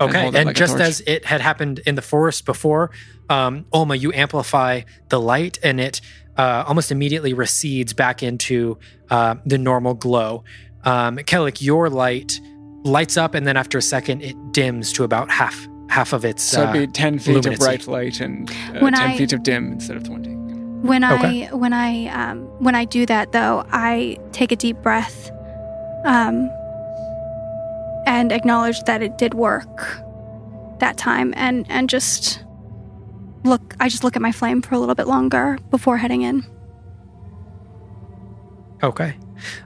And 0.00 0.10
Okay, 0.10 0.22
hold 0.22 0.36
and, 0.36 0.46
like 0.48 0.56
just 0.56 0.78
as 0.80 1.00
it 1.06 1.24
had 1.24 1.40
happened 1.40 1.78
in 1.86 1.94
the 1.94 2.02
forest 2.02 2.44
before, 2.44 2.90
um, 3.30 3.64
Olma, 3.72 3.98
you 3.98 4.12
amplify 4.12 4.82
the 5.08 5.20
light, 5.20 5.58
and 5.62 5.80
it 5.80 6.00
uh, 6.36 6.64
almost 6.66 6.90
immediately 6.90 7.32
recedes 7.32 7.92
back 7.94 8.22
into 8.22 8.76
uh, 9.08 9.36
the 9.46 9.56
normal 9.56 9.94
glow. 9.94 10.42
Um, 10.82 11.16
Kellic, 11.18 11.62
your 11.62 11.88
light 11.88 12.38
lights 12.82 13.16
up, 13.16 13.34
and 13.34 13.46
then 13.46 13.56
after 13.56 13.78
a 13.78 13.82
second, 13.82 14.20
it 14.22 14.34
dims 14.52 14.92
to 14.94 15.04
about 15.04 15.30
half 15.30 15.66
half 15.88 16.12
of 16.12 16.24
its. 16.24 16.42
So 16.42 16.66
uh, 16.66 16.70
it'd 16.74 16.88
be 16.88 16.92
ten 16.92 17.18
feet 17.20 17.36
luminancy. 17.36 17.52
of 17.54 17.58
bright 17.60 17.86
light 17.86 18.20
and 18.20 18.50
uh, 18.50 18.80
ten 18.90 18.94
I- 18.94 19.16
feet 19.16 19.32
of 19.32 19.42
dim 19.44 19.72
instead 19.72 19.96
of 19.96 20.02
twenty. 20.04 20.33
When 20.84 21.02
Okay. 21.02 21.46
I 21.48 21.54
when 21.54 21.72
I 21.72 22.06
um, 22.08 22.40
when 22.62 22.74
I 22.74 22.84
do 22.84 23.06
that 23.06 23.32
though, 23.32 23.64
I 23.72 24.18
take 24.32 24.52
a 24.52 24.56
deep 24.56 24.76
breath, 24.82 25.30
um, 26.04 26.50
and 28.06 28.30
acknowledge 28.30 28.82
that 28.84 29.02
it 29.02 29.16
did 29.16 29.32
work 29.32 29.98
that 30.80 30.98
time, 30.98 31.32
and 31.36 31.64
and 31.70 31.88
just 31.88 32.44
look. 33.44 33.74
I 33.80 33.88
just 33.88 34.04
look 34.04 34.14
at 34.14 34.20
my 34.20 34.30
flame 34.32 34.60
for 34.60 34.74
a 34.74 34.78
little 34.78 34.94
bit 34.94 35.06
longer 35.06 35.56
before 35.70 35.96
heading 35.96 36.20
in. 36.22 36.44
Okay. 38.82 39.16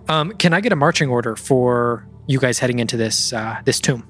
Um, 0.08 0.32
can 0.38 0.54
I 0.54 0.60
get 0.60 0.72
a 0.72 0.76
marching 0.76 1.08
order 1.08 1.34
for 1.34 2.06
you 2.28 2.38
guys 2.38 2.60
heading 2.60 2.78
into 2.78 2.96
this 2.96 3.32
uh, 3.32 3.56
this 3.64 3.80
tomb? 3.80 4.06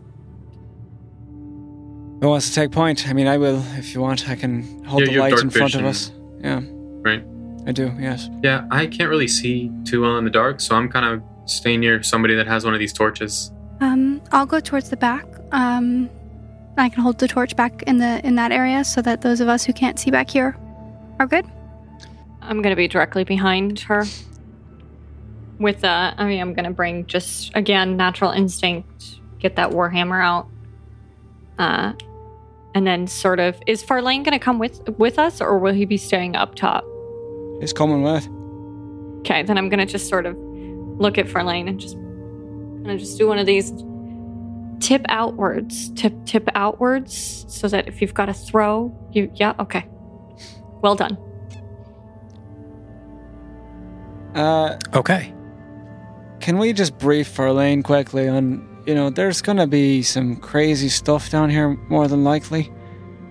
Who 2.21 2.29
wants 2.29 2.49
to 2.49 2.55
take 2.55 2.71
point? 2.73 3.09
I 3.09 3.13
mean, 3.15 3.27
I 3.29 3.39
will 3.39 3.63
if 3.79 3.95
you 3.95 4.01
want. 4.03 4.29
I 4.29 4.35
can 4.35 4.85
hold 4.85 5.07
Yeah, 5.07 5.13
the 5.13 5.19
light 5.21 5.33
in 5.33 5.49
front 5.51 5.73
vision. 5.73 5.81
of 5.81 5.87
us. 5.87 6.13
Yeah, 6.41 6.61
Right. 7.03 7.25
I 7.67 7.73
do. 7.73 7.95
Yes. 7.99 8.31
Yeah, 8.43 8.67
I 8.71 8.87
can't 8.87 9.11
really 9.11 9.29
see 9.29 9.71
too 9.85 10.03
well 10.03 10.17
in 10.19 10.25
the 10.25 10.31
dark, 10.31 10.61
so 10.61 10.75
I'm 10.75 10.89
kind 10.89 11.05
of 11.05 11.23
staying 11.51 11.81
near 11.81 12.03
somebody 12.03 12.35
that 12.35 12.47
has 12.47 12.65
one 12.65 12.75
of 12.75 12.81
these 12.81 12.93
torches. 12.93 13.53
Um, 13.81 14.21
I'll 14.33 14.47
go 14.47 14.61
towards 14.61 14.91
the 14.91 14.97
back. 14.97 15.27
Um, 15.53 16.11
I 16.77 16.89
can 16.89 17.03
hold 17.03 17.19
the 17.19 17.29
torch 17.29 17.57
back 17.57 17.83
in 17.85 17.99
the 17.99 18.25
in 18.27 18.37
that 18.37 18.53
area 18.53 18.85
so 18.85 19.03
that 19.03 19.21
those 19.21 19.41
of 19.41 19.49
us 19.49 19.65
who 19.65 19.73
can't 19.73 19.99
see 19.99 20.11
back 20.11 20.31
here 20.31 20.57
are 21.19 21.27
good. 21.27 21.45
I'm 22.41 22.63
gonna 22.63 22.77
be 22.77 22.89
directly 22.89 23.25
behind 23.25 23.81
her. 23.81 24.05
With 25.59 25.85
uh, 25.85 26.15
I 26.17 26.25
mean, 26.25 26.41
I'm 26.41 26.55
gonna 26.55 26.71
bring 26.71 27.07
just 27.07 27.55
again 27.55 27.97
natural 27.97 28.31
instinct, 28.31 29.21
get 29.41 29.57
that 29.57 29.71
warhammer 29.71 30.23
out, 30.25 30.49
uh, 31.59 31.93
and 32.79 32.87
then 32.87 33.09
sort 33.09 33.41
of 33.41 33.61
is 33.67 33.83
Farlane 33.83 34.25
gonna 34.25 34.39
come 34.39 34.61
with 34.61 34.89
with 34.99 35.19
us, 35.19 35.41
or 35.41 35.59
will 35.59 35.75
he 35.75 35.85
be 35.85 35.97
staying 35.97 36.37
up 36.37 36.55
top? 36.55 36.85
He's 37.61 37.73
coming 37.73 38.05
with. 38.05 38.27
Okay, 39.21 39.43
then 39.43 39.59
I'm 39.59 39.69
gonna 39.69 39.85
just 39.85 40.09
sort 40.09 40.27
of 40.27 40.37
look 40.39 41.19
at 41.19 41.27
Farlane 41.27 41.69
and 41.69 41.81
just 41.81 41.97
kind 41.97 42.93
of 42.93 43.01
just 43.01 43.19
do 43.19 43.27
one 43.27 43.39
of 43.39 43.47
these 43.47 43.73
tip 44.79 45.05
outwards, 45.09 45.91
tip 45.91 46.15
tip 46.25 46.49
outwards, 46.55 47.45
so 47.49 47.67
that 47.67 47.89
if 47.89 48.01
you've 48.01 48.15
got 48.15 48.27
to 48.27 48.33
throw, 48.33 48.97
you 49.11 49.29
yeah 49.35 49.55
okay, 49.59 49.85
well 50.81 50.95
done. 50.95 51.19
Uh, 54.37 54.79
Okay. 54.95 55.35
can 56.39 56.59
we 56.59 56.73
just 56.73 56.97
brief 56.99 57.35
Farlane 57.37 57.83
quickly 57.83 58.29
on? 58.29 58.68
You 58.89 58.95
know, 58.95 59.11
there's 59.11 59.43
gonna 59.43 59.67
be 59.67 60.03
some 60.03 60.37
crazy 60.37 60.89
stuff 60.89 61.29
down 61.29 61.51
here, 61.51 61.77
more 61.91 62.09
than 62.09 62.25
likely. 62.25 62.73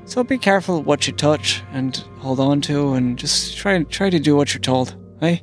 So 0.06 0.24
be 0.24 0.38
careful 0.38 0.84
what 0.84 1.08
you 1.08 1.14
touch 1.14 1.64
and 1.72 1.98
hold 2.20 2.40
on 2.40 2.62
to, 2.62 2.94
and 2.94 3.18
just 3.18 3.58
try 3.58 3.82
try 3.82 4.12
to 4.12 4.20
do 4.20 4.36
what 4.36 4.54
you're 4.54 4.62
told. 4.62 4.96
Hey. 5.20 5.42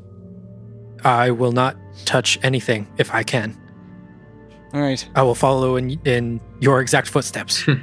I 1.02 1.32
will 1.32 1.50
not 1.50 1.76
touch 2.04 2.38
anything 2.44 2.86
if 2.96 3.12
I 3.12 3.24
can. 3.24 3.60
All 4.72 4.80
right. 4.80 5.04
I 5.16 5.22
will 5.22 5.34
follow 5.34 5.74
in 5.74 6.00
in 6.04 6.40
your 6.60 6.80
exact 6.80 7.08
footsteps. 7.08 7.64
Hmm. 7.64 7.82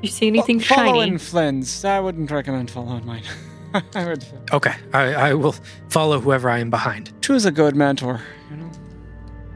You 0.00 0.08
see 0.08 0.28
anything 0.28 0.58
Fo- 0.58 0.74
follow 0.74 1.00
shiny? 1.02 1.12
in 1.12 1.18
Flynn's. 1.18 1.84
I 1.84 2.00
wouldn't 2.00 2.30
recommend 2.30 2.70
following 2.70 3.04
mine. 3.04 3.24
I 3.94 4.06
would 4.06 4.24
okay, 4.54 4.74
I, 4.94 5.02
I 5.12 5.34
will 5.34 5.54
follow 5.90 6.18
whoever 6.18 6.48
I 6.48 6.60
am 6.60 6.70
behind. 6.70 7.12
choose 7.20 7.44
a 7.44 7.52
good 7.52 7.76
mentor. 7.76 8.22
You 8.50 8.56
know. 8.56 8.70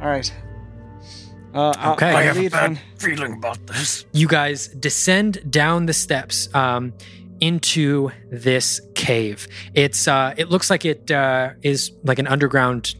All 0.02 0.08
right. 0.10 0.30
Uh, 1.56 1.72
I'll- 1.78 1.92
Okay. 1.94 2.10
I'll 2.10 2.16
I 2.16 2.22
have 2.22 2.36
a 2.38 2.48
bad 2.48 2.78
Flynn. 2.78 2.78
feeling 3.16 3.32
about 3.34 3.66
this. 3.66 4.04
You 4.12 4.28
guys 4.28 4.68
descend 4.68 5.50
down 5.50 5.86
the 5.86 5.92
steps 5.94 6.48
um, 6.54 6.92
into 7.40 8.10
this 8.30 8.80
cave. 8.94 9.48
It's 9.74 10.06
uh, 10.08 10.34
it 10.36 10.50
looks 10.50 10.70
like 10.70 10.84
it 10.84 11.10
uh, 11.10 11.50
is 11.62 11.92
like 12.04 12.18
an 12.18 12.26
underground 12.26 12.94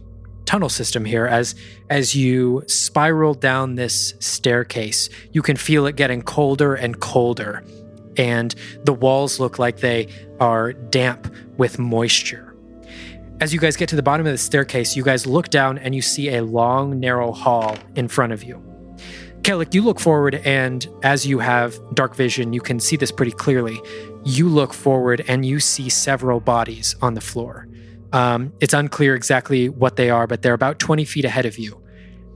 tunnel 0.46 0.68
system 0.68 1.04
here. 1.04 1.26
As 1.26 1.54
as 1.90 2.14
you 2.14 2.62
spiral 2.66 3.34
down 3.34 3.74
this 3.74 4.14
staircase, 4.20 5.08
you 5.32 5.42
can 5.42 5.56
feel 5.56 5.86
it 5.86 5.96
getting 5.96 6.22
colder 6.22 6.74
and 6.74 6.98
colder, 7.00 7.62
and 8.16 8.54
the 8.84 8.92
walls 8.92 9.38
look 9.40 9.58
like 9.58 9.78
they 9.80 10.08
are 10.40 10.72
damp 10.72 11.32
with 11.56 11.78
moisture. 11.78 12.45
As 13.38 13.52
you 13.52 13.60
guys 13.60 13.76
get 13.76 13.90
to 13.90 13.96
the 13.96 14.02
bottom 14.02 14.26
of 14.26 14.32
the 14.32 14.38
staircase, 14.38 14.96
you 14.96 15.02
guys 15.02 15.26
look 15.26 15.50
down 15.50 15.76
and 15.76 15.94
you 15.94 16.00
see 16.00 16.34
a 16.34 16.42
long, 16.42 16.98
narrow 16.98 17.32
hall 17.32 17.76
in 17.94 18.08
front 18.08 18.32
of 18.32 18.42
you. 18.42 18.62
Kellic, 19.42 19.74
you 19.74 19.82
look 19.82 20.00
forward, 20.00 20.36
and 20.36 20.88
as 21.02 21.26
you 21.26 21.38
have 21.38 21.78
dark 21.94 22.16
vision, 22.16 22.54
you 22.54 22.60
can 22.60 22.80
see 22.80 22.96
this 22.96 23.12
pretty 23.12 23.32
clearly. 23.32 23.80
You 24.24 24.48
look 24.48 24.72
forward 24.72 25.22
and 25.28 25.44
you 25.44 25.60
see 25.60 25.90
several 25.90 26.40
bodies 26.40 26.96
on 27.02 27.12
the 27.12 27.20
floor. 27.20 27.68
Um, 28.12 28.54
it's 28.60 28.72
unclear 28.72 29.14
exactly 29.14 29.68
what 29.68 29.96
they 29.96 30.08
are, 30.08 30.26
but 30.26 30.40
they're 30.40 30.54
about 30.54 30.78
20 30.78 31.04
feet 31.04 31.26
ahead 31.26 31.44
of 31.44 31.58
you. 31.58 31.80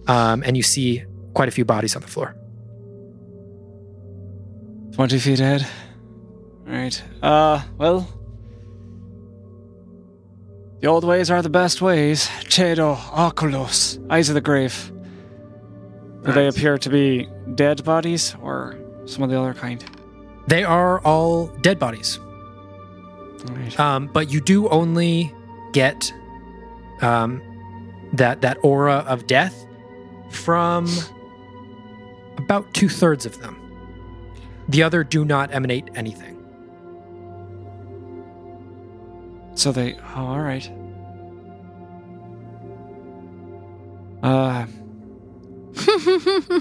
Um, 0.06 0.42
and 0.44 0.54
you 0.54 0.62
see 0.62 1.02
quite 1.32 1.48
a 1.48 1.52
few 1.52 1.64
bodies 1.64 1.96
on 1.96 2.02
the 2.02 2.08
floor. 2.08 2.36
20 4.92 5.18
feet 5.18 5.40
ahead. 5.40 5.66
Alright. 6.68 7.02
Uh, 7.22 7.62
well. 7.78 8.19
The 10.80 10.86
old 10.86 11.04
ways 11.04 11.30
are 11.30 11.42
the 11.42 11.50
best 11.50 11.82
ways. 11.82 12.26
Chedo, 12.44 12.96
Oculos, 12.96 13.98
Eyes 14.10 14.30
of 14.30 14.34
the 14.34 14.40
Grave. 14.40 14.90
Do 16.24 16.32
they 16.32 16.48
appear 16.48 16.78
to 16.78 16.88
be 16.88 17.28
dead 17.54 17.84
bodies 17.84 18.34
or 18.42 18.78
some 19.04 19.22
of 19.22 19.30
the 19.30 19.38
other 19.38 19.54
kind? 19.54 19.84
They 20.46 20.64
are 20.64 21.00
all 21.00 21.48
dead 21.62 21.78
bodies. 21.78 22.18
Alright. 23.48 23.78
Um, 23.78 24.06
but 24.06 24.30
you 24.30 24.40
do 24.40 24.68
only 24.68 25.34
get 25.72 26.12
um, 27.00 27.42
that 28.14 28.40
that 28.40 28.58
aura 28.62 29.04
of 29.06 29.26
death 29.26 29.66
from 30.30 30.88
about 32.36 32.72
two 32.74 32.88
thirds 32.88 33.26
of 33.26 33.38
them. 33.40 33.56
The 34.68 34.82
other 34.82 35.04
do 35.04 35.24
not 35.24 35.52
emanate 35.52 35.88
anything. 35.94 36.29
So 39.54 39.72
they. 39.72 39.96
Oh, 40.16 40.26
alright. 40.26 40.70
Uh, 44.22 44.66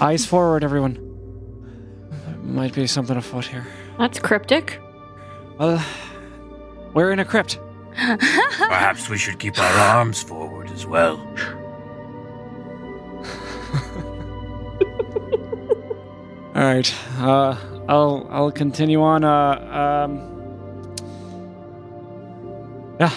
eyes 0.00 0.24
forward, 0.24 0.64
everyone. 0.64 0.94
There 2.26 2.36
might 2.38 2.74
be 2.74 2.86
something 2.86 3.16
afoot 3.16 3.46
here. 3.46 3.66
That's 3.98 4.18
cryptic. 4.18 4.80
Well, 5.58 5.84
we're 6.94 7.12
in 7.12 7.18
a 7.18 7.24
crypt. 7.24 7.58
Perhaps 7.94 9.08
we 9.10 9.18
should 9.18 9.38
keep 9.38 9.58
our 9.58 9.96
arms 9.96 10.22
forward 10.22 10.70
as 10.70 10.86
well. 10.86 11.16
All 16.54 16.62
right. 16.62 16.94
Uh, 17.18 17.56
I'll 17.88 18.26
I'll 18.30 18.52
continue 18.52 19.02
on. 19.02 19.24
Uh, 19.24 20.06
um. 20.08 20.29
Yeah, 23.00 23.12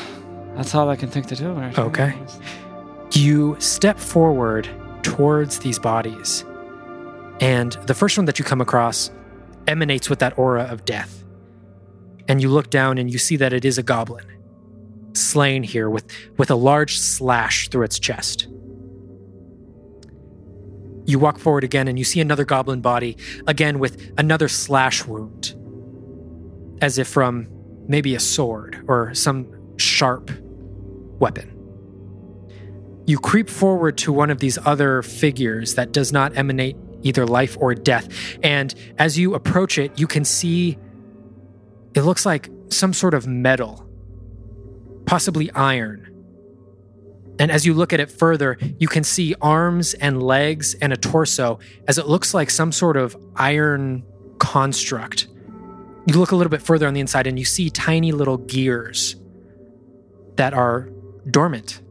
that's 0.55 0.73
all 0.73 0.89
I 0.89 0.95
can 0.95 1.09
think 1.09 1.27
to 1.27 1.35
do. 1.35 1.55
actually. 1.59 1.83
Okay. 1.83 2.15
You 3.11 3.57
step 3.59 3.99
forward 3.99 4.69
towards 5.03 5.59
these 5.59 5.77
bodies, 5.77 6.45
and 7.41 7.73
the 7.85 7.93
first 7.93 8.17
one 8.17 8.25
that 8.25 8.39
you 8.39 8.45
come 8.45 8.61
across 8.61 9.11
emanates 9.67 10.09
with 10.09 10.19
that 10.19 10.37
aura 10.39 10.63
of 10.63 10.85
death. 10.85 11.23
And 12.27 12.41
you 12.41 12.49
look 12.49 12.69
down 12.69 12.97
and 12.97 13.11
you 13.11 13.17
see 13.17 13.35
that 13.35 13.51
it 13.51 13.65
is 13.65 13.77
a 13.77 13.83
goblin, 13.83 14.25
slain 15.13 15.63
here 15.63 15.89
with, 15.89 16.09
with 16.37 16.49
a 16.49 16.55
large 16.55 16.97
slash 16.97 17.67
through 17.67 17.83
its 17.83 17.99
chest. 17.99 18.47
You 21.05 21.19
walk 21.19 21.37
forward 21.37 21.65
again 21.65 21.89
and 21.89 21.99
you 21.99 22.05
see 22.05 22.21
another 22.21 22.45
goblin 22.45 22.79
body, 22.79 23.17
again 23.45 23.79
with 23.79 24.13
another 24.17 24.47
slash 24.47 25.05
wound, 25.05 25.53
as 26.81 26.97
if 26.97 27.09
from 27.09 27.49
maybe 27.89 28.15
a 28.15 28.21
sword 28.21 28.85
or 28.87 29.13
some 29.13 29.52
sharp 29.77 30.31
weapon. 31.19 31.49
You 33.05 33.19
creep 33.19 33.49
forward 33.49 33.97
to 33.99 34.13
one 34.13 34.29
of 34.29 34.39
these 34.39 34.57
other 34.65 35.01
figures 35.01 35.75
that 35.75 35.91
does 35.91 36.13
not 36.13 36.37
emanate 36.37 36.77
either 37.01 37.25
life 37.25 37.57
or 37.59 37.75
death. 37.75 38.07
And 38.41 38.73
as 38.97 39.17
you 39.17 39.35
approach 39.35 39.77
it, 39.77 39.99
you 39.99 40.07
can 40.07 40.23
see 40.23 40.77
it 41.93 42.01
looks 42.01 42.25
like 42.25 42.49
some 42.69 42.93
sort 42.93 43.13
of 43.13 43.27
metal, 43.27 43.87
possibly 45.05 45.51
iron. 45.51 46.09
And 47.39 47.51
as 47.51 47.65
you 47.65 47.73
look 47.73 47.93
at 47.93 47.99
it 47.99 48.11
further, 48.11 48.57
you 48.79 48.87
can 48.87 49.03
see 49.03 49.35
arms 49.41 49.93
and 49.95 50.23
legs 50.23 50.75
and 50.75 50.93
a 50.93 50.97
torso 50.97 51.59
as 51.87 51.97
it 51.97 52.07
looks 52.07 52.33
like 52.33 52.49
some 52.49 52.71
sort 52.71 52.95
of 52.95 53.17
iron 53.35 54.03
construct. 54.39 55.27
You 56.05 56.19
look 56.19 56.31
a 56.31 56.35
little 56.35 56.51
bit 56.51 56.61
further 56.61 56.87
on 56.87 56.93
the 56.93 56.99
inside 56.99 57.27
and 57.27 57.37
you 57.37 57.45
see 57.45 57.69
tiny 57.69 58.11
little 58.11 58.37
gears 58.37 59.15
that 60.35 60.53
are 60.53 60.89
dormant. 61.29 61.81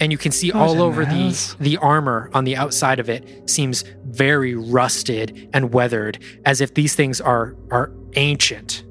And 0.00 0.10
you 0.10 0.18
can 0.18 0.32
see 0.32 0.50
What 0.50 0.60
all 0.60 0.82
over 0.82 1.04
the 1.04 1.30
the, 1.30 1.56
the 1.60 1.76
armor 1.78 2.30
on 2.34 2.44
the 2.44 2.56
outside 2.56 2.98
of 2.98 3.08
it 3.08 3.48
seems 3.48 3.84
very 4.04 4.54
rusted 4.54 5.48
and 5.52 5.72
weathered, 5.72 6.18
as 6.44 6.60
if 6.60 6.74
these 6.74 6.94
things 6.94 7.20
are 7.20 7.56
are 7.70 7.92
ancient. 8.16 8.84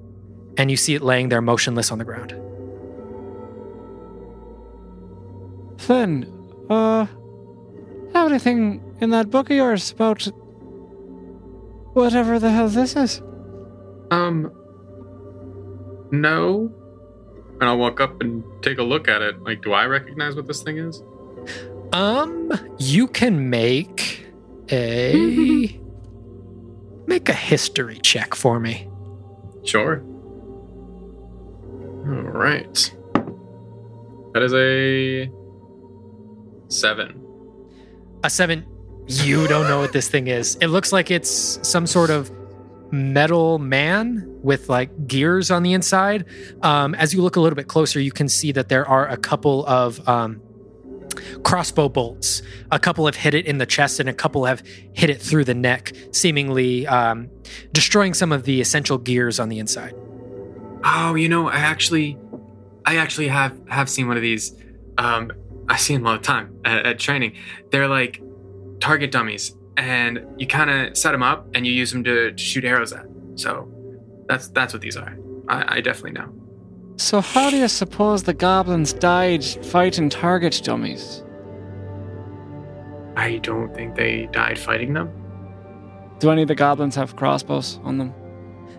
And 0.57 0.71
you 0.71 0.77
see 0.77 0.95
it 0.95 1.01
laying 1.01 1.29
there 1.29 1.41
motionless 1.41 1.91
on 1.91 1.97
the 1.97 2.05
ground. 2.05 2.31
Then, 5.87 6.25
uh, 6.69 7.05
have 8.13 8.29
anything 8.29 8.81
in 9.01 9.09
that 9.09 9.29
book 9.29 9.49
of 9.49 9.55
yours 9.55 9.91
about 9.91 10.23
whatever 11.93 12.39
the 12.39 12.51
hell 12.51 12.69
this 12.69 12.95
is? 12.95 13.21
Um, 14.11 14.51
no. 16.11 16.71
And 17.63 17.69
I'll 17.69 17.77
walk 17.77 18.01
up 18.01 18.19
and 18.19 18.43
take 18.61 18.77
a 18.77 18.83
look 18.83 19.07
at 19.07 19.21
it. 19.21 19.41
Like, 19.41 19.61
do 19.61 19.71
I 19.71 19.85
recognize 19.85 20.35
what 20.35 20.47
this 20.47 20.61
thing 20.61 20.79
is? 20.79 21.01
Um, 21.93 22.51
you 22.77 23.07
can 23.07 23.49
make 23.49 24.27
a 24.69 25.79
make 27.07 27.29
a 27.29 27.33
history 27.33 27.99
check 27.99 28.35
for 28.35 28.59
me. 28.59 28.89
Sure. 29.63 30.03
All 32.05 32.33
right. 32.33 32.93
That 34.33 34.43
is 34.43 34.53
a 34.53 35.31
seven. 36.67 37.25
A 38.25 38.29
seven. 38.29 38.65
You 39.07 39.47
don't 39.47 39.69
know 39.69 39.79
what 39.79 39.93
this 39.93 40.09
thing 40.09 40.27
is. 40.27 40.57
It 40.57 40.67
looks 40.67 40.91
like 40.91 41.09
it's 41.09 41.59
some 41.65 41.87
sort 41.87 42.09
of 42.09 42.29
metal 42.93 43.57
man 43.57 44.23
with 44.43 44.69
like 44.69 45.07
gears 45.07 45.49
on 45.49 45.63
the 45.63 45.73
inside. 45.73 46.25
Um, 46.61 46.93
as 46.95 47.13
you 47.13 47.23
look 47.23 47.35
a 47.35 47.41
little 47.41 47.55
bit 47.55 47.67
closer, 47.67 47.99
you 47.99 48.11
can 48.11 48.29
see 48.29 48.51
that 48.51 48.69
there 48.69 48.87
are 48.87 49.07
a 49.09 49.17
couple 49.17 49.65
of 49.65 50.07
um, 50.07 50.39
crossbow 51.43 51.89
bolts. 51.89 52.43
A 52.71 52.77
couple 52.77 53.07
have 53.07 53.15
hit 53.15 53.33
it 53.33 53.47
in 53.47 53.57
the 53.57 53.65
chest, 53.65 53.99
and 53.99 54.07
a 54.07 54.13
couple 54.13 54.45
have 54.45 54.61
hit 54.93 55.09
it 55.09 55.19
through 55.19 55.43
the 55.43 55.55
neck, 55.55 55.93
seemingly 56.11 56.85
um, 56.85 57.29
destroying 57.71 58.13
some 58.13 58.31
of 58.31 58.43
the 58.43 58.61
essential 58.61 58.99
gears 58.99 59.39
on 59.39 59.49
the 59.49 59.57
inside. 59.57 59.95
Oh, 60.83 61.15
you 61.15 61.29
know, 61.29 61.47
I 61.47 61.57
actually, 61.57 62.17
I 62.85 62.97
actually 62.97 63.29
have 63.29 63.57
have 63.69 63.89
seen 63.89 64.07
one 64.07 64.17
of 64.17 64.23
these. 64.23 64.55
Um, 64.99 65.31
I 65.67 65.77
see 65.77 65.95
them 65.95 66.05
all 66.05 66.13
the 66.13 66.19
time 66.19 66.59
at, 66.63 66.85
at 66.85 66.99
training. 66.99 67.35
They're 67.71 67.87
like 67.87 68.21
target 68.79 69.11
dummies, 69.11 69.55
and 69.77 70.25
you 70.37 70.47
kind 70.47 70.69
of 70.69 70.97
set 70.97 71.11
them 71.11 71.23
up 71.23 71.47
and 71.53 71.65
you 71.65 71.73
use 71.73 71.91
them 71.91 72.03
to, 72.03 72.31
to 72.31 72.37
shoot 72.37 72.63
arrows 72.65 72.93
at. 72.93 73.05
So 73.35 73.69
that's 74.27 74.47
that's 74.49 74.73
what 74.73 74.81
these 74.81 74.97
are. 74.97 75.17
I, 75.47 75.77
I 75.77 75.81
definitely 75.81 76.11
know. 76.11 76.33
So, 76.97 77.21
how 77.21 77.49
do 77.49 77.57
you 77.57 77.67
suppose 77.67 78.23
the 78.23 78.33
goblins 78.33 78.93
died 78.93 79.43
fighting 79.43 80.09
target 80.09 80.61
dummies? 80.63 81.23
I 83.15 83.37
don't 83.37 83.73
think 83.73 83.95
they 83.95 84.27
died 84.31 84.59
fighting 84.59 84.93
them. 84.93 85.11
Do 86.19 86.29
any 86.31 86.43
of 86.43 86.47
the 86.47 86.55
goblins 86.55 86.95
have 86.95 87.15
crossbows 87.15 87.79
on 87.83 87.97
them? 87.97 88.13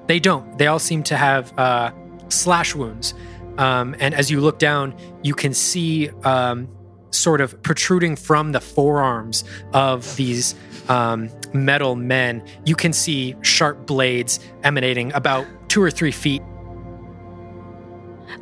They 0.07 0.21
don't. 0.21 0.59
They 0.59 0.67
all 0.67 0.79
seem 0.79 1.03
to 1.05 1.17
have 1.17 1.57
uh, 1.59 1.93
slash 2.29 2.75
wounds. 2.75 3.15
Um, 3.59 3.95
and 3.99 4.15
as 4.15 4.31
you 4.31 4.41
look 4.41 4.59
down, 4.59 4.95
you 5.23 5.35
can 5.35 5.55
see 5.55 6.11
um, 6.25 6.69
sort 7.15 7.41
of 7.41 7.61
protruding 7.63 8.17
from 8.17 8.53
the 8.53 8.61
forearms 8.61 9.45
of 9.73 10.17
these 10.17 10.55
um, 10.89 11.31
metal 11.53 11.95
men, 11.97 12.43
you 12.65 12.75
can 12.75 12.93
see 12.93 13.35
sharp 13.43 13.87
blades 13.87 14.41
emanating 14.63 15.13
about 15.15 15.47
two 15.69 15.83
or 15.83 15.91
three 15.91 16.11
feet. 16.13 16.43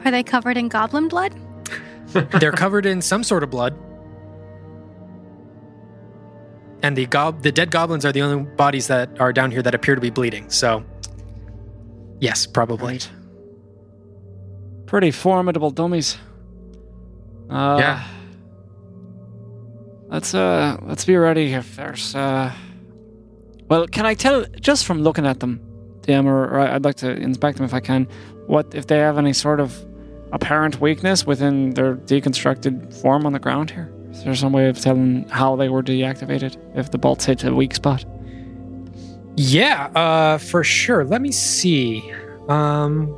Are 0.05 0.11
they 0.11 0.23
covered 0.23 0.57
in 0.57 0.69
goblin 0.69 1.09
blood? 1.09 1.35
They're 2.41 2.53
covered 2.53 2.85
in 2.87 3.01
some 3.03 3.23
sort 3.23 3.43
of 3.43 3.51
blood. 3.51 3.75
And 6.83 6.97
the 6.97 7.07
gob- 7.07 7.43
the 7.43 7.53
dead 7.53 7.71
goblins 7.71 8.05
are 8.05 8.11
the 8.13 8.23
only 8.23 8.43
bodies 8.57 8.89
that 8.89 9.21
are 9.21 9.33
down 9.33 9.51
here 9.53 9.63
that 9.63 9.75
appear 9.75 9.95
to 9.95 10.01
be 10.01 10.11
bleeding. 10.11 10.51
So, 10.51 10.85
yes, 12.19 12.45
probably. 12.45 12.95
Right. 12.95 13.11
Pretty 14.87 15.11
formidable 15.13 15.71
dummies. 15.71 16.19
Uh, 17.49 17.77
Yeah. 17.79 18.03
Let's 20.13 20.35
uh 20.35 20.77
let's 20.83 21.07
be 21.07 21.17
ready 21.17 21.55
if 21.55 21.75
there's 21.77 22.15
uh 22.15 22.53
Well, 23.71 23.87
can 23.87 24.05
I 24.05 24.13
tell 24.13 24.45
just 24.61 24.85
from 24.85 25.03
looking 25.03 25.27
at 25.27 25.41
them, 25.41 25.59
DM, 26.03 26.27
or, 26.27 26.45
or 26.45 26.61
I'd 26.61 26.85
like 26.85 26.97
to 26.97 27.11
inspect 27.11 27.57
them 27.57 27.65
if 27.65 27.73
I 27.73 27.81
can, 27.81 28.07
what 28.47 28.75
if 28.75 28.89
they 28.89 28.99
have 28.99 29.17
any 29.17 29.33
sort 29.33 29.59
of 29.59 29.75
apparent 30.33 30.83
weakness 30.83 31.27
within 31.27 31.71
their 31.71 31.97
deconstructed 31.97 32.93
form 33.01 33.25
on 33.25 33.33
the 33.33 33.39
ground 33.39 33.71
here? 33.71 33.91
Is 34.11 34.23
there 34.23 34.35
some 34.35 34.53
way 34.53 34.69
of 34.69 34.79
telling 34.79 35.27
how 35.31 35.57
they 35.57 35.71
were 35.71 35.83
deactivated 35.83 36.59
if 36.77 36.91
the 36.91 36.99
bolts 36.99 37.25
hit 37.25 37.45
a 37.45 37.55
weak 37.55 37.75
spot? 37.75 38.05
Yeah, 39.37 39.87
uh, 39.95 40.37
for 40.37 40.63
sure. 40.63 41.07
Let 41.07 41.23
me 41.23 41.33
see. 41.33 42.13
Um, 42.49 43.09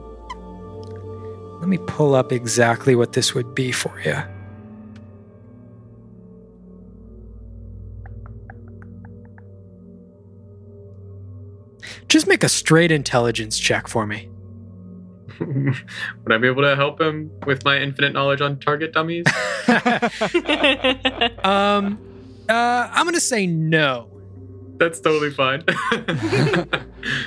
Let 1.59 1.69
me 1.69 1.79
pull 1.89 2.15
up 2.15 2.31
exactly 2.31 2.95
what 2.95 3.15
this 3.15 3.35
would 3.35 3.53
be 3.53 3.73
for 3.73 4.01
you. 4.05 4.23
Just 12.09 12.27
make 12.27 12.45
a 12.45 12.49
straight 12.49 12.93
intelligence 12.93 13.59
check 13.59 13.89
for 13.89 14.07
me. 14.07 14.29
Would 15.41 16.33
I 16.33 16.39
be 16.39 16.47
able 16.47 16.63
to 16.63 16.77
help 16.77 17.01
him 17.01 17.31
with 17.47 17.65
my 17.65 17.79
infinite 17.79 18.13
knowledge 18.13 18.41
on 18.41 18.59
target 18.59 18.93
dummies? 18.93 19.27
um, 21.45 21.99
uh, 22.49 22.89
I'm 22.93 23.05
gonna 23.07 23.21
say 23.21 23.47
no. 23.47 24.09
That's 24.77 25.01
totally 25.01 25.31
fine. 25.31 25.65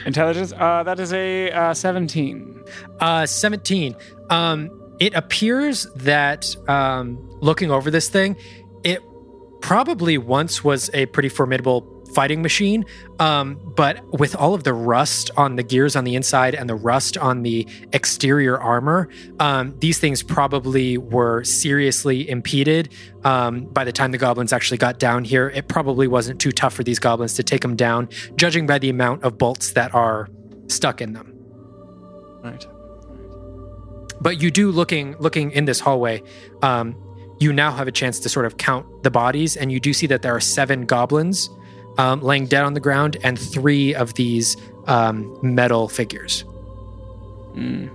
Intelligence. 0.05 0.53
Uh, 0.53 0.83
that 0.83 0.99
is 0.99 1.13
a 1.13 1.51
uh, 1.51 1.73
17. 1.73 2.63
Uh, 2.99 3.25
17. 3.25 3.95
Um, 4.29 4.69
it 4.99 5.13
appears 5.13 5.87
that 5.95 6.55
um, 6.69 7.17
looking 7.41 7.71
over 7.71 7.89
this 7.89 8.09
thing, 8.09 8.35
it 8.83 9.01
probably 9.61 10.17
once 10.17 10.63
was 10.63 10.89
a 10.93 11.05
pretty 11.07 11.29
formidable 11.29 11.81
fighting 12.13 12.41
machine. 12.41 12.85
Um, 13.19 13.59
but 13.75 14.03
with 14.19 14.35
all 14.35 14.53
of 14.53 14.63
the 14.63 14.73
rust 14.73 15.31
on 15.38 15.55
the 15.55 15.63
gears 15.63 15.95
on 15.95 16.03
the 16.03 16.15
inside 16.15 16.55
and 16.55 16.69
the 16.69 16.75
rust 16.75 17.17
on 17.17 17.43
the 17.43 17.67
exterior 17.93 18.59
armor, 18.59 19.09
um, 19.39 19.75
these 19.79 19.99
things 19.99 20.23
probably 20.23 20.97
were 20.97 21.43
seriously 21.43 22.29
impeded. 22.29 22.93
Um, 23.23 23.65
by 23.65 23.84
the 23.84 23.91
time 23.91 24.11
the 24.11 24.17
goblins 24.17 24.53
actually 24.53 24.77
got 24.77 24.99
down 24.99 25.23
here, 25.23 25.49
it 25.49 25.67
probably 25.67 26.07
wasn't 26.07 26.39
too 26.39 26.51
tough 26.51 26.73
for 26.73 26.84
these 26.84 26.99
goblins 26.99 27.34
to 27.35 27.43
take 27.43 27.61
them 27.61 27.75
down, 27.75 28.09
judging 28.35 28.67
by 28.67 28.79
the 28.79 28.89
amount 28.89 29.23
of 29.23 29.38
bolts 29.38 29.73
that 29.73 29.93
are 29.93 30.29
stuck 30.67 31.01
in 31.01 31.13
them. 31.13 31.34
Right. 32.43 32.65
But 34.19 34.41
you 34.41 34.51
do 34.51 34.71
looking 34.71 35.15
looking 35.19 35.51
in 35.51 35.65
this 35.65 35.79
hallway. 35.79 36.23
Um, 36.61 36.95
you 37.39 37.53
now 37.53 37.71
have 37.71 37.88
a 37.88 37.91
chance 37.91 38.19
to 38.21 38.29
sort 38.29 38.45
of 38.45 38.57
count 38.57 39.03
the 39.03 39.11
bodies, 39.11 39.57
and 39.57 39.71
you 39.71 39.79
do 39.79 39.93
see 39.93 40.07
that 40.07 40.21
there 40.23 40.35
are 40.35 40.39
seven 40.39 40.85
goblins 40.85 41.49
um, 41.97 42.21
laying 42.21 42.45
dead 42.47 42.63
on 42.63 42.73
the 42.73 42.79
ground 42.79 43.17
and 43.23 43.37
three 43.39 43.93
of 43.95 44.13
these 44.15 44.55
um, 44.85 45.37
metal 45.41 45.87
figures. 45.87 46.41
Hmm. 47.53 47.87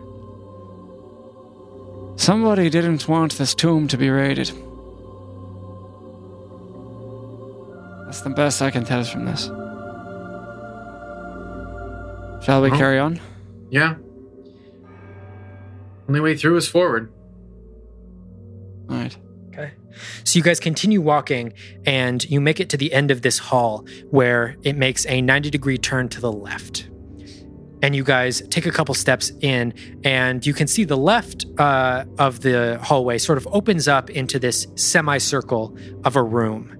Somebody 2.16 2.68
didn't 2.70 3.08
want 3.08 3.38
this 3.38 3.54
tomb 3.54 3.88
to 3.88 3.96
be 3.96 4.10
raided. 4.10 4.48
That's 8.04 8.20
the 8.20 8.30
best 8.30 8.60
I 8.60 8.70
can 8.70 8.84
tell 8.84 9.02
from 9.04 9.24
this. 9.24 9.44
Shall 12.44 12.60
we 12.60 12.70
Well. 12.70 12.78
carry 12.78 12.98
on? 12.98 13.20
yeah. 13.70 13.94
Only 16.08 16.20
way 16.20 16.36
through 16.36 16.56
is 16.56 16.68
forward. 16.68 17.10
All 18.90 18.96
right. 18.96 19.16
Okay. 19.52 19.72
So 20.24 20.38
you 20.38 20.42
guys 20.42 20.58
continue 20.58 21.02
walking 21.02 21.52
and 21.84 22.24
you 22.24 22.40
make 22.40 22.58
it 22.58 22.70
to 22.70 22.78
the 22.78 22.92
end 22.92 23.10
of 23.10 23.20
this 23.20 23.38
hall 23.38 23.86
where 24.10 24.56
it 24.62 24.76
makes 24.76 25.04
a 25.06 25.20
90 25.20 25.50
degree 25.50 25.76
turn 25.76 26.08
to 26.10 26.20
the 26.20 26.32
left. 26.32 26.88
And 27.82 27.94
you 27.94 28.02
guys 28.02 28.40
take 28.48 28.64
a 28.64 28.70
couple 28.70 28.94
steps 28.94 29.32
in, 29.40 29.74
and 30.04 30.46
you 30.46 30.54
can 30.54 30.68
see 30.68 30.84
the 30.84 30.96
left 30.96 31.46
uh, 31.58 32.04
of 32.16 32.40
the 32.40 32.78
hallway 32.80 33.18
sort 33.18 33.38
of 33.38 33.48
opens 33.50 33.88
up 33.88 34.08
into 34.08 34.38
this 34.38 34.68
semicircle 34.76 35.76
of 36.04 36.14
a 36.14 36.22
room, 36.22 36.78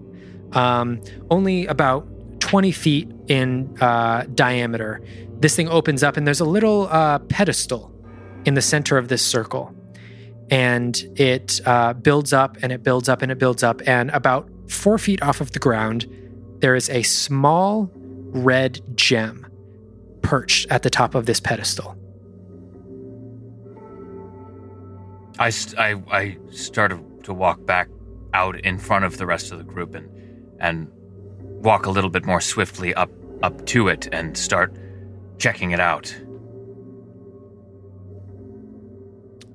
um, 0.53 1.03
only 1.29 1.67
about 1.67 2.07
20 2.39 2.71
feet 2.71 3.11
in 3.27 3.77
uh, 3.81 4.27
diameter. 4.37 5.03
This 5.41 5.57
thing 5.57 5.69
opens 5.69 6.05
up, 6.05 6.17
and 6.17 6.25
there's 6.25 6.39
a 6.39 6.45
little 6.45 6.87
uh, 6.87 7.19
pedestal 7.19 7.93
in 8.45 8.55
the 8.55 8.63
center 8.63 8.97
of 8.97 9.09
this 9.09 9.23
circle 9.23 9.75
and 10.53 11.19
it 11.19 11.63
uh, 11.65 11.95
builds 11.95 12.35
up 12.35 12.59
and 12.61 12.73
it 12.73 12.83
builds 12.83 13.09
up 13.09 13.23
and 13.23 13.33
it 13.33 13.39
builds 13.39 13.63
up. 13.63 13.81
And 13.87 14.11
about 14.11 14.51
four 14.69 14.99
feet 14.99 15.23
off 15.23 15.41
of 15.41 15.53
the 15.53 15.59
ground, 15.59 16.07
there 16.59 16.77
is 16.77 16.91
a 16.91 17.03
small 17.03 17.91
red 17.95 18.79
gem 18.95 19.47
perched 20.21 20.71
at 20.71 20.83
the 20.83 20.91
top 20.91 21.15
of 21.15 21.25
this 21.25 21.41
pedestal. 21.41 21.97
I, 25.39 25.51
I, 25.79 26.03
I 26.11 26.39
started 26.51 27.25
to 27.25 27.33
walk 27.33 27.65
back 27.65 27.89
out 28.35 28.61
in 28.61 28.77
front 28.77 29.07
of 29.07 29.17
the 29.17 29.25
rest 29.25 29.53
of 29.53 29.59
the 29.59 29.65
group 29.65 29.95
and, 29.95 30.07
and 30.61 30.87
walk 31.65 31.87
a 31.87 31.91
little 31.91 32.11
bit 32.11 32.27
more 32.27 32.43
swiftly 32.43 32.93
up, 32.93 33.11
up 33.43 33.65
to 33.69 33.89
it 33.89 34.07
and 34.13 34.37
start 34.37 34.77
checking 35.39 35.71
it 35.71 35.81
out. 35.81 36.15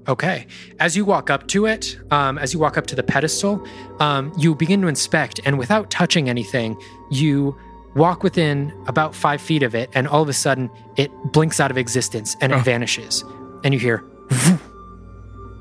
Okay. 0.08 0.48
As 0.80 0.96
you 0.96 1.04
walk 1.06 1.30
up 1.30 1.48
to 1.50 1.66
it, 1.66 1.98
um, 2.12 2.38
as 2.38 2.54
you 2.54 2.60
walk 2.60 2.78
up 2.78 2.88
to 2.88 2.96
the 2.96 3.04
pedestal, 3.04 3.66
um, 4.00 4.32
you 4.38 4.56
begin 4.56 4.82
to 4.82 4.88
inspect, 4.88 5.40
and 5.46 5.58
without 5.60 5.90
touching 5.92 6.30
anything, 6.30 6.78
you 7.12 7.56
walk 7.96 8.24
within 8.24 8.72
about 8.88 9.14
five 9.16 9.42
feet 9.42 9.64
of 9.64 9.76
it, 9.76 9.90
and 9.94 10.08
all 10.08 10.22
of 10.22 10.30
a 10.30 10.34
sudden, 10.34 10.70
it 10.96 11.12
blinks 11.34 11.60
out 11.60 11.72
of 11.72 11.78
existence 11.78 12.36
and 12.42 12.52
it 12.54 12.56
Oh. 12.56 12.60
vanishes. 12.60 13.24
And 13.64 13.74
you 13.74 13.80
hear, 13.80 14.04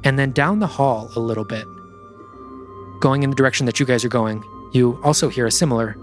and 0.05 0.19
then 0.19 0.31
down 0.33 0.61
the 0.61 0.67
hall 0.67 1.11
a 1.17 1.21
little 1.21 1.45
bit, 1.45 1.65
going 3.01 3.23
in 3.23 3.31
the 3.31 3.37
direction 3.37 3.67
that 3.67 3.81
you 3.81 3.87
guys 3.87 4.05
are 4.05 4.09
going, 4.11 4.45
you 4.73 5.01
also 5.03 5.29
hear 5.29 5.47
a 5.47 5.51
similar. 5.51 5.97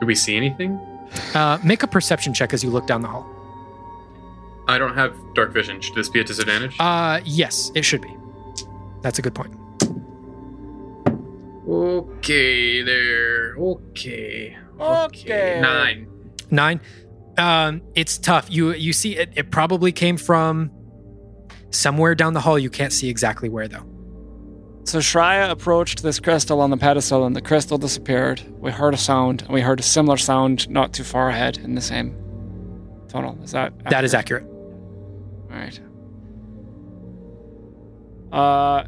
Do 0.00 0.06
we 0.06 0.14
see 0.14 0.36
anything? 0.36 0.78
Uh, 1.34 1.58
make 1.62 1.82
a 1.82 1.86
perception 1.86 2.34
check 2.34 2.52
as 2.52 2.62
you 2.62 2.70
look 2.70 2.86
down 2.86 3.02
the 3.02 3.08
hall. 3.08 3.26
I 4.68 4.78
don't 4.78 4.94
have 4.94 5.16
dark 5.34 5.52
vision. 5.52 5.80
Should 5.80 5.94
this 5.94 6.08
be 6.08 6.20
a 6.20 6.24
disadvantage? 6.24 6.76
Uh, 6.80 7.20
yes, 7.24 7.70
it 7.74 7.82
should 7.84 8.02
be. 8.02 8.14
That's 9.02 9.18
a 9.18 9.22
good 9.22 9.34
point. 9.34 9.54
okay, 11.68 12.82
there. 12.82 13.54
Okay. 13.56 14.56
Okay. 14.80 15.58
Nine. 15.62 16.08
Nine. 16.50 16.80
Um, 17.38 17.82
it's 17.94 18.18
tough. 18.18 18.50
You 18.50 18.72
you 18.74 18.92
see 18.92 19.16
it. 19.16 19.32
It 19.36 19.50
probably 19.50 19.92
came 19.92 20.16
from 20.16 20.70
somewhere 21.70 22.14
down 22.14 22.32
the 22.32 22.40
hall. 22.40 22.58
You 22.58 22.70
can't 22.70 22.92
see 22.92 23.08
exactly 23.08 23.48
where 23.48 23.68
though. 23.68 23.84
So 24.86 25.00
Shreya 25.00 25.50
approached 25.50 26.04
this 26.04 26.20
crystal 26.20 26.60
on 26.60 26.70
the 26.70 26.76
pedestal, 26.76 27.26
and 27.26 27.34
the 27.34 27.42
crystal 27.42 27.76
disappeared. 27.76 28.40
We 28.60 28.70
heard 28.70 28.94
a 28.94 28.96
sound, 28.96 29.42
and 29.42 29.50
we 29.50 29.60
heard 29.60 29.80
a 29.80 29.82
similar 29.82 30.16
sound 30.16 30.70
not 30.70 30.92
too 30.92 31.02
far 31.02 31.28
ahead 31.28 31.58
in 31.58 31.74
the 31.74 31.80
same 31.80 32.16
tunnel. 33.08 33.36
Is 33.42 33.50
that 33.50 33.76
That 33.90 34.04
is 34.04 34.14
accurate. 34.14 34.44
All 34.44 35.56
right. 35.56 35.80
Uh, 38.32 38.84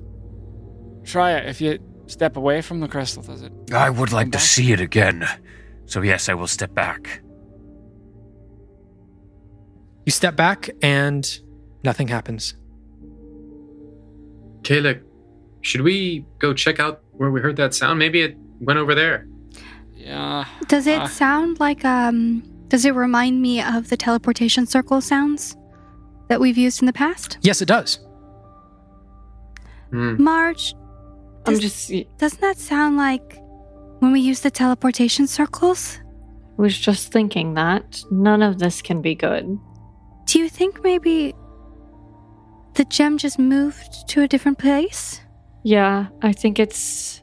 Shreya, 1.02 1.48
if 1.48 1.60
you 1.60 1.80
step 2.06 2.36
away 2.36 2.62
from 2.62 2.78
the 2.78 2.86
crystal, 2.86 3.24
does 3.24 3.42
it? 3.42 3.52
I 3.72 3.90
would 3.90 4.12
like 4.12 4.30
to 4.32 4.38
see 4.38 4.70
it 4.70 4.80
again. 4.80 5.26
So, 5.86 6.02
yes, 6.02 6.28
I 6.28 6.34
will 6.34 6.46
step 6.46 6.74
back. 6.74 7.22
You 10.06 10.12
step 10.12 10.36
back 10.36 10.70
and 10.80 11.40
nothing 11.82 12.06
happens. 12.06 12.54
Kayla, 14.62 15.02
should 15.60 15.80
we 15.82 16.24
go 16.38 16.52
check 16.54 16.78
out 16.80 17.02
where 17.12 17.30
we 17.30 17.40
heard 17.40 17.56
that 17.56 17.74
sound? 17.74 17.98
Maybe 17.98 18.22
it 18.22 18.36
went 18.60 18.78
over 18.78 18.94
there. 18.94 19.26
Yeah. 19.96 20.44
Does 20.68 20.86
it 20.86 21.00
Uh. 21.02 21.08
sound 21.08 21.60
like 21.60 21.84
um 21.84 22.42
does 22.68 22.84
it 22.84 22.94
remind 22.94 23.40
me 23.40 23.60
of 23.62 23.88
the 23.88 23.96
teleportation 23.96 24.66
circle 24.66 25.00
sounds 25.00 25.56
that 26.28 26.38
we've 26.40 26.58
used 26.58 26.82
in 26.82 26.86
the 26.86 26.92
past? 26.92 27.38
Yes, 27.42 27.60
it 27.62 27.66
does. 27.66 27.98
Hmm. 29.90 30.22
Marge, 30.22 30.74
I'm 31.46 31.54
Does- 31.54 31.60
just 31.62 31.90
I 31.92 32.06
doesn't 32.18 32.40
that 32.40 32.58
sound 32.58 32.96
like 32.96 33.38
when 34.00 34.12
we 34.12 34.20
use 34.20 34.40
the 34.40 34.50
teleportation 34.50 35.26
circles? 35.26 35.98
I 36.58 36.62
was 36.62 36.76
just 36.76 37.10
thinking 37.12 37.54
that 37.54 38.02
none 38.10 38.42
of 38.42 38.58
this 38.58 38.82
can 38.82 39.00
be 39.00 39.14
good. 39.14 39.58
Do 40.26 40.38
you 40.38 40.48
think 40.48 40.82
maybe 40.84 41.34
the 42.74 42.84
gem 42.84 43.16
just 43.16 43.38
moved 43.38 44.08
to 44.08 44.22
a 44.22 44.28
different 44.28 44.58
place? 44.58 45.20
Yeah, 45.68 46.06
I 46.22 46.32
think 46.32 46.58
it's 46.58 47.22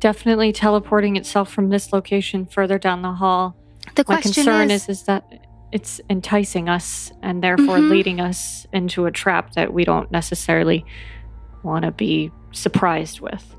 definitely 0.00 0.52
teleporting 0.52 1.14
itself 1.16 1.52
from 1.52 1.68
this 1.68 1.92
location 1.92 2.44
further 2.46 2.80
down 2.80 3.02
the 3.02 3.12
hall. 3.12 3.54
The 3.94 4.04
My 4.08 4.16
question 4.16 4.32
concern 4.44 4.72
is, 4.72 4.88
is 4.88 4.88
is 4.88 5.02
that 5.04 5.22
it's 5.70 6.00
enticing 6.10 6.68
us 6.68 7.12
and 7.22 7.44
therefore 7.44 7.78
Mhm. 7.78 7.90
leading 7.90 8.20
us 8.20 8.66
into 8.72 9.06
a 9.06 9.12
trap 9.12 9.52
that 9.52 9.72
we 9.72 9.84
don't 9.84 10.10
necessarily 10.10 10.84
want 11.62 11.84
to 11.84 11.92
be 11.92 12.32
surprised 12.50 13.20
with. 13.20 13.54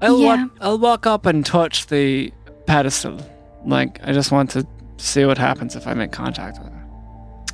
I'll 0.00 0.18
Yeah. 0.18 0.26
walk. 0.42 0.50
I'll 0.60 0.78
walk 0.80 1.06
up 1.06 1.24
and 1.24 1.46
touch 1.46 1.86
the 1.86 2.32
pedestal. 2.66 3.18
Like 3.64 4.00
I 4.02 4.10
just 4.10 4.32
want 4.32 4.50
to 4.50 4.66
see 4.96 5.24
what 5.24 5.38
happens 5.38 5.76
if 5.76 5.86
I 5.86 5.94
make 5.94 6.10
contact 6.10 6.58
with 6.58 6.66
it. 6.72 7.52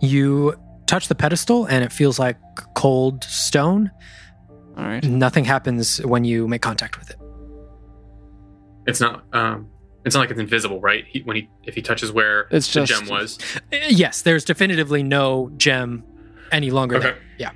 You 0.00 0.56
touch 0.86 1.06
the 1.06 1.14
pedestal 1.14 1.66
and 1.66 1.84
it 1.84 1.92
feels 1.92 2.18
like 2.18 2.38
cold 2.74 3.22
stone. 3.22 3.92
All 4.76 4.84
right. 4.84 5.04
Nothing 5.04 5.44
happens 5.44 5.98
when 6.04 6.24
you 6.24 6.48
make 6.48 6.62
contact 6.62 6.98
with 6.98 7.10
it. 7.10 7.16
It's 8.86 9.00
not. 9.00 9.24
Um, 9.32 9.68
It's 10.04 10.14
not 10.14 10.20
like 10.22 10.30
it's 10.30 10.40
invisible, 10.40 10.80
right? 10.80 11.04
He, 11.08 11.20
when 11.22 11.36
he 11.36 11.48
if 11.62 11.74
he 11.74 11.80
touches 11.82 12.12
where 12.12 12.46
It's 12.50 12.70
the 12.72 12.84
just- 12.84 13.00
gem 13.04 13.08
was. 13.08 13.38
Uh, 13.72 13.76
Yes, 13.88 14.22
there's 14.22 14.44
definitively 14.44 15.02
no 15.02 15.50
gem 15.56 16.02
any 16.52 16.70
longer. 16.70 16.96
Okay. 16.96 17.04
There. 17.12 17.18
Yeah. 17.38 17.50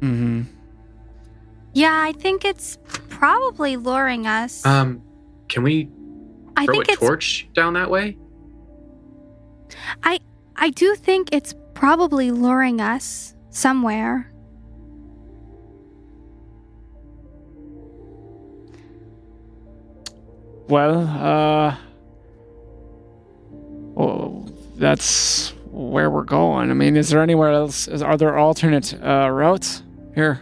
Mm-hmm. 0.00 0.42
Yeah, 1.74 2.02
I 2.02 2.12
think 2.12 2.44
it's 2.44 2.78
probably 3.08 3.76
luring 3.76 4.26
us. 4.26 4.64
Um, 4.66 5.02
can 5.48 5.62
we 5.62 5.88
I 6.56 6.64
throw 6.66 6.74
think 6.74 6.88
a 6.88 6.96
torch 6.96 7.48
down 7.54 7.74
that 7.74 7.90
way? 7.90 8.16
I 10.02 10.20
I 10.56 10.70
do 10.70 10.94
think 10.94 11.28
it's 11.32 11.54
probably 11.74 12.30
luring 12.30 12.80
us 12.80 13.34
somewhere. 13.50 14.30
Well, 20.68 21.00
uh, 21.00 21.76
well, 23.94 24.48
that's 24.76 25.50
where 25.70 26.10
we're 26.10 26.22
going. 26.22 26.70
I 26.70 26.74
mean, 26.74 26.96
is 26.96 27.10
there 27.10 27.22
anywhere 27.22 27.50
else? 27.50 27.88
Is, 27.88 28.02
are 28.02 28.16
there 28.16 28.36
alternate 28.36 28.94
uh, 29.02 29.28
routes 29.30 29.82
here 30.14 30.40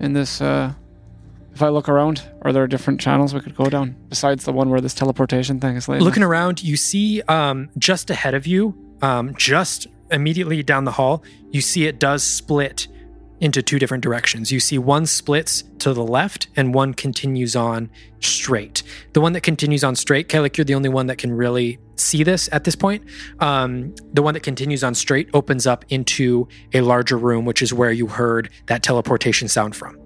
in 0.00 0.12
this? 0.12 0.40
Uh, 0.40 0.74
if 1.54 1.62
I 1.62 1.70
look 1.70 1.88
around, 1.88 2.22
are 2.42 2.52
there 2.52 2.68
different 2.68 3.00
channels 3.00 3.34
we 3.34 3.40
could 3.40 3.56
go 3.56 3.64
down 3.64 3.96
besides 4.08 4.44
the 4.44 4.52
one 4.52 4.70
where 4.70 4.80
this 4.80 4.94
teleportation 4.94 5.58
thing 5.58 5.74
is 5.74 5.88
laid? 5.88 6.02
Looking 6.02 6.22
around, 6.22 6.62
you 6.62 6.76
see 6.76 7.20
um, 7.22 7.68
just 7.76 8.10
ahead 8.10 8.34
of 8.34 8.46
you, 8.46 8.76
um, 9.02 9.34
just 9.36 9.88
immediately 10.12 10.62
down 10.62 10.84
the 10.84 10.92
hall, 10.92 11.24
you 11.50 11.60
see 11.60 11.86
it 11.86 11.98
does 11.98 12.22
split 12.22 12.86
into 13.40 13.62
two 13.62 13.78
different 13.78 14.02
directions. 14.02 14.50
You 14.50 14.60
see 14.60 14.78
one 14.78 15.06
splits 15.06 15.64
to 15.78 15.92
the 15.92 16.02
left 16.02 16.48
and 16.56 16.74
one 16.74 16.94
continues 16.94 17.54
on 17.54 17.90
straight. 18.20 18.82
The 19.12 19.20
one 19.20 19.32
that 19.34 19.42
continues 19.42 19.84
on 19.84 19.94
straight, 19.94 20.28
Kalik, 20.28 20.56
you're 20.56 20.64
the 20.64 20.74
only 20.74 20.88
one 20.88 21.06
that 21.06 21.18
can 21.18 21.32
really 21.32 21.78
see 21.96 22.22
this 22.22 22.48
at 22.52 22.64
this 22.64 22.74
point. 22.74 23.04
Um, 23.40 23.94
the 24.12 24.22
one 24.22 24.34
that 24.34 24.42
continues 24.42 24.82
on 24.82 24.94
straight 24.94 25.28
opens 25.34 25.66
up 25.66 25.84
into 25.88 26.48
a 26.74 26.80
larger 26.80 27.16
room, 27.16 27.44
which 27.44 27.62
is 27.62 27.72
where 27.72 27.92
you 27.92 28.06
heard 28.08 28.50
that 28.66 28.82
teleportation 28.82 29.48
sound 29.48 29.76
from. 29.76 29.98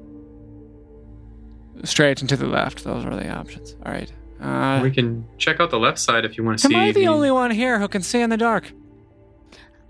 straight 1.85 2.21
and 2.21 2.29
to 2.29 2.37
the 2.37 2.47
left. 2.47 2.85
Those 2.85 3.05
are 3.05 3.17
the 3.17 3.29
options. 3.29 3.77
All 3.85 3.93
right. 3.93 4.13
Uh, 4.41 4.81
we 4.83 4.91
can 4.91 5.25
check 5.39 5.61
out 5.61 5.71
the 5.71 5.79
left 5.79 5.99
side 5.99 6.25
if 6.25 6.37
you 6.37 6.45
want 6.45 6.59
to 6.59 6.67
see. 6.67 6.75
am 6.75 6.81
see. 6.81 6.89
I 6.89 6.93
the 6.93 7.09
only 7.09 7.31
one 7.31 7.51
here 7.53 7.79
who 7.79 7.87
can 7.89 8.03
see 8.03 8.21
in 8.21 8.31
the 8.31 8.37
dark? 8.37 8.73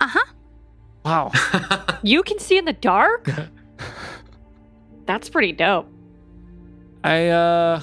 Uh 0.01 0.09
huh. 0.09 0.25
Wow. 1.05 1.31
You 2.05 2.25
can 2.25 2.41
see 2.41 2.59
in 2.59 2.65
the 2.65 2.73
dark? 2.73 3.29
That's 5.07 5.29
pretty 5.31 5.53
dope. 5.53 5.87
I 7.05 7.29
uh 7.29 7.81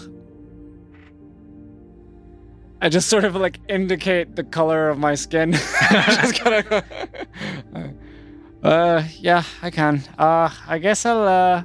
I 2.82 2.90
just 2.90 3.08
sort 3.10 3.24
of 3.24 3.36
like 3.36 3.60
indicate 3.70 4.36
the 4.36 4.44
color 4.44 4.90
of 4.90 4.98
my 4.98 5.16
skin. 5.16 5.54
just 5.91 6.36
kind 6.36 6.66
of 6.66 6.84
Uh 8.64 9.04
yeah, 9.20 9.44
I 9.62 9.70
can. 9.72 10.04
Uh 10.18 10.50
I 10.68 10.80
guess 10.80 11.06
I'll 11.06 11.24
uh 11.24 11.64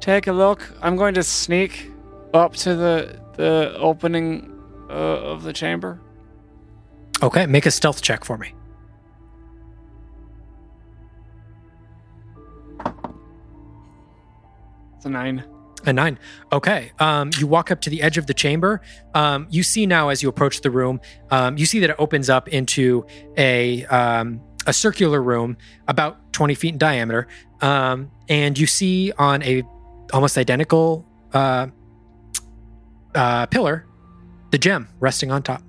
take 0.00 0.28
a 0.28 0.32
look. 0.32 0.72
I'm 0.80 0.96
going 0.96 1.14
to 1.14 1.24
sneak 1.24 1.90
up 2.32 2.54
to 2.54 2.76
the 2.76 3.20
the 3.36 3.74
opening 3.78 4.48
uh, 4.88 4.92
of 5.32 5.42
the 5.42 5.52
chamber. 5.52 6.00
Okay, 7.20 7.46
make 7.46 7.66
a 7.66 7.70
stealth 7.72 8.00
check 8.00 8.24
for 8.24 8.38
me. 8.38 8.54
It's 15.04 15.10
a 15.10 15.10
9. 15.10 15.44
A 15.84 15.92
nine. 15.92 16.18
Okay. 16.50 16.92
Um, 16.98 17.30
you 17.38 17.46
walk 17.46 17.70
up 17.70 17.82
to 17.82 17.90
the 17.90 18.00
edge 18.00 18.16
of 18.16 18.26
the 18.26 18.32
chamber. 18.32 18.80
Um, 19.12 19.46
you 19.50 19.62
see 19.62 19.84
now 19.84 20.08
as 20.08 20.22
you 20.22 20.30
approach 20.30 20.62
the 20.62 20.70
room, 20.70 20.98
um, 21.30 21.58
you 21.58 21.66
see 21.66 21.78
that 21.80 21.90
it 21.90 21.96
opens 21.98 22.30
up 22.30 22.48
into 22.48 23.04
a 23.36 23.84
um, 23.86 24.40
a 24.66 24.72
circular 24.72 25.22
room 25.22 25.58
about 25.86 26.32
twenty 26.32 26.54
feet 26.54 26.72
in 26.72 26.78
diameter, 26.78 27.28
um, 27.60 28.10
and 28.30 28.58
you 28.58 28.66
see 28.66 29.12
on 29.18 29.42
a 29.42 29.62
almost 30.14 30.38
identical 30.38 31.06
uh, 31.34 31.66
uh, 33.14 33.44
pillar 33.46 33.86
the 34.52 34.56
gem 34.56 34.88
resting 35.00 35.30
on 35.30 35.42
top. 35.42 35.62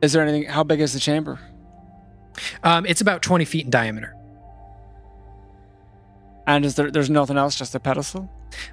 Is 0.00 0.12
there 0.12 0.22
anything 0.22 0.44
how 0.44 0.62
big 0.62 0.80
is 0.80 0.92
the 0.92 1.00
chamber? 1.00 1.40
Um, 2.62 2.86
it's 2.86 3.00
about 3.00 3.20
twenty 3.22 3.44
feet 3.44 3.64
in 3.64 3.70
diameter. 3.70 4.14
And 6.48 6.64
is 6.64 6.74
there 6.76 6.90
there's 6.90 7.10
nothing 7.10 7.36
else 7.36 7.54
just 7.54 7.74
a 7.74 7.78
pedestal? 7.80 8.28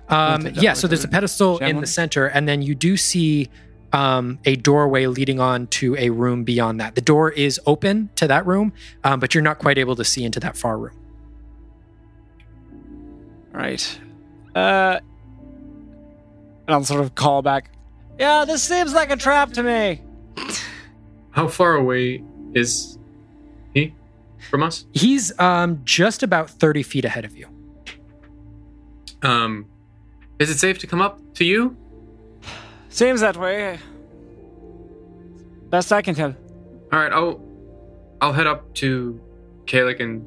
Um, 0.09 0.41
the- 0.41 0.51
yeah, 0.51 0.73
so 0.73 0.87
there's 0.87 1.03
a 1.03 1.07
pedestal 1.09 1.59
gem 1.59 1.69
in 1.69 1.75
one? 1.75 1.81
the 1.81 1.87
center, 1.87 2.25
and 2.25 2.47
then 2.47 2.61
you 2.61 2.73
do 2.73 2.95
see 2.97 3.49
um, 3.91 4.39
a 4.45 4.55
doorway 4.55 5.05
leading 5.07 5.39
on 5.41 5.67
to 5.67 5.95
a 5.97 6.09
room 6.09 6.43
beyond 6.45 6.79
that. 6.79 6.95
The 6.95 7.01
door 7.01 7.31
is 7.31 7.59
open 7.65 8.09
to 8.15 8.27
that 8.27 8.45
room, 8.47 8.71
um, 9.03 9.19
but 9.19 9.35
you're 9.35 9.43
not 9.43 9.59
quite 9.59 9.77
able 9.77 9.95
to 9.97 10.05
see 10.05 10.23
into 10.23 10.39
that 10.39 10.57
far 10.57 10.77
room. 10.79 10.95
Right. 13.51 13.99
Uh 14.55 14.99
and 16.67 16.73
I'll 16.73 16.83
sort 16.83 17.01
of 17.01 17.13
call 17.15 17.41
back. 17.41 17.69
Yeah, 18.17 18.45
this 18.45 18.63
seems 18.63 18.93
like 18.93 19.11
a 19.11 19.17
trap 19.17 19.51
to 19.53 19.63
me. 19.63 20.01
How 21.31 21.47
far 21.47 21.75
away 21.75 22.23
is 22.53 22.97
he 23.73 23.93
from 24.49 24.63
us? 24.63 24.85
He's 24.93 25.37
um, 25.39 25.81
just 25.83 26.23
about 26.23 26.49
30 26.49 26.81
feet 26.81 27.05
ahead 27.05 27.23
of 27.25 27.37
you. 27.37 27.47
Um, 29.25 29.65
is 30.39 30.49
it 30.49 30.57
safe 30.59 30.77
to 30.79 30.87
come 30.87 31.01
up 31.01 31.19
to 31.35 31.45
you? 31.45 31.75
Seems 32.89 33.21
that 33.21 33.37
way. 33.37 33.79
Best 35.69 35.91
I 35.91 36.01
can 36.01 36.15
tell. 36.15 36.35
All 36.93 36.99
right, 36.99 37.11
I'll 37.11 37.41
I'll 38.21 38.33
head 38.33 38.47
up 38.47 38.73
to 38.75 39.19
Kalik 39.65 39.99
and 39.99 40.25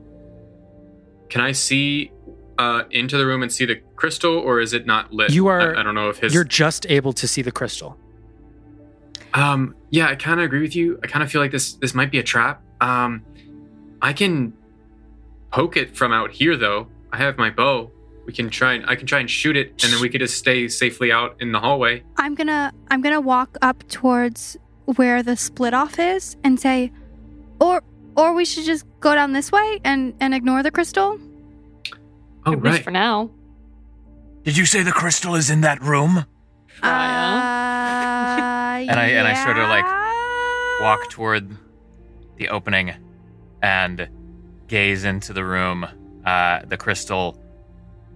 can 1.28 1.40
I 1.40 1.52
see 1.52 2.10
uh, 2.58 2.82
into 2.90 3.16
the 3.16 3.24
room 3.26 3.42
and 3.42 3.52
see 3.52 3.64
the 3.64 3.76
crystal, 3.96 4.36
or 4.36 4.60
is 4.60 4.72
it 4.72 4.84
not 4.86 5.12
lit? 5.12 5.30
You 5.30 5.46
are- 5.46 5.76
I, 5.76 5.80
I 5.80 5.82
don't 5.82 5.94
know 5.94 6.08
if 6.08 6.18
his. 6.18 6.34
You're 6.34 6.44
just 6.44 6.86
able 6.90 7.12
to 7.14 7.28
see 7.28 7.42
the 7.42 7.52
crystal. 7.52 7.96
Um, 9.34 9.76
yeah, 9.90 10.08
I 10.08 10.14
kind 10.16 10.40
of 10.40 10.44
agree 10.46 10.62
with 10.62 10.74
you. 10.74 10.98
I 11.02 11.06
kind 11.06 11.22
of 11.22 11.30
feel 11.30 11.40
like 11.40 11.52
this 11.52 11.74
this 11.74 11.94
might 11.94 12.10
be 12.10 12.18
a 12.18 12.22
trap. 12.22 12.62
Um, 12.80 13.24
I 14.02 14.12
can 14.12 14.54
poke 15.52 15.76
it 15.76 15.96
from 15.96 16.12
out 16.12 16.30
here 16.32 16.56
though. 16.56 16.88
I 17.12 17.18
have 17.18 17.38
my 17.38 17.50
bow. 17.50 17.90
We 18.28 18.34
can 18.34 18.50
try 18.50 18.74
and 18.74 18.84
I 18.86 18.94
can 18.94 19.06
try 19.06 19.20
and 19.20 19.30
shoot 19.30 19.56
it, 19.56 19.82
and 19.82 19.90
then 19.90 20.02
we 20.02 20.10
could 20.10 20.20
just 20.20 20.36
stay 20.36 20.68
safely 20.68 21.10
out 21.10 21.36
in 21.40 21.50
the 21.52 21.58
hallway. 21.60 22.02
I'm 22.18 22.34
gonna 22.34 22.74
I'm 22.90 23.00
gonna 23.00 23.22
walk 23.22 23.56
up 23.62 23.88
towards 23.88 24.54
where 24.96 25.22
the 25.22 25.34
split 25.34 25.72
off 25.72 25.98
is 25.98 26.36
and 26.44 26.60
say, 26.60 26.92
or 27.58 27.82
or 28.16 28.34
we 28.34 28.44
should 28.44 28.64
just 28.64 28.84
go 29.00 29.14
down 29.14 29.32
this 29.32 29.50
way 29.50 29.80
and 29.82 30.12
and 30.20 30.34
ignore 30.34 30.62
the 30.62 30.70
crystal. 30.70 31.18
Oh 32.44 32.52
At 32.52 32.62
least 32.62 32.74
right. 32.76 32.84
for 32.84 32.90
now. 32.90 33.30
Did 34.44 34.58
you 34.58 34.66
say 34.66 34.82
the 34.82 34.92
crystal 34.92 35.34
is 35.34 35.48
in 35.48 35.62
that 35.62 35.80
room? 35.82 36.26
Uh, 36.82 36.82
And 38.90 39.00
I- 39.00 39.08
and 39.18 39.26
I 39.26 39.42
sorta, 39.42 39.66
like. 39.68 39.86
Walk 40.82 41.08
toward 41.10 41.50
the 42.36 42.50
opening 42.50 42.92
and 43.62 44.08
gaze 44.68 45.04
into 45.04 45.32
the 45.32 45.44
room. 45.44 45.86
Uh, 46.24 46.60
the 46.66 46.76
crystal. 46.76 47.36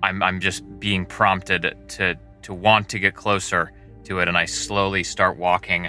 I'm 0.03 0.23
I'm 0.23 0.41
just 0.41 0.63
being 0.81 1.07
prompted 1.07 1.77
to 1.89 2.19
to 2.43 2.55
want 2.55 2.89
to 2.91 2.99
get 2.99 3.15
closer 3.15 3.73
to 4.05 4.19
it, 4.19 4.29
and 4.29 4.37
I 4.37 4.45
slowly 4.47 5.05
start 5.05 5.37
walking, 5.37 5.89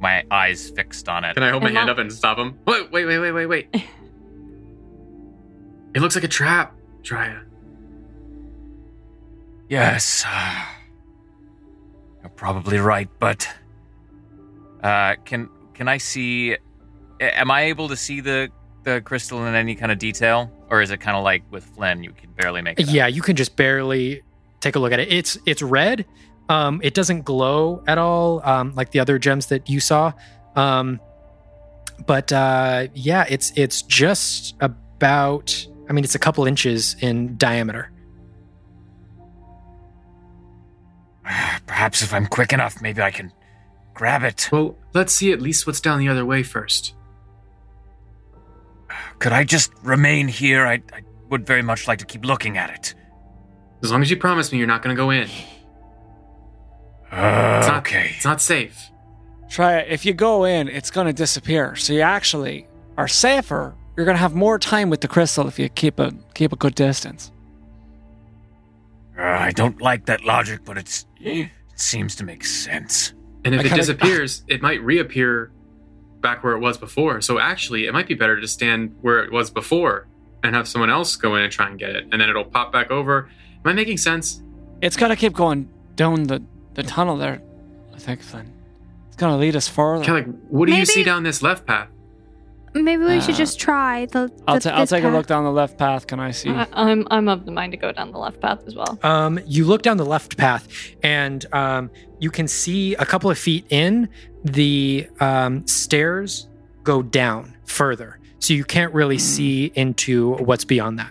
my 0.00 0.24
eyes 0.30 0.70
fixed 0.70 1.08
on 1.08 1.24
it. 1.24 1.34
Can 1.34 1.42
I 1.42 1.50
hold 1.50 1.62
my 1.62 1.70
hand 1.70 1.90
up 1.90 1.98
and 1.98 2.12
stop 2.12 2.38
him? 2.38 2.58
Wait, 2.66 2.90
wait, 2.90 3.06
wait, 3.06 3.18
wait, 3.18 3.32
wait, 3.32 3.46
wait. 3.46 3.68
it 5.94 6.00
looks 6.00 6.14
like 6.14 6.24
a 6.24 6.28
trap, 6.28 6.74
Dryad. 7.02 7.46
Yes. 9.68 10.26
You're 12.22 12.30
probably 12.30 12.78
right, 12.78 13.08
but 13.20 13.48
uh, 14.82 15.14
can 15.24 15.48
can 15.74 15.88
I 15.88 15.98
see? 15.98 16.56
Am 17.20 17.50
I 17.50 17.62
able 17.62 17.88
to 17.88 17.96
see 17.96 18.20
the 18.20 18.50
the 18.82 19.00
crystal 19.02 19.46
in 19.46 19.54
any 19.54 19.74
kind 19.74 19.92
of 19.92 19.98
detail, 19.98 20.50
or 20.70 20.80
is 20.80 20.90
it 20.90 20.98
kind 20.98 21.16
of 21.16 21.24
like 21.24 21.42
with 21.50 21.64
Flynn? 21.64 22.02
You 22.02 22.12
can 22.12 22.30
barely 22.32 22.62
make 22.62 22.78
it. 22.78 22.88
out? 22.88 22.94
Yeah, 22.94 23.06
you 23.08 23.22
can 23.22 23.36
just 23.36 23.56
barely 23.56 24.22
take 24.60 24.76
a 24.76 24.78
look 24.78 24.92
at 24.92 25.00
it. 25.00 25.12
It's 25.12 25.36
it's 25.46 25.62
red. 25.62 26.06
Um, 26.48 26.80
it 26.82 26.94
doesn't 26.94 27.22
glow 27.22 27.82
at 27.86 27.98
all, 27.98 28.40
um, 28.44 28.74
like 28.74 28.90
the 28.90 29.00
other 29.00 29.18
gems 29.18 29.46
that 29.46 29.68
you 29.68 29.78
saw. 29.80 30.12
Um, 30.56 31.00
but 32.06 32.32
uh, 32.32 32.88
yeah, 32.94 33.24
it's 33.28 33.52
it's 33.56 33.82
just 33.82 34.54
about. 34.60 35.66
I 35.88 35.92
mean, 35.92 36.04
it's 36.04 36.14
a 36.14 36.20
couple 36.20 36.46
inches 36.46 36.94
in 37.00 37.36
diameter. 37.36 37.90
Perhaps 41.66 42.02
if 42.02 42.14
I'm 42.14 42.26
quick 42.26 42.52
enough, 42.52 42.80
maybe 42.80 43.02
I 43.02 43.10
can 43.10 43.32
grab 43.94 44.22
it. 44.22 44.48
Well, 44.52 44.76
let's 44.94 45.12
see 45.12 45.32
at 45.32 45.40
least 45.40 45.66
what's 45.66 45.80
down 45.80 45.98
the 45.98 46.08
other 46.08 46.24
way 46.24 46.42
first. 46.42 46.94
Could 49.18 49.32
I 49.32 49.44
just 49.44 49.72
remain 49.82 50.28
here? 50.28 50.66
I, 50.66 50.74
I 50.92 51.02
would 51.28 51.46
very 51.46 51.62
much 51.62 51.86
like 51.88 51.98
to 52.00 52.04
keep 52.06 52.24
looking 52.24 52.58
at 52.58 52.70
it. 52.70 52.94
As 53.82 53.90
long 53.90 54.02
as 54.02 54.10
you 54.10 54.16
promise 54.16 54.52
me 54.52 54.58
you're 54.58 54.66
not 54.66 54.82
going 54.82 54.94
to 54.94 55.00
go 55.00 55.10
in. 55.10 55.28
Uh, 57.12 57.58
It's 57.58 57.68
not 57.68 57.78
okay. 57.78 58.12
It's 58.16 58.24
not 58.24 58.40
safe. 58.40 58.90
Try 59.48 59.78
it. 59.78 59.88
If 59.90 60.06
you 60.06 60.12
go 60.12 60.44
in, 60.44 60.68
it's 60.68 60.90
going 60.90 61.06
to 61.06 61.12
disappear. 61.12 61.74
So 61.76 61.92
you 61.92 62.02
actually 62.02 62.66
are 62.96 63.08
safer. 63.08 63.74
You're 63.96 64.06
going 64.06 64.16
to 64.16 64.20
have 64.20 64.34
more 64.34 64.58
time 64.58 64.90
with 64.90 65.00
the 65.00 65.08
crystal 65.08 65.48
if 65.48 65.58
you 65.58 65.68
keep 65.68 65.98
a 65.98 66.12
keep 66.34 66.52
a 66.52 66.56
good 66.56 66.74
distance. 66.74 67.32
Uh, 69.18 69.22
I 69.22 69.50
don't 69.50 69.80
like 69.82 70.06
that 70.06 70.24
logic, 70.24 70.60
but 70.64 70.78
it's 70.78 71.04
it 71.18 71.50
seems 71.74 72.14
to 72.16 72.24
make 72.24 72.44
sense. 72.44 73.12
And 73.44 73.54
if 73.54 73.60
I 73.60 73.64
it 73.64 73.68
kinda- 73.68 73.76
disappears, 73.82 74.44
it 74.46 74.62
might 74.62 74.80
reappear 74.82 75.50
back 76.20 76.44
where 76.44 76.54
it 76.54 76.60
was 76.60 76.78
before. 76.78 77.20
So 77.20 77.38
actually, 77.38 77.86
it 77.86 77.92
might 77.92 78.06
be 78.06 78.14
better 78.14 78.40
to 78.40 78.48
stand 78.48 78.96
where 79.00 79.22
it 79.24 79.32
was 79.32 79.50
before 79.50 80.06
and 80.42 80.54
have 80.54 80.68
someone 80.68 80.90
else 80.90 81.16
go 81.16 81.34
in 81.36 81.42
and 81.42 81.52
try 81.52 81.68
and 81.68 81.78
get 81.78 81.90
it, 81.96 82.06
and 82.10 82.20
then 82.20 82.28
it'll 82.28 82.44
pop 82.44 82.72
back 82.72 82.90
over. 82.90 83.28
Am 83.64 83.70
I 83.70 83.72
making 83.72 83.98
sense? 83.98 84.42
It's 84.80 84.96
going 84.96 85.10
to 85.10 85.16
keep 85.16 85.34
going 85.34 85.68
down 85.96 86.24
the, 86.24 86.42
the 86.74 86.82
tunnel 86.82 87.16
there, 87.16 87.42
I 87.94 87.98
think, 87.98 88.22
Flynn. 88.22 88.50
It's 89.08 89.16
going 89.16 89.32
to 89.32 89.36
lead 89.36 89.54
us 89.54 89.68
further. 89.68 90.04
Kelly, 90.04 90.22
what 90.22 90.66
do 90.66 90.74
you 90.74 90.86
see 90.86 91.02
down 91.02 91.22
this 91.22 91.42
left 91.42 91.66
path? 91.66 91.88
Maybe 92.72 93.02
we 93.02 93.16
Uh, 93.16 93.20
should 93.20 93.34
just 93.34 93.58
try 93.58 94.06
the. 94.06 94.30
I'll, 94.46 94.54
the 94.54 94.60
ta- 94.60 94.70
I'll 94.70 94.80
this 94.82 94.90
take 94.90 95.02
a 95.02 95.06
path. 95.08 95.14
look 95.14 95.26
down 95.26 95.42
the 95.44 95.50
left 95.50 95.76
path. 95.76 96.06
Can 96.06 96.20
I 96.20 96.30
see? 96.30 96.50
I, 96.50 96.66
I'm 96.72 97.06
I'm 97.10 97.28
of 97.28 97.44
the 97.44 97.50
mind 97.50 97.72
to 97.72 97.76
go 97.76 97.90
down 97.90 98.12
the 98.12 98.18
left 98.18 98.40
path 98.40 98.60
as 98.66 98.74
well. 98.76 98.98
Um, 99.02 99.40
you 99.46 99.64
look 99.64 99.82
down 99.82 99.96
the 99.96 100.04
left 100.06 100.36
path, 100.36 100.68
and 101.02 101.44
um, 101.52 101.90
you 102.20 102.30
can 102.30 102.46
see 102.46 102.94
a 102.94 103.04
couple 103.04 103.28
of 103.30 103.38
feet 103.38 103.64
in 103.70 104.08
the 104.44 105.08
um, 105.18 105.66
stairs 105.66 106.46
go 106.84 107.02
down 107.02 107.56
further, 107.64 108.18
so 108.38 108.54
you 108.54 108.64
can't 108.64 108.94
really 108.94 109.18
see 109.18 109.72
into 109.74 110.34
what's 110.36 110.64
beyond 110.64 110.98
that. 111.00 111.10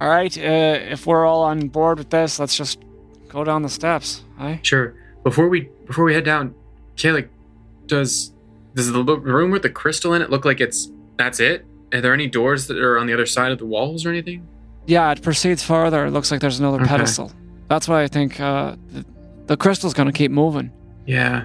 all 0.00 0.08
right. 0.08 0.36
Uh, 0.36 0.42
if 0.90 1.06
we're 1.06 1.24
all 1.24 1.42
on 1.44 1.68
board 1.68 1.98
with 1.98 2.10
this, 2.10 2.40
let's 2.40 2.56
just 2.56 2.80
go 3.28 3.44
down 3.44 3.62
the 3.62 3.68
steps. 3.68 4.24
Aye? 4.38 4.58
Sure. 4.62 4.94
Before 5.22 5.48
we 5.48 5.68
before 5.86 6.04
we 6.04 6.14
head 6.14 6.24
down, 6.24 6.54
Kayla, 6.96 7.28
does 7.86 8.32
does 8.74 8.90
the 8.92 9.02
room 9.04 9.50
with 9.50 9.62
the 9.62 9.70
crystal 9.70 10.14
in 10.14 10.22
it 10.22 10.30
look 10.30 10.44
like 10.44 10.60
it's 10.60 10.90
that's 11.16 11.40
it? 11.40 11.64
Are 11.92 12.00
there 12.00 12.14
any 12.14 12.26
doors 12.26 12.66
that 12.68 12.78
are 12.78 12.98
on 12.98 13.06
the 13.06 13.12
other 13.12 13.26
side 13.26 13.52
of 13.52 13.58
the 13.58 13.66
walls 13.66 14.06
or 14.06 14.08
anything? 14.10 14.46
Yeah, 14.86 15.10
it 15.12 15.22
proceeds 15.22 15.62
further. 15.62 16.06
It 16.06 16.10
looks 16.10 16.30
like 16.30 16.40
there's 16.40 16.58
another 16.58 16.78
Okay. 16.80 16.88
pedestal. 16.88 17.30
That's 17.68 17.86
why 17.86 18.02
I 18.02 18.08
think 18.08 18.40
uh, 18.40 18.76
the, 18.92 19.04
the 19.46 19.56
crystal's 19.56 19.94
going 19.94 20.06
to 20.06 20.12
keep 20.12 20.30
moving. 20.30 20.70
Yeah. 21.06 21.44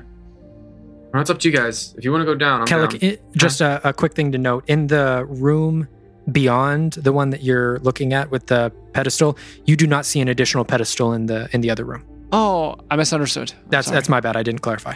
Well, 1.14 1.22
it's 1.22 1.30
up 1.30 1.39
to 1.39 1.49
you 1.49 1.55
guys. 1.55 1.93
If 1.97 2.03
you 2.05 2.11
want 2.11 2.22
to 2.22 2.26
go 2.26 2.35
down, 2.35 2.61
I'm 2.61 2.65
down. 2.65 2.88
Kellic, 2.89 3.03
it, 3.03 3.22
just 3.35 3.61
a, 3.61 3.81
a 3.88 3.93
quick 3.93 4.14
thing 4.14 4.31
to 4.31 4.38
note 4.38 4.64
in 4.68 4.88
the 4.88 5.26
room 5.30 5.88
beyond 6.31 6.93
the 6.93 7.14
one 7.14 7.30
that 7.30 7.43
you're 7.43 7.80
looking 7.80 8.14
at 8.14 8.30
with 8.31 8.47
the 8.47 8.72
pedestal, 8.93 9.38
you 9.65 9.76
do 9.76 9.88
not 9.88 10.05
see 10.05 10.19
an 10.19 10.27
additional 10.27 10.65
pedestal 10.65 11.14
in 11.14 11.26
the 11.27 11.47
in 11.53 11.61
the 11.61 11.69
other 11.69 11.85
room. 11.85 12.03
Oh, 12.31 12.76
I 12.91 12.95
misunderstood. 12.97 13.53
I'm 13.53 13.69
That's 13.69 13.88
sorry. 13.88 13.95
that's 13.95 14.09
my 14.09 14.19
bad. 14.19 14.35
I 14.35 14.43
didn't 14.43 14.59
clarify. 14.61 14.95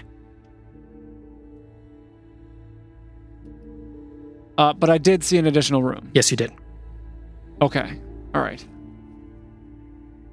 Uh, 4.62 4.74
but 4.74 4.92
I 4.92 5.00
did 5.00 5.24
see 5.24 5.40
an 5.40 5.48
additional 5.48 5.82
room. 5.82 6.12
Yes, 6.14 6.30
you 6.30 6.38
did. 6.38 6.52
Okay. 7.64 8.00
All 8.36 8.42
right. 8.42 8.64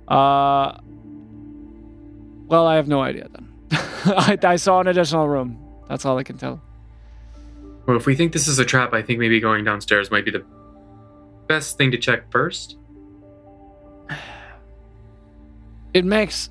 Uh. 0.07 0.77
Well, 2.47 2.67
I 2.67 2.77
have 2.77 2.89
no 2.89 3.01
idea 3.01 3.29
then. 3.31 3.49
I, 3.73 4.39
I 4.43 4.57
saw 4.57 4.81
an 4.81 4.87
additional 4.87 5.27
room. 5.27 5.59
That's 5.89 6.05
all 6.05 6.19
I 6.19 6.25
can 6.25 6.37
tell. 6.37 6.61
Well, 7.87 7.97
if 7.97 8.05
we 8.05 8.15
think 8.15 8.35
this 8.35 8.49
is 8.49 8.59
a 8.59 8.67
trap, 8.67 8.93
I 8.93 9.01
think 9.01 9.19
maybe 9.19 9.41
going 9.41 9.65
downstairs 9.65 10.11
might 10.11 10.27
be 10.27 10.31
the 10.31 10.45
best 11.47 11.79
thing 11.79 11.91
to 11.93 11.99
check 11.99 12.31
first. 12.31 12.77
It 15.95 16.05
makes. 16.05 16.51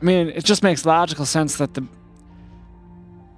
I 0.00 0.04
mean, 0.04 0.28
it 0.28 0.44
just 0.44 0.62
makes 0.62 0.86
logical 0.86 1.26
sense 1.26 1.56
that 1.56 1.74
the. 1.74 1.84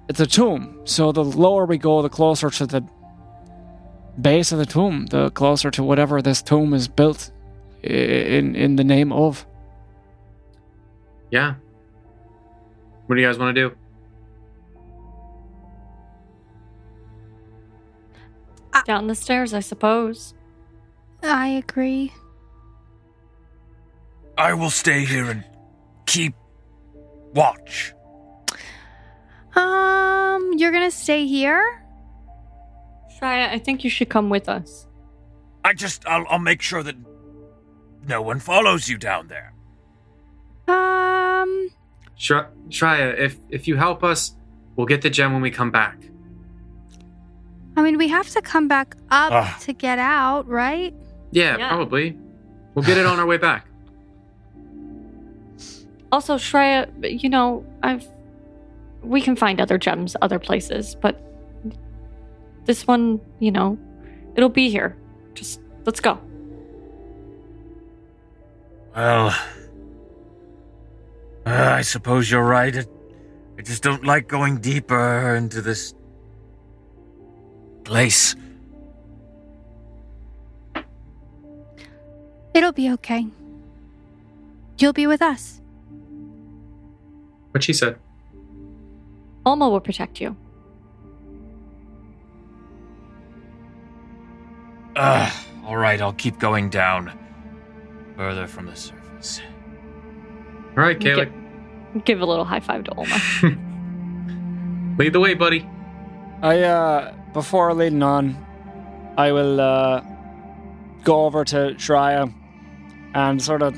It's 0.09 0.19
a 0.19 0.27
tomb, 0.27 0.79
so 0.83 1.11
the 1.11 1.23
lower 1.23 1.65
we 1.65 1.79
go, 1.79 2.03
the 2.03 2.09
closer 2.09 2.51
to 2.51 2.67
the 2.67 2.83
base 4.21 4.51
of 4.51 4.59
the 4.59 4.65
tomb, 4.65 5.05
the 5.07 5.31
closer 5.31 5.71
to 5.71 5.83
whatever 5.83 6.21
this 6.21 6.41
tomb 6.41 6.73
is 6.73 6.87
built 6.87 7.31
in 7.83 8.55
in 8.55 8.75
the 8.75 8.83
name 8.83 9.11
of. 9.11 9.45
Yeah. 11.31 11.55
What 13.05 13.15
do 13.15 13.21
you 13.21 13.27
guys 13.27 13.37
want 13.37 13.55
to 13.55 13.69
do? 13.69 13.75
Down 18.85 19.07
the 19.07 19.15
stairs, 19.15 19.53
I 19.53 19.59
suppose. 19.59 20.33
I 21.21 21.47
agree. 21.49 22.13
I 24.37 24.53
will 24.53 24.69
stay 24.69 25.05
here 25.05 25.29
and 25.29 25.43
keep 26.05 26.33
watch. 27.33 27.93
Um, 29.55 30.53
you're 30.57 30.71
gonna 30.71 30.91
stay 30.91 31.27
here? 31.27 31.78
Shreya, 33.19 33.49
I 33.49 33.59
think 33.59 33.83
you 33.83 33.89
should 33.89 34.09
come 34.09 34.29
with 34.29 34.47
us. 34.49 34.87
I 35.65 35.73
just 35.73 36.05
I'll, 36.07 36.25
I'll 36.29 36.39
make 36.39 36.61
sure 36.61 36.83
that 36.83 36.95
no 38.07 38.21
one 38.21 38.39
follows 38.39 38.87
you 38.87 38.97
down 38.97 39.27
there. 39.27 39.53
Um, 40.67 41.69
Sh- 42.15 42.31
Shreya, 42.69 43.17
if 43.19 43.37
if 43.49 43.67
you 43.67 43.75
help 43.75 44.03
us, 44.03 44.35
we'll 44.75 44.87
get 44.87 45.01
the 45.01 45.09
gem 45.09 45.33
when 45.33 45.41
we 45.41 45.51
come 45.51 45.71
back. 45.71 45.97
I 47.75 47.81
mean, 47.81 47.97
we 47.97 48.07
have 48.09 48.29
to 48.29 48.41
come 48.41 48.67
back 48.67 48.95
up 49.09 49.31
Ah. 49.31 49.57
to 49.61 49.73
get 49.73 49.99
out, 49.99 50.47
right? 50.47 50.93
Yeah, 51.31 51.57
Yeah. 51.57 51.69
probably. 51.69 52.17
We'll 52.75 52.85
get 52.85 52.97
it 52.97 53.05
on 53.05 53.19
our 53.19 53.25
way 53.25 53.37
back. 53.37 53.67
Also, 56.11 56.35
Shreya, 56.37 56.89
you 57.21 57.29
know, 57.29 57.65
I've 57.83 58.07
we 59.03 59.21
can 59.21 59.35
find 59.35 59.61
other 59.61 59.77
gems 59.77 60.15
other 60.21 60.39
places, 60.39 60.95
but 60.95 61.21
this 62.69 62.85
one, 62.85 63.19
you 63.39 63.49
know, 63.49 63.79
it'll 64.35 64.47
be 64.47 64.69
here. 64.69 64.95
Just 65.33 65.59
let's 65.85 65.99
go. 65.99 66.19
Well, 68.95 69.29
uh, 71.47 71.49
I 71.49 71.81
suppose 71.81 72.29
you're 72.29 72.43
right. 72.43 72.77
I, 72.77 72.85
I 73.57 73.61
just 73.63 73.81
don't 73.81 74.05
like 74.05 74.27
going 74.27 74.59
deeper 74.59 75.33
into 75.35 75.63
this 75.63 75.95
place. 77.85 78.35
It'll 82.53 82.71
be 82.71 82.91
okay. 82.91 83.25
You'll 84.77 84.93
be 84.93 85.07
with 85.07 85.23
us. 85.23 85.59
What 87.49 87.63
she 87.63 87.73
said. 87.73 87.97
Olma 89.43 89.71
will 89.71 89.81
protect 89.81 90.21
you. 90.21 90.37
Ugh. 94.99 95.31
All 95.65 95.77
right, 95.77 96.01
I'll 96.01 96.13
keep 96.13 96.39
going 96.39 96.69
down 96.69 97.11
further 98.17 98.47
from 98.47 98.65
the 98.65 98.75
surface. 98.75 99.41
All 100.77 100.83
right, 100.83 100.99
Give- 100.99 101.31
Give 102.05 102.21
a 102.21 102.25
little 102.25 102.45
high 102.45 102.59
five 102.59 102.83
to 102.83 102.91
Olma. 102.91 103.57
Lead 104.99 105.13
the 105.13 105.19
way, 105.19 105.33
buddy. 105.33 105.67
I 106.41 106.59
uh 106.61 107.13
before 107.33 107.73
leading 107.73 108.03
on, 108.03 108.37
I 109.17 109.31
will 109.31 109.59
uh 109.59 110.03
go 111.03 111.25
over 111.25 111.43
to 111.45 111.73
Shreya 111.77 112.31
and 113.15 113.41
sort 113.41 113.63
of 113.63 113.75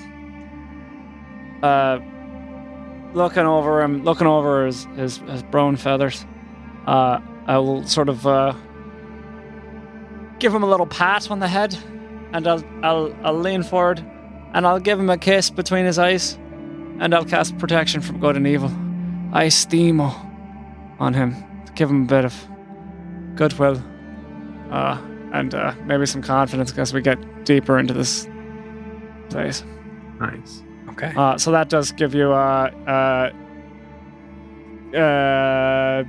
uh 1.64 2.00
looking 3.14 3.46
over 3.46 3.82
him 3.82 4.04
looking 4.04 4.28
over 4.28 4.66
his 4.66 4.84
his, 4.96 5.18
his 5.20 5.44
brown 5.44 5.78
feathers. 5.78 6.26
Uh 6.88 7.20
I 7.48 7.58
will 7.60 7.86
sort 7.88 8.10
of 8.10 8.28
uh 8.28 8.54
give 10.42 10.54
him 10.54 10.64
a 10.64 10.68
little 10.68 10.88
pat 10.88 11.30
on 11.30 11.40
the 11.40 11.48
head 11.48 11.78
and 12.34 12.48
I'll 12.48 12.64
I'll 12.84 13.16
I'll 13.24 13.40
lean 13.40 13.64
forward 13.64 14.00
and 14.54 14.66
I'll 14.66 14.80
give 14.80 15.00
him 15.00 15.10
a 15.10 15.18
kiss 15.18 15.50
between 15.52 15.86
his 15.86 16.00
eyes 16.00 16.34
and 17.00 17.14
I'll 17.14 17.26
cast 17.26 17.58
protection 17.60 18.02
from 18.02 18.20
good 18.20 18.36
and 18.36 18.48
evil. 18.48 18.70
I 19.32 19.48
steamo 19.48 20.14
on 21.00 21.14
him 21.14 21.36
to 21.66 21.72
give 21.74 21.90
him 21.90 22.04
a 22.04 22.08
bit 22.08 22.26
of 22.26 22.36
goodwill 23.36 23.82
uh, 24.72 25.00
and 25.32 25.54
uh, 25.54 25.74
maybe 25.86 26.06
some 26.08 26.24
confidence 26.24 26.78
as 26.78 26.94
we 26.94 27.02
get 27.02 27.46
deeper 27.46 27.78
into 27.78 27.94
this 27.94 28.28
place. 29.30 29.64
Nice. 30.20 30.64
Okay. 30.90 31.14
Uh, 31.16 31.38
so 31.38 31.52
that 31.52 31.70
does 31.70 31.92
give 31.92 32.14
you 32.16 32.32
uh, 32.34 32.70
uh, 34.94 34.98
uh, 34.98 36.04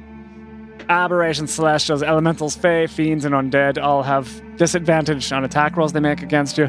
aberrations, 0.88 1.52
celestials, 1.52 2.02
elementals, 2.02 2.56
fae, 2.56 2.86
fiends, 2.86 3.24
and 3.24 3.34
undead 3.34 3.82
all 3.82 4.02
have 4.02 4.28
disadvantage 4.56 5.32
on 5.32 5.44
attack 5.44 5.76
rolls 5.76 5.92
they 5.92 6.00
make 6.00 6.22
against 6.22 6.58
you, 6.58 6.64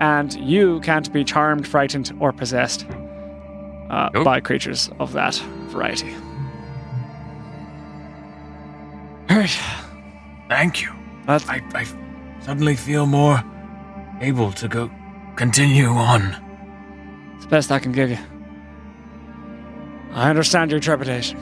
and 0.00 0.34
you 0.34 0.80
can't 0.80 1.12
be 1.12 1.24
charmed, 1.24 1.66
frightened, 1.66 2.12
or 2.20 2.32
possessed 2.32 2.86
uh, 3.90 4.08
Nope. 4.14 4.24
by 4.24 4.40
creatures 4.40 4.90
of 4.98 5.12
that 5.12 5.34
variety. 5.68 6.14
All 9.28 9.36
right, 9.36 9.58
Thank 10.48 10.82
you. 10.82 10.90
that's 11.26 11.48
I, 11.48 11.62
I 11.74 11.84
suddenly 12.40 12.74
feel 12.74 13.06
more 13.06 13.42
able 14.20 14.50
to 14.52 14.66
go 14.68 14.90
continue 15.36 15.86
on. 15.86 16.34
It's 17.36 17.44
the 17.44 17.50
best 17.50 17.70
I 17.70 17.78
can 17.78 17.92
give 17.92 18.10
you. 18.10 18.18
I 20.12 20.28
understand 20.28 20.72
your 20.72 20.80
trepidation. 20.80 21.38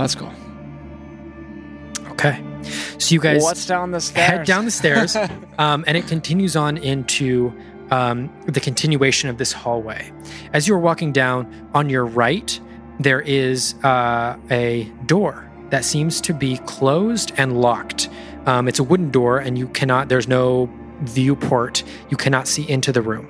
Let's 0.00 0.14
go. 0.14 0.30
Okay. 2.12 2.42
So 2.98 3.14
you 3.14 3.20
guys 3.20 3.42
What's 3.42 3.66
down 3.66 3.90
the 3.90 4.00
stairs? 4.00 4.26
head 4.28 4.46
down 4.46 4.64
the 4.64 4.70
stairs, 4.70 5.16
um, 5.58 5.84
and 5.86 5.96
it 5.96 6.06
continues 6.06 6.56
on 6.56 6.76
into 6.76 7.52
um, 7.90 8.30
the 8.46 8.60
continuation 8.60 9.28
of 9.30 9.38
this 9.38 9.52
hallway. 9.52 10.12
As 10.52 10.68
you 10.68 10.74
are 10.74 10.78
walking 10.78 11.12
down, 11.12 11.70
on 11.74 11.88
your 11.90 12.04
right, 12.04 12.58
there 12.98 13.20
is 13.20 13.74
uh, 13.82 14.36
a 14.50 14.84
door 15.06 15.50
that 15.70 15.84
seems 15.84 16.20
to 16.22 16.34
be 16.34 16.58
closed 16.66 17.32
and 17.36 17.60
locked. 17.60 18.08
Um, 18.46 18.68
it's 18.68 18.78
a 18.78 18.84
wooden 18.84 19.10
door, 19.10 19.38
and 19.38 19.58
you 19.58 19.68
cannot. 19.68 20.08
There's 20.08 20.28
no 20.28 20.68
viewport. 21.02 21.82
You 22.10 22.16
cannot 22.16 22.46
see 22.48 22.68
into 22.68 22.92
the 22.92 23.02
room. 23.02 23.26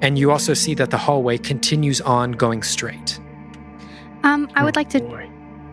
And 0.00 0.18
you 0.18 0.30
also 0.30 0.54
see 0.54 0.74
that 0.74 0.90
the 0.90 0.98
hallway 0.98 1.38
continues 1.38 2.00
on 2.00 2.32
going 2.32 2.62
straight. 2.62 3.18
Um, 4.22 4.48
I 4.54 4.64
would 4.64 4.76
Oh, 4.76 4.80
like 4.80 4.90
to 4.90 5.00
boy. 5.00 5.27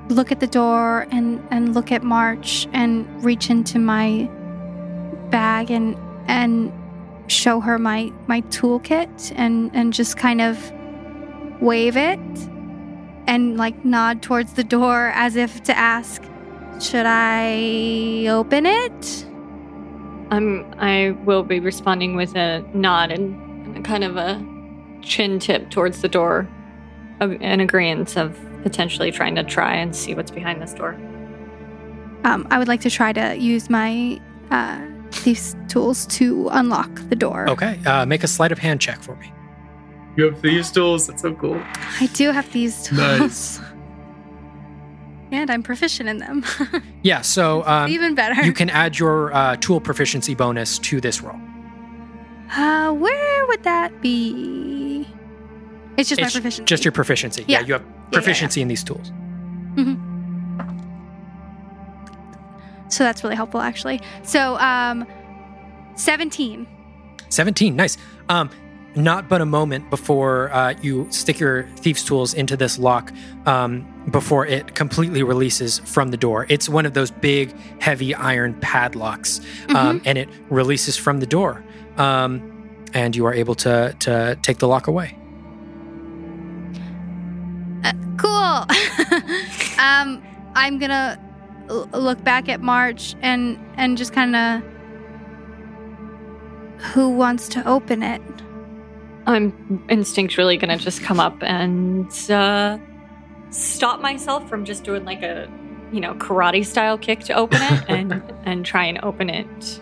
Look 0.10 0.32
at 0.32 0.40
the 0.40 0.48
door 0.48 1.08
and 1.12 1.46
and 1.52 1.74
look 1.74 1.92
at 1.92 2.04
March 2.04 2.68
and 2.74 3.08
reach 3.24 3.50
into 3.50 3.80
my 3.80 4.30
bag 5.30 5.72
and 5.72 5.98
and 6.28 6.72
show 7.28 7.60
her 7.60 7.78
my 7.80 8.12
my 8.28 8.42
toolkit 8.42 9.34
and 9.36 9.72
and 9.74 9.94
just 9.94 10.18
kind 10.18 10.42
of 10.42 10.72
wave 11.62 11.98
it 11.98 12.20
and 13.28 13.58
like 13.58 13.84
nod 13.84 14.22
towards 14.22 14.54
the 14.54 14.64
door 14.64 15.12
as 15.16 15.36
if 15.36 15.64
to 15.64 15.76
ask 15.76 16.22
should 16.80 17.06
I 17.06 18.28
open 18.28 18.66
it? 18.66 19.26
I'm. 20.30 20.66
I 20.78 21.16
will 21.24 21.44
be 21.44 21.60
responding 21.60 22.16
with 22.16 22.36
a 22.36 22.66
nod 22.74 23.12
and, 23.12 23.86
kind 23.86 24.04
of 24.04 24.18
a 24.18 24.44
chin 25.02 25.40
tip 25.40 25.70
towards 25.70 26.02
the 26.02 26.10
door, 26.10 26.50
an 27.20 27.60
agreement 27.60 28.18
of 28.18 28.38
potentially 28.70 29.12
trying 29.12 29.36
to 29.36 29.44
try 29.44 29.76
and 29.76 29.96
see 29.96 30.16
what's 30.16 30.32
behind 30.32 30.60
this 30.60 30.74
door. 30.74 30.96
Um, 32.24 32.48
I 32.50 32.58
would 32.58 32.68
like 32.68 32.82
to 32.82 32.90
try 32.90 33.14
to 33.14 33.38
use 33.38 33.70
my 33.70 34.20
uh, 34.50 34.82
these 35.24 35.56
tools 35.68 36.08
to 36.18 36.50
unlock 36.52 36.90
the 37.10 37.16
door. 37.16 37.48
Okay. 37.48 37.80
Uh, 37.86 38.08
make 38.08 38.24
a 38.24 38.28
sleight 38.28 38.52
of 38.52 38.58
hand 38.58 38.82
check 38.82 39.00
for 39.04 39.16
me. 39.18 39.32
You 40.18 40.26
have 40.32 40.42
these 40.42 40.72
tools. 40.72 41.06
That's 41.06 41.22
so 41.22 41.36
cool. 41.36 41.62
I 42.02 42.08
do 42.14 42.32
have 42.32 42.52
these 42.52 42.82
tools. 42.88 43.00
Nice. 43.20 43.60
and 45.32 45.52
I'm 45.52 45.62
proficient 45.62 46.10
in 46.10 46.18
them. 46.18 46.44
Yeah. 47.04 47.22
So 47.22 47.64
um, 47.68 47.92
Even 47.92 48.16
better. 48.16 48.44
you 48.44 48.52
can 48.52 48.72
add 48.72 48.98
your 48.98 49.32
uh, 49.32 49.58
tool 49.58 49.80
proficiency 49.80 50.34
bonus 50.34 50.80
to 50.80 51.00
this 51.00 51.22
roll. 51.22 51.40
Uh, 52.50 52.92
where 52.94 53.46
would 53.46 53.62
that 53.62 54.02
be? 54.02 55.08
It's 55.98 56.10
just 56.10 56.20
It's 56.20 56.34
my 56.34 56.40
proficiency. 56.42 56.66
Just 56.66 56.84
your 56.84 56.92
proficiency. 56.94 57.46
Yeah, 57.48 57.60
Yeah. 57.60 57.66
you 57.68 57.74
have 57.74 57.84
yeah, 58.12 58.20
proficiency 58.20 58.62
in 58.62 58.68
these 58.68 58.84
tools. 58.84 59.12
So 62.90 63.04
that's 63.04 63.24
really 63.24 63.36
helpful, 63.36 63.62
actually. 63.62 64.02
So, 64.24 64.58
um, 64.60 65.06
17. 65.96 66.68
17. 67.30 67.76
Nice. 67.76 67.98
Um, 68.30 68.50
not 68.96 69.28
but 69.28 69.42
a 69.42 69.46
moment 69.46 69.90
before 69.90 70.52
uh, 70.54 70.74
you 70.82 71.08
stick 71.12 71.40
your 71.40 71.68
thief's 71.78 72.04
tools 72.04 72.34
into 72.34 72.56
this 72.56 72.80
lock 72.80 73.12
um, 73.46 73.86
before 74.10 74.46
it 74.46 74.74
completely 74.76 75.22
releases 75.22 75.80
from 75.80 76.12
the 76.12 76.18
door. 76.18 76.46
It's 76.50 76.70
one 76.70 76.86
of 76.86 76.94
those 76.94 77.12
big, 77.12 77.54
heavy 77.82 78.16
iron 78.16 78.54
padlocks, 78.62 79.42
um, 79.70 80.02
and 80.06 80.18
it 80.18 80.30
releases 80.50 80.96
from 80.96 81.20
the 81.20 81.26
door. 81.26 81.64
Um, 81.98 82.52
and 82.94 83.16
you 83.16 83.26
are 83.26 83.34
able 83.34 83.56
to 83.56 83.94
to 84.00 84.38
take 84.42 84.60
the 84.60 84.68
lock 84.68 84.88
away. 84.88 85.18
Cool. 88.18 88.30
um, 89.80 90.24
I'm 90.56 90.80
gonna 90.80 91.20
l- 91.70 91.90
look 91.94 92.24
back 92.24 92.48
at 92.50 92.62
March 92.62 93.16
and 93.22 93.60
and 93.76 93.98
just 93.98 94.14
kind 94.14 94.36
of. 94.36 94.64
Who 96.94 97.10
wants 97.10 97.48
to 97.50 97.68
open 97.68 98.04
it? 98.04 98.22
I'm 99.26 99.52
instinctually 99.90 100.60
gonna 100.60 100.78
just 100.78 101.02
come 101.02 101.20
up 101.20 101.42
and 101.42 102.08
uh, 102.30 102.78
stop 103.50 104.02
myself 104.02 104.48
from 104.48 104.66
just 104.66 104.84
doing 104.84 105.04
like 105.04 105.24
a, 105.24 105.50
you 105.92 106.00
know, 106.00 106.14
karate 106.16 106.66
style 106.66 106.98
kick 106.98 107.22
to 107.22 107.34
open 107.34 107.60
it 107.62 107.84
and 107.90 108.22
and 108.46 108.66
try 108.66 108.86
and 108.86 109.00
open 109.04 109.30
it. 109.30 109.82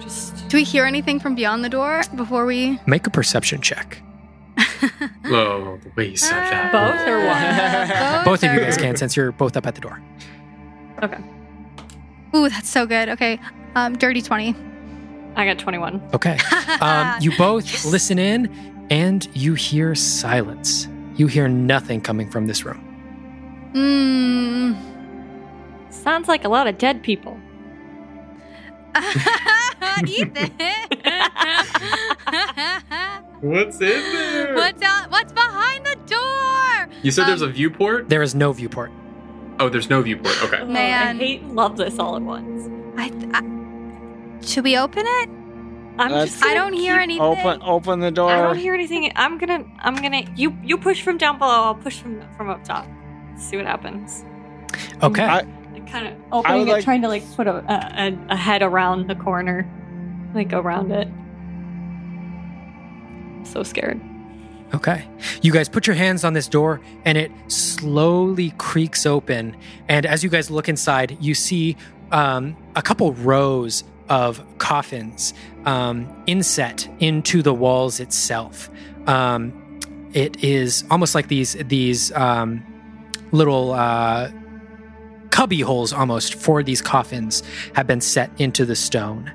Just 0.00 0.48
Do 0.48 0.58
we 0.58 0.64
hear 0.64 0.84
anything 0.84 1.18
from 1.20 1.34
beyond 1.34 1.64
the 1.64 1.68
door 1.70 2.02
before 2.14 2.44
we? 2.44 2.78
Make 2.86 3.06
a 3.06 3.10
perception 3.10 3.60
check. 3.62 4.02
Oh, 5.26 5.78
the 5.82 5.90
way 5.96 6.08
you 6.10 6.16
said 6.16 6.38
that. 6.40 6.72
Both 6.72 7.06
or 7.08 7.18
one? 7.26 8.24
Both 8.24 8.42
of 8.44 8.52
you 8.52 8.60
guys 8.60 8.76
can, 8.76 8.96
since 8.96 9.16
you're 9.16 9.32
both 9.32 9.56
up 9.56 9.66
at 9.66 9.74
the 9.74 9.80
door. 9.80 10.00
Okay. 11.02 11.18
Ooh, 12.34 12.48
that's 12.48 12.68
so 12.68 12.86
good. 12.86 13.08
Okay, 13.10 13.38
um, 13.74 13.96
dirty 13.96 14.22
twenty. 14.22 14.54
I 15.36 15.44
got 15.44 15.58
21. 15.58 16.00
Okay. 16.14 16.38
Um, 16.80 17.14
you 17.20 17.30
both 17.36 17.64
Yes. 17.66 17.84
listen 17.86 18.18
in, 18.18 18.86
and 18.90 19.26
you 19.34 19.54
hear 19.54 19.94
silence. 19.94 20.88
You 21.16 21.26
hear 21.26 21.46
nothing 21.48 22.00
coming 22.00 22.30
from 22.30 22.46
this 22.46 22.64
room. 22.64 22.78
Hmm. 23.74 24.72
Sounds 25.90 26.28
like 26.28 26.44
a 26.44 26.48
lot 26.48 26.66
of 26.66 26.78
dead 26.78 27.02
people. 27.02 27.38
Ethan. 30.06 30.52
What's 33.40 33.80
in 33.80 33.88
there? 33.88 34.54
what's 34.54 34.82
out, 34.82 35.10
What's 35.10 35.32
behind 35.32 35.84
the 35.86 35.96
door? 36.06 36.88
You 37.02 37.10
said 37.10 37.26
there's 37.26 37.42
Um, 37.42 37.50
a 37.50 37.52
viewport? 37.52 38.08
There 38.08 38.22
is 38.22 38.34
no 38.34 38.52
viewport. 38.52 38.90
Oh, 39.60 39.68
there's 39.68 39.88
no 39.90 40.02
viewport. 40.02 40.42
Okay. 40.44 40.58
Oh, 40.62 40.66
Man. 40.66 41.16
I 41.16 41.18
hate 41.18 41.42
and 41.42 41.54
love 41.54 41.76
this 41.76 41.98
all 41.98 42.16
at 42.16 42.22
once. 42.22 42.68
I, 42.96 43.10
I 43.34 44.44
should 44.44 44.64
we 44.64 44.76
open 44.76 45.04
it? 45.06 45.28
I'm 45.98 46.12
Let's- 46.12 46.32
just. 46.32 46.44
I 46.44 46.54
don't 46.54 46.72
hear 46.74 46.96
anything. 46.96 47.22
Open, 47.22 47.60
open 47.62 48.00
the 48.00 48.10
door. 48.10 48.30
I 48.30 48.40
don't 48.42 48.56
hear 48.58 48.74
anything. 48.74 49.10
I'm 49.16 49.38
gonna. 49.38 49.64
I'm 49.80 49.96
gonna. 49.96 50.22
You. 50.36 50.56
You 50.62 50.76
push 50.78 51.02
from 51.02 51.16
down 51.18 51.38
below. 51.38 51.50
I'll 51.64 51.74
push 51.74 51.98
from 52.00 52.22
from 52.36 52.48
up 52.50 52.64
top. 52.64 52.86
See 53.38 53.56
what 53.56 53.66
happens. 53.66 54.24
Okay. 55.02 55.24
I- 55.24 55.46
kind 55.90 56.08
of 56.08 56.14
opening 56.32 56.66
it, 56.66 56.72
like- 56.72 56.84
trying 56.84 57.00
to 57.02 57.08
like 57.08 57.22
put 57.36 57.46
a, 57.46 57.56
a 57.68 58.18
a 58.30 58.36
head 58.36 58.60
around 58.62 59.08
the 59.08 59.14
corner, 59.14 59.66
like 60.34 60.52
around 60.52 60.90
it. 60.90 61.08
So 63.46 63.62
scared. 63.62 64.00
Okay. 64.74 65.08
You 65.42 65.52
guys 65.52 65.68
put 65.68 65.86
your 65.86 65.96
hands 65.96 66.24
on 66.24 66.32
this 66.32 66.48
door 66.48 66.80
and 67.04 67.16
it 67.16 67.30
slowly 67.48 68.52
creaks 68.58 69.06
open. 69.06 69.56
And 69.88 70.04
as 70.04 70.24
you 70.24 70.30
guys 70.30 70.50
look 70.50 70.68
inside, 70.68 71.16
you 71.20 71.34
see 71.34 71.76
um, 72.10 72.56
a 72.74 72.82
couple 72.82 73.12
rows 73.14 73.84
of 74.08 74.44
coffins 74.58 75.34
um, 75.64 76.08
inset 76.26 76.88
into 76.98 77.42
the 77.42 77.54
walls 77.54 78.00
itself. 78.00 78.70
Um, 79.06 79.80
it 80.12 80.42
is 80.42 80.84
almost 80.90 81.14
like 81.14 81.28
these 81.28 81.54
these 81.66 82.12
um, 82.12 82.64
little 83.32 83.72
uh, 83.72 84.30
cubby 85.30 85.60
holes 85.60 85.92
almost 85.92 86.34
for 86.34 86.62
these 86.62 86.80
coffins 86.80 87.42
have 87.74 87.86
been 87.86 88.00
set 88.00 88.30
into 88.38 88.64
the 88.64 88.76
stone. 88.76 89.32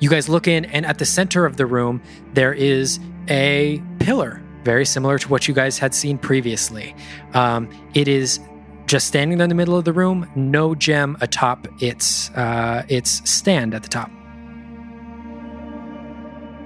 You 0.00 0.10
guys 0.10 0.28
look 0.28 0.48
in, 0.48 0.64
and 0.66 0.86
at 0.86 0.98
the 0.98 1.04
center 1.04 1.46
of 1.46 1.56
the 1.56 1.66
room, 1.66 2.02
there 2.32 2.52
is 2.52 2.98
a 3.28 3.82
pillar, 4.00 4.42
very 4.64 4.84
similar 4.84 5.18
to 5.18 5.28
what 5.28 5.48
you 5.48 5.54
guys 5.54 5.78
had 5.78 5.94
seen 5.94 6.18
previously. 6.18 6.94
Um, 7.34 7.68
it 7.94 8.08
is 8.08 8.40
just 8.86 9.06
standing 9.06 9.38
there 9.38 9.44
in 9.44 9.48
the 9.48 9.54
middle 9.54 9.76
of 9.76 9.84
the 9.84 9.92
room, 9.92 10.30
no 10.34 10.74
gem 10.74 11.16
atop 11.20 11.66
its 11.82 12.30
uh, 12.30 12.84
its 12.88 13.28
stand 13.28 13.74
at 13.74 13.82
the 13.82 13.88
top. 13.88 14.10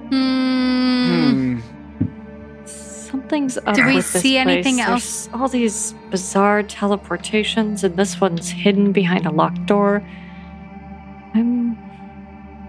Hmm. 0.09 1.59
Hmm. 1.59 2.65
Something's 2.65 3.57
up. 3.57 3.75
Do 3.75 3.85
we 3.85 3.95
with 3.95 4.11
this 4.11 4.21
see 4.21 4.37
anything 4.37 4.75
place. 4.75 4.87
else? 4.87 5.25
There's 5.27 5.41
all 5.41 5.47
these 5.47 5.93
bizarre 6.09 6.63
teleportations, 6.63 7.83
and 7.83 7.95
this 7.95 8.19
one's 8.19 8.49
hidden 8.49 8.91
behind 8.91 9.25
a 9.25 9.31
locked 9.31 9.65
door. 9.65 10.03
I'm 11.33 11.77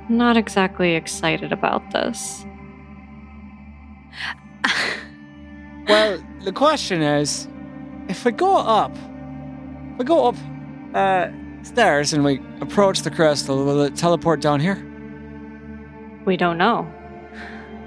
not 0.09 0.37
exactly 0.37 0.95
excited 0.95 1.53
about 1.53 1.91
this. 1.93 2.45
Well, 5.89 6.23
the 6.45 6.53
question 6.53 7.03
is, 7.03 7.49
if 8.09 8.24
we 8.24 8.31
go 8.31 8.57
up, 8.59 8.95
if 8.95 9.99
we 9.99 10.05
go 10.05 10.28
up 10.28 10.37
uh, 10.95 11.28
stairs 11.65 12.12
and 12.12 12.23
we 12.23 12.41
approach 12.61 13.01
the 13.01 13.11
crystal, 13.11 13.65
will 13.65 13.81
it 13.82 13.97
teleport 13.97 14.41
down 14.41 14.61
here? 14.61 14.77
We 16.27 16.37
don't 16.37 16.59
know. 16.59 16.87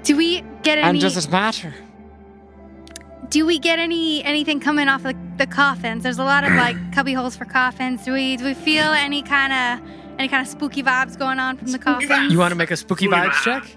Do 0.02 0.16
we 0.18 0.42
get 0.62 0.76
any? 0.76 0.82
And 0.82 1.00
does 1.00 1.16
it 1.16 1.30
matter? 1.30 1.72
do 3.34 3.44
we 3.44 3.58
get 3.58 3.80
any 3.80 4.22
anything 4.22 4.60
coming 4.60 4.86
off 4.86 5.02
the, 5.02 5.16
the 5.38 5.46
coffins? 5.46 6.02
There's 6.04 6.18
a 6.18 6.24
lot 6.24 6.44
of 6.44 6.52
like 6.52 6.76
cubby 6.92 7.14
holes 7.14 7.36
for 7.36 7.44
coffins. 7.44 8.04
Do 8.04 8.12
we 8.12 8.36
do 8.36 8.44
we 8.44 8.54
feel 8.54 8.84
any 8.84 9.22
kind 9.22 9.52
of 9.52 9.90
any 10.18 10.28
kind 10.28 10.40
of 10.40 10.48
spooky 10.48 10.82
vibes 10.82 11.18
going 11.18 11.40
on 11.40 11.56
from 11.56 11.72
the 11.72 11.78
coffins? 11.78 12.32
You 12.32 12.38
want 12.38 12.52
to 12.52 12.56
make 12.56 12.70
a 12.70 12.76
spooky 12.76 13.06
Spooky 13.06 13.16
vibes 13.16 13.30
vibe. 13.30 13.62
check? 13.62 13.76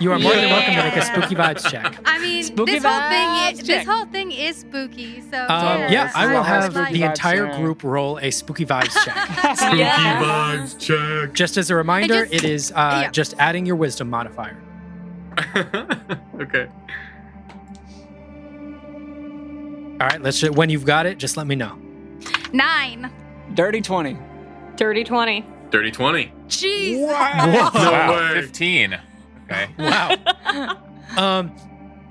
You 0.00 0.12
are 0.12 0.18
more 0.18 0.34
than 0.34 0.50
welcome 0.50 0.74
to 0.74 0.82
make 0.82 0.96
a 0.96 1.02
spooky 1.02 1.34
vibes 1.34 1.68
check. 1.70 1.98
I 2.04 2.18
mean, 2.18 2.42
Spooky 2.44 2.72
this 2.72 2.84
whole 2.84 2.92
vibes 2.92 3.08
thing, 3.10 3.52
is, 3.60 3.66
check. 3.66 3.78
this 3.78 3.86
whole 3.94 4.06
thing 4.06 4.30
is 4.32 4.56
spooky. 4.58 5.20
So 5.22 5.38
Um, 5.42 5.80
yeah, 5.92 6.10
I 6.14 6.26
will 6.32 6.42
have 6.42 6.72
spooky 6.72 6.92
the 6.94 7.02
entire 7.04 7.46
check. 7.48 7.56
group 7.56 7.82
roll 7.84 8.18
a 8.18 8.30
spooky 8.30 8.66
vibes 8.66 8.92
check. 9.04 9.16
Spooky 9.56 9.78
Yeah. 9.78 10.22
vibes 10.22 10.78
check. 10.78 11.32
just 11.34 11.56
as 11.56 11.70
a 11.70 11.74
reminder, 11.74 12.26
just- 12.26 12.44
it 12.44 12.50
is 12.50 12.72
uh, 12.72 13.00
yeah. 13.04 13.10
just 13.10 13.34
adding 13.38 13.64
your 13.66 13.76
wisdom 13.76 14.10
modifier. 14.10 14.56
okay. 16.40 16.68
All 19.98 20.06
right, 20.06 20.20
let's. 20.20 20.38
Just, 20.40 20.54
when 20.54 20.68
you've 20.68 20.84
got 20.84 21.06
it, 21.06 21.16
just 21.18 21.36
let 21.36 21.46
me 21.46 21.54
know. 21.54 21.78
nine. 22.52 23.10
Dirty 23.54 23.80
20. 23.80 24.18
Dirty 24.76 25.04
20. 25.04 25.44
Dirty 25.70 25.90
20. 25.90 26.32
Jeez. 26.48 26.98
No 26.98 27.06
wow, 27.06 28.32
way. 28.34 28.40
15. 28.42 28.98
Okay. 29.50 29.68
Wow. 29.78 30.76
um, 31.16 31.54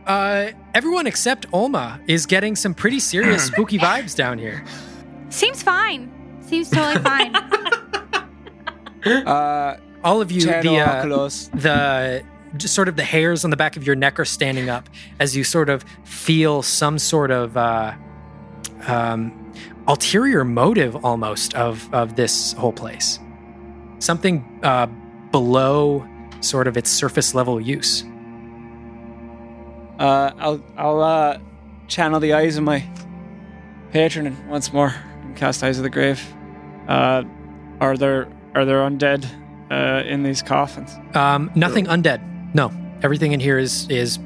uh, 0.05 0.51
everyone 0.73 1.07
except 1.07 1.49
Olma 1.51 1.99
is 2.07 2.25
getting 2.25 2.55
some 2.55 2.73
pretty 2.73 2.99
serious 2.99 3.45
spooky 3.51 3.77
vibes 3.77 4.15
down 4.15 4.37
here. 4.37 4.63
Seems 5.29 5.61
fine. 5.63 6.11
Seems 6.41 6.69
totally 6.69 7.03
fine. 7.03 7.35
Uh, 9.05 9.77
All 10.03 10.19
of 10.19 10.31
you, 10.31 10.41
the 10.41 10.79
uh, 10.79 11.03
the 11.53 12.23
just 12.57 12.73
sort 12.73 12.87
of 12.87 12.95
the 12.95 13.03
hairs 13.03 13.43
on 13.43 13.51
the 13.51 13.57
back 13.57 13.77
of 13.77 13.85
your 13.85 13.95
neck 13.95 14.19
are 14.19 14.25
standing 14.25 14.67
up 14.67 14.89
as 15.19 15.35
you 15.35 15.43
sort 15.43 15.69
of 15.69 15.85
feel 16.03 16.63
some 16.63 16.97
sort 16.97 17.29
of 17.29 17.55
uh, 17.55 17.93
um, 18.87 19.53
ulterior 19.87 20.43
motive 20.43 21.05
almost 21.05 21.53
of 21.53 21.87
of 21.93 22.15
this 22.15 22.53
whole 22.53 22.73
place. 22.73 23.19
Something 23.99 24.59
uh, 24.63 24.87
below 25.31 26.07
sort 26.41 26.67
of 26.67 26.77
its 26.77 26.89
surface 26.89 27.33
level 27.33 27.59
use. 27.59 28.03
Uh, 29.99 30.31
I'll 30.37 30.63
I'll 30.77 31.01
uh, 31.01 31.39
channel 31.87 32.19
the 32.19 32.33
eyes 32.33 32.57
of 32.57 32.63
my 32.63 32.83
patron 33.91 34.35
once 34.49 34.73
more 34.73 34.93
and 35.21 35.35
cast 35.35 35.63
Eyes 35.63 35.77
of 35.77 35.83
the 35.83 35.89
Grave. 35.89 36.21
Uh, 36.87 37.23
are 37.79 37.95
there 37.97 38.27
are 38.53 38.65
there 38.65 38.79
undead 38.79 39.25
uh, 39.71 40.03
in 40.07 40.23
these 40.23 40.41
coffins? 40.41 40.93
Um, 41.15 41.49
nothing 41.55 41.85
undead. 41.85 42.21
No, 42.53 42.71
everything 43.03 43.31
in 43.31 43.39
here 43.39 43.57
is 43.57 43.89
is 43.89 44.19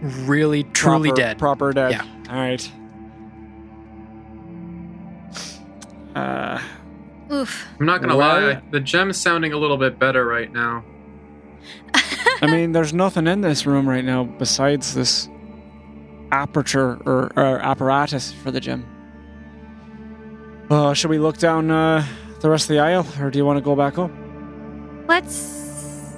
really 0.00 0.64
truly 0.64 1.08
Proper- 1.10 1.20
dead. 1.22 1.38
Proper 1.38 1.72
dead. 1.72 1.92
Yeah. 1.92 2.06
All 2.28 2.36
right. 2.36 2.70
Uh, 6.14 6.60
Oof. 7.32 7.66
I'm 7.80 7.86
not 7.86 8.00
gonna 8.00 8.16
Well- 8.16 8.40
lie, 8.54 8.62
the 8.70 8.80
gem's 8.80 9.16
sounding 9.16 9.52
a 9.52 9.56
little 9.56 9.76
bit 9.78 9.98
better 9.98 10.26
right 10.26 10.52
now. 10.52 10.84
I 12.42 12.46
mean, 12.46 12.72
there's 12.72 12.92
nothing 12.92 13.26
in 13.26 13.40
this 13.40 13.64
room 13.66 13.88
right 13.88 14.04
now 14.04 14.24
besides 14.24 14.94
this 14.94 15.28
aperture 16.30 16.98
or, 17.06 17.30
or 17.36 17.58
apparatus 17.60 18.32
for 18.32 18.50
the 18.50 18.60
gym. 18.60 18.84
Uh, 20.70 20.94
should 20.94 21.10
we 21.10 21.18
look 21.18 21.38
down 21.38 21.70
uh, 21.70 22.04
the 22.40 22.48
rest 22.50 22.64
of 22.64 22.68
the 22.74 22.80
aisle, 22.80 23.06
or 23.20 23.30
do 23.30 23.38
you 23.38 23.44
want 23.44 23.58
to 23.58 23.60
go 23.62 23.76
back 23.76 23.98
up? 23.98 24.10
Let's. 25.06 26.14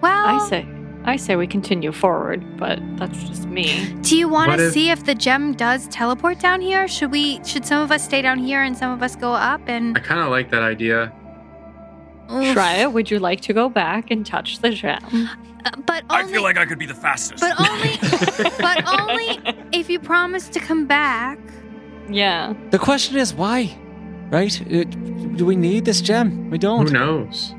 Well, 0.00 0.26
I 0.26 0.46
say. 0.48 0.66
I 1.08 1.16
say 1.16 1.36
we 1.36 1.46
continue 1.46 1.90
forward, 1.90 2.44
but 2.58 2.78
that's 2.98 3.24
just 3.24 3.46
me. 3.46 3.92
do 4.02 4.16
you 4.16 4.28
want 4.28 4.52
to 4.52 4.66
if- 4.66 4.72
see 4.72 4.90
if 4.90 5.04
the 5.04 5.14
gem 5.14 5.54
does 5.54 5.88
teleport 5.88 6.38
down 6.38 6.60
here? 6.60 6.86
Should 6.86 7.10
we? 7.10 7.42
Should 7.44 7.64
some 7.64 7.80
of 7.82 7.90
us 7.90 8.04
stay 8.04 8.20
down 8.22 8.38
here 8.38 8.62
and 8.62 8.76
some 8.76 8.92
of 8.92 9.02
us 9.02 9.16
go 9.16 9.32
up? 9.32 9.62
And 9.66 9.96
I 9.96 10.00
kind 10.00 10.20
of 10.20 10.28
like 10.28 10.50
that 10.50 10.62
idea. 10.62 11.12
Oof. 12.30 12.54
Shreya, 12.54 12.92
would 12.92 13.10
you 13.10 13.18
like 13.18 13.40
to 13.42 13.54
go 13.54 13.70
back 13.70 14.10
and 14.10 14.24
touch 14.26 14.58
the 14.58 14.70
gem? 14.70 15.30
Uh, 15.64 15.70
but 15.86 16.04
I 16.10 16.24
feel 16.24 16.42
like 16.42 16.58
I 16.58 16.66
could 16.66 16.78
be 16.78 16.86
the 16.86 16.94
fastest. 16.94 17.40
but 17.40 17.58
only, 17.58 17.96
but 18.60 18.86
only 19.00 19.54
if 19.72 19.88
you 19.88 19.98
promise 19.98 20.48
to 20.50 20.60
come 20.60 20.86
back. 20.86 21.38
Yeah. 22.10 22.52
The 22.70 22.78
question 22.78 23.16
is 23.16 23.32
why, 23.34 23.76
right? 24.30 24.60
Uh, 24.62 24.84
do 25.38 25.46
we 25.46 25.56
need 25.56 25.84
this 25.86 26.00
gem? 26.02 26.50
We 26.50 26.58
don't. 26.58 26.86
Who 26.88 26.92
knows? 26.92 27.54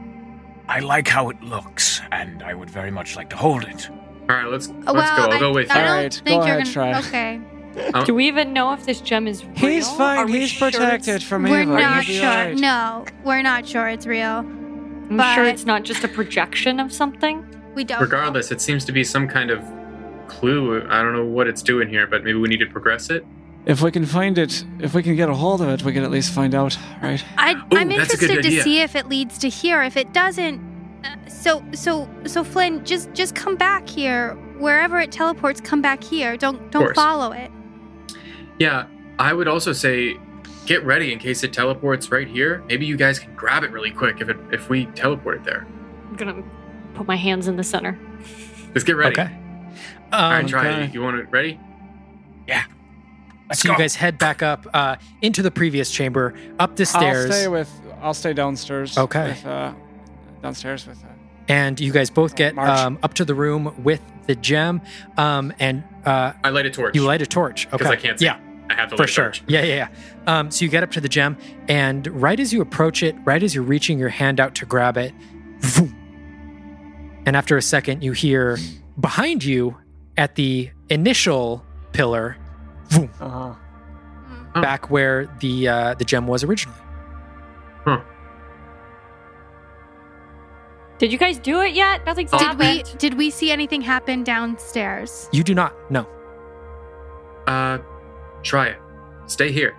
I 0.69 0.79
like 0.81 1.07
how 1.07 1.29
it 1.29 1.41
looks, 1.41 1.99
and 2.11 2.43
I 2.43 2.53
would 2.53 2.69
very 2.69 2.91
much 2.91 3.15
like 3.15 3.29
to 3.31 3.35
hold 3.35 3.63
it. 3.63 3.89
All 3.89 4.35
right, 4.35 4.45
let's 4.47 4.67
let's 4.67 4.85
well, 4.85 4.93
go. 4.93 4.99
I'll 5.23 5.31
I, 5.33 5.39
go 5.39 5.51
with 5.51 5.71
I 5.71 5.73
you. 5.79 5.81
don't 5.81 5.89
Alright, 5.95 6.13
think 6.13 6.25
go 6.27 6.33
you're 6.47 6.57
ahead, 6.59 6.73
gonna. 6.75 7.01
try. 7.01 7.39
Okay, 7.79 7.91
uh, 7.93 8.03
Do 8.05 8.13
we 8.13 8.27
even 8.27 8.53
know 8.53 8.71
if 8.73 8.85
this 8.85 9.01
gem 9.01 9.27
is 9.27 9.43
real? 9.43 9.55
He's 9.55 9.89
fine. 9.89 10.27
we 10.27 10.41
He's 10.41 10.51
sure 10.51 10.69
protected 10.69 11.23
from 11.23 11.43
we're 11.43 11.61
evil. 11.63 11.75
not 11.77 12.03
He'll 12.03 12.21
sure. 12.21 12.29
alright. 12.29 12.55
No, 12.55 13.03
we're 13.23 13.41
not 13.41 13.67
sure 13.67 13.87
it's 13.87 14.05
real. 14.05 14.37
I'm 15.09 15.17
but- 15.17 15.33
sure 15.33 15.45
it's 15.45 15.65
not 15.65 15.83
just 15.83 16.03
a 16.03 16.07
projection 16.07 16.79
of 16.79 16.93
something. 16.93 17.43
We 17.73 17.83
don't. 17.83 17.97
know. 17.99 18.03
Regardless, 18.05 18.51
it 18.51 18.61
seems 18.61 18.85
to 18.85 18.91
be 18.91 19.03
some 19.03 19.27
kind 19.27 19.49
of 19.49 19.63
clue. 20.27 20.85
I 20.87 21.01
don't 21.01 21.13
know 21.13 21.25
what 21.25 21.47
it's 21.47 21.63
doing 21.63 21.89
here, 21.89 22.05
but 22.05 22.23
maybe 22.23 22.37
we 22.37 22.47
need 22.47 22.57
to 22.59 22.67
progress 22.67 23.09
it. 23.09 23.25
If 23.65 23.81
we 23.81 23.91
can 23.91 24.05
find 24.05 24.37
it, 24.37 24.63
if 24.79 24.93
we 24.93 25.03
can 25.03 25.15
get 25.15 25.29
a 25.29 25.33
hold 25.35 25.61
of 25.61 25.69
it, 25.69 25.83
we 25.83 25.93
can 25.93 26.03
at 26.03 26.11
least 26.11 26.31
find 26.33 26.55
out, 26.55 26.77
right? 27.01 27.23
I, 27.37 27.53
Ooh, 27.53 27.77
I'm 27.77 27.89
that's 27.89 28.13
a 28.13 28.17
good 28.17 28.29
interested 28.31 28.57
to 28.57 28.63
see 28.63 28.81
if 28.81 28.95
it 28.95 29.07
leads 29.07 29.37
to 29.39 29.49
here. 29.49 29.83
If 29.83 29.97
it 29.97 30.13
doesn't, 30.13 30.59
uh, 31.03 31.29
so 31.29 31.63
so 31.73 32.09
so 32.25 32.43
Flynn, 32.43 32.83
just 32.85 33.13
just 33.13 33.35
come 33.35 33.55
back 33.55 33.87
here. 33.87 34.33
Wherever 34.57 34.99
it 34.99 35.11
teleports, 35.11 35.61
come 35.61 35.81
back 35.81 36.03
here. 36.03 36.35
Don't 36.37 36.71
don't 36.71 36.95
follow 36.95 37.31
it. 37.31 37.51
Yeah, 38.59 38.87
I 39.19 39.33
would 39.33 39.47
also 39.47 39.71
say 39.73 40.17
get 40.65 40.83
ready 40.83 41.11
in 41.13 41.19
case 41.19 41.43
it 41.43 41.53
teleports 41.53 42.11
right 42.11 42.27
here. 42.27 42.63
Maybe 42.67 42.85
you 42.85 42.97
guys 42.97 43.19
can 43.19 43.35
grab 43.35 43.63
it 43.63 43.71
really 43.71 43.91
quick 43.91 44.21
if 44.21 44.29
it 44.29 44.37
if 44.51 44.69
we 44.69 44.85
teleport 44.87 45.37
it 45.37 45.43
there. 45.43 45.67
I'm 46.09 46.15
gonna 46.15 46.43
put 46.95 47.07
my 47.07 47.15
hands 47.17 47.47
in 47.47 47.55
the 47.57 47.63
center. 47.63 47.99
Just 48.73 48.85
get 48.85 48.95
ready. 48.95 49.19
Okay. 49.19 49.31
All 50.11 50.31
right, 50.31 50.39
Um, 50.43 50.47
try 50.47 50.67
okay. 50.69 50.83
it. 50.85 50.93
You 50.93 51.01
want 51.01 51.19
it 51.19 51.27
ready? 51.29 51.59
Let's 53.49 53.61
so 53.61 53.69
go. 53.69 53.73
you 53.73 53.79
guys 53.79 53.95
head 53.95 54.17
back 54.17 54.43
up 54.43 54.67
uh, 54.73 54.95
into 55.21 55.41
the 55.41 55.51
previous 55.51 55.89
chamber, 55.91 56.35
up 56.59 56.75
the 56.75 56.85
stairs. 56.85 57.25
I'll 57.25 57.31
stay 57.31 57.47
with. 57.47 57.81
I'll 58.01 58.13
stay 58.13 58.33
downstairs. 58.33 58.97
Okay. 58.97 59.29
With, 59.29 59.45
uh, 59.45 59.73
downstairs 60.41 60.87
with. 60.87 61.03
Uh, 61.03 61.07
and 61.49 61.79
you 61.79 61.91
guys 61.91 62.11
both 62.11 62.35
get 62.35 62.57
um, 62.57 62.99
up 63.01 63.15
to 63.15 63.25
the 63.25 63.33
room 63.33 63.73
with 63.83 64.01
the 64.27 64.35
gem, 64.35 64.81
um, 65.17 65.51
and 65.59 65.83
uh, 66.05 66.33
I 66.43 66.49
light 66.49 66.67
a 66.67 66.69
torch. 66.69 66.95
you 66.95 67.03
light 67.03 67.23
a 67.23 67.25
torch. 67.25 67.65
Okay, 67.67 67.77
because 67.77 67.91
I 67.91 67.95
can't 67.95 68.19
see. 68.19 68.25
Yeah, 68.25 68.39
I 68.69 68.75
have 68.75 68.91
to 68.91 68.97
for 68.97 69.07
sure. 69.07 69.25
torch. 69.25 69.43
Yeah, 69.47 69.63
yeah, 69.63 69.89
yeah. 70.27 70.39
Um, 70.39 70.51
so 70.51 70.63
you 70.63 70.69
get 70.69 70.83
up 70.83 70.91
to 70.91 71.01
the 71.01 71.09
gem, 71.09 71.37
and 71.67 72.05
right 72.21 72.39
as 72.39 72.53
you 72.53 72.61
approach 72.61 73.01
it, 73.01 73.15
right 73.25 73.41
as 73.41 73.55
you're 73.55 73.63
reaching 73.63 73.97
your 73.97 74.09
hand 74.09 74.39
out 74.39 74.53
to 74.55 74.67
grab 74.67 74.95
it, 74.95 75.11
vroom. 75.59 75.95
and 77.25 77.35
after 77.35 77.57
a 77.57 77.63
second, 77.63 78.03
you 78.03 78.11
hear 78.11 78.59
behind 78.99 79.43
you 79.43 79.75
at 80.17 80.35
the 80.35 80.69
initial 80.89 81.65
pillar, 81.93 82.37
vroom, 82.89 83.09
uh-huh. 83.19 83.55
Oh. 84.55 84.61
back 84.61 84.89
where 84.89 85.27
the 85.39 85.67
uh, 85.67 85.93
the 85.95 86.05
gem 86.05 86.27
was 86.27 86.43
originally. 86.43 86.79
Did 90.99 91.13
you 91.13 91.17
guys 91.17 91.39
do 91.39 91.61
it 91.61 91.73
yet? 91.73 92.05
Nothing's 92.05 92.29
Did 92.29 92.59
we 92.59 92.83
did 92.97 93.13
we 93.13 93.29
see 93.29 93.51
anything 93.51 93.81
happen 93.81 94.23
downstairs? 94.23 95.29
You 95.31 95.43
do 95.43 95.55
not 95.55 95.73
No. 95.89 96.05
Uh, 97.47 97.79
try 98.43 98.67
it. 98.67 98.79
Stay 99.25 99.51
here. 99.51 99.75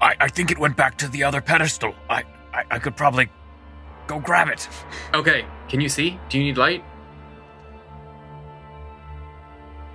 I, 0.00 0.14
I 0.20 0.28
think 0.28 0.50
it 0.50 0.58
went 0.58 0.76
back 0.76 0.96
to 0.98 1.08
the 1.08 1.24
other 1.24 1.40
pedestal. 1.40 1.94
I, 2.08 2.22
I, 2.54 2.64
I 2.70 2.78
could 2.78 2.96
probably 2.96 3.28
go 4.06 4.20
grab 4.20 4.48
it. 4.48 4.68
Okay. 5.12 5.44
Can 5.68 5.80
you 5.80 5.88
see? 5.88 6.18
Do 6.28 6.38
you 6.38 6.44
need 6.44 6.56
light? 6.56 6.84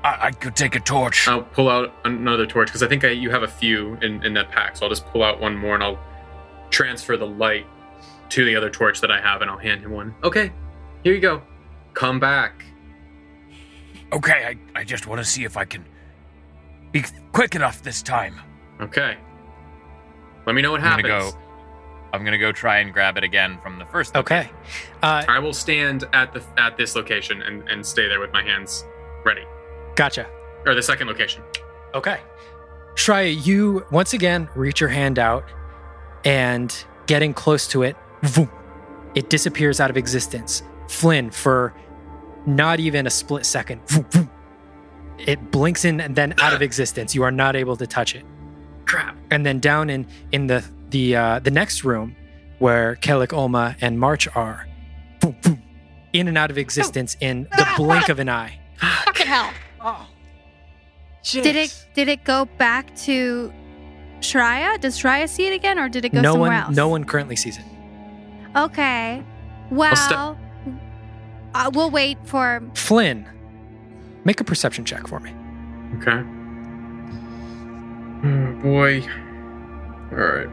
I, 0.04 0.28
I 0.28 0.32
could 0.32 0.56
take 0.56 0.76
a 0.76 0.80
torch. 0.80 1.28
I'll 1.28 1.44
pull 1.44 1.70
out 1.70 1.94
another 2.06 2.46
torch 2.46 2.68
because 2.68 2.84
I 2.84 2.88
think 2.88 3.04
I, 3.04 3.10
you 3.10 3.30
have 3.30 3.44
a 3.44 3.48
few 3.48 3.96
in, 4.02 4.24
in 4.24 4.34
that 4.34 4.50
pack. 4.52 4.78
So 4.78 4.86
I'll 4.86 4.90
just 4.90 5.06
pull 5.08 5.24
out 5.24 5.40
one 5.40 5.56
more 5.56 5.76
and 5.76 5.84
I'll 5.84 6.00
transfer 6.70 7.18
the 7.18 7.28
light 7.28 7.66
to 8.30 8.46
the 8.46 8.56
other 8.56 8.70
torch 8.70 9.02
that 9.02 9.12
I 9.12 9.20
have 9.22 9.42
and 9.42 9.52
I'll 9.52 9.58
hand 9.58 9.82
him 9.82 9.92
one. 9.92 10.16
Okay, 10.24 10.52
here 11.04 11.14
you 11.14 11.20
go. 11.20 11.42
Come 11.94 12.20
back. 12.20 12.64
Okay, 14.14 14.58
I, 14.76 14.80
I 14.80 14.84
just 14.84 15.08
want 15.08 15.20
to 15.20 15.26
see 15.26 15.44
if 15.44 15.56
I 15.58 15.66
can 15.66 15.86
be 16.92 17.04
quick 17.32 17.56
enough 17.56 17.82
this 17.84 18.02
time. 18.02 18.40
Okay. 18.82 19.18
Let 20.46 20.56
me 20.56 20.62
know 20.62 20.72
what 20.72 20.82
I'm 20.82 21.00
gonna 21.00 21.14
happens. 21.14 21.34
go. 21.34 21.40
I'm 22.14 22.26
gonna 22.26 22.38
go 22.38 22.52
try 22.52 22.80
and 22.80 22.92
grab 22.92 23.18
it 23.18 23.24
again 23.24 23.60
from 23.62 23.80
the 23.80 23.86
first. 23.86 24.16
Okay. 24.16 24.50
Uh, 25.02 25.24
I 25.28 25.40
will 25.40 25.54
stand 25.54 26.06
at 26.14 26.34
the 26.34 26.44
at 26.58 26.76
this 26.76 26.96
location 26.96 27.42
and, 27.42 27.68
and 27.70 27.86
stay 27.86 28.08
there 28.08 28.20
with 28.20 28.34
my 28.34 28.44
hands 28.44 28.84
ready. 29.24 29.44
Gotcha. 29.96 30.28
Or 30.66 30.76
the 30.76 30.82
second 30.82 31.08
location. 31.08 31.44
Okay. 31.94 32.20
Shreya, 32.96 33.46
you 33.46 33.86
once 33.92 34.14
again 34.14 34.50
reach 34.56 34.80
your 34.80 34.90
hand 34.90 35.18
out 35.18 35.46
and 36.26 36.86
getting 37.08 37.34
close 37.34 37.68
to 37.70 37.84
it, 37.84 37.96
voom, 38.22 38.50
it 39.16 39.30
disappears 39.30 39.80
out 39.80 39.90
of 39.90 39.98
existence. 39.98 40.64
Flynn, 40.88 41.32
for 41.32 41.74
not 42.46 42.80
even 42.80 43.08
a 43.08 43.10
split 43.10 43.46
second, 43.46 43.86
voom, 43.88 44.10
voom, 44.12 44.30
it 45.18 45.52
blinks 45.52 45.86
in 45.86 46.02
and 46.02 46.16
then 46.16 46.34
out 46.42 46.54
of 46.54 46.62
existence. 46.70 47.16
You 47.16 47.24
are 47.24 47.32
not 47.32 47.56
able 47.56 47.76
to 47.78 47.88
touch 47.88 48.16
it. 48.16 48.26
Crap. 48.86 49.16
And 49.30 49.46
then 49.46 49.60
down 49.60 49.90
in 49.90 50.06
in 50.32 50.48
the 50.48 50.64
the 50.90 51.16
uh, 51.16 51.40
the 51.40 51.52
next 51.52 51.84
room 51.84 52.16
where 52.60 52.96
Kelik, 52.98 53.30
Olma, 53.30 53.76
and 53.82 54.00
March 54.00 54.28
are, 54.36 54.68
boom, 55.20 55.36
boom, 55.42 55.62
in 56.14 56.28
and 56.28 56.38
out 56.38 56.52
of 56.52 56.58
existence 56.58 57.18
in 57.20 57.48
the 57.58 57.68
blink 57.76 58.10
of 58.10 58.20
an 58.20 58.30
eye. 58.30 58.60
Fucking 59.06 59.26
hell. 59.26 59.52
Oh. 59.84 60.08
Did 61.24 61.56
it 61.56 61.86
did 61.94 62.08
it 62.08 62.24
go 62.24 62.46
back 62.58 62.96
to 62.98 63.54
Shreya? 64.20 64.80
Does 64.80 64.98
Shreya 65.00 65.28
see 65.30 65.46
it 65.48 65.54
again 65.54 65.78
or 65.80 65.88
did 65.90 66.06
it 66.06 66.14
go 66.14 66.22
no 66.22 66.34
somewhere 66.34 66.50
one, 66.52 66.60
else? 66.60 66.76
no 66.76 66.88
one 66.88 67.04
currently 67.04 67.36
sees 67.36 67.58
it. 67.58 67.64
Okay. 68.56 69.24
Well, 69.70 69.96
step- 69.96 70.38
uh, 71.54 71.72
we'll 71.74 71.92
wait 71.92 72.18
for. 72.26 72.62
Flynn, 72.76 73.28
make 74.26 74.40
a 74.40 74.44
perception 74.44 74.84
check 74.86 75.08
for 75.08 75.20
me. 75.20 75.32
Okay. 75.98 76.24
Oh 78.24 78.54
boy. 78.62 79.02
All 80.12 80.18
right. 80.18 80.50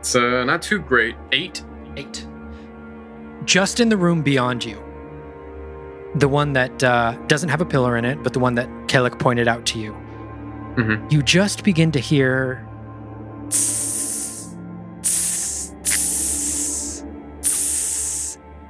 It's 0.00 0.14
uh, 0.14 0.44
not 0.44 0.62
too 0.62 0.78
great. 0.78 1.16
Eight. 1.32 1.62
Eight. 1.96 2.26
Just 3.44 3.80
in 3.80 3.88
the 3.88 3.96
room 3.96 4.22
beyond 4.22 4.64
you, 4.64 4.82
the 6.14 6.28
one 6.28 6.52
that 6.54 6.82
uh, 6.82 7.12
doesn't 7.26 7.48
have 7.50 7.60
a 7.60 7.66
pillar 7.66 7.96
in 7.96 8.04
it, 8.04 8.22
but 8.22 8.32
the 8.32 8.38
one 8.38 8.54
that 8.56 8.68
Kellic 8.88 9.18
pointed 9.18 9.46
out 9.48 9.66
to 9.66 9.78
you, 9.78 9.94
Mhm. 10.76 11.10
you 11.12 11.22
just 11.22 11.64
begin 11.64 11.90
to 11.92 11.98
hear. 12.00 12.64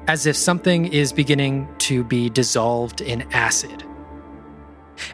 As 0.07 0.25
if 0.25 0.37
something 0.37 0.87
is 0.87 1.13
beginning 1.13 1.69
to 1.81 2.03
be 2.03 2.31
dissolved 2.31 3.03
in 3.03 3.31
acid. 3.33 3.85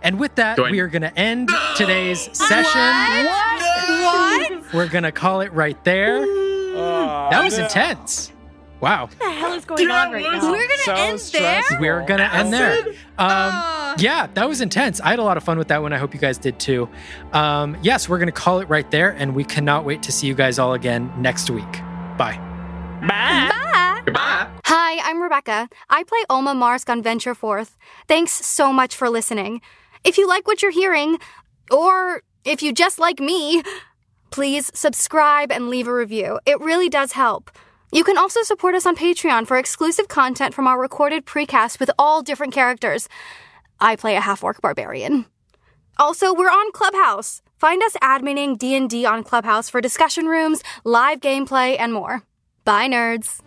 And 0.03 0.21
with 0.21 0.37
that, 0.37 0.57
Do 0.57 0.63
we 0.65 0.79
are 0.81 0.87
going 0.87 1.03
to 1.03 1.17
end 1.19 1.51
today's 1.77 2.21
session. 2.37 3.27
What? 3.27 4.73
We're 4.73 4.89
going 4.89 5.03
to 5.05 5.11
call 5.13 5.41
it 5.41 5.53
right 5.53 5.83
there. 5.85 6.21
That 6.25 7.43
was 7.43 7.59
intense. 7.59 8.31
Wow. 8.85 9.07
What 9.07 9.19
the 9.19 9.31
hell 9.31 9.53
is 9.55 9.65
going 9.65 9.91
on 9.91 10.13
right 10.13 10.23
now? 10.23 10.51
We're 10.53 10.69
gonna 10.69 10.79
So 10.85 10.93
end 10.93 11.19
stressful. 11.19 11.79
We're 11.81 12.05
going 12.05 12.21
to 12.21 12.35
end 12.35 12.53
there. 12.53 12.87
Um, 12.87 12.95
Uh, 13.17 13.97
yeah, 13.99 14.27
that 14.35 14.47
was 14.47 14.61
intense. 14.61 15.01
I 15.01 15.09
had 15.09 15.19
a 15.19 15.23
lot 15.23 15.39
of 15.39 15.43
fun 15.43 15.57
with 15.57 15.69
that 15.69 15.81
one. 15.81 15.95
I 15.95 15.97
hope 15.97 16.13
you 16.13 16.21
guys 16.21 16.37
did 16.37 16.61
too. 16.61 16.91
Um, 17.33 17.79
yes, 17.81 18.11
we're 18.11 18.19
going 18.19 18.27
to 18.27 18.33
call 18.33 18.61
it 18.61 18.69
right 18.69 18.91
there, 18.91 19.13
and 19.13 19.35
we 19.35 19.43
cannot 19.43 19.87
wait 19.87 20.03
to 20.03 20.13
see 20.13 20.27
you 20.27 20.35
guys 20.35 20.59
all 20.59 20.75
again 20.75 21.11
next 21.17 21.49
week. 21.49 21.73
Bye. 22.19 22.39
bye. 23.09 24.03
Goodbye. 24.05 24.51
Hi, 24.67 25.09
I'm 25.09 25.23
Rebecca. 25.23 25.71
I 25.89 26.03
play 26.05 26.23
Oma 26.29 26.55
Marsk 26.55 26.91
on 26.91 27.03
Venture 27.03 27.35
Forth. 27.35 27.79
Thanks 28.07 28.33
so 28.33 28.71
much 28.71 28.95
for 28.95 29.09
listening. 29.09 29.63
If 30.05 30.19
you 30.19 30.29
like 30.29 30.47
what 30.47 30.61
you're 30.61 30.71
hearing, 30.73 31.19
or 31.71 32.23
if 32.45 32.63
you 32.63 32.75
just 32.75 32.99
like 32.99 33.19
me, 33.19 33.63
please 34.31 34.71
subscribe 34.75 35.51
and 35.51 35.71
leave 35.71 35.89
a 35.89 35.95
review. 35.95 36.39
It 36.45 36.61
really 36.61 36.91
does 36.91 37.13
help. 37.13 37.51
You 37.95 38.03
can 38.03 38.19
also 38.19 38.43
support 38.43 38.75
us 38.75 38.87
on 38.87 38.97
Patreon 38.97 39.47
for 39.47 39.57
exclusive 39.57 40.09
content 40.09 40.53
from 40.53 40.67
our 40.67 40.81
recorded 40.81 41.27
precast 41.27 41.79
with 41.79 41.93
all 41.97 42.23
different 42.23 42.53
characters. 42.53 43.09
I 43.79 43.95
play 43.95 44.17
a 44.17 44.21
half-orc 44.21 44.61
barbarian. 44.61 45.27
Also, 45.97 46.35
we're 46.35 46.51
on 46.51 46.73
Clubhouse. 46.73 47.41
Find 47.57 47.81
us 47.85 47.93
adminning 48.03 48.59
D&D 48.59 49.07
on 49.07 49.23
Clubhouse 49.23 49.71
for 49.71 49.81
discussion 49.81 50.27
rooms, 50.27 50.61
live 50.83 51.21
gameplay, 51.21 51.77
and 51.79 51.93
more. 51.93 52.25
Bye, 52.65 52.89
nerds. 52.89 53.39